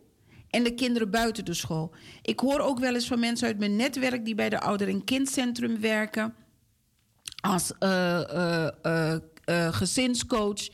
en 0.50 0.64
de 0.64 0.74
kinderen 0.74 1.10
buiten 1.10 1.46
de 1.46 1.54
school. 1.54 1.94
Ik 2.22 2.40
hoor 2.40 2.60
ook 2.60 2.80
wel 2.80 2.94
eens 2.94 3.08
van 3.08 3.20
mensen 3.20 3.48
uit 3.48 3.60
mijn 3.60 3.76
netwerk 3.76 4.26
die 4.26 4.36
bij 4.36 4.50
de 4.50 4.60
ouder- 4.60 4.88
en 4.88 5.04
kindcentrum 5.04 5.80
werken 5.80 6.34
als 7.42 7.72
uh, 7.80 8.68
uh, 8.84 9.16
gezinscoach, 9.74 10.68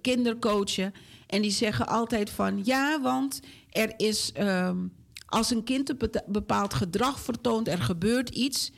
kindercoachen. 0.00 0.92
En 1.26 1.42
die 1.42 1.50
zeggen 1.50 1.86
altijd 1.86 2.30
van 2.30 2.60
ja, 2.64 3.00
want 3.00 3.40
er 3.70 3.92
is 3.96 4.32
um, 4.38 4.92
als 5.26 5.50
een 5.50 5.64
kind 5.64 5.88
een 5.88 6.22
bepaald 6.26 6.74
gedrag 6.74 7.20
vertoont, 7.20 7.68
er 7.68 7.82
gebeurt 7.82 8.28
iets, 8.28 8.72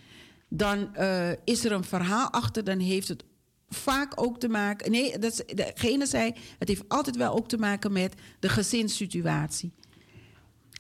dan 0.49 0.97
is 1.45 1.65
er 1.65 1.73
een 1.73 1.85
verhaal 1.85 2.31
achter, 2.31 2.65
dan 2.65 2.79
heeft 2.79 3.09
het 3.09 3.25
vaak 3.69 4.23
ook 4.23 4.41
te 4.41 4.49
maken. 4.49 4.91
Nee, 4.91 5.19
dat, 5.19 5.45
degene 5.47 6.07
zei, 6.07 6.35
het 6.59 6.69
heeft 6.69 6.89
altijd 6.89 7.17
wel 7.17 7.35
ook 7.35 7.49
te 7.49 7.59
maken 7.59 7.93
met 7.93 8.15
de 8.41 8.49
gezinssituatie. 8.49 9.73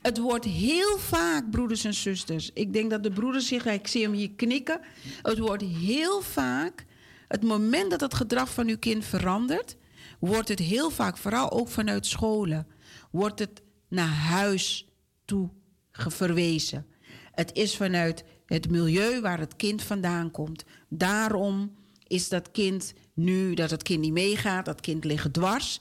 Het 0.04 0.18
wordt 0.18 0.44
heel 0.44 0.98
vaak, 0.98 1.50
broeders 1.50 1.84
en 1.84 1.94
zusters. 1.94 2.50
Ik 2.54 2.72
denk 2.72 2.90
dat 2.90 3.02
de 3.02 3.10
broeders 3.10 3.46
zich, 3.46 3.66
ik 3.66 3.86
zie 3.86 4.02
hem 4.02 4.12
hier 4.12 4.30
knikken. 4.30 4.80
Het 5.22 5.38
wordt 5.38 5.62
heel 5.62 6.20
vaak, 6.20 6.84
het 7.28 7.42
moment 7.42 7.90
dat 7.90 8.00
het 8.00 8.14
gedrag 8.14 8.50
van 8.50 8.68
uw 8.68 8.78
kind 8.78 9.04
verandert, 9.04 9.76
wordt 10.18 10.48
het 10.48 10.58
heel 10.58 10.90
vaak, 10.90 11.16
vooral 11.16 11.50
ook 11.50 11.68
vanuit 11.68 12.06
scholen, 12.06 12.66
wordt 13.10 13.38
het 13.38 13.62
naar 13.88 14.08
huis 14.08 14.88
toe 15.24 15.50
verwezen. 15.92 16.86
Het 17.30 17.52
is 17.52 17.76
vanuit 17.76 18.24
het 18.46 18.70
milieu 18.70 19.20
waar 19.20 19.38
het 19.38 19.56
kind 19.56 19.82
vandaan 19.82 20.30
komt. 20.30 20.64
Daarom 20.88 21.74
is 22.06 22.28
dat 22.28 22.50
kind 22.50 22.92
nu 23.14 23.54
dat 23.54 23.70
het 23.70 23.82
kind 23.82 24.00
niet 24.00 24.12
meegaat, 24.12 24.64
dat 24.64 24.80
kind 24.80 25.04
ligt 25.04 25.32
dwars. 25.32 25.80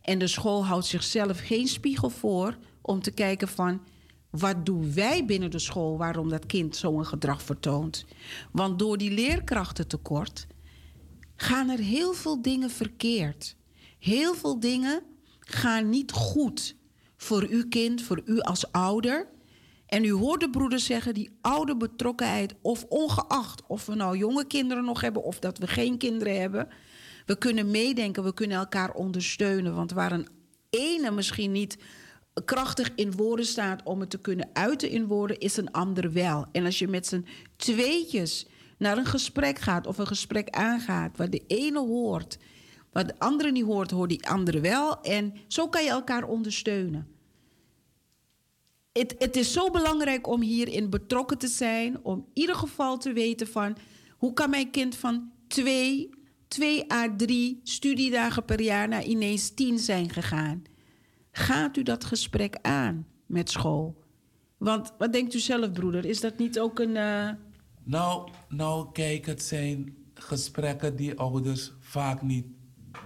En 0.00 0.18
de 0.18 0.26
school 0.26 0.66
houdt 0.66 0.86
zichzelf 0.86 1.38
geen 1.40 1.68
spiegel 1.68 2.10
voor 2.10 2.56
om 2.88 3.02
te 3.02 3.10
kijken 3.10 3.48
van 3.48 3.80
wat 4.30 4.66
doen 4.66 4.94
wij 4.94 5.24
binnen 5.24 5.50
de 5.50 5.58
school 5.58 5.98
waarom 5.98 6.28
dat 6.28 6.46
kind 6.46 6.76
zo'n 6.76 7.06
gedrag 7.06 7.42
vertoont. 7.42 8.04
Want 8.52 8.78
door 8.78 8.98
die 8.98 9.10
leerkrachtentekort 9.10 10.46
gaan 11.36 11.68
er 11.68 11.78
heel 11.78 12.12
veel 12.12 12.42
dingen 12.42 12.70
verkeerd. 12.70 13.56
Heel 13.98 14.34
veel 14.34 14.60
dingen 14.60 15.02
gaan 15.40 15.88
niet 15.88 16.12
goed 16.12 16.76
voor 17.16 17.46
uw 17.48 17.68
kind, 17.68 18.02
voor 18.02 18.22
u 18.24 18.40
als 18.40 18.72
ouder. 18.72 19.28
En 19.86 20.04
u 20.04 20.12
hoort 20.12 20.40
de 20.40 20.78
zeggen, 20.78 21.14
die 21.14 21.30
oude 21.40 21.76
betrokkenheid, 21.76 22.54
of 22.62 22.84
ongeacht 22.84 23.62
of 23.66 23.86
we 23.86 23.94
nou 23.94 24.16
jonge 24.16 24.46
kinderen 24.46 24.84
nog 24.84 25.00
hebben 25.00 25.22
of 25.22 25.38
dat 25.38 25.58
we 25.58 25.66
geen 25.66 25.98
kinderen 25.98 26.40
hebben, 26.40 26.68
we 27.26 27.38
kunnen 27.38 27.70
meedenken, 27.70 28.24
we 28.24 28.34
kunnen 28.34 28.56
elkaar 28.56 28.92
ondersteunen. 28.92 29.74
Want 29.74 29.92
waar 29.92 30.12
een 30.12 30.28
ene 30.70 31.10
misschien 31.10 31.52
niet 31.52 31.78
krachtig 32.44 32.92
in 32.94 33.12
woorden 33.12 33.46
staat 33.46 33.82
om 33.82 34.00
het 34.00 34.10
te 34.10 34.18
kunnen 34.18 34.50
uiten 34.52 34.90
in 34.90 35.06
woorden, 35.06 35.38
is 35.38 35.56
een 35.56 35.70
ander 35.70 36.12
wel. 36.12 36.46
En 36.52 36.64
als 36.64 36.78
je 36.78 36.88
met 36.88 37.06
z'n 37.06 37.26
tweetjes 37.56 38.46
naar 38.78 38.98
een 38.98 39.06
gesprek 39.06 39.58
gaat 39.58 39.86
of 39.86 39.98
een 39.98 40.06
gesprek 40.06 40.50
aangaat, 40.50 41.16
waar 41.16 41.30
de 41.30 41.44
ene 41.46 41.78
hoort, 41.78 42.38
wat 42.92 43.08
de 43.08 43.18
andere 43.18 43.50
niet 43.50 43.64
hoort, 43.64 43.90
hoort 43.90 44.08
die 44.08 44.28
andere 44.28 44.60
wel. 44.60 45.00
En 45.00 45.34
zo 45.46 45.68
kan 45.68 45.84
je 45.84 45.90
elkaar 45.90 46.24
ondersteunen. 46.24 47.08
Het, 48.92 49.14
het 49.18 49.36
is 49.36 49.52
zo 49.52 49.70
belangrijk 49.70 50.26
om 50.26 50.40
hierin 50.40 50.90
betrokken 50.90 51.38
te 51.38 51.48
zijn, 51.48 52.04
om 52.04 52.18
in 52.18 52.30
ieder 52.34 52.54
geval 52.54 52.98
te 52.98 53.12
weten 53.12 53.46
van 53.46 53.76
hoe 54.16 54.32
kan 54.32 54.50
mijn 54.50 54.70
kind 54.70 54.96
van 54.96 55.30
twee, 55.48 56.10
twee 56.48 56.92
à 56.92 57.16
drie 57.16 57.60
studiedagen 57.62 58.44
per 58.44 58.60
jaar 58.60 58.88
naar 58.88 59.04
ineens 59.04 59.50
tien 59.50 59.78
zijn 59.78 60.10
gegaan. 60.10 60.62
Gaat 61.38 61.76
u 61.76 61.82
dat 61.82 62.04
gesprek 62.04 62.58
aan 62.62 63.06
met 63.26 63.50
school? 63.50 64.04
Want 64.56 64.92
wat 64.98 65.12
denkt 65.12 65.34
u 65.34 65.38
zelf, 65.38 65.72
broeder? 65.72 66.04
Is 66.04 66.20
dat 66.20 66.38
niet 66.38 66.60
ook 66.60 66.78
een. 66.78 66.96
Uh... 66.96 67.30
Nou, 67.82 68.30
nou, 68.48 68.92
kijk, 68.92 69.26
het 69.26 69.42
zijn 69.42 69.96
gesprekken 70.14 70.96
die 70.96 71.18
ouders 71.18 71.72
vaak 71.80 72.22
niet 72.22 72.46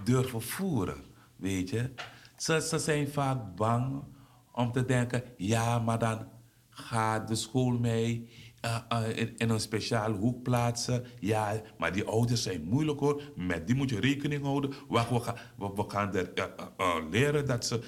durven 0.03 0.41
voeren. 0.41 1.03
Weet 1.35 1.69
je? 1.69 1.93
Ze, 2.37 2.61
ze 2.61 2.79
zijn 2.79 3.07
vaak 3.07 3.55
bang 3.55 4.03
om 4.51 4.71
te 4.71 4.85
denken: 4.85 5.23
ja, 5.37 5.79
maar 5.79 5.99
dan 5.99 6.27
gaat 6.69 7.27
de 7.27 7.35
school 7.35 7.79
mee 7.79 8.29
uh, 8.65 8.77
uh, 8.93 9.17
in, 9.17 9.49
een 9.49 9.59
speciale 9.59 10.17
hoek 10.17 10.43
plaatsen. 10.43 11.05
Ja, 11.19 11.61
maar 11.77 11.93
die 11.93 12.03
ouders 12.03 12.43
zijn 12.43 12.63
moeilijk 12.63 12.99
hoor. 12.99 13.21
Met 13.35 13.67
die 13.67 13.75
moet 13.75 13.89
je 13.89 13.99
rekening 13.99 14.43
houden. 14.43 14.73
Wacht, 14.87 15.09
we, 15.09 15.19
gaan, 15.19 15.35
we, 15.57 15.83
gaan 15.87 16.15
er, 16.15 16.31
uh, 16.77 16.95
leren 17.09 17.45
dat 17.45 17.65
ze 17.65 17.79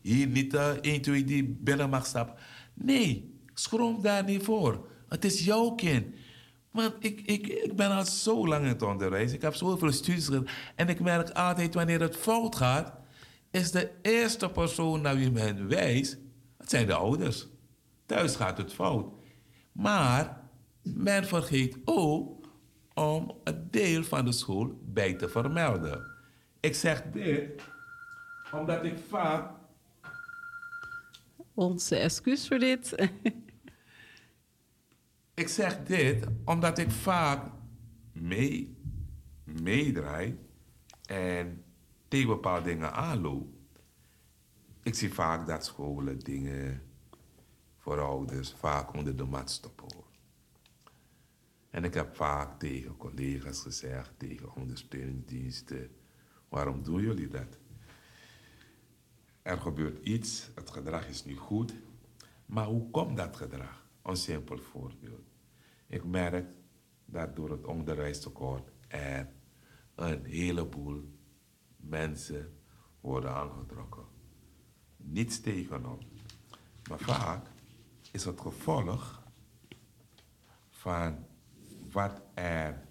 hier 0.00 0.26
niet 0.26 0.54
1, 0.54 1.00
2, 1.00 1.24
die 1.24 1.44
binnen 1.60 1.90
mag 1.90 2.06
stappen. 2.06 2.34
Nee, 2.74 3.34
schroom 3.54 4.02
daar 4.02 4.24
niet 4.24 4.42
voor. 4.42 4.88
Het 5.08 5.24
is 5.24 5.44
jouw 5.44 5.70
kind. 5.70 6.06
Want 6.70 6.94
ik, 6.98 7.20
ik, 7.20 7.46
ik 7.46 7.76
ben 7.76 7.90
al 7.90 8.04
zo 8.04 8.46
lang 8.46 8.62
in 8.62 8.68
het 8.68 8.82
onderwijs. 8.82 9.32
Ik 9.32 9.42
heb 9.42 9.54
zoveel 9.54 9.92
studies 9.92 10.24
gedaan. 10.24 10.46
En 10.74 10.88
ik 10.88 11.00
merk 11.00 11.30
altijd 11.30 11.74
wanneer 11.74 12.00
het 12.00 12.16
fout 12.16 12.56
gaat, 12.56 12.92
is 13.50 13.70
de 13.70 13.90
eerste 14.02 14.50
persoon 14.50 15.00
naar 15.00 15.16
wie 15.16 15.30
men 15.30 15.68
wijst, 15.68 16.18
het 16.56 16.70
zijn 16.70 16.86
de 16.86 16.94
ouders. 16.94 17.46
Thuis 18.06 18.36
gaat 18.36 18.58
het 18.58 18.72
fout. 18.72 19.15
Maar 19.76 20.48
men 20.82 21.24
vergeet 21.24 21.78
ook 21.84 22.48
om 22.94 23.40
een 23.44 23.70
deel 23.70 24.04
van 24.04 24.24
de 24.24 24.32
school 24.32 24.80
bij 24.82 25.14
te 25.14 25.28
vermelden. 25.28 26.10
Ik 26.60 26.74
zeg 26.74 27.02
dit 27.02 27.62
omdat 28.52 28.84
ik 28.84 28.98
vaak. 29.08 29.54
Onze 31.54 31.96
excuus 31.96 32.48
voor 32.48 32.58
dit. 32.58 32.94
ik 35.34 35.48
zeg 35.48 35.82
dit 35.82 36.26
omdat 36.44 36.78
ik 36.78 36.90
vaak 36.90 37.50
mee, 38.12 38.76
meedraai 39.44 40.38
en 41.06 41.64
tegen 42.08 42.28
bepaalde 42.28 42.62
dingen 42.62 42.92
aanloop. 42.92 43.48
Ik 44.82 44.94
zie 44.94 45.12
vaak 45.12 45.46
dat 45.46 45.64
scholen 45.64 46.18
dingen 46.18 46.82
voor 47.86 48.00
ouders 48.00 48.52
vaak 48.52 48.94
onder 48.94 49.16
de 49.16 49.24
mat 49.24 49.50
stoppen. 49.50 50.04
En 51.70 51.84
ik 51.84 51.94
heb 51.94 52.16
vaak 52.16 52.58
tegen 52.58 52.96
collega's 52.96 53.60
gezegd, 53.60 54.12
tegen 54.16 54.54
ondersteuningsdiensten, 54.54 55.90
waarom 56.48 56.82
doen 56.82 57.00
jullie 57.00 57.28
dat? 57.28 57.58
Er 59.42 59.58
gebeurt 59.58 60.04
iets, 60.04 60.50
het 60.54 60.70
gedrag 60.70 61.08
is 61.08 61.24
niet 61.24 61.38
goed, 61.38 61.74
maar 62.46 62.66
hoe 62.66 62.90
komt 62.90 63.16
dat 63.16 63.36
gedrag? 63.36 63.86
Een 64.02 64.16
simpel 64.16 64.58
voorbeeld. 64.58 65.26
Ik 65.86 66.04
merk 66.04 66.46
dat 67.04 67.36
door 67.36 67.50
het 67.50 67.64
onderwijstekort 67.64 68.70
er 68.88 69.28
een 69.94 70.24
heleboel 70.24 71.04
mensen 71.76 72.58
worden 73.00 73.34
aangetrokken. 73.34 74.04
Niets 74.96 75.40
tegenop. 75.40 76.02
Maar 76.88 76.98
vaak 76.98 77.54
is 78.16 78.24
het 78.24 78.40
gevolg 78.40 79.22
van 80.68 81.26
wat 81.92 82.22
er 82.34 82.82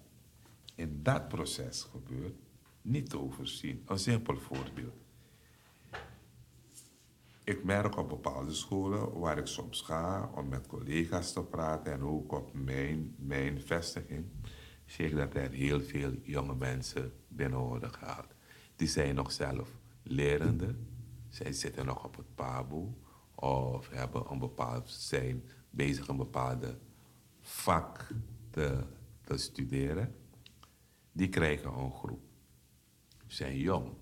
in 0.74 1.02
dat 1.02 1.28
proces 1.28 1.82
gebeurt 1.82 2.34
niet 2.82 3.10
te 3.10 3.18
overzien. 3.18 3.82
Een 3.86 3.98
simpel 3.98 4.36
voorbeeld. 4.36 4.94
Ik 7.44 7.64
merk 7.64 7.96
op 7.96 8.08
bepaalde 8.08 8.52
scholen 8.52 9.18
waar 9.18 9.38
ik 9.38 9.46
soms 9.46 9.82
ga 9.82 10.30
om 10.34 10.48
met 10.48 10.66
collega's 10.66 11.32
te 11.32 11.42
praten 11.42 11.92
en 11.92 12.02
ook 12.02 12.32
op 12.32 12.54
mijn, 12.54 13.14
mijn 13.18 13.60
vestiging, 13.60 14.26
zie 14.84 15.06
ik 15.06 15.16
dat 15.16 15.34
er 15.34 15.50
heel 15.50 15.80
veel 15.80 16.12
jonge 16.22 16.54
mensen 16.54 17.12
binnen 17.28 17.58
worden 17.58 17.92
gehaald. 17.92 18.34
Die 18.76 18.88
zijn 18.88 19.14
nog 19.14 19.32
zelf 19.32 19.68
lerende, 20.02 20.74
zij 21.28 21.52
zitten 21.52 21.86
nog 21.86 22.04
op 22.04 22.16
het 22.16 22.34
PABO 22.34 22.94
of 23.36 23.88
hebben 23.88 24.30
een 24.30 24.38
bepaald, 24.38 24.90
zijn 24.90 25.44
bezig 25.70 26.08
een 26.08 26.16
bepaalde 26.16 26.78
vak 27.40 28.06
te, 28.50 28.84
te 29.22 29.36
studeren, 29.36 30.14
die 31.12 31.28
krijgen 31.28 31.72
een 31.72 31.92
groep. 31.92 32.24
Zijn 33.26 33.58
jong. 33.58 33.92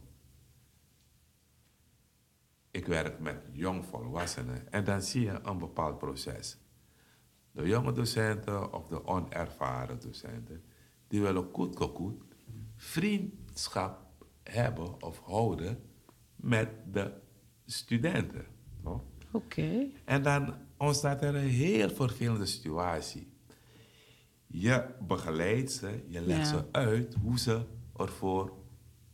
Ik 2.70 2.86
werk 2.86 3.20
met 3.20 3.48
jong 3.52 3.85
volwassenen 3.85 4.73
en 4.73 4.85
dan 4.85 5.02
zie 5.02 5.23
je 5.23 5.40
een 5.43 5.59
bepaald 5.59 5.98
proces. 5.98 6.59
De 7.51 7.69
jonge 7.69 7.93
docenten 7.93 8.73
of 8.73 8.89
de 8.89 9.06
onervaren 9.06 10.01
docenten, 10.01 10.65
die 11.06 11.20
willen 11.20 11.48
goed 11.52 11.77
goed 11.77 12.23
vriendschap 12.77 14.05
hebben 14.43 15.02
of 15.02 15.19
houden 15.19 15.82
met 16.36 16.69
de 16.93 17.12
studenten. 17.65 18.47
No? 18.82 19.14
Oké. 19.35 19.86
En 20.05 20.23
dan 20.23 20.55
ontstaat 20.77 21.23
er 21.23 21.35
een 21.35 21.48
heel 21.48 21.90
vervelende 21.90 22.47
situatie. 22.47 23.32
Je 24.47 24.85
begeleidt 25.06 25.73
ze, 25.73 26.05
je 26.09 26.20
legt 26.20 26.48
ze 26.48 26.65
uit 26.70 27.15
hoe 27.23 27.39
ze 27.39 27.62
ervoor 27.97 28.52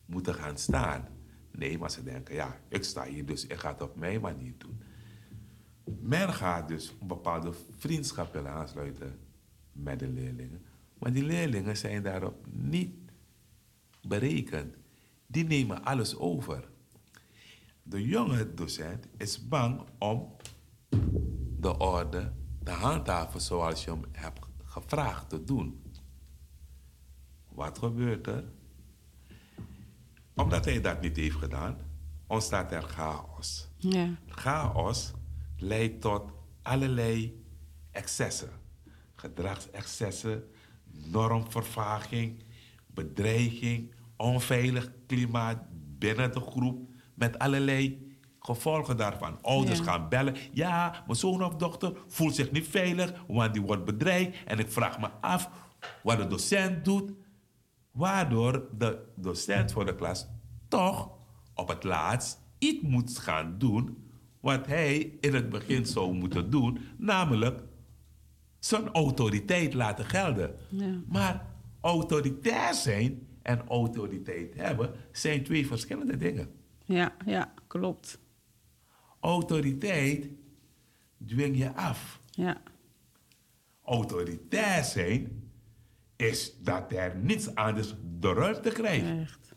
moeten 0.05 0.35
gaan 0.35 0.59
staan. 0.59 1.09
Nee, 1.51 1.79
maar 1.79 1.91
ze 1.91 2.03
denken, 2.03 2.35
ja, 2.35 2.61
ik 2.69 2.85
sta 2.85 3.05
hier, 3.05 3.27
dus 3.27 3.47
ik 3.47 3.59
ga 3.59 3.73
het 3.73 3.83
op 3.83 3.97
mijn 3.97 4.21
manier 4.21 4.55
doen. 4.59 4.83
Men 6.01 6.33
gaat 6.33 6.69
dus 6.69 6.95
een 7.01 7.07
bepaalde 7.07 7.53
vriendschap 7.77 8.33
willen 8.33 8.51
aansluiten 8.51 9.19
met 9.73 9.99
de 9.99 10.09
leerlingen. 10.09 10.63
Maar 10.99 11.13
die 11.13 11.25
leerlingen 11.25 11.77
zijn 11.77 12.03
daarop 12.03 12.47
niet 12.51 12.95
berekend. 14.03 14.77
Die 15.27 15.45
nemen 15.45 15.85
alles 15.85 16.17
over. 16.17 16.69
De 17.91 18.07
jonge 18.07 18.55
docent 18.55 19.07
is 19.17 19.49
bang 19.49 19.83
om 19.99 20.37
de 21.59 21.79
orde 21.79 22.33
te 22.65 22.71
handhaven 22.71 23.41
zoals 23.41 23.85
je 23.85 23.91
hem 23.91 24.05
hebt 24.13 24.47
gevraagd 24.65 25.29
te 25.29 25.45
doen. 25.45 25.83
Wat 27.49 27.79
gebeurt 27.79 28.27
er? 28.27 28.45
Omdat 30.35 30.65
hij 30.65 30.81
dat 30.81 31.01
niet 31.01 31.17
heeft 31.17 31.37
gedaan, 31.37 31.79
ontstaat 32.27 32.73
er 32.73 32.83
chaos. 32.83 33.69
Ja. 33.77 34.19
Chaos 34.27 35.13
leidt 35.57 36.01
tot 36.01 36.33
allerlei 36.63 37.45
excessen. 37.91 38.51
Gedragsexcessen, 39.15 40.45
normvervaging, 40.91 42.43
bedreiging, 42.87 43.95
onveilig 44.17 44.91
klimaat 45.07 45.59
binnen 45.99 46.33
de 46.33 46.41
groep 46.41 46.90
met 47.21 47.39
allerlei 47.39 48.09
gevolgen 48.39 48.97
daarvan. 48.97 49.39
Ouders 49.43 49.79
Ja. 49.79 49.85
gaan 49.85 50.09
bellen. 50.09 50.35
Ja, 50.53 51.03
mijn 51.07 51.19
zoon 51.19 51.45
of 51.45 51.55
dochter 51.55 51.93
voelt 52.07 52.35
zich 52.35 52.51
niet 52.51 52.69
veilig, 52.69 53.25
want 53.29 53.53
die 53.53 53.63
wordt 53.63 53.85
bedreigd. 53.85 54.37
En 54.47 54.59
ik 54.59 54.71
vraag 54.71 55.01
me 55.01 55.09
af 55.21 55.51
wat 56.03 56.17
de 56.19 56.27
docent 56.27 56.85
doet. 56.85 57.13
Waardoor 57.91 58.69
de 58.79 58.99
docent 59.17 59.73
voor 59.73 59.87
de 59.87 59.95
klas 59.95 60.27
toch 60.69 61.11
op 61.55 61.69
het 61.69 61.85
laatst 61.85 62.41
iets 62.59 62.83
moet 62.83 63.19
gaan 63.19 63.55
doen 63.59 64.09
wat 64.41 64.67
hij 64.67 64.97
in 65.21 65.35
het 65.35 65.49
begin 65.49 65.87
zou 65.87 66.13
moeten 66.15 66.51
doen, 66.51 66.79
namelijk 66.99 67.63
zijn 68.59 68.89
autoriteit 68.89 69.75
laten 69.75 70.05
gelden. 70.05 70.55
Ja. 70.69 71.01
Maar 71.09 71.47
autoritair 71.81 72.75
zijn 72.75 73.27
en 73.43 73.67
autoriteit 73.69 74.55
hebben 74.55 74.91
zijn 75.13 75.45
twee 75.45 75.67
verschillende 75.67 76.17
dingen. 76.17 76.49
Ja, 76.91 77.13
ja, 77.27 77.53
klopt. 77.67 78.19
Autoriteit 79.21 80.27
dwing 81.27 81.57
je 81.59 81.75
af. 81.75 82.21
Ja, 82.31 82.61
Autoritair 83.85 84.85
zijn 84.85 85.51
is 86.17 86.57
dat 86.63 86.93
er 86.93 87.17
niets 87.17 87.55
anders 87.55 87.95
de 88.21 88.33
ruimte 88.33 88.71
krijgt. 88.71 89.07
echt. 89.07 89.55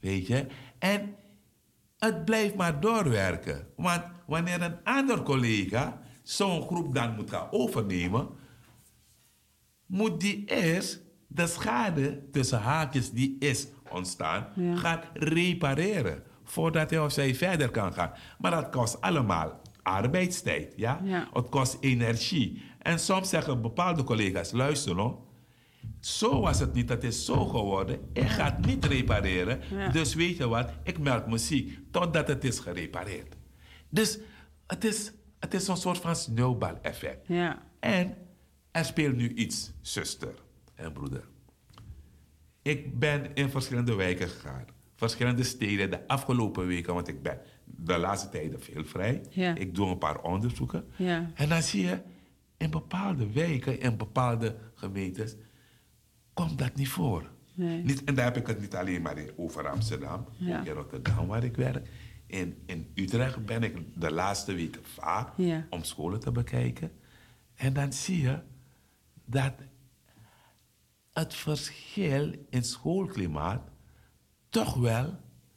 Weet 0.00 0.26
je? 0.26 0.46
En 0.78 1.14
het 1.98 2.24
blijft 2.24 2.54
maar 2.54 2.80
doorwerken. 2.80 3.66
Want 3.76 4.02
wanneer 4.26 4.62
een 4.62 4.84
ander 4.84 5.22
collega 5.22 6.00
zo'n 6.22 6.62
groep 6.62 6.94
dan 6.94 7.14
moet 7.14 7.30
gaan 7.30 7.48
overnemen, 7.50 8.28
moet 9.86 10.20
die 10.20 10.44
eerst 10.44 11.00
de 11.26 11.46
schade 11.46 12.30
tussen 12.30 12.60
haakjes 12.60 13.10
die 13.10 13.36
is 13.38 13.66
ontstaan, 13.90 14.46
Ja. 14.54 14.76
gaan 14.76 15.00
repareren. 15.14 16.22
Voordat 16.46 16.90
hij 16.90 16.98
of 16.98 17.12
zij 17.12 17.34
verder 17.34 17.70
kan 17.70 17.92
gaan. 17.92 18.12
Maar 18.38 18.50
dat 18.50 18.70
kost 18.70 19.00
allemaal 19.00 19.60
arbeidstijd. 19.82 20.72
Ja? 20.76 21.00
Ja. 21.04 21.28
Het 21.32 21.48
kost 21.48 21.76
energie. 21.80 22.62
En 22.78 22.98
soms 22.98 23.28
zeggen 23.28 23.62
bepaalde 23.62 24.04
collega's, 24.04 24.52
luister 24.52 24.94
nou, 24.94 25.14
zo 26.00 26.40
was 26.40 26.58
het 26.58 26.72
niet, 26.72 26.88
het 26.88 27.04
is 27.04 27.24
zo 27.24 27.44
geworden. 27.46 28.00
Ik 28.12 28.28
ga 28.28 28.44
het 28.44 28.66
niet 28.66 28.84
repareren. 28.84 29.60
Ja. 29.70 29.88
Dus 29.88 30.14
weet 30.14 30.36
je 30.36 30.48
wat, 30.48 30.70
ik 30.82 30.98
meld 30.98 31.26
me 31.26 31.38
ziek 31.38 31.78
totdat 31.90 32.28
het 32.28 32.44
is 32.44 32.58
gerepareerd. 32.58 33.36
Dus 33.88 34.18
het 34.66 34.84
is, 34.84 35.12
het 35.38 35.54
is 35.54 35.68
een 35.68 35.76
soort 35.76 35.98
van 35.98 36.16
sneeuwbaleffect. 36.16 37.26
Ja. 37.28 37.62
En 37.80 38.16
er 38.70 38.84
speelt 38.84 39.16
nu 39.16 39.34
iets, 39.34 39.72
zuster 39.80 40.34
en 40.74 40.92
broeder. 40.92 41.28
Ik 42.62 42.98
ben 42.98 43.34
in 43.34 43.50
verschillende 43.50 43.94
wijken 43.94 44.28
gegaan. 44.28 44.64
Verschillende 44.96 45.42
steden 45.42 45.90
de 45.90 46.08
afgelopen 46.08 46.66
weken, 46.66 46.94
want 46.94 47.08
ik 47.08 47.22
ben 47.22 47.40
de 47.64 47.98
laatste 47.98 48.28
tijden 48.28 48.62
veel 48.62 48.84
vrij. 48.84 49.20
Ja. 49.30 49.54
Ik 49.54 49.74
doe 49.74 49.88
een 49.88 49.98
paar 49.98 50.20
onderzoeken. 50.22 50.84
Ja. 50.96 51.30
En 51.34 51.48
dan 51.48 51.62
zie 51.62 51.82
je 51.86 52.00
in 52.56 52.70
bepaalde 52.70 53.32
wijken, 53.32 53.80
in 53.80 53.96
bepaalde 53.96 54.56
gemeentes, 54.74 55.36
komt 56.34 56.58
dat 56.58 56.74
niet 56.74 56.88
voor. 56.88 57.30
Nee. 57.54 57.82
Niet, 57.82 58.04
en 58.04 58.14
daar 58.14 58.24
heb 58.24 58.36
ik 58.36 58.46
het 58.46 58.60
niet 58.60 58.74
alleen 58.74 59.02
maar 59.02 59.16
over 59.36 59.68
Amsterdam, 59.68 60.26
Ja. 60.36 60.58
ook 60.58 60.66
in 60.66 60.72
Rotterdam 60.72 61.26
waar 61.26 61.44
ik 61.44 61.56
werk. 61.56 61.88
In, 62.26 62.62
in 62.66 62.90
Utrecht 62.94 63.44
ben 63.46 63.62
ik 63.62 63.76
de 63.94 64.10
laatste 64.12 64.54
weken 64.54 64.84
vaak 64.84 65.32
Ja. 65.36 65.66
om 65.70 65.82
scholen 65.84 66.20
te 66.20 66.32
bekijken. 66.32 66.92
En 67.54 67.72
dan 67.72 67.92
zie 67.92 68.20
je 68.22 68.38
dat 69.24 69.52
het 71.12 71.34
verschil 71.34 72.34
in 72.50 72.62
schoolklimaat 72.64 73.62
toch 74.64 74.74
wel 74.74 75.14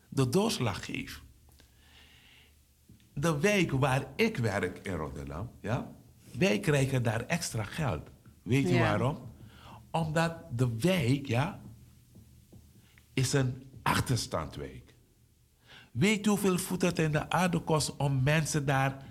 de 0.09 0.29
doorslag 0.29 0.85
geeft. 0.85 1.21
De 3.13 3.39
wijk 3.39 3.71
waar 3.71 4.05
ik 4.15 4.37
werk 4.37 4.79
in 4.83 4.93
Rotterdam, 4.93 5.49
ja, 5.61 5.91
wij 6.37 6.59
krijgen 6.59 7.03
daar 7.03 7.25
extra 7.25 7.63
geld. 7.63 8.09
Weet 8.43 8.67
je 8.69 8.73
Ja. 8.73 8.79
waarom? 8.79 9.17
Omdat 9.91 10.35
de 10.55 10.75
wijk, 10.77 11.25
ja, 11.25 11.61
is 13.13 13.33
een 13.33 13.63
achterstandwijk. 13.83 14.93
Weet 15.91 16.23
je 16.23 16.29
hoeveel 16.29 16.57
voet 16.57 16.81
het 16.81 16.99
in 16.99 17.11
de 17.11 17.29
aarde 17.29 17.59
kost 17.59 17.95
om 17.95 18.23
mensen 18.23 18.65
daar 18.65 19.05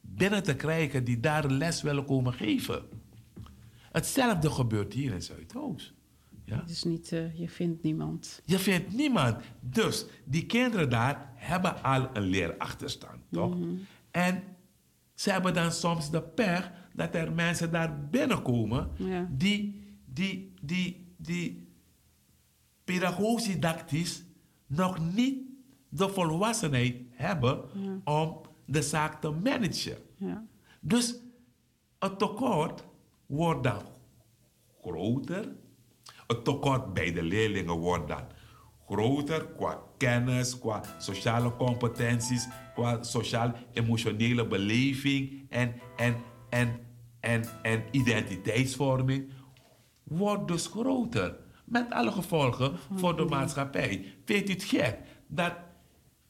binnen 0.00 0.42
te 0.42 0.56
krijgen 0.56 1.04
die 1.04 1.20
daar 1.20 1.50
les 1.50 1.82
willen 1.82 2.04
komen 2.04 2.32
geven? 2.32 2.82
Hetzelfde 3.92 4.50
gebeurt 4.50 4.92
hier 4.92 5.12
in 5.12 5.22
Zuidoost. 5.22 5.92
Ja? 6.50 6.62
Dus 6.66 6.82
niet, 6.84 7.12
eh, 7.12 7.38
je 7.38 7.48
vindt 7.48 7.82
niemand. 7.82 8.42
Je 8.44 8.58
vindt 8.58 8.92
niemand. 8.94 9.36
Dus 9.60 10.06
die 10.24 10.46
kinderen 10.46 10.90
daar 10.90 11.32
hebben 11.34 11.82
al 11.82 12.08
een 12.12 12.22
leerachterstand, 12.22 13.18
toch? 13.30 13.56
En 14.10 14.42
ze 15.14 15.30
hebben 15.30 15.54
dan 15.54 15.72
soms 15.72 16.10
de 16.10 16.22
pech 16.22 16.70
dat 16.94 17.14
er 17.14 17.32
mensen 17.32 17.70
daar 17.72 18.08
binnenkomen 18.10 18.90
Ja. 18.96 19.28
die, 19.30 19.82
die, 20.04 20.54
die, 20.62 21.14
die 21.16 21.68
pedagogisch-didactisch 22.84 24.22
nog 24.66 25.14
niet 25.14 25.38
de 25.88 26.08
volwassenheid 26.08 26.96
hebben 27.10 27.64
om 28.04 28.40
de 28.64 28.82
zaak 28.82 29.20
te 29.20 29.30
managen. 29.30 29.96
Ja. 30.16 30.46
Dus 30.80 31.14
het 31.98 32.18
tekort 32.18 32.84
wordt 33.26 33.62
dan 33.62 33.82
groter. 34.82 35.48
Het 36.30 36.44
tekort 36.44 36.92
bij 36.94 37.12
de 37.12 37.22
leerlingen 37.22 37.74
wordt 37.74 38.08
dan 38.08 38.22
groter 38.86 39.46
qua 39.46 39.82
kennis, 39.96 40.58
qua 40.58 40.82
sociale 40.98 41.56
competenties, 41.56 42.48
qua 42.74 43.02
sociaal-emotionele 43.02 44.46
beleving 44.46 45.46
en, 45.48 45.74
en, 45.96 46.16
en, 46.50 46.80
en, 47.20 47.44
en 47.62 47.82
identiteitsvorming. 47.90 49.30
Wordt 50.02 50.48
dus 50.48 50.66
groter. 50.66 51.36
Met 51.64 51.90
alle 51.90 52.12
gevolgen 52.12 52.78
voor 52.94 53.16
de 53.16 53.24
maatschappij. 53.24 54.14
Vindt 54.24 54.48
u 54.48 54.52
het 54.52 54.64
gek 54.64 54.98
dat, 55.26 55.54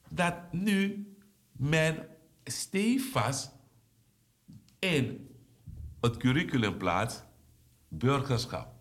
dat 0.09 0.35
nu 0.51 1.07
men 1.51 2.07
stevast 2.43 3.51
in 4.79 5.29
het 5.99 6.17
curriculum 6.17 6.77
plaatst 6.77 7.25
burgerschap. 7.87 8.80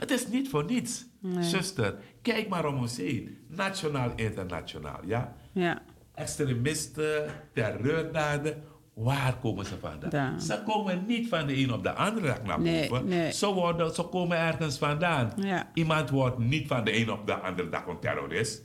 Het 0.00 0.10
is 0.10 0.26
niet 0.28 0.48
voor 0.48 0.64
niets. 0.64 1.06
Zuster, 1.40 1.94
kijk 2.22 2.48
maar 2.48 2.66
om 2.66 2.78
ons 2.78 2.96
heen. 2.96 3.38
Nationaal, 3.48 4.12
internationaal, 4.16 5.00
ja? 5.06 5.34
Ja. 5.52 5.82
Extremisten, 6.14 7.30
terreurdaden, 7.54 8.62
waar 8.94 9.36
komen 9.40 9.66
ze 9.66 9.78
vandaan? 9.78 10.40
Ze 10.40 10.62
komen 10.66 11.04
niet 11.06 11.28
van 11.28 11.46
de 11.46 11.56
een 11.56 11.72
op 11.72 11.82
de 11.82 11.92
andere 11.92 12.26
dag 12.26 12.42
naar 12.42 12.60
Nee, 12.60 12.88
boven. 12.88 13.08
nee. 13.08 13.32
Ze, 13.32 13.46
worden, 13.46 13.94
ze 13.94 14.02
komen 14.02 14.38
ergens 14.38 14.78
vandaan. 14.78 15.32
Ja. 15.36 15.70
Iemand 15.74 16.10
wordt 16.10 16.38
niet 16.38 16.66
van 16.66 16.84
de 16.84 16.96
een 16.96 17.10
op 17.10 17.26
de 17.26 17.34
andere 17.34 17.68
dag 17.68 17.86
een 17.86 17.98
terrorist. 18.00 18.62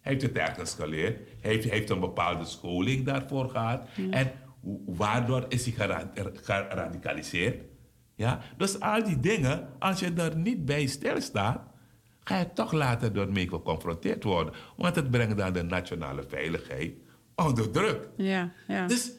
Hij 0.00 0.12
heeft 0.12 0.24
het 0.24 0.36
ergens 0.36 0.74
geleerd. 0.74 1.16
Hij 1.40 1.50
heeft, 1.52 1.70
heeft 1.70 1.90
een 1.90 2.00
bepaalde 2.00 2.44
scholing 2.44 3.04
daarvoor 3.04 3.48
gehad. 3.50 3.88
En 4.10 4.32
waardoor 4.86 5.44
is 5.48 5.64
hij 5.64 5.74
gera- 5.74 6.10
er- 6.14 6.32
geradicaliseerd? 6.42 7.62
Ja? 8.14 8.40
Dus 8.56 8.80
al 8.80 9.04
die 9.04 9.20
dingen, 9.20 9.68
als 9.78 10.00
je 10.00 10.12
er 10.12 10.36
niet 10.36 10.64
bij 10.64 10.86
stilstaat, 10.86 11.60
ga 12.20 12.38
je 12.38 12.52
toch 12.52 12.72
later 12.72 13.12
door 13.12 13.32
mee 13.32 13.48
geconfronteerd 13.48 14.24
worden. 14.24 14.54
Want 14.76 14.94
het 14.96 15.10
brengt 15.10 15.36
dan 15.36 15.52
de 15.52 15.62
nationale 15.62 16.22
veiligheid 16.28 16.94
onder 17.34 17.70
druk. 17.70 18.08
Ja. 18.16 18.52
Ja. 18.68 18.86
Dus 18.86 19.12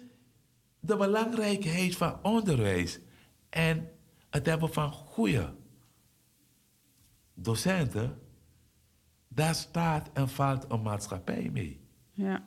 de 0.80 0.98
belangrijkheid 0.98 1.96
van 1.96 2.24
onderwijs 2.24 3.00
en 3.50 3.90
het 4.30 4.46
hebben 4.46 4.74
van 4.74 4.92
goede 4.92 5.54
docenten, 7.34 8.20
daar 9.28 9.56
staat 9.56 10.10
en 10.14 10.30
valt 10.30 10.66
een 10.68 10.82
maatschappij 10.82 11.50
mee. 11.54 11.80
ja. 12.14 12.44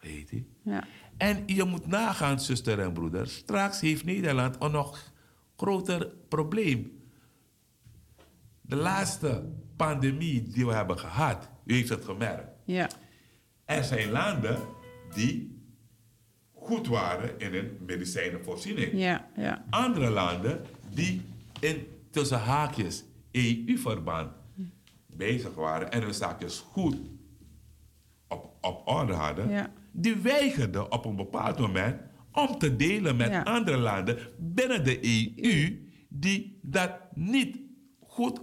Weet 0.00 0.30
je? 0.30 0.44
Ja. 0.62 0.84
En 1.16 1.42
je 1.46 1.64
moet 1.64 1.86
nagaan, 1.86 2.40
zuster 2.40 2.78
en 2.80 2.92
broeder. 2.92 3.28
Straks 3.28 3.80
heeft 3.80 4.04
Nederland 4.04 4.58
nog 4.58 5.11
groter 5.56 6.06
probleem. 6.28 7.00
De 8.60 8.76
laatste 8.76 9.44
pandemie 9.76 10.42
die 10.48 10.66
we 10.66 10.72
hebben 10.72 10.98
gehad, 10.98 11.48
u 11.64 11.74
heeft 11.74 11.88
het 11.88 12.04
gemerkt. 12.04 12.48
Ja. 12.64 12.88
Er 13.64 13.84
zijn 13.84 14.10
landen 14.10 14.58
die 15.14 15.60
goed 16.52 16.86
waren 16.86 17.38
in 17.38 17.52
hun 17.52 17.78
medicijnenvoorziening. 17.86 18.92
Ja. 18.92 19.28
Ja. 19.36 19.64
Andere 19.70 20.10
landen 20.10 20.64
die 20.94 21.22
in 21.60 21.86
tussen 22.10 22.40
haakjes 22.40 23.04
EU-verband 23.30 24.30
bezig 25.06 25.54
waren 25.54 25.92
en 25.92 26.02
hun 26.02 26.14
zaakjes 26.14 26.58
goed 26.58 26.96
op, 28.28 28.52
op 28.60 28.82
orde 28.88 29.12
hadden, 29.12 29.50
Ja. 29.50 29.72
die 29.92 30.16
weigerden 30.16 30.92
op 30.92 31.04
een 31.04 31.16
bepaald 31.16 31.58
moment 31.58 32.00
om 32.32 32.58
te 32.58 32.76
delen 32.76 33.16
met 33.16 33.30
Ja. 33.30 33.42
andere 33.42 33.76
landen 33.76 34.18
binnen 34.38 34.84
de 34.84 34.98
EU 35.42 35.88
die 36.08 36.58
dat 36.62 36.90
niet 37.14 37.56
goed 38.00 38.40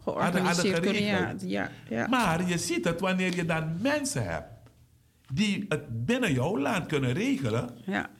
Georganiseerd 0.00 0.74
hadden 0.74 0.94
geregeld. 0.94 1.42
Ja. 1.42 1.70
Ja. 1.88 2.06
maar 2.06 2.48
je 2.48 2.58
ziet 2.58 2.84
het 2.84 3.00
wanneer 3.00 3.34
je 3.36 3.44
dan 3.44 3.76
mensen 3.82 4.24
hebt 4.24 4.50
die 5.34 5.64
het 5.68 6.04
binnen 6.06 6.32
jouw 6.32 6.58
land 6.58 6.86
kunnen 6.86 7.12
regelen, 7.12 7.70
Ja. 7.86 8.10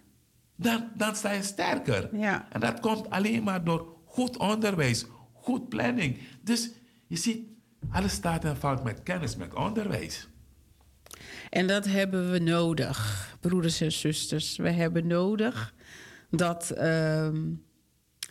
dan, 0.57 0.89
dan 0.97 1.17
sta 1.17 1.31
je 1.31 1.43
sterker. 1.43 2.11
En 2.51 2.61
dat 2.61 2.81
komt 2.81 3.11
alleen 3.11 3.43
maar 3.43 3.65
door 3.65 3.97
goed 4.05 4.37
onderwijs, 4.37 5.07
goed 5.33 5.69
planning. 5.69 6.19
Dus 6.43 6.71
je 7.07 7.17
ziet, 7.17 7.47
alles 7.91 8.13
staat 8.13 8.45
en 8.45 8.57
valt 8.57 8.85
met 8.85 9.03
kennis, 9.03 9.37
met 9.37 9.55
onderwijs. 9.55 10.29
En 11.53 11.67
dat 11.67 11.85
hebben 11.85 12.31
we 12.31 12.39
nodig, 12.39 13.29
broeders 13.41 13.81
en 13.81 13.93
zusters. 13.93 14.57
We 14.57 14.71
hebben 14.71 15.07
nodig 15.07 15.75
dat, 16.31 16.71
ehm, 16.71 17.51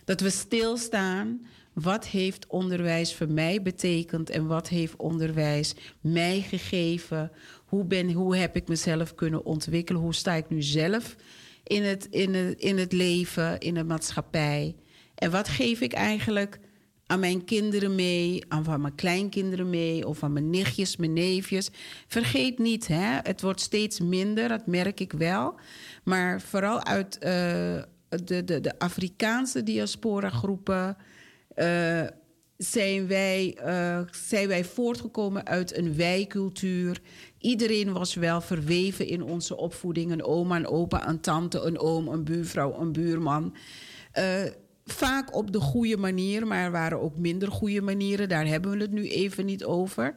dat 0.05 0.21
we 0.21 0.29
stilstaan. 0.29 1.45
Wat 1.73 2.07
heeft 2.07 2.47
onderwijs 2.47 3.15
voor 3.15 3.29
mij 3.29 3.61
betekend 3.61 4.29
en 4.29 4.47
wat 4.47 4.69
heeft 4.69 4.95
onderwijs 4.95 5.73
mij 5.99 6.41
gegeven? 6.41 7.31
Hoe, 7.65 7.85
ben, 7.85 8.11
hoe 8.11 8.35
heb 8.35 8.55
ik 8.55 8.67
mezelf 8.67 9.15
kunnen 9.15 9.45
ontwikkelen? 9.45 10.01
Hoe 10.01 10.15
sta 10.15 10.33
ik 10.33 10.49
nu 10.49 10.61
zelf 10.61 11.15
in 11.63 11.83
het, 11.83 12.07
in 12.09 12.33
het, 12.33 12.59
in 12.59 12.77
het 12.77 12.91
leven, 12.93 13.59
in 13.59 13.73
de 13.73 13.83
maatschappij? 13.83 14.75
En 15.15 15.31
wat 15.31 15.47
geef 15.47 15.81
ik 15.81 15.93
eigenlijk 15.93 16.59
aan 17.11 17.19
mijn 17.19 17.45
kinderen 17.45 17.95
mee, 17.95 18.43
aan 18.47 18.63
van 18.63 18.81
mijn 18.81 18.95
kleinkinderen 18.95 19.69
mee 19.69 20.07
of 20.07 20.23
aan 20.23 20.33
mijn 20.33 20.49
nichtjes, 20.49 20.97
mijn 20.97 21.13
neefjes. 21.13 21.69
Vergeet 22.07 22.59
niet, 22.59 22.87
hè, 22.87 23.19
het 23.21 23.41
wordt 23.41 23.61
steeds 23.61 23.99
minder, 23.99 24.47
dat 24.47 24.67
merk 24.67 24.99
ik 24.99 25.11
wel. 25.11 25.59
Maar 26.03 26.41
vooral 26.41 26.85
uit 26.85 27.15
uh, 27.15 27.21
de, 28.23 28.43
de, 28.43 28.61
de 28.61 28.79
Afrikaanse 28.79 29.63
diaspora 29.63 30.29
groepen. 30.29 30.97
Uh, 31.55 32.01
zijn 32.57 33.07
wij, 33.07 33.57
uh, 33.65 33.99
zijn 34.11 34.47
wij 34.47 34.65
voortgekomen 34.65 35.45
uit 35.45 35.77
een 35.77 35.95
wijcultuur. 35.95 37.01
Iedereen 37.37 37.93
was 37.93 38.13
wel 38.13 38.41
verweven 38.41 39.07
in 39.07 39.23
onze 39.23 39.57
opvoeding. 39.57 40.11
Een 40.11 40.23
oma, 40.23 40.55
een 40.55 40.67
opa, 40.67 41.07
een 41.07 41.21
tante, 41.21 41.59
een 41.59 41.79
oom, 41.79 42.07
een 42.07 42.23
buurvrouw, 42.23 42.79
een 42.79 42.91
buurman. 42.91 43.55
Vaak 44.91 45.35
op 45.35 45.51
de 45.51 45.59
goede 45.59 45.97
manier, 45.97 46.47
maar 46.47 46.63
er 46.63 46.71
waren 46.71 47.01
ook 47.01 47.17
minder 47.17 47.51
goede 47.51 47.81
manieren. 47.81 48.29
Daar 48.29 48.45
hebben 48.45 48.71
we 48.71 48.77
het 48.77 48.91
nu 48.91 49.07
even 49.07 49.45
niet 49.45 49.63
over. 49.63 50.15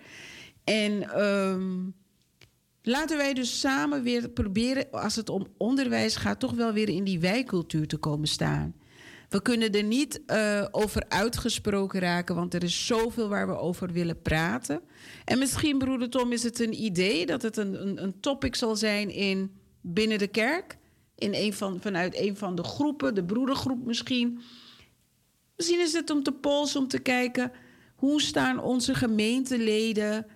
En 0.65 1.23
um, 1.23 1.95
laten 2.83 3.17
wij 3.17 3.35
dus 3.35 3.61
samen 3.61 4.03
weer 4.03 4.29
proberen, 4.29 4.91
als 4.91 5.17
het 5.17 5.29
om 5.29 5.47
onderwijs 5.57 6.17
gaat, 6.17 6.41
toch 6.41 6.53
wel 6.53 6.73
weer 6.73 6.89
in 6.89 7.05
die 7.05 7.21
wijcultuur 7.21 7.87
te 7.87 7.97
komen 7.97 8.29
staan. 8.29 8.75
We 9.29 9.43
kunnen 9.43 9.73
er 9.73 9.85
niet 9.85 10.23
uh, 10.27 10.65
over 10.71 11.05
uitgesproken 11.09 12.01
raken, 12.01 12.35
want 12.35 12.55
er 12.55 12.63
is 12.63 12.87
zoveel 12.87 13.29
waar 13.29 13.47
we 13.47 13.59
over 13.59 13.93
willen 13.93 14.23
praten. 14.23 14.81
En 15.25 15.39
misschien, 15.39 15.79
broeder 15.79 16.11
Tom, 16.11 16.33
is 16.33 16.43
het 16.43 16.61
een 16.61 16.83
idee 16.83 17.27
dat 17.27 17.43
het 17.43 17.57
een, 17.57 17.83
een, 17.83 18.03
een 18.03 18.21
topic 18.21 18.55
zal 18.55 18.77
zijn 18.77 19.11
in, 19.11 19.51
binnen 19.81 20.19
de 20.19 20.27
kerk. 20.27 20.79
In 21.15 21.35
een 21.35 21.53
van, 21.53 21.81
vanuit 21.81 22.19
een 22.19 22.37
van 22.37 22.55
de 22.55 22.63
groepen, 22.63 23.15
de 23.15 23.25
broedergroep 23.25 23.85
misschien. 23.85 24.41
Misschien 25.57 25.81
is 25.81 25.93
het 25.93 26.11
om 26.11 26.23
te 26.23 26.33
polsen, 26.33 26.81
om 26.81 26.89
te 26.89 26.99
kijken 26.99 27.53
hoe 27.95 28.23
staan 28.23 28.59
onze 28.61 28.95
gemeenteleden 28.95 30.27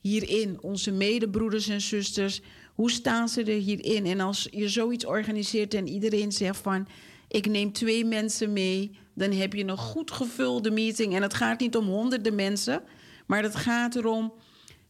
hierin, 0.00 0.62
onze 0.62 0.92
medebroeders 0.92 1.68
en 1.68 1.80
zusters, 1.80 2.40
hoe 2.74 2.90
staan 2.90 3.28
ze 3.28 3.42
er 3.42 3.60
hierin? 3.60 4.06
En 4.06 4.20
als 4.20 4.48
je 4.50 4.68
zoiets 4.68 5.06
organiseert 5.06 5.74
en 5.74 5.88
iedereen 5.88 6.32
zegt 6.32 6.60
van, 6.60 6.88
ik 7.28 7.46
neem 7.46 7.72
twee 7.72 8.04
mensen 8.04 8.52
mee, 8.52 8.90
dan 9.14 9.32
heb 9.32 9.52
je 9.52 9.64
een 9.64 9.76
goed 9.76 10.10
gevulde 10.10 10.70
meeting. 10.70 11.14
En 11.14 11.22
het 11.22 11.34
gaat 11.34 11.60
niet 11.60 11.76
om 11.76 11.86
honderden 11.86 12.34
mensen, 12.34 12.82
maar 13.26 13.42
het 13.42 13.56
gaat 13.56 13.96
erom 13.96 14.32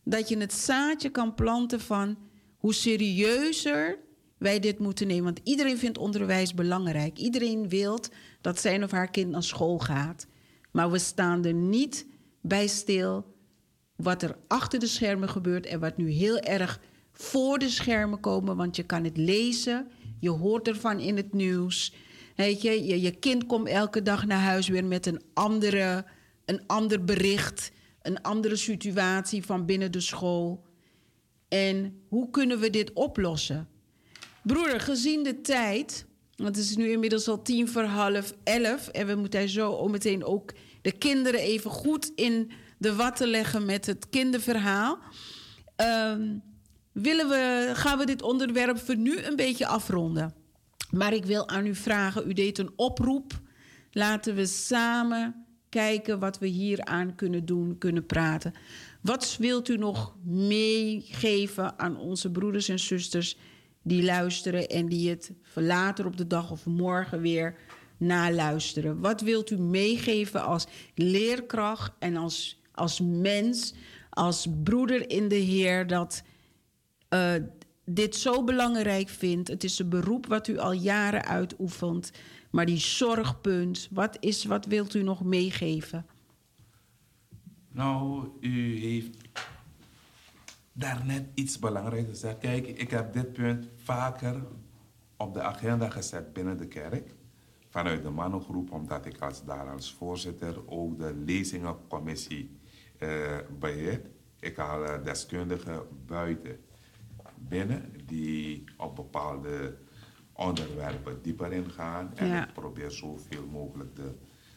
dat 0.04 0.28
je 0.28 0.38
het 0.38 0.52
zaadje 0.52 1.10
kan 1.10 1.34
planten 1.34 1.80
van 1.80 2.18
hoe 2.56 2.74
serieuzer 2.74 3.98
wij 4.38 4.58
dit 4.58 4.78
moeten 4.78 5.06
nemen. 5.06 5.24
Want 5.24 5.40
iedereen 5.42 5.78
vindt 5.78 5.98
onderwijs 5.98 6.54
belangrijk. 6.54 7.18
Iedereen 7.18 7.68
wil 7.68 7.98
dat 8.40 8.60
zijn 8.60 8.84
of 8.84 8.90
haar 8.90 9.10
kind 9.10 9.30
naar 9.30 9.42
school 9.42 9.78
gaat. 9.78 10.26
Maar 10.70 10.90
we 10.90 10.98
staan 10.98 11.44
er 11.44 11.54
niet 11.54 12.06
bij 12.40 12.66
stil 12.66 13.34
wat 13.96 14.22
er 14.22 14.36
achter 14.46 14.78
de 14.78 14.86
schermen 14.86 15.28
gebeurt 15.28 15.66
en 15.66 15.80
wat 15.80 15.96
nu 15.96 16.10
heel 16.10 16.38
erg 16.38 16.80
voor 17.12 17.58
de 17.58 17.68
schermen 17.68 18.20
komen. 18.20 18.56
Want 18.56 18.76
je 18.76 18.82
kan 18.82 19.04
het 19.04 19.16
lezen, 19.16 19.88
je 20.20 20.30
hoort 20.30 20.68
ervan 20.68 21.00
in 21.00 21.16
het 21.16 21.32
nieuws. 21.32 21.94
Weet 22.36 22.62
je, 22.62 22.86
je, 22.86 23.00
je 23.00 23.10
kind 23.10 23.46
komt 23.46 23.68
elke 23.68 24.02
dag 24.02 24.26
naar 24.26 24.40
huis 24.40 24.68
weer 24.68 24.84
met 24.84 25.06
een, 25.06 25.22
andere, 25.34 26.04
een 26.44 26.66
ander 26.66 27.04
bericht, 27.04 27.72
een 28.02 28.22
andere 28.22 28.56
situatie 28.56 29.44
van 29.44 29.66
binnen 29.66 29.92
de 29.92 30.00
school. 30.00 30.66
En 31.48 32.02
hoe 32.08 32.30
kunnen 32.30 32.58
we 32.58 32.70
dit 32.70 32.92
oplossen? 32.92 33.68
Broeder, 34.48 34.80
gezien 34.80 35.22
de 35.22 35.40
tijd, 35.40 36.06
want 36.36 36.56
het 36.56 36.64
is 36.64 36.76
nu 36.76 36.90
inmiddels 36.90 37.28
al 37.28 37.42
tien 37.42 37.68
voor 37.68 37.82
half 37.82 38.32
elf 38.44 38.88
en 38.88 39.06
we 39.06 39.14
moeten 39.14 39.48
zo 39.48 39.88
meteen 39.88 40.24
ook 40.24 40.52
de 40.82 40.92
kinderen 40.92 41.40
even 41.40 41.70
goed 41.70 42.12
in 42.14 42.50
de 42.78 42.94
watten 42.94 43.28
leggen 43.28 43.64
met 43.64 43.86
het 43.86 44.08
kinderverhaal. 44.08 44.98
Um, 45.76 46.42
willen 46.92 47.28
we, 47.28 47.70
gaan 47.74 47.98
we 47.98 48.06
dit 48.06 48.22
onderwerp 48.22 48.78
voor 48.78 48.96
nu 48.96 49.18
een 49.18 49.36
beetje 49.36 49.66
afronden? 49.66 50.34
Maar 50.90 51.12
ik 51.12 51.24
wil 51.24 51.48
aan 51.48 51.66
u 51.66 51.74
vragen, 51.74 52.28
u 52.28 52.32
deed 52.32 52.58
een 52.58 52.72
oproep. 52.76 53.40
Laten 53.90 54.34
we 54.34 54.46
samen 54.46 55.46
kijken 55.68 56.18
wat 56.18 56.38
we 56.38 56.46
hier 56.46 56.84
aan 56.84 57.14
kunnen 57.14 57.44
doen, 57.44 57.78
kunnen 57.78 58.06
praten. 58.06 58.52
Wat 59.02 59.36
wilt 59.38 59.68
u 59.68 59.76
nog 59.76 60.16
meegeven 60.24 61.78
aan 61.78 61.96
onze 61.96 62.30
broeders 62.30 62.68
en 62.68 62.78
zusters 62.78 63.36
die 63.88 64.04
luisteren 64.04 64.68
en 64.68 64.88
die 64.88 65.10
het 65.10 65.32
later 65.54 66.06
op 66.06 66.16
de 66.16 66.26
dag 66.26 66.50
of 66.50 66.66
morgen 66.66 67.20
weer 67.20 67.56
naluisteren? 67.96 69.00
Wat 69.00 69.20
wilt 69.20 69.50
u 69.50 69.58
meegeven 69.58 70.44
als 70.44 70.66
leerkracht 70.94 71.92
en 71.98 72.16
als, 72.16 72.60
als 72.72 73.00
mens, 73.00 73.74
als 74.10 74.46
broeder 74.64 75.10
in 75.10 75.28
de 75.28 75.34
Heer 75.34 75.86
dat 75.86 76.22
uh, 77.14 77.32
dit 77.84 78.16
zo 78.16 78.44
belangrijk 78.44 79.08
vindt? 79.08 79.48
Het 79.48 79.64
is 79.64 79.78
een 79.78 79.88
beroep 79.88 80.26
wat 80.26 80.48
u 80.48 80.58
al 80.58 80.72
jaren 80.72 81.24
uitoefent, 81.24 82.12
maar 82.50 82.66
die 82.66 82.78
zorgpunt, 82.78 83.88
wat, 83.90 84.16
is, 84.20 84.44
wat 84.44 84.66
wilt 84.66 84.94
u 84.94 85.02
nog 85.02 85.24
meegeven? 85.24 86.06
Nou, 87.72 88.28
u 88.40 88.78
heeft 88.78 89.27
daarnet 90.78 91.26
iets 91.34 91.58
belangrijks 91.58 92.08
gezegd. 92.08 92.38
Kijk, 92.38 92.66
ik 92.66 92.90
heb 92.90 93.12
dit 93.12 93.32
punt 93.32 93.68
vaker 93.76 94.42
op 95.16 95.34
de 95.34 95.42
agenda 95.42 95.90
gezet 95.90 96.32
binnen 96.32 96.56
de 96.56 96.66
kerk. 96.66 97.14
Vanuit 97.68 98.02
de 98.02 98.10
mannengroep, 98.10 98.72
omdat 98.72 99.06
ik 99.06 99.20
als, 99.20 99.44
daar 99.44 99.70
als 99.70 99.94
voorzitter 99.94 100.68
ook 100.68 100.98
de 100.98 101.14
lezingencommissie 101.14 102.58
uh, 102.98 103.38
beheer. 103.58 104.00
Ik 104.40 104.56
haal 104.56 104.84
uh, 104.84 105.04
deskundigen 105.04 105.82
buiten 106.06 106.60
binnen 107.34 107.92
die 108.06 108.64
op 108.76 108.96
bepaalde 108.96 109.76
onderwerpen 110.32 111.22
dieper 111.22 111.52
ingaan. 111.52 112.12
En 112.14 112.26
ja. 112.26 112.46
ik 112.46 112.52
probeer 112.52 112.90
zoveel 112.90 113.46
mogelijk 113.46 113.96
de, 113.96 114.14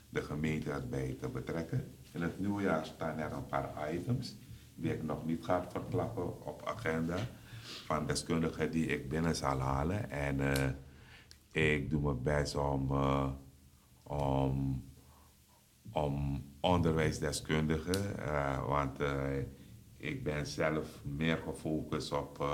de 0.10 0.22
gemeente 0.22 0.72
erbij 0.72 1.18
te 1.20 1.30
betrekken. 1.30 1.94
In 2.12 2.22
het 2.22 2.40
nieuwe 2.40 2.62
jaar 2.62 2.86
staan 2.86 3.18
er 3.18 3.32
een 3.32 3.46
paar 3.46 3.94
items 3.94 4.38
die 4.76 4.94
ik 4.94 5.04
nog 5.04 5.26
niet 5.26 5.46
ga 5.46 5.66
verklappen 5.70 6.46
op 6.46 6.62
agenda 6.66 7.18
van 7.86 8.06
deskundigen 8.06 8.72
die 8.72 8.86
ik 8.86 9.10
binnen 9.10 9.36
zal 9.36 9.60
halen. 9.60 10.10
En 10.10 10.40
uh, 10.40 10.70
ik 11.52 11.90
doe 11.90 12.02
mijn 12.02 12.24
best 12.24 12.56
om, 12.56 12.92
uh, 12.92 13.30
om, 14.04 14.84
om 15.92 16.44
onderwijsdeskundigen, 16.60 18.16
uh, 18.20 18.68
want 18.68 19.00
ik 19.98 20.24
ben 20.24 20.48
zelf 20.48 21.04
meer 21.04 21.38
gefocust 21.38 22.12
op 22.12 22.46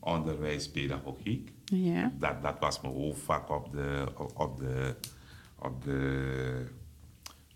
onderwijspedagogiek. 0.00 1.52
Ja. 1.64 2.12
Dat, 2.18 2.42
dat 2.42 2.58
was 2.58 2.80
mijn 2.80 2.94
hoofdvak 2.94 3.50
op 3.50 3.72
de, 3.72 4.06
op 4.34 4.58
de, 4.58 4.94
op 5.58 5.84
de, 5.84 6.66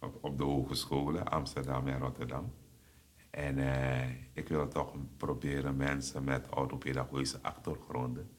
op, 0.00 0.18
op 0.20 0.38
de 0.38 0.44
hogescholen 0.44 1.28
Amsterdam 1.28 1.86
en 1.88 1.98
Rotterdam. 1.98 2.52
En 3.32 3.58
uh, 3.58 4.00
ik 4.32 4.48
wil 4.48 4.68
toch 4.68 4.94
proberen 5.16 5.76
mensen 5.76 6.24
met 6.24 6.46
autopedagogische 6.50 7.38
achtergronden 7.42 8.30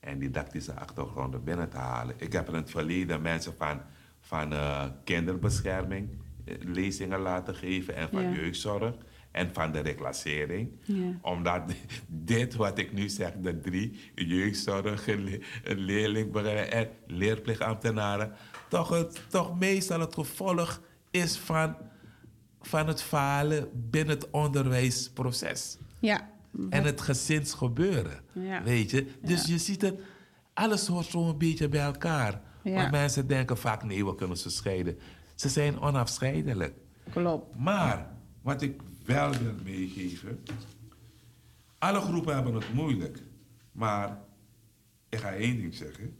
en 0.00 0.18
didactische 0.18 0.74
achtergronden 0.74 1.44
binnen 1.44 1.68
te 1.68 1.76
halen. 1.76 2.14
Ik 2.18 2.32
heb 2.32 2.48
in 2.48 2.54
het 2.54 2.70
verleden 2.70 3.22
mensen 3.22 3.54
van, 3.56 3.80
van 4.20 4.52
uh, 4.52 4.84
kinderbescherming 5.04 6.08
uh, 6.44 6.54
lezingen 6.60 7.18
laten 7.20 7.54
geven 7.54 7.94
en 7.96 8.08
van 8.08 8.22
Ja. 8.22 8.30
jeugdzorg 8.30 8.94
en 9.30 9.54
van 9.54 9.72
de 9.72 9.80
reclassering. 9.80 10.70
Ja. 10.82 11.18
Omdat 11.20 11.62
dit 12.06 12.54
wat 12.54 12.78
ik 12.78 12.92
nu 12.92 13.08
zeg, 13.08 13.32
de 13.40 13.60
drie, 13.60 14.10
jeugdzorg, 14.14 15.08
een 15.08 15.24
le- 15.24 15.38
een 15.64 15.78
leerlingbegeleid 15.78 16.68
en 16.72 16.88
leerplichtambtenaren, 17.06 18.32
toch, 18.68 18.88
het, 18.88 19.22
toch 19.28 19.58
meestal 19.58 20.00
het 20.00 20.14
gevolg 20.14 20.80
is 21.10 21.38
van, 21.38 21.76
van 22.62 22.86
het 22.86 23.02
falen 23.02 23.68
binnen 23.90 24.14
het 24.14 24.30
onderwijsproces. 24.30 25.76
Ja. 26.00 26.30
En 26.70 26.84
het 26.84 27.00
gezinsgebeuren. 27.00 28.20
Ja. 28.32 28.62
Weet 28.62 28.90
je? 28.90 29.06
Dus 29.22 29.46
Ja. 29.46 29.52
je 29.52 29.58
ziet 29.58 29.82
het, 29.82 30.00
alles 30.54 30.86
hoort 30.86 31.06
zo 31.06 31.28
een 31.28 31.38
beetje 31.38 31.68
bij 31.68 31.80
elkaar. 31.80 32.40
Ja. 32.62 32.74
Maar 32.74 32.90
mensen 32.90 33.26
denken 33.26 33.56
vaak, 33.58 33.82
nee, 33.84 34.04
we 34.04 34.14
kunnen 34.14 34.36
ze 34.36 34.50
scheiden. 34.50 34.98
Ze 35.34 35.48
zijn 35.48 35.80
onafscheidelijk. 35.80 36.74
Klopt. 37.10 37.56
Maar 37.56 38.10
wat 38.42 38.62
ik 38.62 38.80
wel 39.04 39.30
wil 39.30 39.54
meegeven. 39.64 40.42
Alle 41.78 42.00
groepen 42.00 42.34
hebben 42.34 42.54
het 42.54 42.72
moeilijk. 42.74 43.18
Maar 43.72 44.18
ik 45.08 45.18
ga 45.18 45.32
één 45.32 45.56
ding 45.56 45.74
zeggen. 45.74 46.16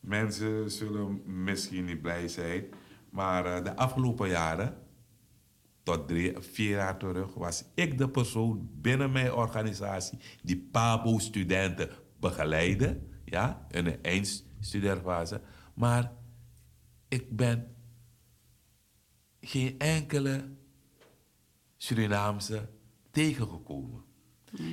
Mensen 0.00 0.70
zullen 0.70 1.22
misschien 1.44 1.84
niet 1.84 2.02
blij 2.02 2.28
zijn. 2.28 2.64
Maar 3.10 3.46
eh, 3.46 3.64
de 3.64 3.76
afgelopen 3.76 4.28
jaren, 4.28 4.76
tot 5.86 6.08
drie, 6.08 6.32
vier 6.38 6.70
jaar 6.70 6.98
terug, 6.98 7.34
was 7.34 7.64
ik 7.74 7.98
de 7.98 8.08
persoon 8.08 8.68
binnen 8.72 9.12
mijn 9.12 9.32
organisatie 9.32 10.18
die 10.42 10.68
PABO-studenten 10.72 11.90
begeleidde. 12.20 13.00
Ja, 13.24 13.66
in 13.70 13.84
de 13.84 13.98
eindstudeerfase. 13.98 15.40
Maar 15.74 16.12
ik 17.08 17.36
ben 17.36 17.74
geen 19.40 19.78
enkele 19.78 20.48
Surinaamse 21.76 22.68
tegengekomen. 23.10 24.04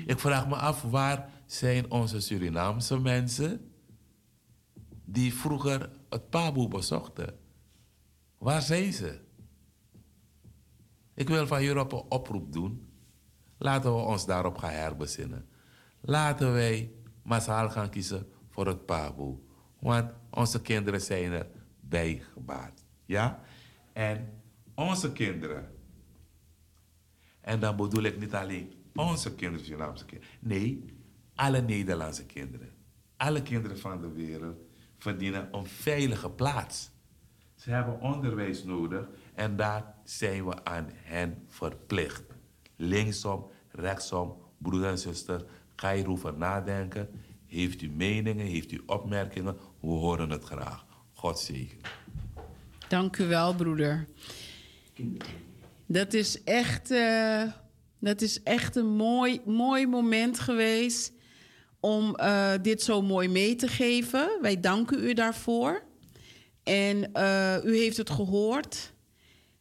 Ik 0.05 0.19
vraag 0.19 0.47
me 0.47 0.55
af 0.55 0.81
waar 0.81 1.29
zijn 1.45 1.91
onze 1.91 2.19
Surinaamse 2.19 2.99
mensen 2.99 3.71
die 5.05 5.33
vroeger 5.33 5.89
het 6.09 6.29
Paboe 6.29 6.67
bezochten. 6.67 7.37
Waar 8.37 8.61
zijn 8.61 8.93
ze? 8.93 9.21
Ik 11.13 11.27
wil 11.27 11.47
van 11.47 11.63
jullie 11.63 11.81
een 11.81 11.91
oproep 11.91 12.53
doen. 12.53 12.87
Laten 13.57 13.95
we 13.95 14.01
ons 14.01 14.25
daarop 14.25 14.57
gaan 14.57 14.71
herbezinnen. 14.71 15.47
Laten 16.01 16.53
wij 16.53 16.91
massaal 17.23 17.69
gaan 17.69 17.89
kiezen 17.89 18.27
voor 18.49 18.67
het 18.67 18.85
Paboe. 18.85 19.37
Want 19.79 20.11
onze 20.29 20.61
kinderen 20.61 21.01
zijn 21.01 21.31
er 21.31 21.47
bij 21.79 22.23
gebaat. 22.33 22.85
Ja? 23.05 23.39
En 23.93 24.41
onze 24.75 25.11
kinderen. 25.11 25.71
En 27.41 27.59
dan 27.59 27.75
bedoel 27.75 28.03
ik 28.03 28.19
niet 28.19 28.33
alleen 28.33 28.73
onze 28.95 29.35
kinderen, 29.35 29.65
Surinaamse 29.65 30.05
kinderen. 30.05 30.33
Nee, 30.39 30.85
alle 31.35 31.61
Nederlandse 31.61 32.25
kinderen. 32.25 32.69
Alle 33.17 33.41
kinderen 33.41 33.79
van 33.79 34.01
de 34.01 34.11
wereld 34.11 34.57
verdienen 34.97 35.47
een 35.51 35.65
veilige 35.65 36.29
plaats. 36.29 36.91
Ze 37.55 37.69
hebben 37.69 37.99
onderwijs 37.99 38.63
nodig 38.63 39.07
en 39.35 39.55
daar 39.55 39.95
zijn 40.03 40.45
we 40.45 40.65
aan 40.65 40.89
hen 40.93 41.45
verplicht. 41.47 42.23
Linksom, 42.75 43.45
rechtsom, 43.71 44.37
broeder 44.57 44.89
en 44.89 44.97
zuster, 44.97 45.45
ga 45.75 45.89
je 45.89 46.03
erover 46.03 46.37
nadenken. 46.37 47.09
Heeft 47.47 47.81
u 47.81 47.89
meningen, 47.89 48.45
heeft 48.45 48.71
u 48.71 48.81
opmerkingen? 48.85 49.57
We 49.79 49.87
horen 49.87 50.29
het 50.29 50.43
graag. 50.43 50.85
God 51.13 51.39
zegen. 51.39 51.77
Dank 52.87 53.17
u 53.17 53.25
wel, 53.25 53.55
broeder. 53.55 54.07
Dat 55.85 56.13
is 56.13 56.43
echt, 56.43 56.91
uh, 56.91 57.43
dat 57.99 58.21
is 58.21 58.43
echt 58.43 58.75
een 58.75 58.95
mooi, 58.95 59.41
mooi 59.45 59.87
moment 59.87 60.39
geweest 60.39 61.13
om 61.79 62.15
uh, 62.19 62.51
dit 62.61 62.81
zo 62.81 63.01
mooi 63.01 63.27
mee 63.27 63.55
te 63.55 63.67
geven. 63.67 64.37
Wij 64.41 64.59
danken 64.59 65.03
u 65.03 65.13
daarvoor. 65.13 65.83
En 66.63 67.09
uh, 67.13 67.55
u 67.63 67.77
heeft 67.77 67.97
het 67.97 68.09
gehoord. 68.09 68.92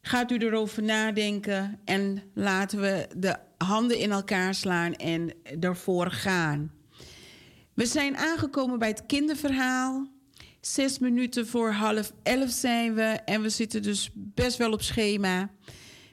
Gaat 0.04 0.30
u 0.30 0.36
erover 0.36 0.82
nadenken 0.82 1.80
en 1.84 2.22
laten 2.34 2.80
we 2.80 3.08
de 3.16 3.36
handen 3.58 3.98
in 3.98 4.10
elkaar 4.12 4.54
slaan 4.54 4.94
en 4.94 5.34
ervoor 5.60 6.10
gaan. 6.10 6.72
We 7.74 7.86
zijn 7.86 8.16
aangekomen 8.16 8.78
bij 8.78 8.88
het 8.88 9.06
kinderverhaal. 9.06 10.06
Zes 10.60 10.98
minuten 10.98 11.46
voor 11.46 11.70
half 11.70 12.12
elf 12.22 12.50
zijn 12.50 12.94
we 12.94 13.02
en 13.24 13.42
we 13.42 13.48
zitten 13.48 13.82
dus 13.82 14.10
best 14.14 14.56
wel 14.56 14.72
op 14.72 14.82
schema. 14.82 15.50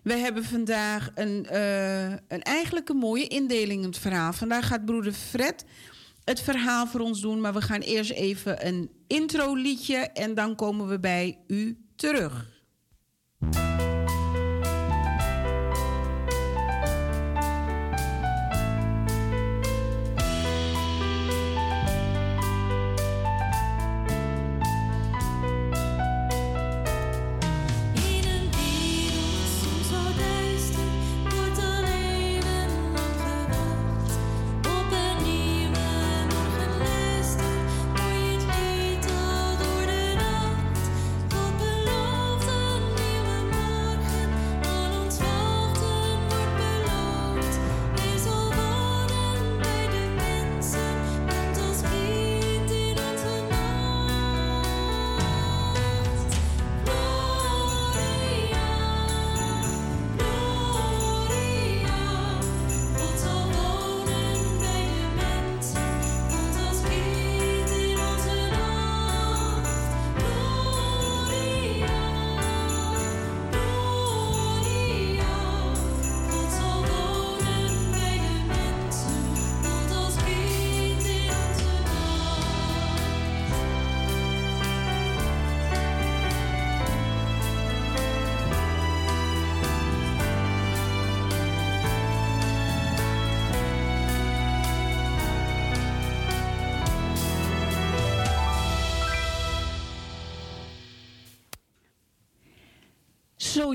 We 0.03 0.13
hebben 0.13 0.43
vandaag 0.43 1.11
een, 1.15 1.47
uh, 1.51 2.09
een 2.09 2.41
eigenlijk 2.41 2.89
een 2.89 2.97
mooie 2.97 3.27
indeling 3.27 3.81
in 3.81 3.87
het 3.87 3.97
verhaal. 3.97 4.33
Vandaag 4.33 4.67
gaat 4.67 4.85
broeder 4.85 5.13
Fred 5.13 5.65
het 6.23 6.41
verhaal 6.41 6.87
voor 6.87 6.99
ons 6.99 7.21
doen, 7.21 7.41
maar 7.41 7.53
we 7.53 7.61
gaan 7.61 7.81
eerst 7.81 8.11
even 8.11 8.67
een 8.67 8.89
intro 9.07 9.53
liedje 9.53 9.97
en 9.97 10.33
dan 10.33 10.55
komen 10.55 10.87
we 10.87 10.99
bij 10.99 11.37
u 11.47 11.77
terug. 11.95 12.58
Zo, 13.41 13.88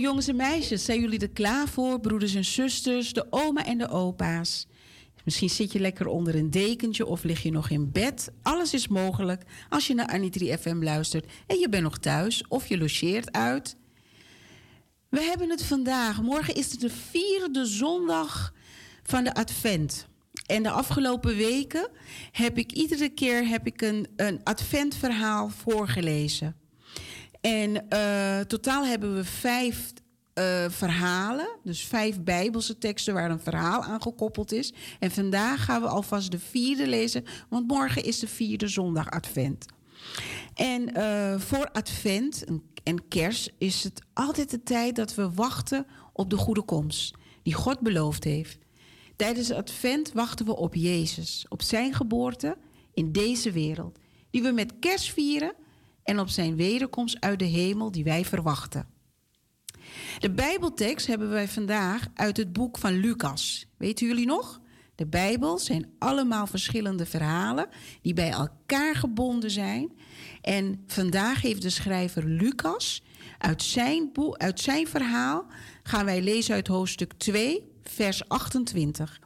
jongens 0.04 0.28
en 0.28 0.36
meisjes, 0.36 0.84
zijn 0.84 1.00
jullie 1.00 1.18
er 1.18 1.30
klaar 1.30 1.68
voor? 1.68 2.00
Broeders 2.00 2.34
en 2.34 2.44
zusters, 2.44 3.12
de 3.12 3.26
oma 3.30 3.66
en 3.66 3.78
de 3.78 3.88
opa's. 3.88 4.66
Misschien 5.24 5.50
zit 5.50 5.72
je 5.72 5.80
lekker 5.80 6.06
onder 6.06 6.34
een 6.34 6.50
dekentje 6.50 7.06
of 7.06 7.22
lig 7.22 7.42
je 7.42 7.50
nog 7.50 7.70
in 7.70 7.92
bed. 7.92 8.30
Alles 8.42 8.74
is 8.74 8.88
mogelijk 8.88 9.42
als 9.68 9.86
je 9.86 9.94
naar 9.94 10.06
Anitri 10.06 10.56
FM 10.56 10.82
luistert 10.82 11.26
en 11.46 11.58
je 11.58 11.68
bent 11.68 11.82
nog 11.82 11.98
thuis 11.98 12.44
of 12.48 12.68
je 12.68 12.78
logeert 12.78 13.32
uit. 13.32 13.76
We 15.08 15.20
hebben 15.20 15.50
het 15.50 15.64
vandaag. 15.64 16.22
Morgen 16.22 16.54
is 16.54 16.70
het 16.70 16.80
de 16.80 16.90
vierde 16.90 17.66
zondag 17.66 18.54
van 19.02 19.24
de 19.24 19.34
Advent. 19.34 20.06
En 20.46 20.62
de 20.62 20.70
afgelopen 20.70 21.36
weken 21.36 21.88
heb 22.30 22.58
ik 22.58 22.72
iedere 22.72 23.08
keer 23.08 23.48
heb 23.48 23.66
ik 23.66 23.82
een, 23.82 24.06
een 24.16 24.40
adventverhaal 24.42 25.48
voorgelezen. 25.48 26.63
En 27.44 27.86
uh, 27.92 28.40
totaal 28.40 28.86
hebben 28.86 29.14
we 29.14 29.24
vijf 29.24 29.92
uh, 30.34 30.64
verhalen, 30.68 31.48
dus 31.62 31.84
vijf 31.84 32.20
Bijbelse 32.20 32.78
teksten 32.78 33.14
waar 33.14 33.30
een 33.30 33.40
verhaal 33.40 33.82
aan 33.82 34.02
gekoppeld 34.02 34.52
is. 34.52 34.72
En 34.98 35.10
vandaag 35.10 35.64
gaan 35.64 35.80
we 35.80 35.86
alvast 35.86 36.30
de 36.30 36.38
vierde 36.38 36.86
lezen, 36.86 37.24
want 37.48 37.66
morgen 37.66 38.04
is 38.04 38.18
de 38.18 38.28
vierde 38.28 38.68
zondag 38.68 39.10
Advent. 39.10 39.66
En 40.54 40.96
uh, 40.96 41.40
voor 41.40 41.70
Advent 41.72 42.44
en 42.82 43.08
Kerst 43.08 43.52
is 43.58 43.82
het 43.82 44.00
altijd 44.12 44.50
de 44.50 44.62
tijd 44.62 44.96
dat 44.96 45.14
we 45.14 45.30
wachten 45.30 45.86
op 46.12 46.30
de 46.30 46.36
goede 46.36 46.62
komst, 46.62 47.14
die 47.42 47.54
God 47.54 47.80
beloofd 47.80 48.24
heeft. 48.24 48.58
Tijdens 49.16 49.50
Advent 49.50 50.12
wachten 50.12 50.46
we 50.46 50.56
op 50.56 50.74
Jezus, 50.74 51.46
op 51.48 51.62
zijn 51.62 51.94
geboorte 51.94 52.56
in 52.94 53.12
deze 53.12 53.52
wereld, 53.52 53.98
die 54.30 54.42
we 54.42 54.50
met 54.50 54.78
Kerst 54.78 55.12
vieren 55.12 55.54
en 56.04 56.20
op 56.20 56.28
zijn 56.28 56.56
wederkomst 56.56 57.20
uit 57.20 57.38
de 57.38 57.44
hemel 57.44 57.90
die 57.90 58.04
wij 58.04 58.24
verwachten. 58.24 58.86
De 60.18 60.30
Bijbeltekst 60.30 61.06
hebben 61.06 61.28
wij 61.28 61.48
vandaag 61.48 62.06
uit 62.14 62.36
het 62.36 62.52
boek 62.52 62.78
van 62.78 62.92
Lucas. 62.92 63.66
Weten 63.76 64.06
jullie 64.06 64.26
nog? 64.26 64.60
De 64.94 65.06
Bijbel 65.06 65.58
zijn 65.58 65.90
allemaal 65.98 66.46
verschillende 66.46 67.06
verhalen 67.06 67.68
die 68.02 68.14
bij 68.14 68.30
elkaar 68.30 68.94
gebonden 68.94 69.50
zijn. 69.50 69.92
En 70.40 70.84
vandaag 70.86 71.40
heeft 71.40 71.62
de 71.62 71.70
schrijver 71.70 72.24
Lucas 72.24 73.02
uit 73.38 73.62
zijn, 73.62 74.10
boek, 74.12 74.36
uit 74.36 74.60
zijn 74.60 74.86
verhaal 74.86 75.46
gaan 75.82 76.04
wij 76.04 76.22
lezen 76.22 76.54
uit 76.54 76.66
hoofdstuk 76.66 77.12
2, 77.12 77.72
vers 77.82 78.28
28. 78.28 79.20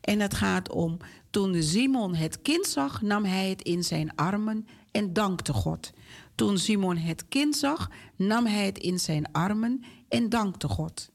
En 0.00 0.20
het 0.20 0.34
gaat 0.34 0.70
om 0.70 0.96
toen 1.30 1.62
Simon 1.62 2.14
het 2.14 2.42
kind 2.42 2.66
zag, 2.66 3.02
nam 3.02 3.24
hij 3.24 3.48
het 3.48 3.62
in 3.62 3.84
zijn 3.84 4.14
armen 4.14 4.66
en 4.90 5.12
dankte 5.12 5.52
God. 5.52 5.92
Toen 6.34 6.58
Simon 6.58 6.96
het 6.96 7.28
kind 7.28 7.56
zag, 7.56 7.90
nam 8.16 8.46
hij 8.46 8.66
het 8.66 8.78
in 8.78 8.98
zijn 8.98 9.32
armen 9.32 9.84
en 10.08 10.28
dankte 10.28 10.68
God. 10.68 11.10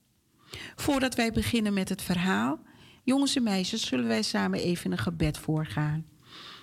Voordat 0.75 1.15
wij 1.15 1.31
beginnen 1.31 1.73
met 1.73 1.89
het 1.89 2.01
verhaal, 2.01 2.59
jongens 3.03 3.35
en 3.35 3.43
meisjes, 3.43 3.87
zullen 3.87 4.07
wij 4.07 4.21
samen 4.21 4.59
even 4.59 4.91
een 4.91 4.97
gebed 4.97 5.37
voorgaan. 5.37 6.05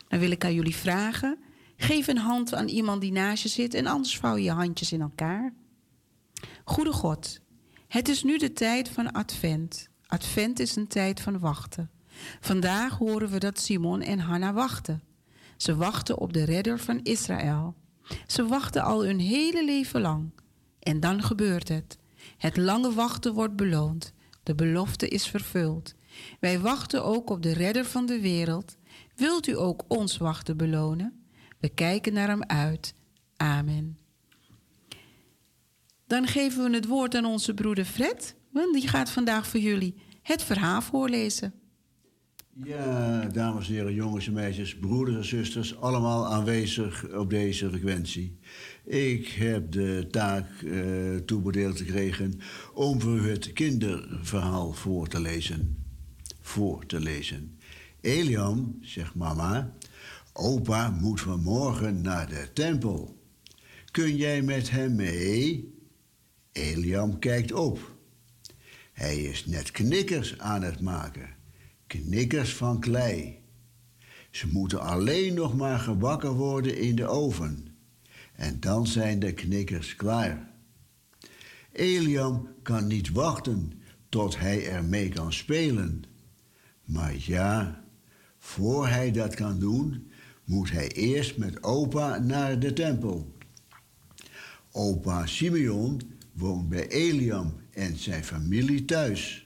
Dan 0.09 0.19
wil 0.19 0.31
ik 0.31 0.45
aan 0.45 0.55
jullie 0.55 0.77
vragen: 0.77 1.39
geef 1.77 2.07
een 2.07 2.19
hand 2.19 2.55
aan 2.55 2.69
iemand 2.69 3.01
die 3.01 3.13
naast 3.13 3.43
je 3.43 3.49
zit 3.49 3.75
en 3.75 3.87
anders 3.87 4.17
vouw 4.17 4.37
je 4.37 4.43
je 4.43 4.51
handjes 4.51 4.93
in 4.93 5.01
elkaar. 5.01 5.55
Goede 6.65 6.93
God, 6.93 7.41
Het 7.89 8.09
is 8.09 8.23
nu 8.23 8.39
de 8.39 8.53
tijd 8.53 8.89
van 8.89 9.13
Advent. 9.13 9.89
Advent 10.07 10.59
is 10.59 10.77
een 10.77 10.87
tijd 10.87 11.21
van 11.21 11.39
wachten. 11.39 11.91
Vandaag 12.41 12.99
horen 12.99 13.29
we 13.29 13.39
dat 13.39 13.61
Simon 13.61 14.03
en 14.03 14.19
Hanna 14.19 14.53
wachten. 14.53 15.03
Ze 15.57 15.77
wachten 15.77 16.19
op 16.19 16.33
de 16.33 16.45
redder 16.45 16.79
van 16.79 17.01
Israël. 17.03 17.75
Ze 18.27 18.47
wachten 18.47 18.83
al 18.83 19.05
hun 19.05 19.19
hele 19.19 19.65
leven 19.65 20.01
lang. 20.01 20.31
En 20.79 21.01
dan 21.01 21.23
gebeurt 21.23 21.69
het. 21.69 21.99
Het 22.39 22.57
lange 22.57 22.93
wachten 22.93 23.35
wordt 23.35 23.57
beloond. 23.57 24.13
De 24.43 24.55
belofte 24.55 25.09
is 25.09 25.27
vervuld. 25.27 25.95
Wij 26.41 26.61
wachten 26.61 27.05
ook 27.05 27.31
op 27.31 27.43
de 27.43 27.53
redder 27.53 27.85
van 27.85 28.07
de 28.07 28.21
wereld. 28.21 28.77
Wilt 29.17 29.47
u 29.47 29.57
ook 29.57 29.85
ons 29.89 30.17
wachten 30.17 30.57
belonen? 30.57 31.25
We 31.59 31.69
kijken 31.69 32.13
naar 32.13 32.29
hem 32.29 32.43
uit. 32.43 32.95
Amen. 33.37 33.99
Dan 36.07 36.27
geven 36.27 36.71
we 36.71 36.77
het 36.77 36.87
woord 36.87 37.15
aan 37.15 37.25
onze 37.25 37.55
broeder 37.55 37.85
Fred, 37.85 38.35
want 38.51 38.75
die 38.75 38.89
gaat 38.89 39.11
vandaag 39.11 39.47
voor 39.47 39.61
jullie 39.61 39.95
het 40.23 40.43
verhaal 40.43 40.83
voorlezen. 40.83 41.55
Ja, 42.65 43.25
dames 43.25 43.69
en 43.69 43.75
heren, 43.75 43.95
jongens 43.95 44.27
en 44.27 44.33
meisjes, 44.33 44.77
broeders 44.77 45.17
en 45.17 45.25
zusters, 45.25 45.77
allemaal 45.77 46.27
aanwezig 46.27 47.15
op 47.15 47.31
deze 47.31 47.69
frequentie. 47.69 48.39
Ik 48.85 49.29
heb 49.29 49.73
de 49.73 50.07
taak 50.11 50.61
uh, 50.61 51.17
toebedeeld 51.17 51.79
gekregen 51.79 52.41
om 52.75 53.01
voor 53.01 53.21
het 53.21 53.53
kinderverhaal 53.53 54.73
voor 54.73 55.09
te 55.09 55.21
lezen. 55.21 55.85
Voor 56.41 56.87
te 56.87 57.01
lezen. 57.01 57.59
Eliam, 58.01 58.79
zegt 58.81 59.15
mama, 59.15 59.73
opa 60.33 60.91
moet 60.91 61.21
vanmorgen 61.21 62.01
naar 62.01 62.29
de 62.29 62.49
tempel. 62.53 63.23
Kun 63.91 64.17
jij 64.17 64.43
met 64.43 64.71
hem 64.71 64.95
mee? 64.95 65.75
Eliam 66.53 67.19
kijkt 67.19 67.53
op. 67.53 67.97
Hij 68.93 69.17
is 69.17 69.47
net 69.47 69.71
knikkers 69.71 70.39
aan 70.39 70.63
het 70.63 70.81
maken. 70.81 71.36
Knikkers 71.87 72.55
van 72.55 72.81
klei. 72.81 73.39
Ze 74.31 74.47
moeten 74.47 74.81
alleen 74.81 75.35
nog 75.35 75.57
maar 75.57 75.79
gebakken 75.79 76.33
worden 76.33 76.79
in 76.79 76.97
de 76.97 77.07
oven. 77.07 77.67
En 78.33 78.61
dan 78.61 78.87
zijn 78.87 79.19
de 79.19 79.33
knikkers 79.33 79.97
klaar. 79.97 80.51
Eliam 81.73 82.49
kan 82.63 82.87
niet 82.87 83.11
wachten 83.11 83.73
tot 84.09 84.39
hij 84.39 84.69
ermee 84.71 85.09
kan 85.09 85.33
spelen. 85.33 86.05
Maar 86.85 87.15
ja, 87.19 87.85
voor 88.39 88.89
hij 88.89 89.11
dat 89.11 89.35
kan 89.35 89.59
doen, 89.59 90.11
moet 90.45 90.71
hij 90.71 90.89
eerst 90.89 91.37
met 91.37 91.63
opa 91.63 92.19
naar 92.19 92.59
de 92.59 92.73
tempel. 92.73 93.35
Opa 94.73 95.27
Simeon 95.27 96.01
woont 96.33 96.69
bij 96.69 96.89
Eliam 96.89 97.55
en 97.71 97.99
zijn 97.99 98.25
familie 98.25 98.85
thuis. 98.85 99.46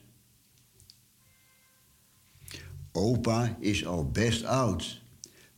Opa 2.92 3.56
is 3.60 3.86
al 3.86 4.10
best 4.10 4.44
oud, 4.44 5.02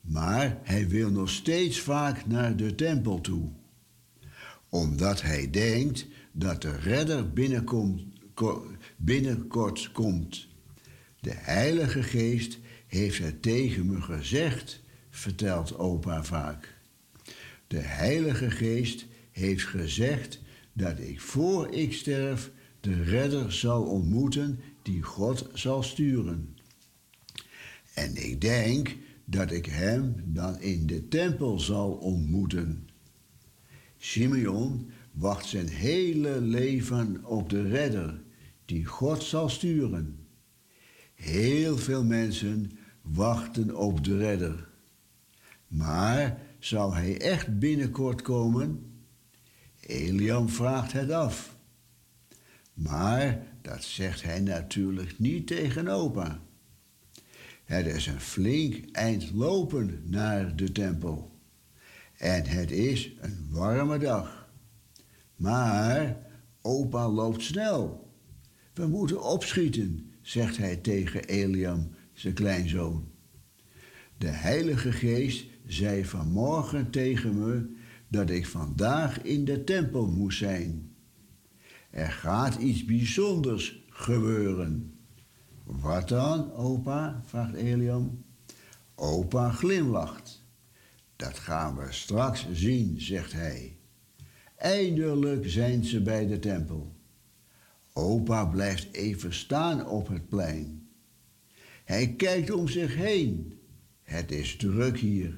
maar 0.01 0.59
hij 0.63 0.89
wil 0.89 1.11
nog 1.11 1.31
steeds 1.31 1.81
vaak 1.81 2.27
naar 2.27 2.57
de 2.57 2.75
tempel 2.75 3.21
toe. 3.21 3.49
Omdat 4.69 5.23
hij 5.23 5.51
denkt 5.51 6.07
dat 6.33 6.63
de 6.63 6.77
redder 6.77 7.33
binnenkort 8.97 9.93
komt. 9.93 10.47
De 11.21 11.35
Heilige 11.35 12.03
Geest 12.03 12.59
heeft 12.87 13.19
het 13.19 13.43
tegen 13.43 13.87
me 13.87 14.01
gezegd, 14.01 14.83
vertelt 15.11 15.79
opa 15.79 16.25
vaak. 16.25 16.75
De 17.67 17.81
Heilige 17.81 18.51
Geest 18.51 19.07
heeft 19.31 19.65
gezegd 19.65 20.41
dat 20.73 20.99
ik 20.99 21.21
voor 21.21 21.73
ik 21.73 21.93
sterf 21.93 22.51
de 22.81 23.03
redder 23.03 23.53
zal 23.53 23.83
ontmoeten 23.83 24.61
die 24.83 25.03
God 25.03 25.49
zal 25.53 25.83
sturen. 25.83 26.52
En 27.95 28.17
ik 28.17 28.41
denk 28.41 28.97
dat 29.25 29.51
ik 29.51 29.67
hem 29.67 30.15
dan 30.27 30.61
in 30.61 30.87
de 30.87 31.09
tempel 31.09 31.61
zal 31.61 31.93
ontmoeten. 31.93 32.89
Simeon 33.97 34.91
wacht 35.13 35.47
zijn 35.47 35.69
hele 35.69 36.41
leven 36.41 37.25
op 37.25 37.51
de 37.51 37.69
redder 37.69 38.23
die 38.65 38.85
God 38.85 39.23
zal 39.23 39.49
sturen. 39.49 40.27
Heel 41.15 41.79
veel 41.79 42.05
mensen 42.05 42.71
wachten 43.03 43.77
op 43.77 44.05
de 44.05 44.17
redder. 44.17 44.69
Maar 45.67 46.43
zou 46.59 46.95
hij 46.95 47.21
echt 47.21 47.59
binnenkort 47.59 48.23
komen? 48.23 48.93
Eliam 49.81 50.49
vraagt 50.49 50.93
het 50.93 51.11
af. 51.11 51.57
Maar 52.75 53.47
dat 53.63 53.83
zegt 53.83 54.23
hij 54.23 54.41
natuurlijk 54.41 55.19
niet 55.19 55.47
tegen 55.47 55.89
opa. 55.89 56.41
Het 57.65 57.87
is 57.87 58.07
een 58.07 58.21
flink 58.21 58.91
eind 58.93 59.31
lopen 59.35 60.03
naar 60.05 60.57
de 60.57 60.73
tempel. 60.73 61.41
En 62.17 62.47
het 62.47 62.71
is 62.71 63.13
een 63.21 63.49
warme 63.51 63.99
dag. 63.99 64.49
Maar 65.37 66.17
opa 66.61 67.09
loopt 67.09 67.43
snel. 67.43 68.11
We 68.75 68.87
moeten 68.87 69.23
opschieten, 69.23 70.11
zegt 70.21 70.57
hij 70.57 70.77
tegen 70.77 71.25
Eliam, 71.25 71.91
zijn 72.13 72.35
kleinzoon. 72.35 73.11
De 74.19 74.29
Heilige 74.29 74.93
Geest 74.93 75.47
zei 75.67 76.05
vanmorgen 76.05 76.91
tegen 76.91 77.39
me 77.39 77.77
dat 78.09 78.31
ik 78.31 78.47
vandaag 78.47 79.23
in 79.23 79.45
de 79.45 79.65
tempel 79.65 80.07
moest 80.07 80.39
zijn. 80.39 80.91
Er 81.91 82.11
gaat 82.11 82.55
iets 82.55 82.85
bijzonders 82.85 83.85
gebeuren. 83.89 84.92
Wat 85.65 86.09
dan, 86.09 86.53
opa? 86.53 87.23
vraagt 87.25 87.55
Eliam. 87.55 88.25
Opa 88.95 89.51
glimlacht. 89.51 90.43
Dat 91.17 91.39
gaan 91.39 91.77
we 91.77 91.87
straks 91.93 92.47
zien, 92.53 93.01
zegt 93.01 93.33
hij. 93.33 93.77
Eindelijk 94.57 95.49
zijn 95.49 95.85
ze 95.85 96.03
bij 96.03 96.27
de 96.27 96.39
tempel. 96.39 96.93
Opa 97.93 98.45
blijft 98.45 98.93
even 98.93 99.35
staan 99.35 99.87
op 99.87 100.09
het 100.09 100.29
plein. 100.29 100.89
Hij 101.85 102.15
kijkt 102.17 102.51
om 102.51 102.69
zich 102.69 102.95
heen. 102.95 103.59
Het 104.03 104.31
is 104.31 104.57
druk 104.57 104.99
hier. 104.99 105.35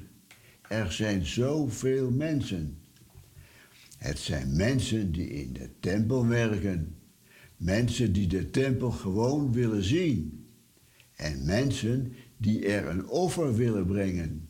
Er 0.68 0.92
zijn 0.92 1.26
zoveel 1.26 2.10
mensen. 2.10 2.78
Het 3.98 4.18
zijn 4.18 4.56
mensen 4.56 5.12
die 5.12 5.28
in 5.28 5.52
de 5.52 5.70
tempel 5.80 6.26
werken. 6.26 6.96
Mensen 7.56 8.12
die 8.12 8.26
de 8.26 8.50
tempel 8.50 8.90
gewoon 8.90 9.52
willen 9.52 9.82
zien. 9.82 10.46
En 11.14 11.44
mensen 11.44 12.12
die 12.36 12.66
er 12.66 12.88
een 12.88 13.08
offer 13.08 13.54
willen 13.54 13.86
brengen. 13.86 14.48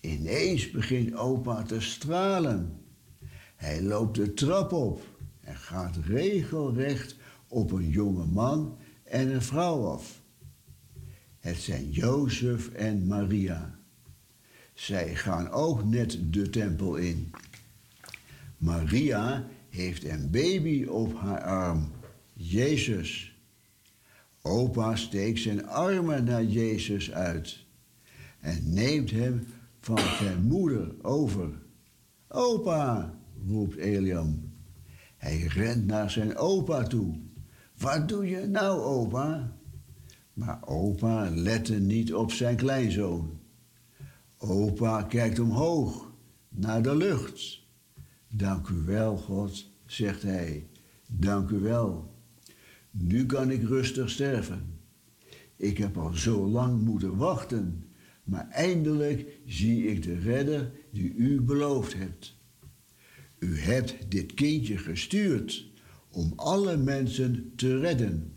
Ineens 0.00 0.70
begint 0.70 1.14
opa 1.14 1.62
te 1.62 1.80
stralen. 1.80 2.80
Hij 3.56 3.82
loopt 3.82 4.16
de 4.16 4.34
trap 4.34 4.72
op 4.72 5.00
en 5.40 5.56
gaat 5.56 5.96
regelrecht 5.96 7.16
op 7.48 7.72
een 7.72 7.88
jonge 7.88 8.26
man 8.26 8.78
en 9.04 9.34
een 9.34 9.42
vrouw 9.42 9.86
af. 9.86 10.22
Het 11.38 11.56
zijn 11.56 11.90
Jozef 11.90 12.68
en 12.68 13.06
Maria. 13.06 13.78
Zij 14.74 15.14
gaan 15.14 15.50
ook 15.50 15.84
net 15.84 16.18
de 16.30 16.50
tempel 16.50 16.96
in. 16.96 17.30
Maria 18.56 19.46
heeft 19.68 20.04
een 20.04 20.30
baby 20.30 20.84
op 20.84 21.14
haar 21.18 21.42
arm, 21.42 21.90
Jezus. 22.38 23.36
Opa 24.42 24.96
steekt 24.96 25.40
zijn 25.40 25.66
armen 25.66 26.24
naar 26.24 26.44
Jezus 26.44 27.12
uit 27.12 27.64
en 28.40 28.72
neemt 28.72 29.10
hem 29.10 29.46
van 29.80 29.98
zijn 29.98 30.42
moeder 30.42 30.94
over. 31.02 31.48
Opa, 32.28 33.14
roept 33.46 33.76
Eliam. 33.76 34.52
Hij 35.16 35.38
rent 35.38 35.86
naar 35.86 36.10
zijn 36.10 36.36
opa 36.36 36.82
toe. 36.82 37.18
Wat 37.78 38.08
doe 38.08 38.28
je 38.28 38.46
nou, 38.46 38.80
opa? 38.80 39.56
Maar 40.32 40.66
opa 40.66 41.30
lette 41.30 41.74
niet 41.74 42.14
op 42.14 42.32
zijn 42.32 42.56
kleinzoon. 42.56 43.40
Opa 44.38 45.02
kijkt 45.02 45.38
omhoog, 45.38 46.12
naar 46.48 46.82
de 46.82 46.96
lucht. 46.96 47.62
Dank 48.28 48.68
u 48.68 48.82
wel, 48.84 49.16
God, 49.16 49.70
zegt 49.86 50.22
hij. 50.22 50.68
Dank 51.06 51.50
u 51.50 51.58
wel. 51.58 52.15
Nu 52.98 53.26
kan 53.26 53.50
ik 53.50 53.62
rustig 53.62 54.10
sterven. 54.10 54.80
Ik 55.56 55.78
heb 55.78 55.96
al 55.96 56.12
zo 56.12 56.46
lang 56.46 56.82
moeten 56.82 57.16
wachten, 57.16 57.84
maar 58.24 58.48
eindelijk 58.48 59.40
zie 59.46 59.86
ik 59.86 60.02
de 60.02 60.18
redder 60.18 60.72
die 60.92 61.14
u 61.14 61.40
beloofd 61.40 61.94
hebt. 61.94 62.34
U 63.38 63.58
hebt 63.58 64.10
dit 64.10 64.34
kindje 64.34 64.78
gestuurd 64.78 65.70
om 66.10 66.32
alle 66.36 66.76
mensen 66.76 67.52
te 67.56 67.78
redden. 67.78 68.34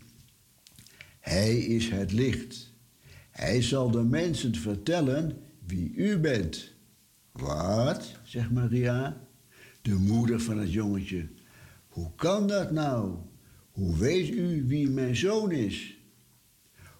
Hij 1.20 1.58
is 1.58 1.88
het 1.88 2.12
licht. 2.12 2.74
Hij 3.30 3.62
zal 3.62 3.90
de 3.90 4.02
mensen 4.02 4.54
vertellen 4.54 5.36
wie 5.66 5.94
u 5.94 6.18
bent. 6.18 6.74
Wat? 7.32 8.18
zegt 8.22 8.50
Maria, 8.50 9.26
de 9.82 9.94
moeder 9.94 10.40
van 10.40 10.58
het 10.58 10.72
jongetje. 10.72 11.28
Hoe 11.88 12.14
kan 12.16 12.46
dat 12.46 12.70
nou? 12.70 13.16
Hoe 13.80 13.96
weet 13.96 14.28
u 14.28 14.64
wie 14.66 14.90
mijn 14.90 15.16
zoon 15.16 15.52
is? 15.52 15.98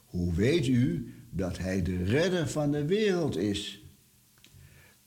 Hoe 0.05 0.35
weet 0.35 0.67
u 0.67 1.15
dat 1.31 1.59
hij 1.59 1.83
de 1.83 2.05
redder 2.05 2.49
van 2.49 2.73
de 2.73 2.85
wereld 2.85 3.37
is? 3.37 3.85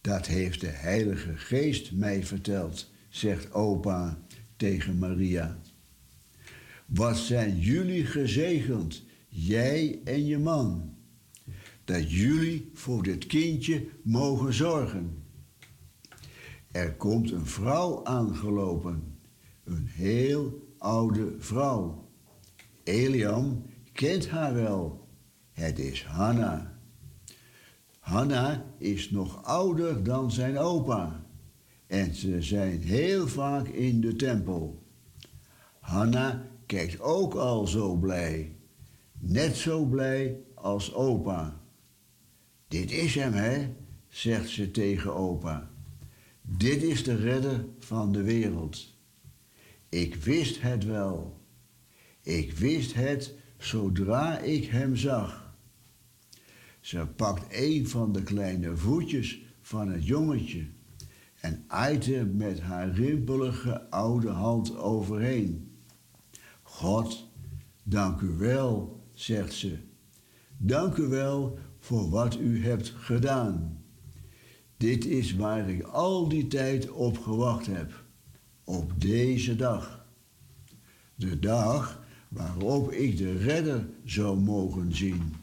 Dat 0.01 0.27
heeft 0.27 0.61
de 0.61 0.67
Heilige 0.67 1.37
Geest 1.37 1.91
mij 1.91 2.23
verteld, 2.25 2.91
zegt 3.09 3.53
opa 3.53 4.19
tegen 4.55 4.97
Maria. 4.97 5.59
Wat 6.85 7.17
zijn 7.17 7.59
jullie 7.59 8.05
gezegend, 8.05 9.03
jij 9.27 9.99
en 10.03 10.25
je 10.25 10.37
man, 10.37 10.95
dat 11.85 12.11
jullie 12.11 12.69
voor 12.73 13.03
dit 13.03 13.25
kindje 13.25 13.87
mogen 14.03 14.53
zorgen. 14.53 15.23
Er 16.71 16.93
komt 16.93 17.31
een 17.31 17.45
vrouw 17.45 18.05
aangelopen, 18.05 19.17
een 19.63 19.87
heel 19.87 20.62
oude 20.83 21.35
vrouw. 21.37 22.09
Eliam 22.83 23.65
kent 23.93 24.29
haar 24.29 24.53
wel. 24.53 25.07
Het 25.51 25.79
is 25.79 26.05
Hanna. 26.05 26.79
Hanna 27.99 28.65
is 28.77 29.09
nog 29.09 29.43
ouder 29.43 30.03
dan 30.03 30.31
zijn 30.31 30.57
opa. 30.57 31.25
En 31.87 32.15
ze 32.15 32.41
zijn 32.41 32.81
heel 32.81 33.27
vaak 33.27 33.67
in 33.67 34.01
de 34.01 34.15
tempel. 34.15 34.83
Hanna 35.79 36.47
kijkt 36.65 37.01
ook 37.01 37.33
al 37.33 37.67
zo 37.67 37.95
blij. 37.95 38.55
Net 39.19 39.55
zo 39.55 39.85
blij 39.85 40.37
als 40.55 40.93
opa. 40.93 41.61
Dit 42.67 42.91
is 42.91 43.15
hem, 43.15 43.33
hè, 43.33 43.75
zegt 44.07 44.49
ze 44.49 44.71
tegen 44.71 45.15
opa. 45.15 45.71
Dit 46.41 46.83
is 46.83 47.03
de 47.03 47.15
redder 47.15 47.65
van 47.79 48.11
de 48.11 48.21
wereld. 48.21 48.92
Ik 49.93 50.15
wist 50.15 50.61
het 50.61 50.85
wel. 50.85 51.41
Ik 52.21 52.51
wist 52.51 52.93
het 52.93 53.35
zodra 53.57 54.39
ik 54.39 54.65
hem 54.65 54.95
zag. 54.95 55.55
Ze 56.79 57.07
pakt 57.15 57.45
een 57.49 57.87
van 57.87 58.11
de 58.11 58.23
kleine 58.23 58.77
voetjes 58.77 59.41
van 59.61 59.87
het 59.87 60.05
jongetje 60.05 60.65
en 61.39 61.63
aait 61.67 62.05
er 62.07 62.27
met 62.27 62.59
haar 62.59 62.89
rimpelige 62.89 63.89
oude 63.89 64.29
hand 64.29 64.77
overheen. 64.77 65.71
God, 66.61 67.29
dank 67.83 68.21
u 68.21 68.37
wel, 68.37 69.03
zegt 69.13 69.53
ze. 69.53 69.77
Dank 70.57 70.97
u 70.97 71.07
wel 71.07 71.57
voor 71.79 72.09
wat 72.09 72.39
u 72.39 72.63
hebt 72.65 72.89
gedaan. 72.89 73.83
Dit 74.77 75.05
is 75.05 75.35
waar 75.35 75.69
ik 75.69 75.83
al 75.83 76.29
die 76.29 76.47
tijd 76.47 76.91
op 76.91 77.17
gewacht 77.17 77.65
heb, 77.65 78.02
op 78.63 79.01
deze 79.01 79.55
dag. 79.55 80.05
De 81.15 81.39
dag 81.39 82.05
waarop 82.29 82.91
ik 82.91 83.17
de 83.17 83.37
redder 83.37 83.89
zou 84.03 84.39
mogen 84.39 84.95
zien. 84.95 85.33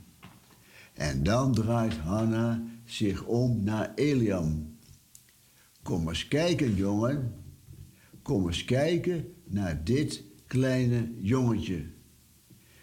En 0.94 1.22
dan 1.22 1.54
draait 1.54 1.96
Hanna 1.96 2.62
zich 2.84 3.24
om 3.24 3.64
naar 3.64 3.92
Eliam. 3.94 4.78
Kom 5.82 6.08
eens 6.08 6.28
kijken, 6.28 6.74
jongen. 6.74 7.34
Kom 8.22 8.46
eens 8.46 8.64
kijken 8.64 9.34
naar 9.44 9.84
dit 9.84 10.24
kleine 10.46 11.12
jongetje. 11.20 11.86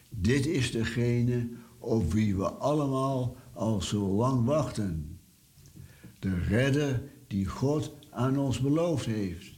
Dit 0.09 0.45
is 0.45 0.71
degene 0.71 1.49
op 1.77 2.13
wie 2.13 2.35
we 2.35 2.49
allemaal 2.49 3.35
al 3.53 3.81
zo 3.81 4.07
lang 4.07 4.45
wachten. 4.45 5.19
De 6.19 6.39
redder 6.39 7.03
die 7.27 7.45
God 7.45 7.93
aan 8.09 8.37
ons 8.37 8.59
beloofd 8.59 9.05
heeft. 9.05 9.56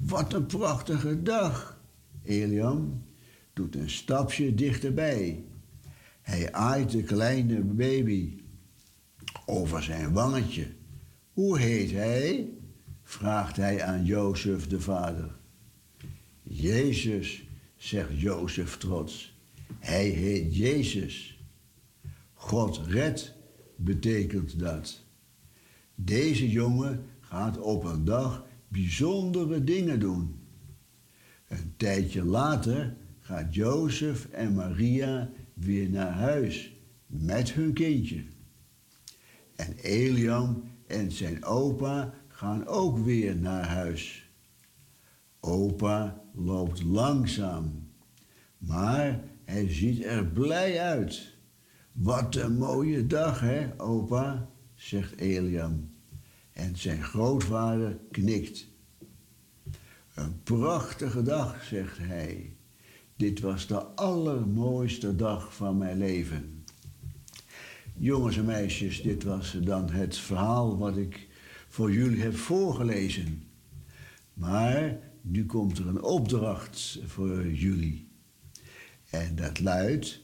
Wat 0.00 0.32
een 0.32 0.46
prachtige 0.46 1.22
dag. 1.22 1.80
Eliam 2.22 3.04
doet 3.52 3.74
een 3.74 3.90
stapje 3.90 4.54
dichterbij. 4.54 5.44
Hij 6.22 6.52
aait 6.52 6.90
de 6.90 7.02
kleine 7.02 7.60
baby 7.60 8.42
over 9.46 9.82
zijn 9.82 10.12
wangetje. 10.12 10.66
Hoe 11.32 11.58
heet 11.58 11.90
hij? 11.90 12.48
vraagt 13.02 13.56
hij 13.56 13.82
aan 13.82 14.04
Jozef 14.04 14.66
de 14.66 14.80
vader. 14.80 15.36
Jezus, 16.42 17.48
zegt 17.76 18.20
Jozef 18.20 18.76
trots. 18.76 19.38
Hij 19.78 20.08
heet 20.08 20.56
Jezus. 20.56 21.44
God 22.34 22.80
red 22.86 23.34
betekent 23.76 24.58
dat. 24.58 25.04
Deze 25.94 26.50
jongen 26.50 27.06
gaat 27.20 27.58
op 27.58 27.84
een 27.84 28.04
dag 28.04 28.48
bijzondere 28.70 29.64
dingen 29.64 30.00
doen. 30.00 30.38
Een 31.48 31.74
tijdje 31.76 32.24
later 32.24 32.96
gaat 33.20 33.54
Jozef 33.54 34.24
en 34.24 34.54
Maria 34.54 35.30
weer 35.54 35.90
naar 35.90 36.12
huis 36.12 36.72
met 37.06 37.52
hun 37.52 37.72
kindje. 37.72 38.24
En 39.56 39.76
Eliam 39.76 40.62
en 40.86 41.12
zijn 41.12 41.44
opa 41.44 42.14
gaan 42.28 42.66
ook 42.66 42.98
weer 42.98 43.36
naar 43.36 43.66
huis. 43.66 44.30
Opa 45.40 46.22
loopt 46.34 46.82
langzaam, 46.82 47.88
maar 48.58 49.20
hij 49.44 49.72
ziet 49.72 50.04
er 50.04 50.26
blij 50.26 50.80
uit. 50.80 51.36
Wat 51.92 52.34
een 52.34 52.56
mooie 52.56 53.06
dag, 53.06 53.40
hè, 53.40 53.80
opa, 53.80 54.48
zegt 54.74 55.16
Eliam. 55.16 55.89
En 56.60 56.76
zijn 56.76 57.02
grootvader 57.02 57.98
knikt. 58.10 58.66
Een 60.14 60.42
prachtige 60.42 61.22
dag, 61.22 61.64
zegt 61.64 61.98
hij. 61.98 62.56
Dit 63.16 63.40
was 63.40 63.66
de 63.66 63.82
allermooiste 63.82 65.16
dag 65.16 65.54
van 65.54 65.78
mijn 65.78 65.98
leven. 65.98 66.64
Jongens 67.96 68.36
en 68.36 68.44
meisjes, 68.44 69.02
dit 69.02 69.22
was 69.22 69.56
dan 69.60 69.90
het 69.90 70.16
verhaal 70.16 70.78
wat 70.78 70.96
ik 70.96 71.28
voor 71.68 71.92
jullie 71.92 72.22
heb 72.22 72.36
voorgelezen. 72.36 73.42
Maar 74.34 74.98
nu 75.20 75.46
komt 75.46 75.78
er 75.78 75.86
een 75.86 76.02
opdracht 76.02 77.00
voor 77.06 77.46
jullie. 77.52 78.08
En 79.10 79.36
dat 79.36 79.60
luidt: 79.60 80.22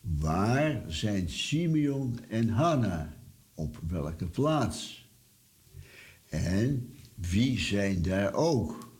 Waar 0.00 0.82
zijn 0.86 1.28
Simeon 1.28 2.18
en 2.28 2.48
Hanna? 2.48 3.16
Op 3.54 3.78
welke 3.86 4.26
plaats? 4.26 4.97
En 6.28 6.94
wie 7.14 7.58
zijn 7.58 8.02
daar 8.02 8.34
ook? 8.34 8.92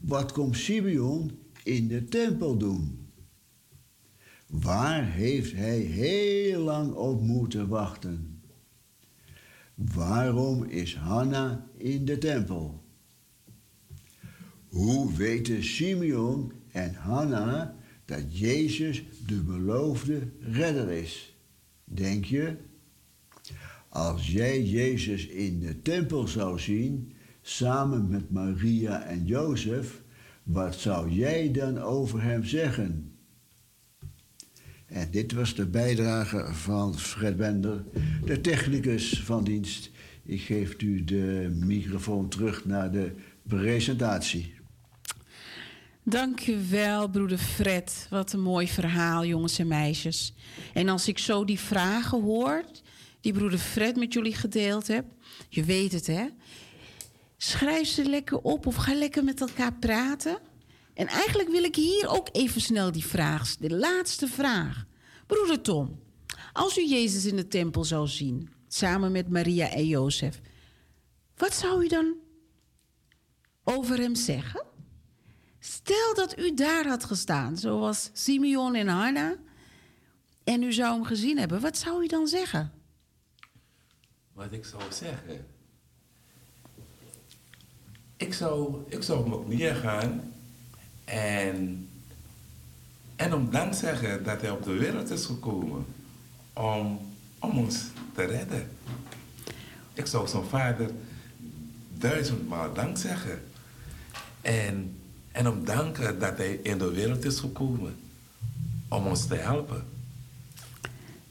Wat 0.00 0.32
komt 0.32 0.56
Simeon 0.56 1.38
in 1.62 1.88
de 1.88 2.04
tempel 2.04 2.56
doen? 2.56 3.08
Waar 4.46 5.10
heeft 5.10 5.52
hij 5.52 5.78
heel 5.78 6.60
lang 6.60 6.92
op 6.92 7.20
moeten 7.20 7.68
wachten? 7.68 8.42
Waarom 9.74 10.64
is 10.64 10.96
Hanna 10.96 11.66
in 11.76 12.04
de 12.04 12.18
tempel? 12.18 12.84
Hoe 14.68 15.12
weten 15.14 15.64
Simeon 15.64 16.52
en 16.72 16.94
Hanna 16.94 17.76
dat 18.04 18.38
Jezus 18.38 19.04
de 19.26 19.42
beloofde 19.42 20.28
redder 20.40 20.90
is? 20.90 21.36
Denk 21.84 22.24
je? 22.24 22.56
Als 23.96 24.26
jij 24.26 24.62
Jezus 24.62 25.26
in 25.26 25.60
de 25.60 25.82
tempel 25.82 26.28
zou 26.28 26.58
zien, 26.58 27.12
samen 27.42 28.08
met 28.08 28.30
Maria 28.30 29.02
en 29.02 29.24
Jozef, 29.24 30.02
wat 30.42 30.74
zou 30.74 31.10
jij 31.10 31.50
dan 31.50 31.78
over 31.78 32.22
hem 32.22 32.44
zeggen? 32.44 33.16
En 34.86 35.10
dit 35.10 35.32
was 35.32 35.54
de 35.54 35.66
bijdrage 35.66 36.54
van 36.54 36.98
Fred 36.98 37.36
Bender, 37.36 37.84
de 38.24 38.40
technicus 38.40 39.22
van 39.22 39.44
dienst. 39.44 39.90
Ik 40.24 40.40
geef 40.40 40.82
u 40.82 41.04
de 41.04 41.56
microfoon 41.60 42.28
terug 42.28 42.64
naar 42.64 42.92
de 42.92 43.12
presentatie. 43.42 44.54
Dank 46.02 46.46
u 46.46 46.56
wel, 46.70 47.08
broeder 47.08 47.38
Fred. 47.38 48.06
Wat 48.10 48.32
een 48.32 48.42
mooi 48.42 48.68
verhaal, 48.68 49.24
jongens 49.24 49.58
en 49.58 49.66
meisjes. 49.66 50.34
En 50.74 50.88
als 50.88 51.08
ik 51.08 51.18
zo 51.18 51.44
die 51.44 51.60
vragen 51.60 52.22
hoor, 52.22 52.64
die 53.26 53.34
broeder 53.34 53.58
Fred 53.58 53.96
met 53.96 54.12
jullie 54.12 54.34
gedeeld 54.34 54.86
heb, 54.86 55.04
je 55.48 55.64
weet 55.64 55.92
het 55.92 56.06
hè. 56.06 56.26
Schrijf 57.36 57.88
ze 57.88 58.04
lekker 58.04 58.38
op 58.38 58.66
of 58.66 58.74
ga 58.74 58.94
lekker 58.94 59.24
met 59.24 59.40
elkaar 59.40 59.74
praten. 59.74 60.38
En 60.94 61.06
eigenlijk 61.06 61.48
wil 61.48 61.64
ik 61.64 61.74
hier 61.74 62.08
ook 62.08 62.28
even 62.32 62.60
snel 62.60 62.92
die 62.92 63.04
vraag, 63.04 63.56
de 63.56 63.70
laatste 63.70 64.26
vraag. 64.26 64.84
Broeder 65.26 65.60
Tom, 65.60 66.00
als 66.52 66.78
u 66.78 66.88
Jezus 66.88 67.24
in 67.24 67.36
de 67.36 67.48
tempel 67.48 67.84
zou 67.84 68.08
zien, 68.08 68.48
samen 68.68 69.12
met 69.12 69.28
Maria 69.28 69.70
en 69.70 69.86
Jozef, 69.86 70.40
wat 71.36 71.54
zou 71.54 71.84
u 71.84 71.88
dan 71.88 72.14
over 73.64 73.98
hem 73.98 74.14
zeggen? 74.14 74.64
Stel 75.58 76.14
dat 76.14 76.38
u 76.38 76.54
daar 76.54 76.86
had 76.86 77.04
gestaan, 77.04 77.56
zoals 77.56 78.10
Simeon 78.12 78.74
en 78.74 78.88
Hanna, 78.88 79.36
en 80.44 80.62
u 80.62 80.72
zou 80.72 80.94
hem 80.94 81.04
gezien 81.04 81.38
hebben, 81.38 81.60
wat 81.60 81.78
zou 81.78 82.02
u 82.02 82.06
dan 82.06 82.26
zeggen? 82.26 82.75
Wat 84.36 84.52
ik 84.52 84.64
zou 84.64 84.82
zeggen. 84.92 85.46
Ik 88.16 88.34
zou, 88.34 88.82
ik 88.88 89.02
zou 89.02 89.32
op 89.32 89.46
gaan 89.50 90.32
En, 91.04 91.88
en 93.16 93.34
om 93.34 93.50
dan 93.50 93.74
zeggen 93.74 94.24
dat 94.24 94.40
hij 94.40 94.50
op 94.50 94.62
de 94.62 94.72
wereld 94.72 95.10
is 95.10 95.24
gekomen 95.24 95.86
om, 96.52 97.00
om 97.38 97.58
ons 97.58 97.84
te 98.14 98.24
redden. 98.24 98.68
Ik 99.92 100.06
zou 100.06 100.28
zo'n 100.28 100.44
vader 100.44 100.90
duizendmaal 101.94 102.74
dank 102.74 102.98
zeggen. 102.98 103.42
En, 104.40 104.96
en 105.32 105.48
om 105.48 105.64
danken 105.64 106.18
dat 106.18 106.36
hij 106.36 106.54
in 106.62 106.78
de 106.78 106.90
wereld 106.90 107.24
is 107.24 107.38
gekomen 107.38 107.96
om 108.88 109.06
ons 109.06 109.26
te 109.26 109.34
helpen. 109.34 109.95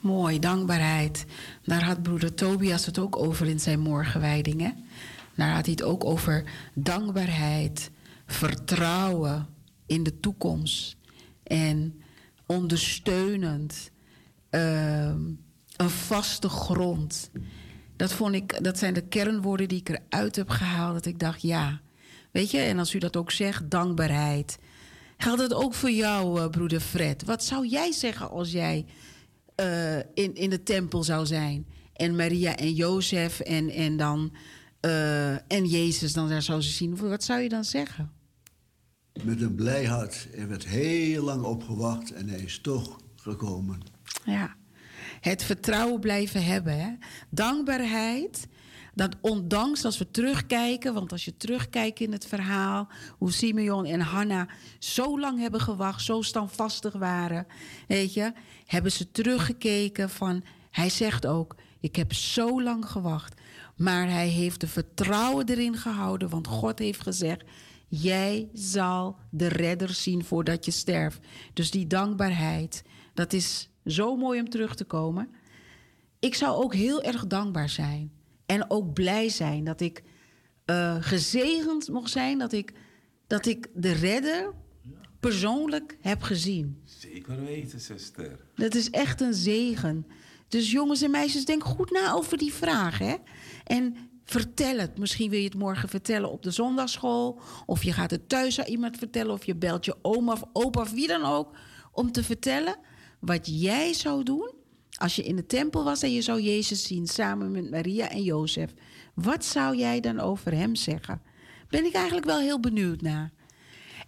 Mooi, 0.05 0.39
dankbaarheid. 0.39 1.25
Daar 1.63 1.83
had 1.83 2.03
broeder 2.03 2.33
Tobias 2.33 2.85
het 2.85 2.99
ook 2.99 3.17
over 3.17 3.47
in 3.47 3.59
zijn 3.59 3.79
morgenwijdingen. 3.79 4.85
Daar 5.35 5.53
had 5.53 5.65
hij 5.65 5.71
het 5.71 5.83
ook 5.83 6.03
over 6.03 6.43
dankbaarheid, 6.73 7.91
vertrouwen 8.25 9.47
in 9.85 10.03
de 10.03 10.19
toekomst 10.19 10.97
en 11.43 12.01
ondersteunend, 12.45 13.91
ehm, 14.49 15.19
een 15.75 15.89
vaste 15.89 16.49
grond. 16.49 17.29
Dat, 17.95 18.13
vond 18.13 18.35
ik, 18.35 18.63
dat 18.63 18.77
zijn 18.77 18.93
de 18.93 19.07
kernwoorden 19.07 19.67
die 19.67 19.79
ik 19.79 19.89
eruit 19.89 20.35
heb 20.35 20.49
gehaald. 20.49 20.93
Dat 20.93 21.05
ik 21.05 21.19
dacht, 21.19 21.41
ja, 21.41 21.81
weet 22.31 22.51
je, 22.51 22.59
en 22.59 22.79
als 22.79 22.93
u 22.93 22.99
dat 22.99 23.17
ook 23.17 23.31
zegt, 23.31 23.69
dankbaarheid. 23.69 24.57
Geldt 25.17 25.41
het 25.41 25.53
ook 25.53 25.73
voor 25.73 25.91
jou, 25.91 26.39
uh, 26.39 26.49
broeder 26.49 26.79
Fred? 26.79 27.23
Wat 27.23 27.43
zou 27.43 27.67
jij 27.67 27.91
zeggen 27.91 28.29
als 28.29 28.51
jij 28.51 28.85
uh, 29.61 29.97
in, 29.97 30.35
in 30.35 30.49
de 30.49 30.63
tempel 30.63 31.03
zou 31.03 31.25
zijn? 31.25 31.65
En 31.93 32.15
Maria 32.15 32.55
en 32.55 32.73
Jozef 32.73 33.39
en, 33.39 33.69
en 33.69 33.97
dan 33.97 34.31
uh, 34.85 35.31
en 35.33 35.65
Jezus 35.65 36.13
dan 36.13 36.29
daar 36.29 36.41
zou 36.41 36.61
ze 36.61 36.69
zien. 36.69 36.95
Wat 36.95 37.23
zou 37.23 37.41
je 37.41 37.49
dan 37.49 37.63
zeggen? 37.63 38.11
Met 39.23 39.41
een 39.41 39.55
blij 39.55 39.85
hart. 39.85 40.27
Er 40.33 40.47
werd 40.47 40.65
heel 40.65 41.23
lang 41.23 41.43
opgewacht 41.43 42.11
en 42.11 42.29
hij 42.29 42.39
is 42.39 42.59
toch 42.59 42.99
gekomen. 43.15 43.81
Ja, 44.25 44.55
het 45.21 45.43
vertrouwen 45.43 45.99
blijven 45.99 46.43
hebben. 46.43 46.79
Hè? 46.79 46.89
Dankbaarheid. 47.29 48.47
Dat 48.95 49.15
ondanks 49.21 49.85
als 49.85 49.97
we 49.97 50.11
terugkijken, 50.11 50.93
want 50.93 51.11
als 51.11 51.25
je 51.25 51.37
terugkijkt 51.37 51.99
in 51.99 52.11
het 52.11 52.25
verhaal, 52.25 52.87
hoe 53.17 53.31
Simeon 53.31 53.85
en 53.85 53.99
Hanna 53.99 54.47
zo 54.79 55.19
lang 55.19 55.39
hebben 55.39 55.61
gewacht, 55.61 56.03
zo 56.03 56.21
standvastig 56.21 56.93
waren, 56.93 57.47
weet 57.87 58.13
je, 58.13 58.33
hebben 58.65 58.91
ze 58.91 59.11
teruggekeken 59.11 60.09
van, 60.09 60.43
hij 60.71 60.89
zegt 60.89 61.25
ook, 61.25 61.55
ik 61.79 61.95
heb 61.95 62.13
zo 62.13 62.61
lang 62.61 62.85
gewacht, 62.85 63.41
maar 63.75 64.09
hij 64.09 64.27
heeft 64.27 64.59
de 64.59 64.67
vertrouwen 64.67 65.49
erin 65.49 65.77
gehouden, 65.77 66.29
want 66.29 66.47
God 66.47 66.79
heeft 66.79 67.01
gezegd, 67.01 67.43
jij 67.87 68.49
zal 68.53 69.17
de 69.29 69.47
redder 69.47 69.89
zien 69.89 70.23
voordat 70.23 70.65
je 70.65 70.71
sterft. 70.71 71.19
Dus 71.53 71.71
die 71.71 71.87
dankbaarheid, 71.87 72.83
dat 73.13 73.33
is 73.33 73.69
zo 73.85 74.15
mooi 74.15 74.39
om 74.39 74.49
terug 74.49 74.75
te 74.75 74.83
komen. 74.83 75.29
Ik 76.19 76.35
zou 76.35 76.63
ook 76.63 76.73
heel 76.73 77.01
erg 77.01 77.27
dankbaar 77.27 77.69
zijn. 77.69 78.14
En 78.45 78.69
ook 78.69 78.93
blij 78.93 79.29
zijn 79.29 79.63
dat 79.63 79.81
ik 79.81 80.03
uh, 80.65 80.95
gezegend 80.99 81.89
mocht 81.89 82.11
zijn. 82.11 82.37
Dat 82.37 82.53
ik, 82.53 82.73
dat 83.27 83.45
ik 83.45 83.67
de 83.73 83.91
redder 83.91 84.53
persoonlijk 85.19 85.97
heb 86.01 86.21
gezien. 86.21 86.81
Zeker 86.83 87.43
weten, 87.43 87.79
zuster. 87.79 88.39
Dat 88.55 88.75
is 88.75 88.89
echt 88.89 89.21
een 89.21 89.33
zegen. 89.33 90.07
Dus 90.47 90.71
jongens 90.71 91.01
en 91.01 91.11
meisjes, 91.11 91.45
denk 91.45 91.63
goed 91.63 91.91
na 91.91 92.11
over 92.11 92.37
die 92.37 92.53
vraag. 92.53 92.97
Hè? 92.97 93.15
En 93.63 93.95
vertel 94.23 94.77
het. 94.77 94.97
Misschien 94.97 95.29
wil 95.29 95.39
je 95.39 95.45
het 95.45 95.57
morgen 95.57 95.89
vertellen 95.89 96.31
op 96.31 96.43
de 96.43 96.51
zondagschool. 96.51 97.39
Of 97.65 97.83
je 97.83 97.91
gaat 97.91 98.11
het 98.11 98.29
thuis 98.29 98.59
aan 98.59 98.67
iemand 98.67 98.97
vertellen. 98.97 99.33
Of 99.33 99.45
je 99.45 99.55
belt 99.55 99.85
je 99.85 99.95
oma 100.01 100.31
of 100.31 100.43
opa 100.53 100.81
of 100.81 100.91
wie 100.91 101.07
dan 101.07 101.23
ook. 101.23 101.57
Om 101.91 102.11
te 102.11 102.23
vertellen 102.23 102.77
wat 103.19 103.61
jij 103.61 103.93
zou 103.93 104.23
doen 104.23 104.54
als 104.97 105.15
je 105.15 105.23
in 105.23 105.35
de 105.35 105.45
tempel 105.45 105.83
was 105.83 106.01
en 106.01 106.11
je 106.11 106.21
zou 106.21 106.41
Jezus 106.41 106.83
zien 106.83 107.07
samen 107.07 107.51
met 107.51 107.69
Maria 107.69 108.09
en 108.09 108.23
Jozef. 108.23 108.73
Wat 109.13 109.45
zou 109.45 109.77
jij 109.77 109.99
dan 109.99 110.19
over 110.19 110.53
hem 110.53 110.75
zeggen? 110.75 111.21
Ben 111.69 111.85
ik 111.85 111.93
eigenlijk 111.93 112.25
wel 112.25 112.39
heel 112.39 112.59
benieuwd 112.59 113.01
naar. 113.01 113.31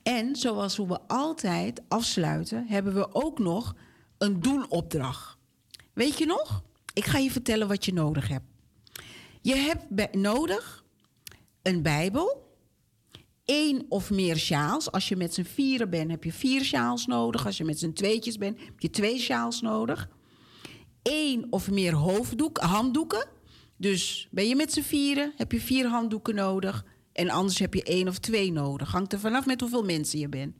En 0.04 0.36
zoals 0.36 0.78
we 0.78 1.00
altijd 1.08 1.82
afsluiten, 1.88 2.68
hebben 2.68 2.94
we 2.94 3.16
ook 3.16 3.40
nog 3.40 3.76
een 4.18 4.40
doelopdracht. 4.40 5.38
Weet 5.94 6.18
je 6.18 6.26
nog? 6.26 6.64
Ik 6.94 7.06
ga 7.06 7.18
je 7.18 7.32
vertellen 7.32 7.68
wat 7.68 7.86
je 7.86 7.94
nodig 7.94 8.28
hebt. 8.28 8.46
Je 9.42 9.56
hebt 9.56 10.16
nodig 10.16 10.84
een 11.62 11.82
Bijbel, 11.82 12.56
één 13.46 13.86
of 13.90 14.10
meer 14.12 14.38
sjaals. 14.38 14.92
Als 14.92 15.08
je 15.08 15.16
met 15.16 15.34
z'n 15.34 15.44
vieren 15.44 15.90
bent, 15.90 16.12
heb 16.12 16.24
je 16.24 16.34
vier 16.34 16.64
sjaals 16.64 17.06
nodig. 17.06 17.46
Als 17.46 17.58
je 17.58 17.64
met 17.64 17.80
z'n 17.80 17.94
tweetjes 17.94 18.38
bent, 18.38 18.60
heb 18.60 18.80
je 18.80 18.90
twee 18.90 19.20
sjaals 19.20 19.62
nodig. 19.62 20.10
Eén 21.10 21.48
of 21.50 21.72
meer 21.72 21.94
hoofddoek, 21.94 22.58
handdoeken. 22.58 23.28
Dus 23.78 24.28
ben 24.32 24.48
je 24.48 24.56
met 24.56 24.74
z'n 24.74 24.82
vieren, 24.82 25.34
heb 25.36 25.52
je 25.52 25.62
vier 25.62 25.88
handdoeken 25.88 26.36
nodig. 26.36 26.86
En 27.14 27.30
anders 27.30 27.60
heb 27.60 27.74
je 27.74 27.84
één 27.84 28.08
of 28.08 28.18
twee 28.18 28.52
nodig. 28.52 28.92
Hangt 28.92 29.14
er 29.14 29.20
vanaf 29.20 29.46
met 29.46 29.62
hoeveel 29.62 29.84
mensen 29.84 30.20
je 30.20 30.30
bent. 30.30 30.56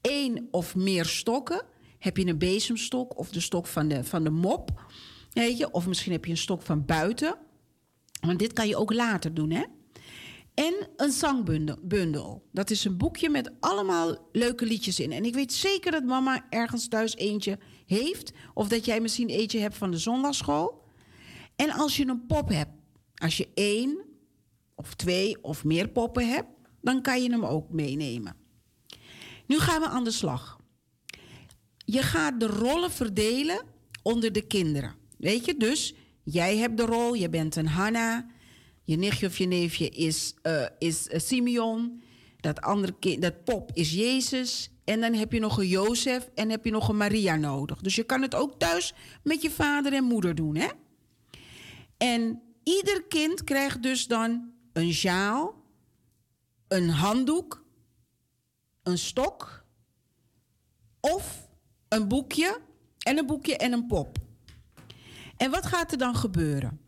Eén 0.00 0.48
of 0.50 0.74
meer 0.74 1.04
stokken. 1.04 1.62
Heb 1.98 2.16
je 2.16 2.26
een 2.26 2.38
bezemstok 2.38 3.18
of 3.18 3.30
de 3.30 3.40
stok 3.40 3.66
van 3.66 3.88
de, 3.88 4.04
van 4.04 4.24
de 4.24 4.30
mop. 4.30 4.82
Weet 5.32 5.58
je? 5.58 5.70
Of 5.70 5.86
misschien 5.86 6.12
heb 6.12 6.24
je 6.24 6.30
een 6.30 6.36
stok 6.36 6.62
van 6.62 6.84
buiten. 6.84 7.36
Want 8.20 8.38
dit 8.38 8.52
kan 8.52 8.68
je 8.68 8.76
ook 8.76 8.92
later 8.92 9.34
doen, 9.34 9.50
hè? 9.50 9.62
En 10.54 10.88
een 10.96 11.10
zangbundel. 11.10 12.42
Dat 12.52 12.70
is 12.70 12.84
een 12.84 12.96
boekje 12.96 13.30
met 13.30 13.52
allemaal 13.60 14.28
leuke 14.32 14.66
liedjes 14.66 15.00
in. 15.00 15.12
En 15.12 15.24
ik 15.24 15.34
weet 15.34 15.52
zeker 15.52 15.90
dat 15.90 16.04
mama 16.04 16.46
ergens 16.50 16.88
thuis 16.88 17.16
eentje 17.16 17.58
heeft. 17.88 18.32
Of 18.54 18.68
dat 18.68 18.84
jij 18.84 19.00
misschien 19.00 19.28
eentje 19.28 19.58
hebt 19.58 19.76
van 19.76 19.90
de 19.90 19.98
zondagschool. 19.98 20.84
En 21.56 21.70
als 21.70 21.96
je 21.96 22.06
een 22.06 22.26
pop 22.26 22.48
hebt, 22.48 22.72
als 23.14 23.36
je 23.36 23.48
één 23.54 23.98
of 24.74 24.94
twee 24.94 25.42
of 25.42 25.64
meer 25.64 25.88
poppen 25.88 26.28
hebt, 26.28 26.48
dan 26.80 27.02
kan 27.02 27.22
je 27.22 27.30
hem 27.30 27.44
ook 27.44 27.70
meenemen. 27.70 28.36
Nu 29.46 29.58
gaan 29.58 29.80
we 29.80 29.88
aan 29.88 30.04
de 30.04 30.10
slag. 30.10 30.60
Je 31.84 32.02
gaat 32.02 32.40
de 32.40 32.46
rollen 32.46 32.90
verdelen 32.90 33.60
onder 34.02 34.32
de 34.32 34.46
kinderen. 34.46 34.94
Weet 35.18 35.44
je, 35.44 35.56
dus 35.56 35.94
jij 36.24 36.56
hebt 36.56 36.76
de 36.76 36.84
rol, 36.84 37.14
je 37.14 37.28
bent 37.28 37.56
een 37.56 37.68
Hanna. 37.68 38.26
Je 38.84 38.96
nichtje 38.96 39.26
of 39.26 39.38
je 39.38 39.46
neefje 39.46 39.88
is, 39.88 40.34
uh, 40.42 40.66
is 40.78 41.08
uh, 41.12 41.18
Simeon. 41.18 42.02
Dat, 42.40 42.60
andere 42.60 42.94
kind, 42.98 43.22
dat 43.22 43.44
pop 43.44 43.70
is 43.74 43.92
Jezus. 43.92 44.70
En 44.88 45.00
dan 45.00 45.12
heb 45.14 45.32
je 45.32 45.40
nog 45.40 45.58
een 45.58 45.68
Jozef 45.68 46.30
en 46.34 46.50
heb 46.50 46.64
je 46.64 46.70
nog 46.70 46.88
een 46.88 46.96
Maria 46.96 47.36
nodig. 47.36 47.80
Dus 47.80 47.94
je 47.94 48.02
kan 48.02 48.22
het 48.22 48.34
ook 48.34 48.58
thuis 48.58 48.94
met 49.22 49.42
je 49.42 49.50
vader 49.50 49.92
en 49.92 50.04
moeder 50.04 50.34
doen, 50.34 50.56
hè? 50.56 50.68
En 51.96 52.42
ieder 52.62 53.04
kind 53.04 53.44
krijgt 53.44 53.82
dus 53.82 54.06
dan 54.06 54.52
een 54.72 54.92
sjaal, 54.92 55.54
een 56.68 56.88
handdoek, 56.88 57.64
een 58.82 58.98
stok 58.98 59.64
of 61.00 61.48
een 61.88 62.08
boekje 62.08 62.60
en 62.98 63.18
een 63.18 63.26
boekje 63.26 63.56
en 63.56 63.72
een 63.72 63.86
pop. 63.86 64.18
En 65.36 65.50
wat 65.50 65.66
gaat 65.66 65.92
er 65.92 65.98
dan 65.98 66.16
gebeuren? 66.16 66.80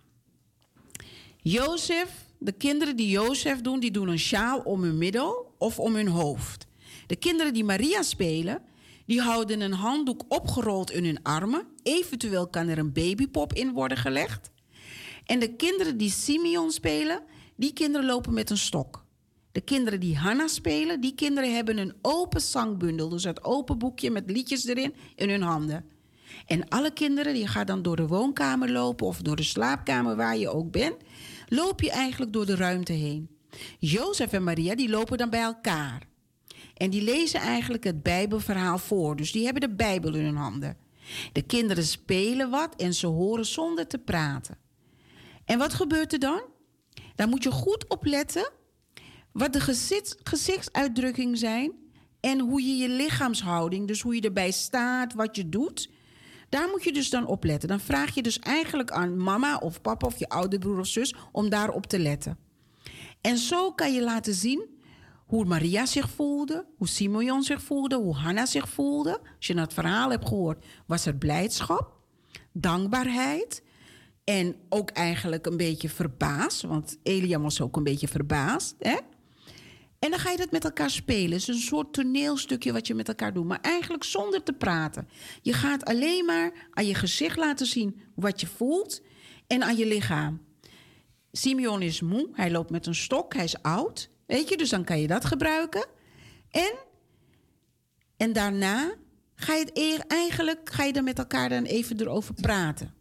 Jozef, 1.37 2.27
de 2.39 2.53
kinderen 2.53 2.97
die 2.97 3.09
Jozef 3.09 3.61
doen, 3.61 3.81
die 3.81 3.91
doen 3.91 4.09
een 4.09 4.19
sjaal 4.19 4.59
om 4.59 4.83
hun 4.83 4.99
middel 4.99 5.55
of 5.59 5.79
om 5.79 5.95
hun 5.95 6.09
hoofd. 6.09 6.69
De 7.11 7.17
kinderen 7.17 7.53
die 7.53 7.65
Maria 7.65 8.03
spelen, 8.03 8.63
die 9.07 9.21
houden 9.21 9.61
een 9.61 9.73
handdoek 9.73 10.23
opgerold 10.29 10.91
in 10.91 11.05
hun 11.05 11.23
armen. 11.23 11.67
Eventueel 11.83 12.49
kan 12.49 12.69
er 12.69 12.79
een 12.79 12.93
babypop 12.93 13.53
in 13.53 13.73
worden 13.73 13.99
gelegd. 13.99 14.51
En 15.25 15.39
de 15.41 15.57
kinderen 15.57 15.97
die 15.97 16.11
Simeon 16.11 16.71
spelen, 16.71 17.23
die 17.57 17.73
kinderen 17.73 18.07
lopen 18.07 18.35
met 18.35 18.51
een 18.51 18.59
stok. 18.59 19.05
De 19.53 19.61
kinderen 19.61 20.01
die 20.01 20.17
Hanna 20.17 20.47
spelen, 20.49 21.01
die 21.01 21.15
kinderen 21.15 21.55
hebben 21.55 21.79
een 21.79 21.95
open 22.03 22.41
zangbundel. 22.41 23.09
Dus 23.09 23.25
het 23.25 23.45
open 23.45 23.79
boekje 23.79 24.11
met 24.11 24.31
liedjes 24.31 24.67
erin 24.67 24.95
in 25.15 25.31
hun 25.31 25.43
handen. 25.43 25.85
En 26.47 26.69
alle 26.69 26.93
kinderen 26.93 27.35
die 27.35 27.47
gaan 27.47 27.67
dan 27.67 27.83
door 27.83 27.97
de 27.97 28.07
woonkamer 28.07 28.71
lopen 28.71 29.07
of 29.07 29.23
door 29.23 29.37
de 29.37 29.43
slaapkamer 29.43 30.17
waar 30.17 30.37
je 30.37 30.49
ook 30.49 30.71
bent, 30.71 30.97
loop 31.49 31.81
je 31.81 31.91
eigenlijk 31.91 32.33
door 32.33 32.47
de 32.47 32.57
ruimte 32.57 32.93
heen. 32.93 33.29
Jozef 33.79 34.33
en 34.33 34.45
Maria 34.45 34.75
die 34.75 34.89
lopen 34.89 35.19
dan 35.19 35.31
bij 35.31 35.43
elkaar. 35.43 36.10
En 36.81 36.91
die 36.91 37.03
lezen 37.03 37.41
eigenlijk 37.41 37.85
het 37.85 38.03
Bijbelverhaal 38.03 38.79
voor. 38.79 39.17
Dus 39.17 39.33
die 39.33 39.45
hebben 39.45 39.61
de 39.69 39.75
Bijbel 39.75 40.15
in 40.15 40.25
hun 40.25 40.37
handen. 40.37 40.77
De 41.33 41.43
kinderen 41.43 41.85
spelen 41.85 42.51
wat 42.51 42.77
en 42.77 42.95
ze 42.95 43.07
horen 43.07 43.47
zonder 43.47 43.87
te 43.87 43.99
praten. 43.99 44.59
En 45.45 45.59
wat 45.59 45.75
gebeurt 45.75 46.13
er 46.13 46.19
dan? 46.19 46.43
Daar 47.15 47.29
moet 47.29 47.43
je 47.43 47.51
goed 47.51 47.89
op 47.89 48.05
letten 48.05 48.51
wat 49.33 49.53
de 49.53 49.61
gezichts, 49.61 50.17
gezichtsuitdrukking 50.23 51.39
zijn 51.39 51.73
en 52.21 52.39
hoe 52.39 52.63
je 52.63 52.77
je 52.77 52.89
lichaamshouding, 52.89 53.87
dus 53.87 54.01
hoe 54.01 54.15
je 54.15 54.21
erbij 54.21 54.51
staat, 54.51 55.15
wat 55.15 55.37
je 55.37 55.49
doet. 55.49 55.91
Daar 56.49 56.69
moet 56.69 56.85
je 56.85 56.93
dus 56.93 57.11
dan 57.11 57.27
op 57.27 57.45
letten. 57.45 57.69
Dan 57.69 57.81
vraag 57.81 58.15
je 58.15 58.23
dus 58.23 58.39
eigenlijk 58.39 58.91
aan 58.91 59.23
mama 59.23 59.57
of 59.57 59.81
papa 59.81 60.07
of 60.07 60.19
je 60.19 60.29
oude 60.29 60.59
broer 60.59 60.79
of 60.79 60.87
zus 60.87 61.15
om 61.33 61.49
daarop 61.49 61.87
te 61.87 61.99
letten. 61.99 62.39
En 63.21 63.39
zo 63.39 63.73
kan 63.73 63.93
je 63.93 64.03
laten 64.03 64.35
zien 64.35 64.70
hoe 65.31 65.45
Maria 65.45 65.87
zich 65.87 66.11
voelde, 66.11 66.67
hoe 66.77 66.89
Simeon 66.89 67.43
zich 67.43 67.63
voelde, 67.63 67.97
hoe 67.97 68.15
Hanna 68.15 68.47
zich 68.47 68.69
voelde. 68.69 69.21
Als 69.37 69.47
je 69.47 69.59
het 69.59 69.73
verhaal 69.73 70.11
hebt 70.11 70.29
gehoord, 70.29 70.65
was 70.87 71.07
er 71.07 71.15
blijdschap, 71.15 71.93
dankbaarheid 72.53 73.63
en 74.25 74.57
ook 74.69 74.91
eigenlijk 74.91 75.47
een 75.47 75.57
beetje 75.57 75.89
verbaasd, 75.89 76.63
want 76.63 76.99
Elia 77.03 77.41
was 77.41 77.61
ook 77.61 77.77
een 77.77 77.85
beetje 77.85 78.09
verbaasd. 78.09 78.75
Hè? 78.79 78.97
En 79.99 80.11
dan 80.11 80.19
ga 80.19 80.31
je 80.31 80.37
dat 80.37 80.51
met 80.51 80.65
elkaar 80.65 80.91
spelen. 80.91 81.31
Het 81.31 81.41
is 81.41 81.49
een 81.49 81.55
soort 81.55 81.93
toneelstukje 81.93 82.73
wat 82.73 82.87
je 82.87 82.95
met 82.95 83.09
elkaar 83.09 83.33
doet, 83.33 83.47
maar 83.47 83.61
eigenlijk 83.61 84.05
zonder 84.05 84.43
te 84.43 84.53
praten. 84.53 85.09
Je 85.43 85.53
gaat 85.53 85.85
alleen 85.85 86.25
maar 86.25 86.69
aan 86.71 86.87
je 86.87 86.95
gezicht 86.95 87.37
laten 87.37 87.67
zien 87.67 88.01
wat 88.15 88.41
je 88.41 88.47
voelt 88.47 89.03
en 89.47 89.63
aan 89.63 89.77
je 89.77 89.87
lichaam. 89.87 90.41
Simeon 91.33 91.83
is 91.83 92.01
moe, 92.01 92.29
hij 92.33 92.51
loopt 92.51 92.71
met 92.71 92.87
een 92.87 92.95
stok, 92.95 93.35
hij 93.35 93.45
is 93.45 93.63
oud. 93.63 94.10
Weet 94.31 94.49
je, 94.49 94.57
dus 94.57 94.69
dan 94.69 94.85
kan 94.85 95.01
je 95.01 95.07
dat 95.07 95.25
gebruiken. 95.25 95.87
En, 96.51 96.75
en 98.17 98.33
daarna 98.33 98.95
ga 99.35 99.55
je 99.55 99.65
het 99.65 100.05
eigenlijk 100.07 100.71
ga 100.73 100.85
je 100.85 100.93
er 100.93 101.03
met 101.03 101.19
elkaar 101.19 101.49
dan 101.49 101.65
even 101.65 102.01
erover 102.01 102.35
praten. 102.35 102.95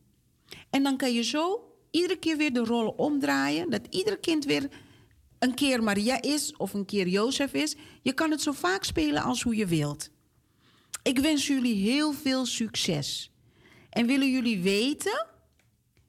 En 0.69 0.83
dan 0.83 0.97
kan 0.97 1.13
je 1.13 1.23
zo 1.23 1.73
iedere 1.91 2.19
keer 2.19 2.37
weer 2.37 2.53
de 2.53 2.59
rollen 2.59 2.97
omdraaien. 2.97 3.69
Dat 3.69 3.87
ieder 3.89 4.19
kind 4.19 4.45
weer 4.45 4.69
een 5.39 5.53
keer 5.53 5.83
Maria 5.83 6.21
is 6.21 6.57
of 6.57 6.73
een 6.73 6.85
keer 6.85 7.07
Jozef 7.07 7.53
is. 7.53 7.75
Je 8.01 8.13
kan 8.13 8.31
het 8.31 8.41
zo 8.41 8.51
vaak 8.51 8.83
spelen 8.83 9.23
als 9.23 9.41
hoe 9.41 9.55
je 9.55 9.65
wilt. 9.65 10.09
Ik 11.03 11.19
wens 11.19 11.47
jullie 11.47 11.91
heel 11.91 12.13
veel 12.13 12.45
succes. 12.45 13.31
En 13.89 14.05
willen 14.05 14.31
jullie 14.31 14.61
weten 14.61 15.27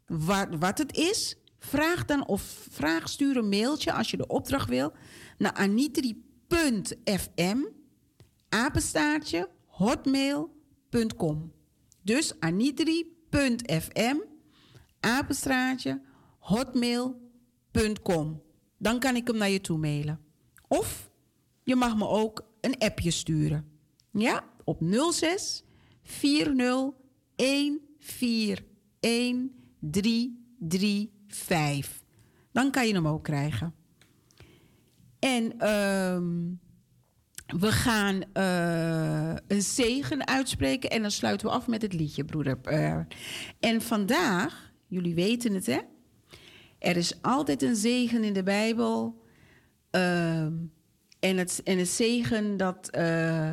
wat, 0.07 0.49
wat 0.59 0.79
het 0.79 0.97
is? 0.97 1.37
Vraag 1.61 2.05
dan 2.05 2.27
of 2.27 2.66
vraag, 2.70 3.09
stuur 3.09 3.37
een 3.37 3.49
mailtje 3.49 3.93
als 3.93 4.11
je 4.11 4.16
de 4.16 4.27
opdracht 4.27 4.69
wil 4.69 4.93
naar 5.39 5.53
anitri.fm 5.53 7.59
apenstaartje 8.49 9.49
hotmail.com. 9.66 11.53
Dus 12.03 12.41
anitri.fm 12.41 14.16
apenstaartje 15.01 16.01
hotmail.com. 16.39 18.43
Dan 18.78 18.99
kan 18.99 19.16
ik 19.16 19.27
hem 19.27 19.37
naar 19.37 19.51
je 19.51 19.61
toe 19.61 19.78
mailen. 19.78 20.20
Of 20.69 21.11
je 21.62 21.77
mag 21.77 21.97
me 21.97 22.09
ook 22.09 22.45
een 22.61 22.78
appje 22.78 23.11
sturen. 23.11 23.70
Ja, 24.11 24.45
op 24.65 24.81
06 25.11 25.65
40 26.03 26.99
141 29.01 31.20
335. 31.31 32.02
Dan 32.52 32.70
kan 32.70 32.86
je 32.86 32.94
hem 32.94 33.09
ook 33.09 33.24
krijgen. 33.24 33.74
En 35.19 35.59
ehm, 35.59 36.28
we 37.47 37.73
gaan 37.73 38.23
uh, 38.35 39.35
een 39.47 39.62
zegen 39.62 40.27
uitspreken 40.27 40.90
en 40.90 41.02
dan 41.02 41.11
sluiten 41.11 41.47
we 41.47 41.52
af 41.52 41.66
met 41.66 41.82
het 41.82 41.93
liedje, 41.93 42.24
broeder. 42.24 42.59
Uh, 42.65 42.98
en 43.61 43.82
vandaag, 43.82 44.73
jullie 44.86 45.15
weten 45.15 45.55
het 45.55 45.66
hè, 45.66 45.78
er 46.78 46.97
is 46.97 47.23
altijd 47.23 47.62
een 47.62 47.77
zegen 47.77 48.24
in 48.24 48.32
de 48.32 48.43
Bijbel. 48.43 49.23
Uh, 49.90 50.40
en, 51.20 51.36
het, 51.36 51.61
en 51.65 51.86
zegen 51.86 52.57
dat, 52.57 52.97
uh, 52.98 53.52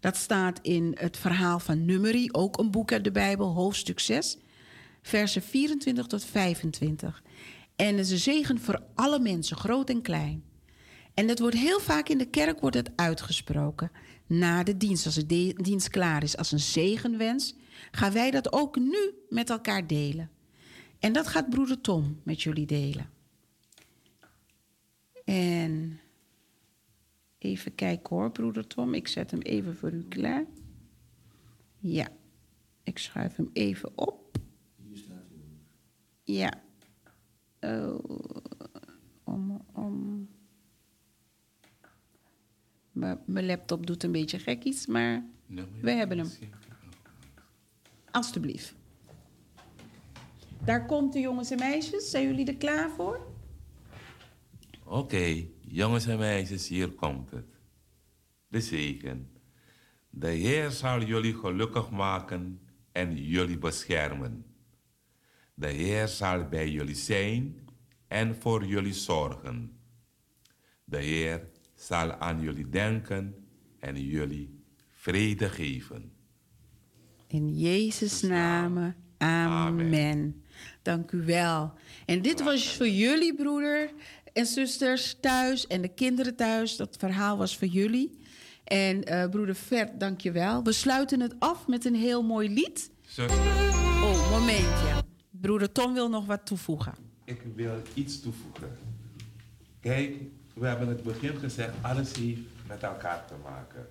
dat 0.00 0.16
staat 0.16 0.58
in 0.62 0.96
het 0.98 1.16
verhaal 1.16 1.58
van 1.58 1.84
Numeri, 1.84 2.28
ook 2.32 2.58
een 2.58 2.70
boek 2.70 2.92
uit 2.92 3.04
de 3.04 3.12
Bijbel, 3.12 3.54
hoofdstuk 3.54 4.00
6, 4.00 4.38
versen 5.04 5.42
24 5.42 6.06
tot 6.06 6.24
25. 6.24 7.22
En 7.76 7.96
het 7.96 8.06
is 8.06 8.10
een 8.10 8.18
zegen 8.18 8.60
voor 8.60 8.82
alle 8.94 9.18
mensen, 9.18 9.56
groot 9.56 9.90
en 9.90 10.02
klein. 10.02 10.44
En 11.14 11.26
dat 11.26 11.38
wordt 11.38 11.56
heel 11.56 11.80
vaak 11.80 12.08
in 12.08 12.18
de 12.18 12.30
kerk 12.30 12.60
wordt 12.60 12.76
het 12.76 12.90
uitgesproken. 12.96 13.90
Na 14.26 14.62
de 14.62 14.76
dienst, 14.76 15.06
als 15.06 15.14
de 15.14 15.54
dienst 15.56 15.88
klaar 15.88 16.22
is, 16.22 16.36
als 16.36 16.52
een 16.52 16.60
zegenwens, 16.60 17.54
gaan 17.90 18.12
wij 18.12 18.30
dat 18.30 18.52
ook 18.52 18.76
nu 18.76 19.14
met 19.28 19.50
elkaar 19.50 19.86
delen. 19.86 20.30
En 20.98 21.12
dat 21.12 21.26
gaat 21.26 21.50
broeder 21.50 21.80
Tom 21.80 22.20
met 22.22 22.42
jullie 22.42 22.66
delen. 22.66 23.10
En 25.24 26.00
even 27.38 27.74
kijken 27.74 28.16
hoor, 28.16 28.30
broeder 28.30 28.66
Tom. 28.66 28.94
Ik 28.94 29.08
zet 29.08 29.30
hem 29.30 29.40
even 29.40 29.76
voor 29.76 29.92
u 29.92 30.04
klaar. 30.08 30.44
Ja, 31.78 32.08
ik 32.82 32.98
schuif 32.98 33.36
hem 33.36 33.50
even 33.52 33.98
op. 33.98 34.23
Ja. 36.24 36.62
Oh, 37.60 37.98
om, 39.24 39.64
om. 39.72 40.28
Mijn 43.24 43.46
laptop 43.46 43.86
doet 43.86 44.02
een 44.02 44.12
beetje 44.12 44.38
gekkies, 44.38 44.86
maar 44.86 45.24
we 45.80 45.90
hebben 45.90 46.18
hem. 46.18 46.28
Alsjeblieft. 48.10 48.74
Daar 50.64 50.86
komt 50.86 51.12
de 51.12 51.20
jongens 51.20 51.50
en 51.50 51.58
meisjes. 51.58 52.10
Zijn 52.10 52.26
jullie 52.26 52.46
er 52.46 52.56
klaar 52.56 52.90
voor? 52.90 53.26
Oké, 54.84 54.96
okay, 54.96 55.50
jongens 55.60 56.06
en 56.06 56.18
meisjes, 56.18 56.68
hier 56.68 56.90
komt 56.90 57.30
het. 57.30 57.46
De 58.48 58.60
zegen. 58.60 59.30
De 60.10 60.28
Heer 60.28 60.70
zal 60.70 61.02
jullie 61.02 61.34
gelukkig 61.34 61.90
maken 61.90 62.60
en 62.92 63.16
jullie 63.16 63.58
beschermen. 63.58 64.53
De 65.54 65.68
Heer 65.68 66.08
zal 66.08 66.48
bij 66.48 66.70
jullie 66.70 66.94
zijn 66.94 67.68
en 68.08 68.36
voor 68.40 68.64
jullie 68.64 68.94
zorgen. 68.94 69.78
De 70.84 70.98
Heer 70.98 71.48
zal 71.74 72.12
aan 72.12 72.40
jullie 72.40 72.68
denken 72.68 73.34
en 73.78 74.04
jullie 74.04 74.62
vrede 74.90 75.48
geven. 75.48 76.12
In 77.26 77.58
Jezus' 77.58 78.22
naam, 78.22 78.76
amen. 78.76 78.94
amen. 79.18 80.44
Dank 80.82 81.12
u 81.12 81.24
wel. 81.24 81.72
En 82.06 82.22
dit 82.22 82.42
was 82.42 82.76
voor 82.76 82.88
jullie, 82.88 83.34
broeder 83.34 83.90
en 84.32 84.46
zusters 84.46 85.16
thuis 85.20 85.66
en 85.66 85.82
de 85.82 85.94
kinderen 85.94 86.36
thuis. 86.36 86.76
Dat 86.76 86.96
verhaal 86.98 87.36
was 87.36 87.58
voor 87.58 87.68
jullie. 87.68 88.18
En 88.64 89.12
uh, 89.12 89.28
broeder 89.28 89.54
Vert, 89.54 90.00
dank 90.00 90.20
je 90.20 90.32
wel. 90.32 90.62
We 90.62 90.72
sluiten 90.72 91.20
het 91.20 91.34
af 91.38 91.66
met 91.66 91.84
een 91.84 91.94
heel 91.94 92.22
mooi 92.22 92.48
lied. 92.48 92.90
Zuster. 93.02 93.38
Oh, 94.02 94.30
momentje. 94.30 95.03
Broeder 95.44 95.72
Tom 95.72 95.94
wil 95.94 96.08
nog 96.08 96.26
wat 96.26 96.46
toevoegen. 96.46 96.94
Ik 97.24 97.42
wil 97.54 97.82
iets 97.94 98.20
toevoegen. 98.20 98.78
Kijk, 99.80 100.16
we 100.54 100.66
hebben 100.66 100.88
in 100.88 100.94
het 100.94 101.02
begin 101.02 101.36
gezegd, 101.36 101.74
alles 101.82 102.16
heeft 102.16 102.40
met 102.66 102.82
elkaar 102.82 103.26
te 103.26 103.34
maken. 103.42 103.86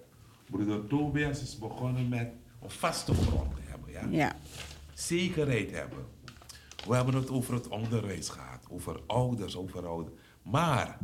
Broeder 0.45 0.87
Tobias 0.87 1.41
is 1.41 1.57
begonnen 1.57 2.09
met 2.09 2.31
een 2.61 2.69
vaste 2.69 3.13
grond 3.13 3.55
te 3.55 3.61
hebben. 3.61 3.91
Ja? 3.91 4.07
ja. 4.09 4.35
Zekerheid 4.93 5.71
hebben. 5.71 6.05
We 6.87 6.95
hebben 6.95 7.15
het 7.15 7.29
over 7.29 7.53
het 7.53 7.67
onderwijs 7.67 8.29
gehad, 8.29 8.65
over 8.69 9.01
ouders, 9.07 9.55
over 9.55 9.87
ouders. 9.87 10.15
Maar 10.41 10.97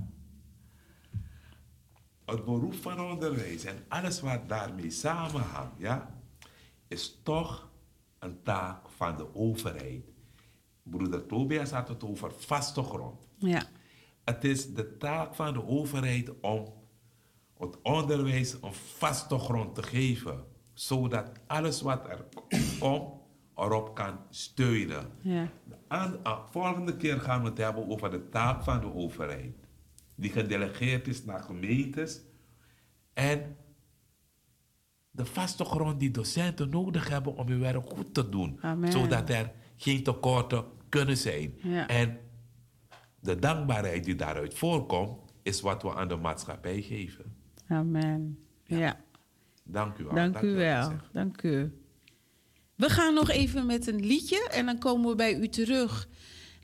het 2.26 2.46
beroep 2.46 2.76
van 2.76 3.00
onderwijs 3.00 3.64
en 3.64 3.86
alles 3.88 4.22
wat 4.22 4.50
daarmee 4.50 4.92
samenhangt, 4.92 5.74
ja, 5.78 6.22
is 6.88 7.20
toch 7.24 7.70
een 8.20 8.44
taak 8.44 8.90
van 8.90 9.18
de 9.18 9.36
overheid. 9.36 10.09
Broeder 10.90 11.26
Tobias 11.26 11.72
had 11.72 11.88
het 11.88 12.04
over 12.04 12.32
vaste 12.38 12.84
grond. 12.84 13.28
Ja. 13.38 13.64
Het 14.24 14.44
is 14.44 14.74
de 14.74 14.98
taak 14.98 15.36
van 15.36 15.54
de 15.54 15.68
overheid 15.68 16.40
om 16.40 16.74
het 17.58 17.82
onderwijs 17.82 18.54
een 18.54 18.74
vaste 18.74 19.38
grond 19.38 19.76
te 19.76 19.84
geven, 19.84 20.44
zodat 20.74 21.32
alles 21.48 21.82
wat 21.82 22.08
er 22.08 22.26
komt 22.80 23.14
erop 23.56 23.96
kan 23.96 24.20
steunen. 24.30 25.06
Ja. 25.22 25.52
De 25.88 26.38
volgende 26.52 26.98
keer 26.98 27.20
gaan 27.20 27.42
we 27.42 27.50
het 27.50 27.58
hebben 27.58 27.88
over 27.88 28.12
de 28.12 28.30
taak 28.30 28.64
van 28.64 28.80
de 28.80 28.94
overheid, 28.94 29.56
die 30.16 30.32
gedelegeerd 30.32 31.08
is 31.08 31.26
naar 31.26 31.44
gemeentes 31.44 32.22
en 33.14 33.58
de 35.12 35.26
vaste 35.26 35.66
grond 35.66 36.00
die 36.00 36.12
docenten 36.12 36.70
nodig 36.70 37.10
hebben 37.10 37.36
om 37.36 37.48
hun 37.48 37.60
werk 37.60 37.90
goed 37.90 38.14
te 38.14 38.30
doen, 38.30 38.58
Amen. 38.62 38.92
zodat 38.92 39.30
er 39.30 39.52
geen 39.78 40.04
tekorten 40.04 40.64
kunnen 40.90 41.18
zijn. 41.18 41.54
Ja. 41.62 41.88
En 41.88 42.18
de 43.20 43.40
dankbaarheid 43.40 44.04
die 44.04 44.16
daaruit 44.16 44.54
voorkomt, 44.54 45.20
is 45.44 45.62
wat 45.62 45.82
we 45.82 45.94
aan 45.96 46.08
de 46.08 46.16
maatschappij 46.16 46.82
geven. 46.82 47.36
Amen. 47.68 48.40
Ja. 48.64 48.78
ja. 48.78 49.00
Dank 49.64 49.98
u 49.98 50.04
wel. 50.04 50.14
Dank, 50.14 50.34
Dank 50.34 50.46
u 50.46 50.56
wel. 50.56 50.92
Dank 51.14 51.42
u. 51.42 51.72
We 52.76 52.90
gaan 52.90 53.14
nog 53.14 53.30
even 53.30 53.66
met 53.66 53.88
een 53.88 54.06
liedje 54.06 54.50
en 54.52 54.66
dan 54.66 54.78
komen 54.78 55.10
we 55.10 55.16
bij 55.16 55.36
u 55.36 55.48
terug. 55.48 56.08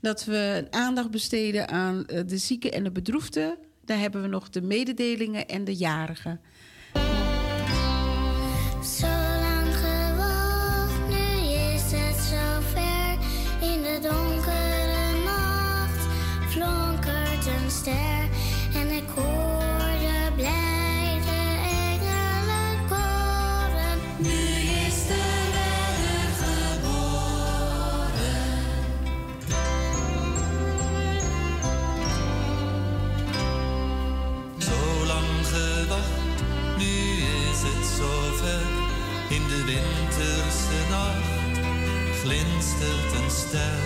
Dat 0.00 0.24
we 0.24 0.66
aandacht 0.70 1.10
besteden 1.10 1.68
aan 1.68 2.02
de 2.06 2.38
zieken 2.38 2.72
en 2.72 2.84
de 2.84 2.90
bedroefden. 2.90 3.58
Daar 3.84 3.98
hebben 3.98 4.22
we 4.22 4.28
nog 4.28 4.50
de 4.50 4.62
mededelingen 4.62 5.48
en 5.48 5.64
de 5.64 5.74
jarigen. 5.74 6.40
step 43.48 43.85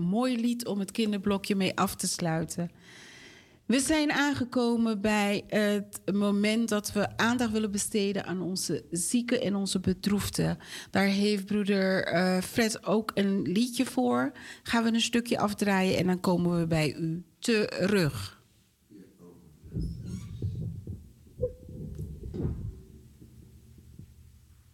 mooi 0.00 0.40
lied 0.40 0.66
om 0.66 0.78
het 0.78 0.90
kinderblokje 0.90 1.56
mee 1.56 1.76
af 1.76 1.94
te 1.94 2.08
sluiten. 2.08 2.70
We 3.66 3.80
zijn 3.80 4.12
aangekomen 4.12 5.00
bij 5.00 5.44
het 5.48 6.00
moment 6.12 6.68
dat 6.68 6.92
we 6.92 7.16
aandacht 7.16 7.52
willen 7.52 7.70
besteden 7.70 8.26
aan 8.26 8.40
onze 8.40 8.84
zieken 8.90 9.40
en 9.40 9.54
onze 9.54 9.80
bedroefden. 9.80 10.58
Daar 10.90 11.06
heeft 11.06 11.46
broeder 11.46 12.04
eh, 12.04 12.38
Fred 12.38 12.86
ook 12.86 13.10
een 13.14 13.42
liedje 13.42 13.84
voor. 13.84 14.32
Gaan 14.62 14.84
we 14.84 14.92
een 14.92 15.00
stukje 15.00 15.38
afdraaien 15.38 15.98
en 15.98 16.06
dan 16.06 16.20
komen 16.20 16.58
we 16.58 16.66
bij 16.66 16.94
u 16.94 17.24
terug. 17.38 18.40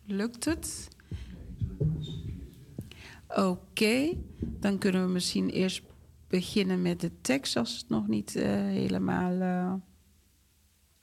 Lukt 0.06 0.44
het? 0.44 0.88
Oké, 3.36 4.12
dan 4.40 4.78
kunnen 4.78 5.06
we 5.06 5.12
misschien 5.12 5.50
eerst 5.50 5.82
beginnen 6.28 6.82
met 6.82 7.00
de 7.00 7.20
tekst 7.20 7.56
als 7.56 7.76
het 7.76 7.88
nog 7.88 8.06
niet 8.08 8.36
eh, 8.36 8.50
helemaal. 8.50 9.40
eh, 9.40 9.74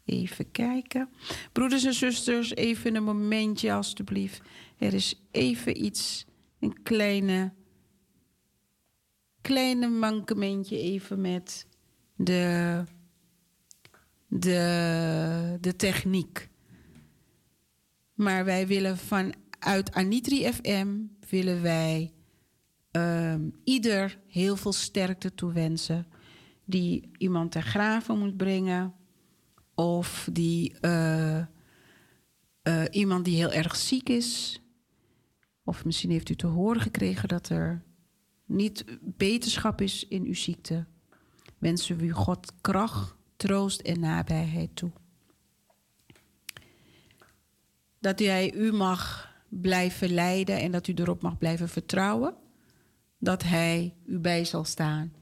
even 0.05 0.51
kijken. 0.51 1.09
Broeders 1.51 1.83
en 1.83 1.93
zusters, 1.93 2.55
even 2.55 2.95
een 2.95 3.03
momentje 3.03 3.73
alstublieft. 3.73 4.41
Er 4.77 4.93
is 4.93 5.21
even 5.31 5.83
iets, 5.85 6.25
een 6.59 6.81
kleine, 6.83 7.53
kleine 9.41 9.87
mankementje 9.87 10.77
even 10.79 11.21
met 11.21 11.67
de, 12.15 12.83
de, 14.27 15.57
de 15.61 15.75
techniek. 15.75 16.49
Maar 18.13 18.45
wij 18.45 18.67
willen 18.67 18.97
vanuit 18.97 19.91
Anitri 19.91 20.53
FM 20.53 20.97
willen 21.29 21.61
wij 21.61 22.13
ehm, 22.91 23.49
ieder 23.63 24.19
heel 24.27 24.55
veel 24.55 24.73
sterkte 24.73 25.33
toewensen. 25.33 26.07
Die 26.65 27.09
iemand 27.17 27.51
ter 27.51 27.61
graven 27.61 28.19
moet 28.19 28.37
brengen. 28.37 28.93
Of 29.75 30.29
die 30.31 30.79
eh, 30.79 31.37
eh, 31.37 32.83
iemand 32.91 33.25
die 33.25 33.35
heel 33.35 33.51
erg 33.51 33.75
ziek 33.75 34.09
is. 34.09 34.61
Of 35.63 35.85
misschien 35.85 36.11
heeft 36.11 36.29
u 36.29 36.35
te 36.35 36.47
horen 36.47 36.81
gekregen 36.81 37.27
dat 37.27 37.49
er 37.49 37.83
niet 38.45 38.85
beterschap 39.01 39.81
is 39.81 40.07
in 40.07 40.23
uw 40.23 40.33
ziekte. 40.33 40.85
Wensen 41.57 41.97
we 41.97 42.05
u 42.05 42.11
God 42.11 42.53
kracht, 42.61 43.15
troost 43.35 43.81
en 43.81 43.99
nabijheid 43.99 44.75
toe. 44.75 44.91
Dat 47.99 48.19
hij 48.19 48.53
u 48.53 48.71
mag 48.71 49.33
blijven 49.49 50.13
leiden 50.13 50.59
en 50.59 50.71
dat 50.71 50.87
u 50.87 50.93
erop 50.93 51.21
mag 51.21 51.37
blijven 51.37 51.69
vertrouwen. 51.69 52.35
Dat 53.19 53.43
hij 53.43 53.93
u 54.05 54.17
bij 54.19 54.45
zal 54.45 54.63
staan. 54.63 55.13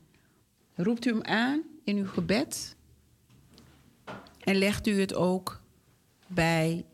Roept 0.75 1.05
u 1.05 1.09
hem 1.09 1.23
aan 1.23 1.63
in 1.83 1.97
uw 1.97 2.07
gebed. 2.07 2.75
En 4.39 4.55
legt 4.55 4.87
u 4.87 4.99
het 4.99 5.13
ook 5.13 5.61
bij 6.27 6.85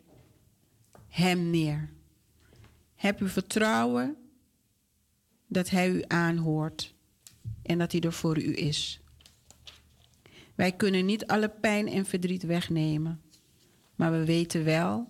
hem 1.08 1.50
neer. 1.50 1.90
Heb 2.96 3.22
u 3.22 3.30
vertrouwen 3.30 4.18
dat 5.48 5.70
hij 5.70 5.90
u 5.90 6.04
aanhoort 6.08 6.94
en 7.62 7.78
dat 7.78 7.92
hij 7.92 8.02
er 8.02 8.14
voor 8.14 8.38
u 8.38 8.56
is. 8.56 9.02
Wij 10.56 10.72
kunnen 10.72 11.06
niet 11.06 11.28
alle 11.28 11.50
pijn 11.50 11.88
en 11.88 12.06
verdriet 12.06 12.44
wegnemen, 12.44 13.22
maar 13.96 14.12
we 14.12 14.26
weten 14.26 14.64
wel 14.64 15.08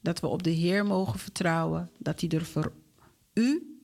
dat 0.00 0.20
we 0.20 0.26
op 0.26 0.42
de 0.42 0.50
Heer 0.50 0.86
mogen 0.86 1.18
vertrouwen, 1.18 1.90
dat 1.98 2.20
hij 2.20 2.30
er 2.30 2.44
voor 2.44 2.72
u, 3.34 3.77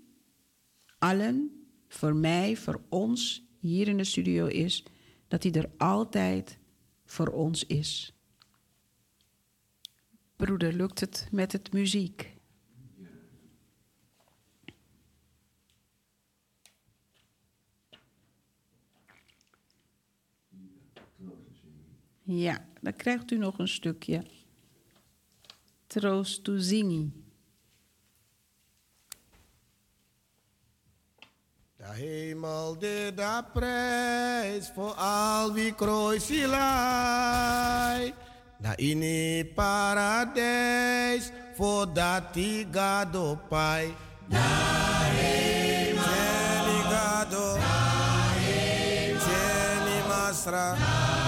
allen, 1.04 1.66
voor 1.88 2.14
mij, 2.14 2.56
voor 2.56 2.80
ons 2.88 3.46
hier 3.58 3.88
in 3.88 3.96
de 3.96 4.04
studio 4.04 4.46
is, 4.46 4.84
dat 5.28 5.42
hij 5.42 5.52
er 5.52 5.70
altijd 5.76 6.58
voor 7.04 7.28
ons 7.28 7.66
is. 7.66 8.14
Broeder, 10.36 10.72
lukt 10.72 11.00
het 11.00 11.28
met 11.30 11.52
het 11.52 11.72
muziek? 11.72 12.32
Ja, 22.22 22.68
dan 22.80 22.96
krijgt 22.96 23.30
u 23.30 23.38
nog 23.38 23.58
een 23.58 23.68
stukje. 23.68 24.24
Troost 25.86 26.44
to 26.44 26.58
zingi. 26.58 27.23
De 31.84 31.90
hemel 31.92 32.78
dit 32.78 33.16
de 33.16 33.42
prijs 33.52 34.70
voor 34.74 34.92
al 34.92 35.52
wie 35.52 35.74
kruisilai. 35.74 36.54
Na 38.58 38.76
in 38.76 39.02
het 39.02 39.54
paradijs 39.54 41.30
voor 41.56 41.92
dat 41.92 42.22
die 42.32 42.66
gado 42.70 43.38
pai. 43.48 43.94
Na 44.26 44.38
hemel. 45.02 46.02
Jenny 46.02 46.82
gado. 46.90 47.56
Na 47.56 48.28
hemel. 48.32 49.20
Jenny. 49.20 50.02
Na 50.08 51.23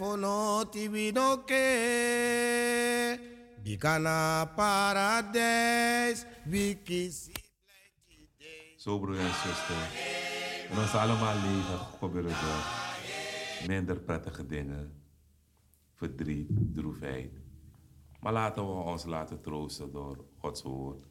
prijs 0.00 0.12
voor 0.12 0.18
noti 0.18 0.90
widoke. 0.90 1.58
Bikana 3.62 4.44
paradijs, 4.44 6.24
Zo 8.76 8.98
broer 8.98 9.18
en 9.18 9.34
zuster. 9.34 9.76
In 10.70 10.78
ons 10.78 10.94
allemaal 10.94 11.34
leven 11.34 11.78
gebeuren 11.98 12.30
er 12.30 13.66
minder 13.66 14.00
prettige 14.00 14.46
dingen. 14.46 15.02
Verdriet, 15.94 16.48
droefheid. 16.74 17.32
Maar 18.20 18.32
laten 18.32 18.62
we 18.62 18.70
ons 18.70 19.04
laten 19.04 19.40
troosten 19.40 19.92
door 19.92 20.24
Gods 20.38 20.62
woord. 20.62 21.04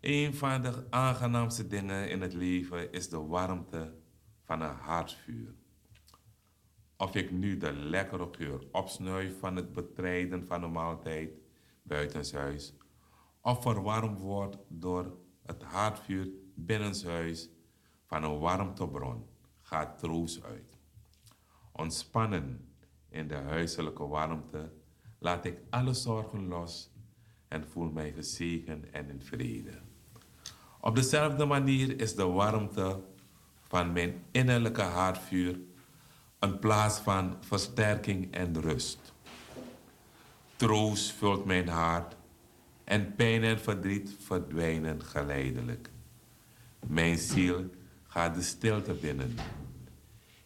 Een 0.00 0.34
van 0.34 0.62
de 0.62 0.86
aangenaamste 0.90 1.66
dingen 1.66 2.10
in 2.10 2.20
het 2.20 2.32
leven 2.32 2.92
is 2.92 3.08
de 3.08 3.18
warmte 3.18 3.94
van 4.44 4.60
een 4.60 4.76
hartvuur. 4.76 5.59
Of 7.00 7.14
ik 7.14 7.30
nu 7.30 7.56
de 7.56 7.72
lekkere 7.72 8.28
geur 8.30 8.66
opsnuif 8.72 9.38
van 9.38 9.56
het 9.56 9.72
betreiden 9.72 10.46
van 10.46 10.62
een 10.62 10.72
maaltijd 10.72 11.30
buitenshuis, 11.82 12.74
of 13.40 13.62
verwarmd 13.62 14.18
word 14.18 14.58
door 14.68 15.16
het 15.42 15.62
haardvuur 15.62 16.28
binnenshuis 16.54 17.48
van 18.06 18.22
een 18.22 18.38
warmtebron, 18.38 19.26
gaat 19.60 19.98
troost 19.98 20.44
uit. 20.44 20.78
Ontspannen 21.72 22.74
in 23.08 23.28
de 23.28 23.34
huiselijke 23.34 24.06
warmte 24.06 24.72
laat 25.18 25.44
ik 25.44 25.58
alle 25.70 25.94
zorgen 25.94 26.48
los 26.48 26.90
en 27.48 27.68
voel 27.68 27.90
mij 27.90 28.12
gezegend 28.12 28.90
en 28.90 29.10
in 29.10 29.22
vrede. 29.22 29.80
Op 30.80 30.94
dezelfde 30.94 31.44
manier 31.44 32.00
is 32.00 32.14
de 32.14 32.26
warmte 32.26 33.04
van 33.60 33.92
mijn 33.92 34.24
innerlijke 34.30 34.82
haardvuur 34.82 35.68
een 36.40 36.58
plaats 36.58 36.98
van 36.98 37.36
versterking 37.40 38.32
en 38.32 38.60
rust. 38.60 38.98
Troost 40.56 41.12
vult 41.12 41.44
mijn 41.44 41.68
hart 41.68 42.14
en 42.84 43.14
pijn 43.14 43.42
en 43.42 43.60
verdriet 43.60 44.16
verdwijnen 44.18 45.04
geleidelijk. 45.04 45.90
Mijn 46.86 47.18
ziel 47.18 47.70
gaat 48.06 48.34
de 48.34 48.42
stilte 48.42 48.92
binnen. 48.92 49.34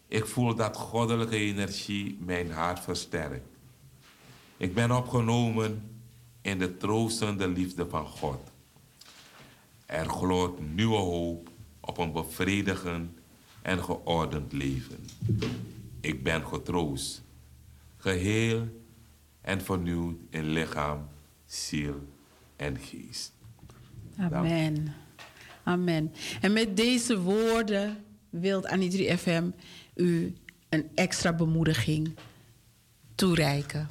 Ik 0.08 0.26
voel 0.26 0.54
dat 0.54 0.76
goddelijke 0.76 1.36
energie 1.36 2.18
mijn 2.20 2.50
hart 2.50 2.80
versterkt. 2.80 3.48
Ik 4.56 4.74
ben 4.74 4.90
opgenomen 4.90 5.90
in 6.40 6.58
de 6.58 6.76
troostende 6.76 7.48
liefde 7.48 7.88
van 7.88 8.06
God. 8.06 8.50
Er 9.86 10.08
gloort 10.08 10.74
nieuwe 10.74 10.96
hoop 10.96 11.50
op 11.80 11.98
een 11.98 12.12
bevredigend 12.12 13.18
en 13.62 13.84
geordend 13.84 14.52
leven. 14.52 15.04
Ik 16.05 16.22
ben 16.22 16.47
getroost, 16.47 17.22
geheel 17.97 18.68
en 19.40 19.60
vernieuwd 19.60 20.16
in 20.31 20.52
lichaam, 20.52 21.09
ziel 21.47 22.09
en 22.56 22.78
geest. 22.78 23.32
Amen. 24.18 24.94
Amen. 25.62 26.12
En 26.40 26.52
met 26.52 26.76
deze 26.76 27.20
woorden 27.20 28.05
wil 28.31 28.66
Anitri 28.66 29.16
FM 29.16 29.51
u 29.94 30.35
een 30.68 30.89
extra 30.94 31.32
bemoediging 31.32 32.14
toereiken. 33.14 33.89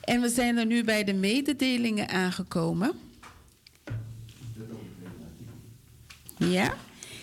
En 0.00 0.20
we 0.20 0.28
zijn 0.28 0.56
er 0.56 0.66
nu 0.66 0.84
bij 0.84 1.04
de 1.04 1.14
mededelingen 1.14 2.08
aangekomen. 2.08 2.92
Ja, 6.36 6.74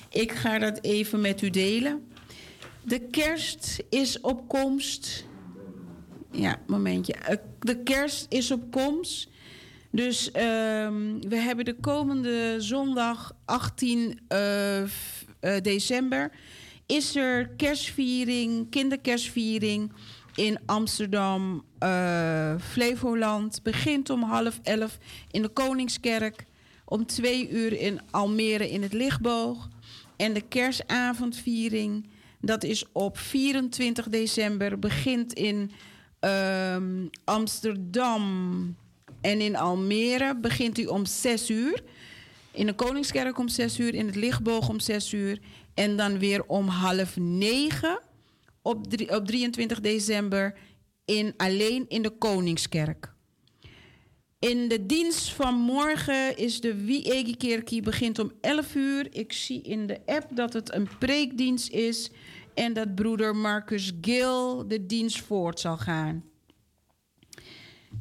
ik 0.09 0.31
ga 0.31 0.59
dat 0.59 0.83
even 0.83 1.21
met 1.21 1.41
u 1.41 1.49
delen. 1.49 2.06
De 2.87 2.99
kerst 2.99 3.83
is 3.89 4.19
op 4.19 4.47
komst. 4.47 5.25
Ja, 6.31 6.59
momentje. 6.67 7.13
Eh, 7.13 7.35
De 7.59 7.83
kerst 7.83 8.25
is 8.29 8.51
op 8.51 8.71
komst. 8.71 9.29
Dus 9.91 10.31
ehm, 10.31 11.19
we 11.19 11.35
hebben 11.35 11.65
de 11.65 11.75
komende 11.75 12.55
zondag 12.57 13.35
18 13.45 14.19
eh, 14.27 14.81
eh, 14.81 14.87
december... 15.61 16.31
is 16.85 17.15
er 17.15 17.47
kerstviering, 17.47 18.69
kinderkerstviering 18.69 19.91
in 20.35 20.59
Amsterdam, 20.65 21.63
Flevoland. 22.59 23.63
Begint 23.63 24.09
om 24.09 24.23
half 24.23 24.59
elf 24.63 24.97
in 25.31 25.41
de 25.41 25.49
Koningskerk. 25.49 26.45
Om 26.85 27.05
twee 27.05 27.49
uur 27.49 27.79
in 27.79 28.01
Almere 28.11 28.69
in 28.69 28.81
het 28.81 28.93
Lichtboog. 28.93 29.69
En 30.15 30.33
de 30.33 30.41
kerstavondviering, 30.41 32.05
dat 32.41 32.63
is 32.63 32.85
op 32.91 33.17
24 33.17 34.09
december. 34.09 34.79
Begint 34.79 35.33
in 35.33 35.71
ehm, 36.19 37.07
Amsterdam 37.23 38.75
en 39.21 39.41
in 39.41 39.55
Almere. 39.55 40.35
Begint 40.35 40.77
u 40.77 40.85
om 40.85 41.05
6 41.05 41.49
uur. 41.49 41.83
In 42.51 42.65
de 42.65 42.73
Koningskerk 42.73 43.37
om 43.37 43.47
6 43.47 43.79
uur. 43.79 43.93
In 43.93 44.05
het 44.05 44.15
Lichtboog 44.15 44.69
om 44.69 44.79
6 44.79 45.13
uur. 45.13 45.39
En 45.73 45.97
dan 45.97 46.19
weer 46.19 46.43
om 46.45 46.67
half 46.67 47.17
negen 47.17 47.99
op, 48.61 48.87
drie- 48.87 49.15
op 49.15 49.25
23 49.25 49.79
december 49.79 50.57
in, 51.05 51.33
alleen 51.37 51.85
in 51.87 52.01
de 52.01 52.09
Koningskerk. 52.09 53.15
In 54.39 54.67
de 54.67 54.85
dienst 54.85 55.29
van 55.33 55.53
morgen 55.53 56.37
is 56.37 56.61
de 56.61 56.75
Wiegekerkie 56.75 57.81
begint 57.81 58.19
om 58.19 58.31
11 58.41 58.75
uur. 58.75 59.07
Ik 59.11 59.33
zie 59.33 59.61
in 59.61 59.87
de 59.87 59.99
app 60.05 60.35
dat 60.35 60.53
het 60.53 60.73
een 60.73 60.87
preekdienst 60.99 61.71
is 61.71 62.11
en 62.57 62.73
dat 62.73 62.95
broeder 62.95 63.35
Marcus 63.35 63.91
Gil 64.01 64.67
de 64.67 64.85
dienst 64.85 65.21
voort 65.21 65.59
zal 65.59 65.77
gaan. 65.77 66.23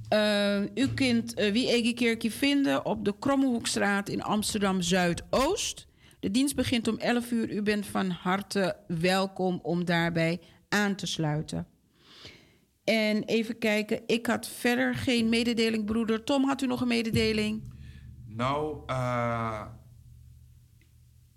Eh, 0.08 0.60
u 0.60 0.88
kunt 0.94 1.40
uh, 1.40 1.52
Wiegekerkie 1.52 2.32
vinden 2.32 2.84
op 2.84 3.04
de 3.04 3.14
Krommehoekstraat 3.18 4.08
in 4.08 4.22
Amsterdam 4.22 4.80
Zuidoost. 4.80 5.86
De 6.20 6.30
dienst 6.30 6.56
begint 6.56 6.88
om 6.88 6.98
11 6.98 7.30
uur. 7.30 7.52
U 7.52 7.62
bent 7.62 7.86
van 7.86 8.10
harte 8.10 8.76
welkom 8.86 9.60
om 9.62 9.84
daarbij 9.84 10.40
aan 10.68 10.94
te 10.94 11.06
sluiten. 11.06 11.66
En 12.84 13.22
even 13.22 13.58
kijken, 13.58 14.02
ik 14.06 14.26
had 14.26 14.48
verder 14.48 14.94
geen 14.94 15.28
mededeling, 15.28 15.84
broeder. 15.84 16.24
Tom, 16.24 16.44
had 16.44 16.62
u 16.62 16.66
nog 16.66 16.80
een 16.80 16.88
mededeling? 16.88 17.72
Nou, 18.26 18.82
eh, 18.86 19.62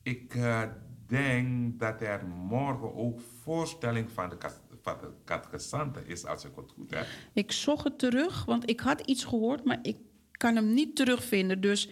ik 0.04 0.36
eh, 0.36 0.64
denk 1.10 1.80
dat 1.80 2.02
er 2.02 2.26
morgen 2.26 2.95
ook 2.95 3.19
voorstelling 3.44 4.10
van 4.14 4.30
de, 4.30 4.38
kat- 4.38 4.61
van 4.81 4.95
de 5.02 5.10
catechesante 5.26 6.02
is, 6.06 6.26
als 6.26 6.45
ik 6.45 6.52
het 6.56 6.72
goed 6.76 6.91
heb. 6.91 7.06
Ik 7.34 7.52
zocht 7.52 7.84
het 7.84 7.99
terug, 7.99 8.45
want 8.45 8.69
ik 8.69 8.80
had 8.80 9.02
iets 9.02 9.23
gehoord, 9.23 9.64
maar 9.64 9.80
ik 9.81 9.98
kan 10.31 10.56
hem 10.56 10.73
niet 10.73 10.95
terugvinden. 10.95 11.61
Dus 11.61 11.90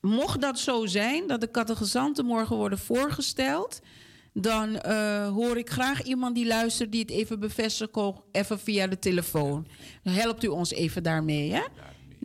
mocht 0.00 0.40
dat 0.40 0.58
zo 0.58 0.86
zijn, 0.86 1.26
dat 1.26 1.40
de 1.40 1.50
catechizanten 1.50 2.24
morgen 2.24 2.56
worden 2.56 2.78
voorgesteld... 2.78 3.80
dan 4.32 4.76
eh, 4.78 5.28
hoor 5.28 5.56
ik 5.56 5.70
graag 5.70 6.02
iemand 6.02 6.34
die 6.34 6.46
luistert 6.46 6.92
die 6.92 7.00
het 7.00 7.10
even 7.10 7.40
bevestigt, 7.40 7.94
ook 7.94 8.24
even 8.32 8.58
via 8.58 8.86
de 8.86 8.98
telefoon. 8.98 9.66
Dan 10.02 10.12
helpt 10.14 10.44
u 10.44 10.46
ons 10.48 10.70
even 10.72 11.02
daarmee, 11.02 11.50
hè? 11.52 11.62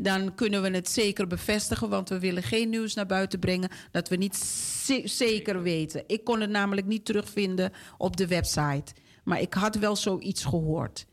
Dan 0.02 0.36
kunnen 0.36 0.62
we 0.62 0.70
het 0.70 0.90
zeker 0.90 1.28
bevestigen, 1.28 1.90
want 1.90 2.10
we 2.10 2.20
willen 2.20 2.44
geen 2.44 2.70
nieuws 2.70 2.94
naar 2.94 3.06
buiten 3.06 3.40
brengen 3.40 3.70
dat 3.92 4.10
we 4.10 4.16
niet 4.16 4.36
ze- 4.36 5.02
zeker 5.06 5.62
weten. 5.62 6.04
Ik 6.08 6.24
kon 6.24 6.42
het 6.42 6.50
namelijk 6.50 6.88
niet 6.88 7.06
terugvinden 7.06 7.72
op 7.98 8.18
de 8.18 8.28
website, 8.28 8.94
maar 9.24 9.42
ik 9.42 9.54
had 9.54 9.76
wel 9.76 9.96
zoiets 9.96 10.44
gehoord. 10.44 11.06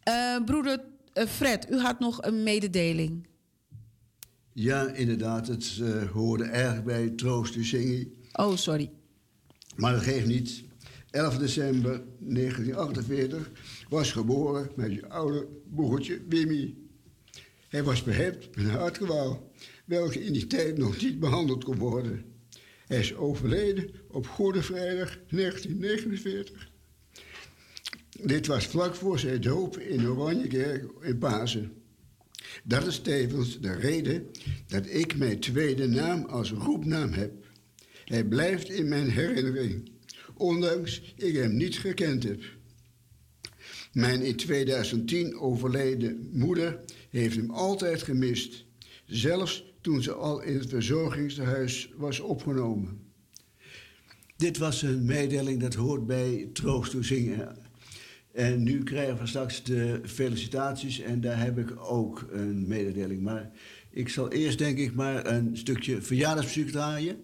Eh, 0.00 0.36
broeder 0.44 0.84
eh, 1.12 1.26
Fred, 1.26 1.70
u 1.70 1.78
had 1.78 1.98
nog 2.00 2.22
een 2.22 2.42
mededeling. 2.42 3.26
Ja, 4.52 4.86
inderdaad, 4.88 5.46
het 5.46 5.78
eh, 5.82 6.10
hoorde 6.10 6.44
erg 6.44 6.82
bij 6.84 7.08
Troost 7.10 7.54
u 7.54 7.64
zingen. 7.64 8.12
Oh, 8.32 8.56
sorry. 8.56 8.90
Maar 9.76 9.92
dat 9.92 10.02
geeft 10.02 10.26
niet. 10.26 10.64
11 11.10 11.38
december 11.38 12.02
1948 12.18 13.50
was 13.88 14.12
geboren 14.12 14.70
met 14.76 14.92
je 14.92 15.08
oude 15.08 15.46
broertje 15.74 16.22
Wimmy. 16.28 16.74
Hij 17.74 17.82
was 17.82 18.02
behept 18.02 18.56
met 18.56 18.64
een 18.64 18.70
hartgewaal, 18.70 19.52
welke 19.84 20.24
in 20.24 20.32
die 20.32 20.46
tijd 20.46 20.78
nog 20.78 21.02
niet 21.02 21.20
behandeld 21.20 21.64
kon 21.64 21.78
worden. 21.78 22.24
Hij 22.86 22.98
is 22.98 23.14
overleden 23.14 23.90
op 24.08 24.26
Goede 24.26 24.62
Vrijdag 24.62 25.18
1949. 25.28 26.70
Dit 28.22 28.46
was 28.46 28.66
vlak 28.66 28.94
voor 28.94 29.18
zijn 29.18 29.40
doop 29.40 29.78
in 29.78 30.08
Oranjekerk 30.08 30.84
in 31.00 31.18
Pasen. 31.18 31.72
Dat 32.64 32.86
is 32.86 33.00
tevens 33.00 33.60
de 33.60 33.72
reden 33.72 34.26
dat 34.66 34.86
ik 34.86 35.16
mijn 35.16 35.40
tweede 35.40 35.88
naam 35.88 36.24
als 36.24 36.50
roepnaam 36.50 37.12
heb. 37.12 37.32
Hij 38.04 38.24
blijft 38.24 38.68
in 38.68 38.88
mijn 38.88 39.10
herinnering, 39.10 39.90
ondanks 40.36 41.14
ik 41.16 41.34
hem 41.34 41.56
niet 41.56 41.78
gekend 41.78 42.22
heb. 42.22 42.42
Mijn 43.92 44.22
in 44.22 44.36
2010 44.36 45.38
overleden 45.38 46.28
moeder 46.32 46.84
heeft 47.20 47.36
hem 47.36 47.50
altijd 47.50 48.02
gemist, 48.02 48.64
zelfs 49.06 49.74
toen 49.80 50.02
ze 50.02 50.12
al 50.12 50.42
in 50.42 50.58
het 50.58 50.68
verzorgingshuis 50.68 51.90
was 51.96 52.20
opgenomen. 52.20 53.00
Dit 54.36 54.58
was 54.58 54.82
een 54.82 55.04
mededeling 55.04 55.60
dat 55.60 55.74
hoort 55.74 56.06
bij 56.06 56.48
Troost 56.52 56.90
toe 56.90 57.04
zingen. 57.04 57.56
En 58.32 58.62
nu 58.62 58.82
krijgen 58.82 59.18
we 59.18 59.26
straks 59.26 59.62
de 59.62 60.00
felicitaties 60.04 61.00
en 61.00 61.20
daar 61.20 61.40
heb 61.40 61.58
ik 61.58 61.74
ook 61.78 62.28
een 62.32 62.66
mededeling. 62.66 63.22
Maar 63.22 63.50
ik 63.90 64.08
zal 64.08 64.30
eerst 64.30 64.58
denk 64.58 64.78
ik 64.78 64.94
maar 64.94 65.26
een 65.26 65.56
stukje 65.56 66.02
verjaardagsmuziek 66.02 66.70
draaien. 66.70 67.16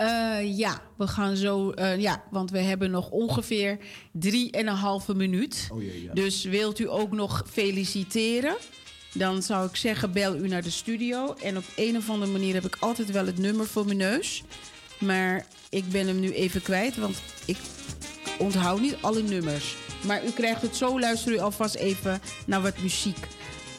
Eh, 0.00 0.58
ja, 0.58 0.82
we 0.96 1.06
gaan 1.06 1.36
zo. 1.36 1.70
eh, 1.70 1.98
ja, 1.98 2.22
want 2.30 2.50
we 2.50 2.58
hebben 2.58 2.90
nog 2.90 3.10
ongeveer 3.10 3.78
drie 4.12 4.50
en 4.50 4.66
een 4.66 4.74
halve 4.74 5.14
minuut. 5.14 5.68
Oh 5.72 5.82
jee, 5.82 6.02
ja. 6.02 6.12
Dus 6.12 6.44
wilt 6.44 6.78
u 6.78 6.88
ook 6.90 7.12
nog 7.12 7.44
feliciteren? 7.50 8.56
Dan 9.14 9.42
zou 9.42 9.66
ik 9.68 9.76
zeggen, 9.76 10.12
bel 10.12 10.36
u 10.36 10.48
naar 10.48 10.62
de 10.62 10.70
studio. 10.70 11.34
En 11.42 11.56
op 11.56 11.64
een 11.76 11.96
of 11.96 12.10
andere 12.10 12.32
manier 12.32 12.54
heb 12.54 12.64
ik 12.64 12.76
altijd 12.80 13.10
wel 13.10 13.26
het 13.26 13.38
nummer 13.38 13.66
voor 13.66 13.84
mijn 13.84 13.96
neus. 13.96 14.42
Maar 14.98 15.46
ik 15.70 15.88
ben 15.88 16.06
hem 16.06 16.20
nu 16.20 16.32
even 16.32 16.62
kwijt, 16.62 16.96
want 16.96 17.16
ik 17.46 17.56
onthoud 18.38 18.80
niet 18.80 18.96
alle 19.00 19.22
nummers. 19.22 19.76
Maar 20.06 20.24
u 20.26 20.30
krijgt 20.30 20.62
het 20.62 20.76
zo, 20.76 21.00
luister 21.00 21.32
u 21.32 21.38
alvast 21.38 21.74
even 21.74 22.20
naar 22.46 22.62
wat 22.62 22.78
muziek. 22.78 23.26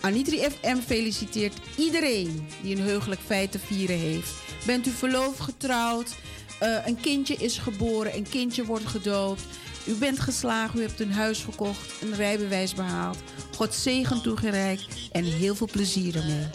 Anitri 0.02 0.38
FM 0.38 0.78
feliciteert 0.86 1.54
iedereen 1.78 2.48
die 2.62 2.76
een 2.76 2.82
heugelijk 2.82 3.22
feit 3.26 3.52
te 3.52 3.60
vieren 3.60 3.98
heeft. 3.98 4.32
Bent 4.66 4.88
u 4.88 4.90
verloofd, 4.90 5.40
getrouwd, 5.40 6.16
eh, 6.60 6.78
een 6.86 7.00
kindje 7.00 7.36
is 7.36 7.58
geboren, 7.58 8.16
een 8.16 8.30
kindje 8.30 8.66
wordt 8.66 8.86
gedoopt. 8.86 9.44
U 9.86 9.94
bent 9.94 10.20
geslagen, 10.20 10.80
u 10.80 10.82
hebt 10.82 11.00
een 11.00 11.12
huis 11.12 11.40
gekocht, 11.44 12.02
een 12.02 12.16
rijbewijs 12.16 12.74
behaald. 12.74 13.18
God 13.56 13.74
zegen 13.74 14.22
toegereikt 14.22 14.88
en 15.12 15.24
heel 15.24 15.56
veel 15.56 15.70
plezier 15.72 16.16
ermee. 16.16 16.48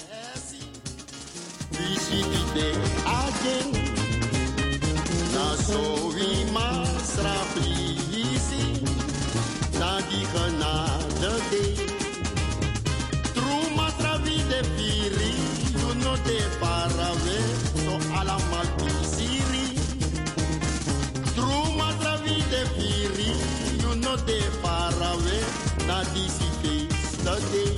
Na 10.59 10.97
de 14.57 14.69
piri. 14.77 15.33
You 15.81 16.17
de 16.25 16.39
parave. 16.61 17.39
So 17.85 17.95
alamal 18.19 18.69
pisiri. 18.79 19.67
Truma 21.35 21.89
travi 22.01 22.37
de 22.53 22.63
piri. 22.77 23.31
You 23.83 23.95
know 24.01 24.17
de 24.27 24.41
parave. 24.63 25.39
Na 25.87 25.99
di 26.15 26.25
si 26.37 26.49
feest 26.61 27.25
day. 27.25 27.75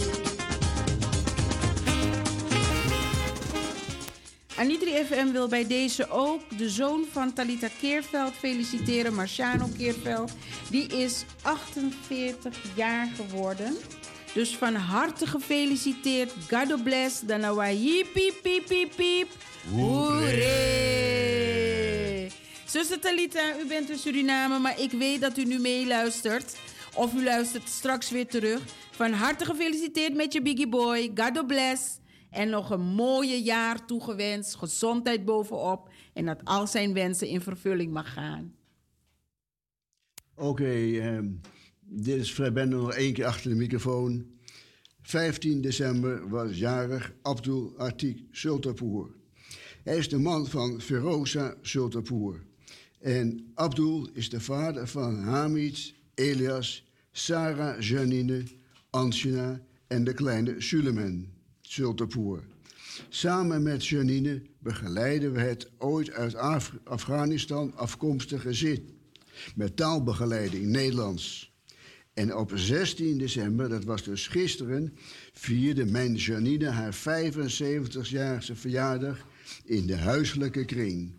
Anitri 4.56 5.04
FM 5.04 5.32
wil 5.32 5.48
bij 5.48 5.66
deze 5.66 6.10
ook 6.10 6.58
de 6.58 6.70
zoon 6.70 7.04
van 7.12 7.32
Talita 7.32 7.68
Keerveld 7.80 8.32
feliciteren, 8.34 9.14
Marciano 9.14 9.68
Keerveld. 9.76 10.32
Die 10.70 10.86
is 10.86 11.24
48 11.42 12.56
jaar 12.74 13.08
geworden. 13.16 13.76
Dus 14.38 14.56
van 14.56 14.74
harte 14.74 15.26
gefeliciteerd. 15.26 16.32
God 16.50 16.82
bless. 16.82 17.20
Danawai 17.20 18.04
piep 18.12 18.42
piep 18.42 18.66
piep 18.66 18.96
piep. 18.96 19.28
Hoeré. 19.70 20.58
Zuster 22.66 23.00
Talita, 23.00 23.58
u 23.60 23.66
bent 23.66 23.90
in 23.90 23.98
Suriname, 23.98 24.58
maar 24.58 24.80
ik 24.80 24.90
weet 24.90 25.20
dat 25.20 25.36
u 25.38 25.44
nu 25.44 25.58
meeluistert. 25.58 26.56
Of 26.94 27.14
u 27.14 27.24
luistert 27.24 27.68
straks 27.68 28.10
weer 28.10 28.26
terug. 28.26 28.62
Van 28.90 29.12
harte 29.12 29.44
gefeliciteerd 29.44 30.14
met 30.14 30.32
je 30.32 30.42
biggie 30.42 30.68
boy. 30.68 31.10
God 31.14 31.46
bless. 31.46 31.98
En 32.30 32.48
nog 32.48 32.70
een 32.70 32.86
mooie 32.94 33.42
jaar 33.42 33.86
toegewenst. 33.86 34.56
Gezondheid 34.56 35.24
bovenop. 35.24 35.88
En 36.12 36.26
dat 36.26 36.40
al 36.44 36.66
zijn 36.66 36.92
wensen 36.92 37.26
in 37.26 37.40
vervulling 37.40 37.92
mag 37.92 38.12
gaan. 38.12 38.54
Oké, 40.34 40.98
ehm, 41.00 41.26
dit 41.90 42.20
is 42.20 42.30
Fred 42.32 42.54
Bender 42.54 42.78
nog 42.78 42.92
één 42.92 43.12
keer 43.12 43.24
achter 43.24 43.50
de 43.50 43.56
microfoon. 43.56 44.26
15 45.02 45.60
december 45.60 46.28
was 46.28 46.58
jarig 46.58 47.12
Abdul 47.22 47.74
Atik 47.76 48.22
Sultapour. 48.30 49.10
Hij 49.82 49.96
is 49.96 50.08
de 50.08 50.18
man 50.18 50.46
van 50.46 50.80
Feroza 50.80 51.54
Sultapour. 51.62 52.44
En 53.00 53.50
Abdul 53.54 54.08
is 54.12 54.28
de 54.28 54.40
vader 54.40 54.86
van 54.88 55.18
Hamid, 55.22 55.94
Elias, 56.14 56.84
Sarah 57.12 57.80
Janine, 57.80 58.42
Anshina 58.90 59.60
en 59.86 60.04
de 60.04 60.12
kleine 60.12 60.54
Suleiman 60.60 61.26
Sultapour. 61.60 62.42
Samen 63.08 63.62
met 63.62 63.86
Janine 63.86 64.42
begeleiden 64.58 65.32
we 65.32 65.40
het 65.40 65.70
ooit 65.78 66.10
uit 66.10 66.34
Af- 66.34 66.78
Afghanistan 66.84 67.72
afkomstige 67.76 68.48
gezin. 68.48 68.98
Met 69.54 69.76
taalbegeleiding 69.76 70.66
Nederlands. 70.66 71.47
En 72.18 72.34
op 72.34 72.52
16 72.54 73.18
december, 73.18 73.68
dat 73.68 73.84
was 73.84 74.02
dus 74.02 74.26
gisteren, 74.26 74.92
vierde 75.32 75.84
mijn 75.84 76.14
Janine 76.14 76.68
haar 76.68 76.94
75-jarige 76.94 78.54
verjaardag 78.56 79.26
in 79.64 79.86
de 79.86 79.96
huiselijke 79.96 80.64
kring. 80.64 81.12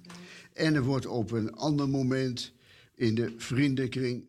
En 0.53 0.75
er 0.75 0.83
wordt 0.83 1.05
op 1.05 1.31
een 1.31 1.53
ander 1.53 1.89
moment 1.89 2.53
in 2.95 3.15
de 3.15 3.33
vriendenkring 3.37 4.25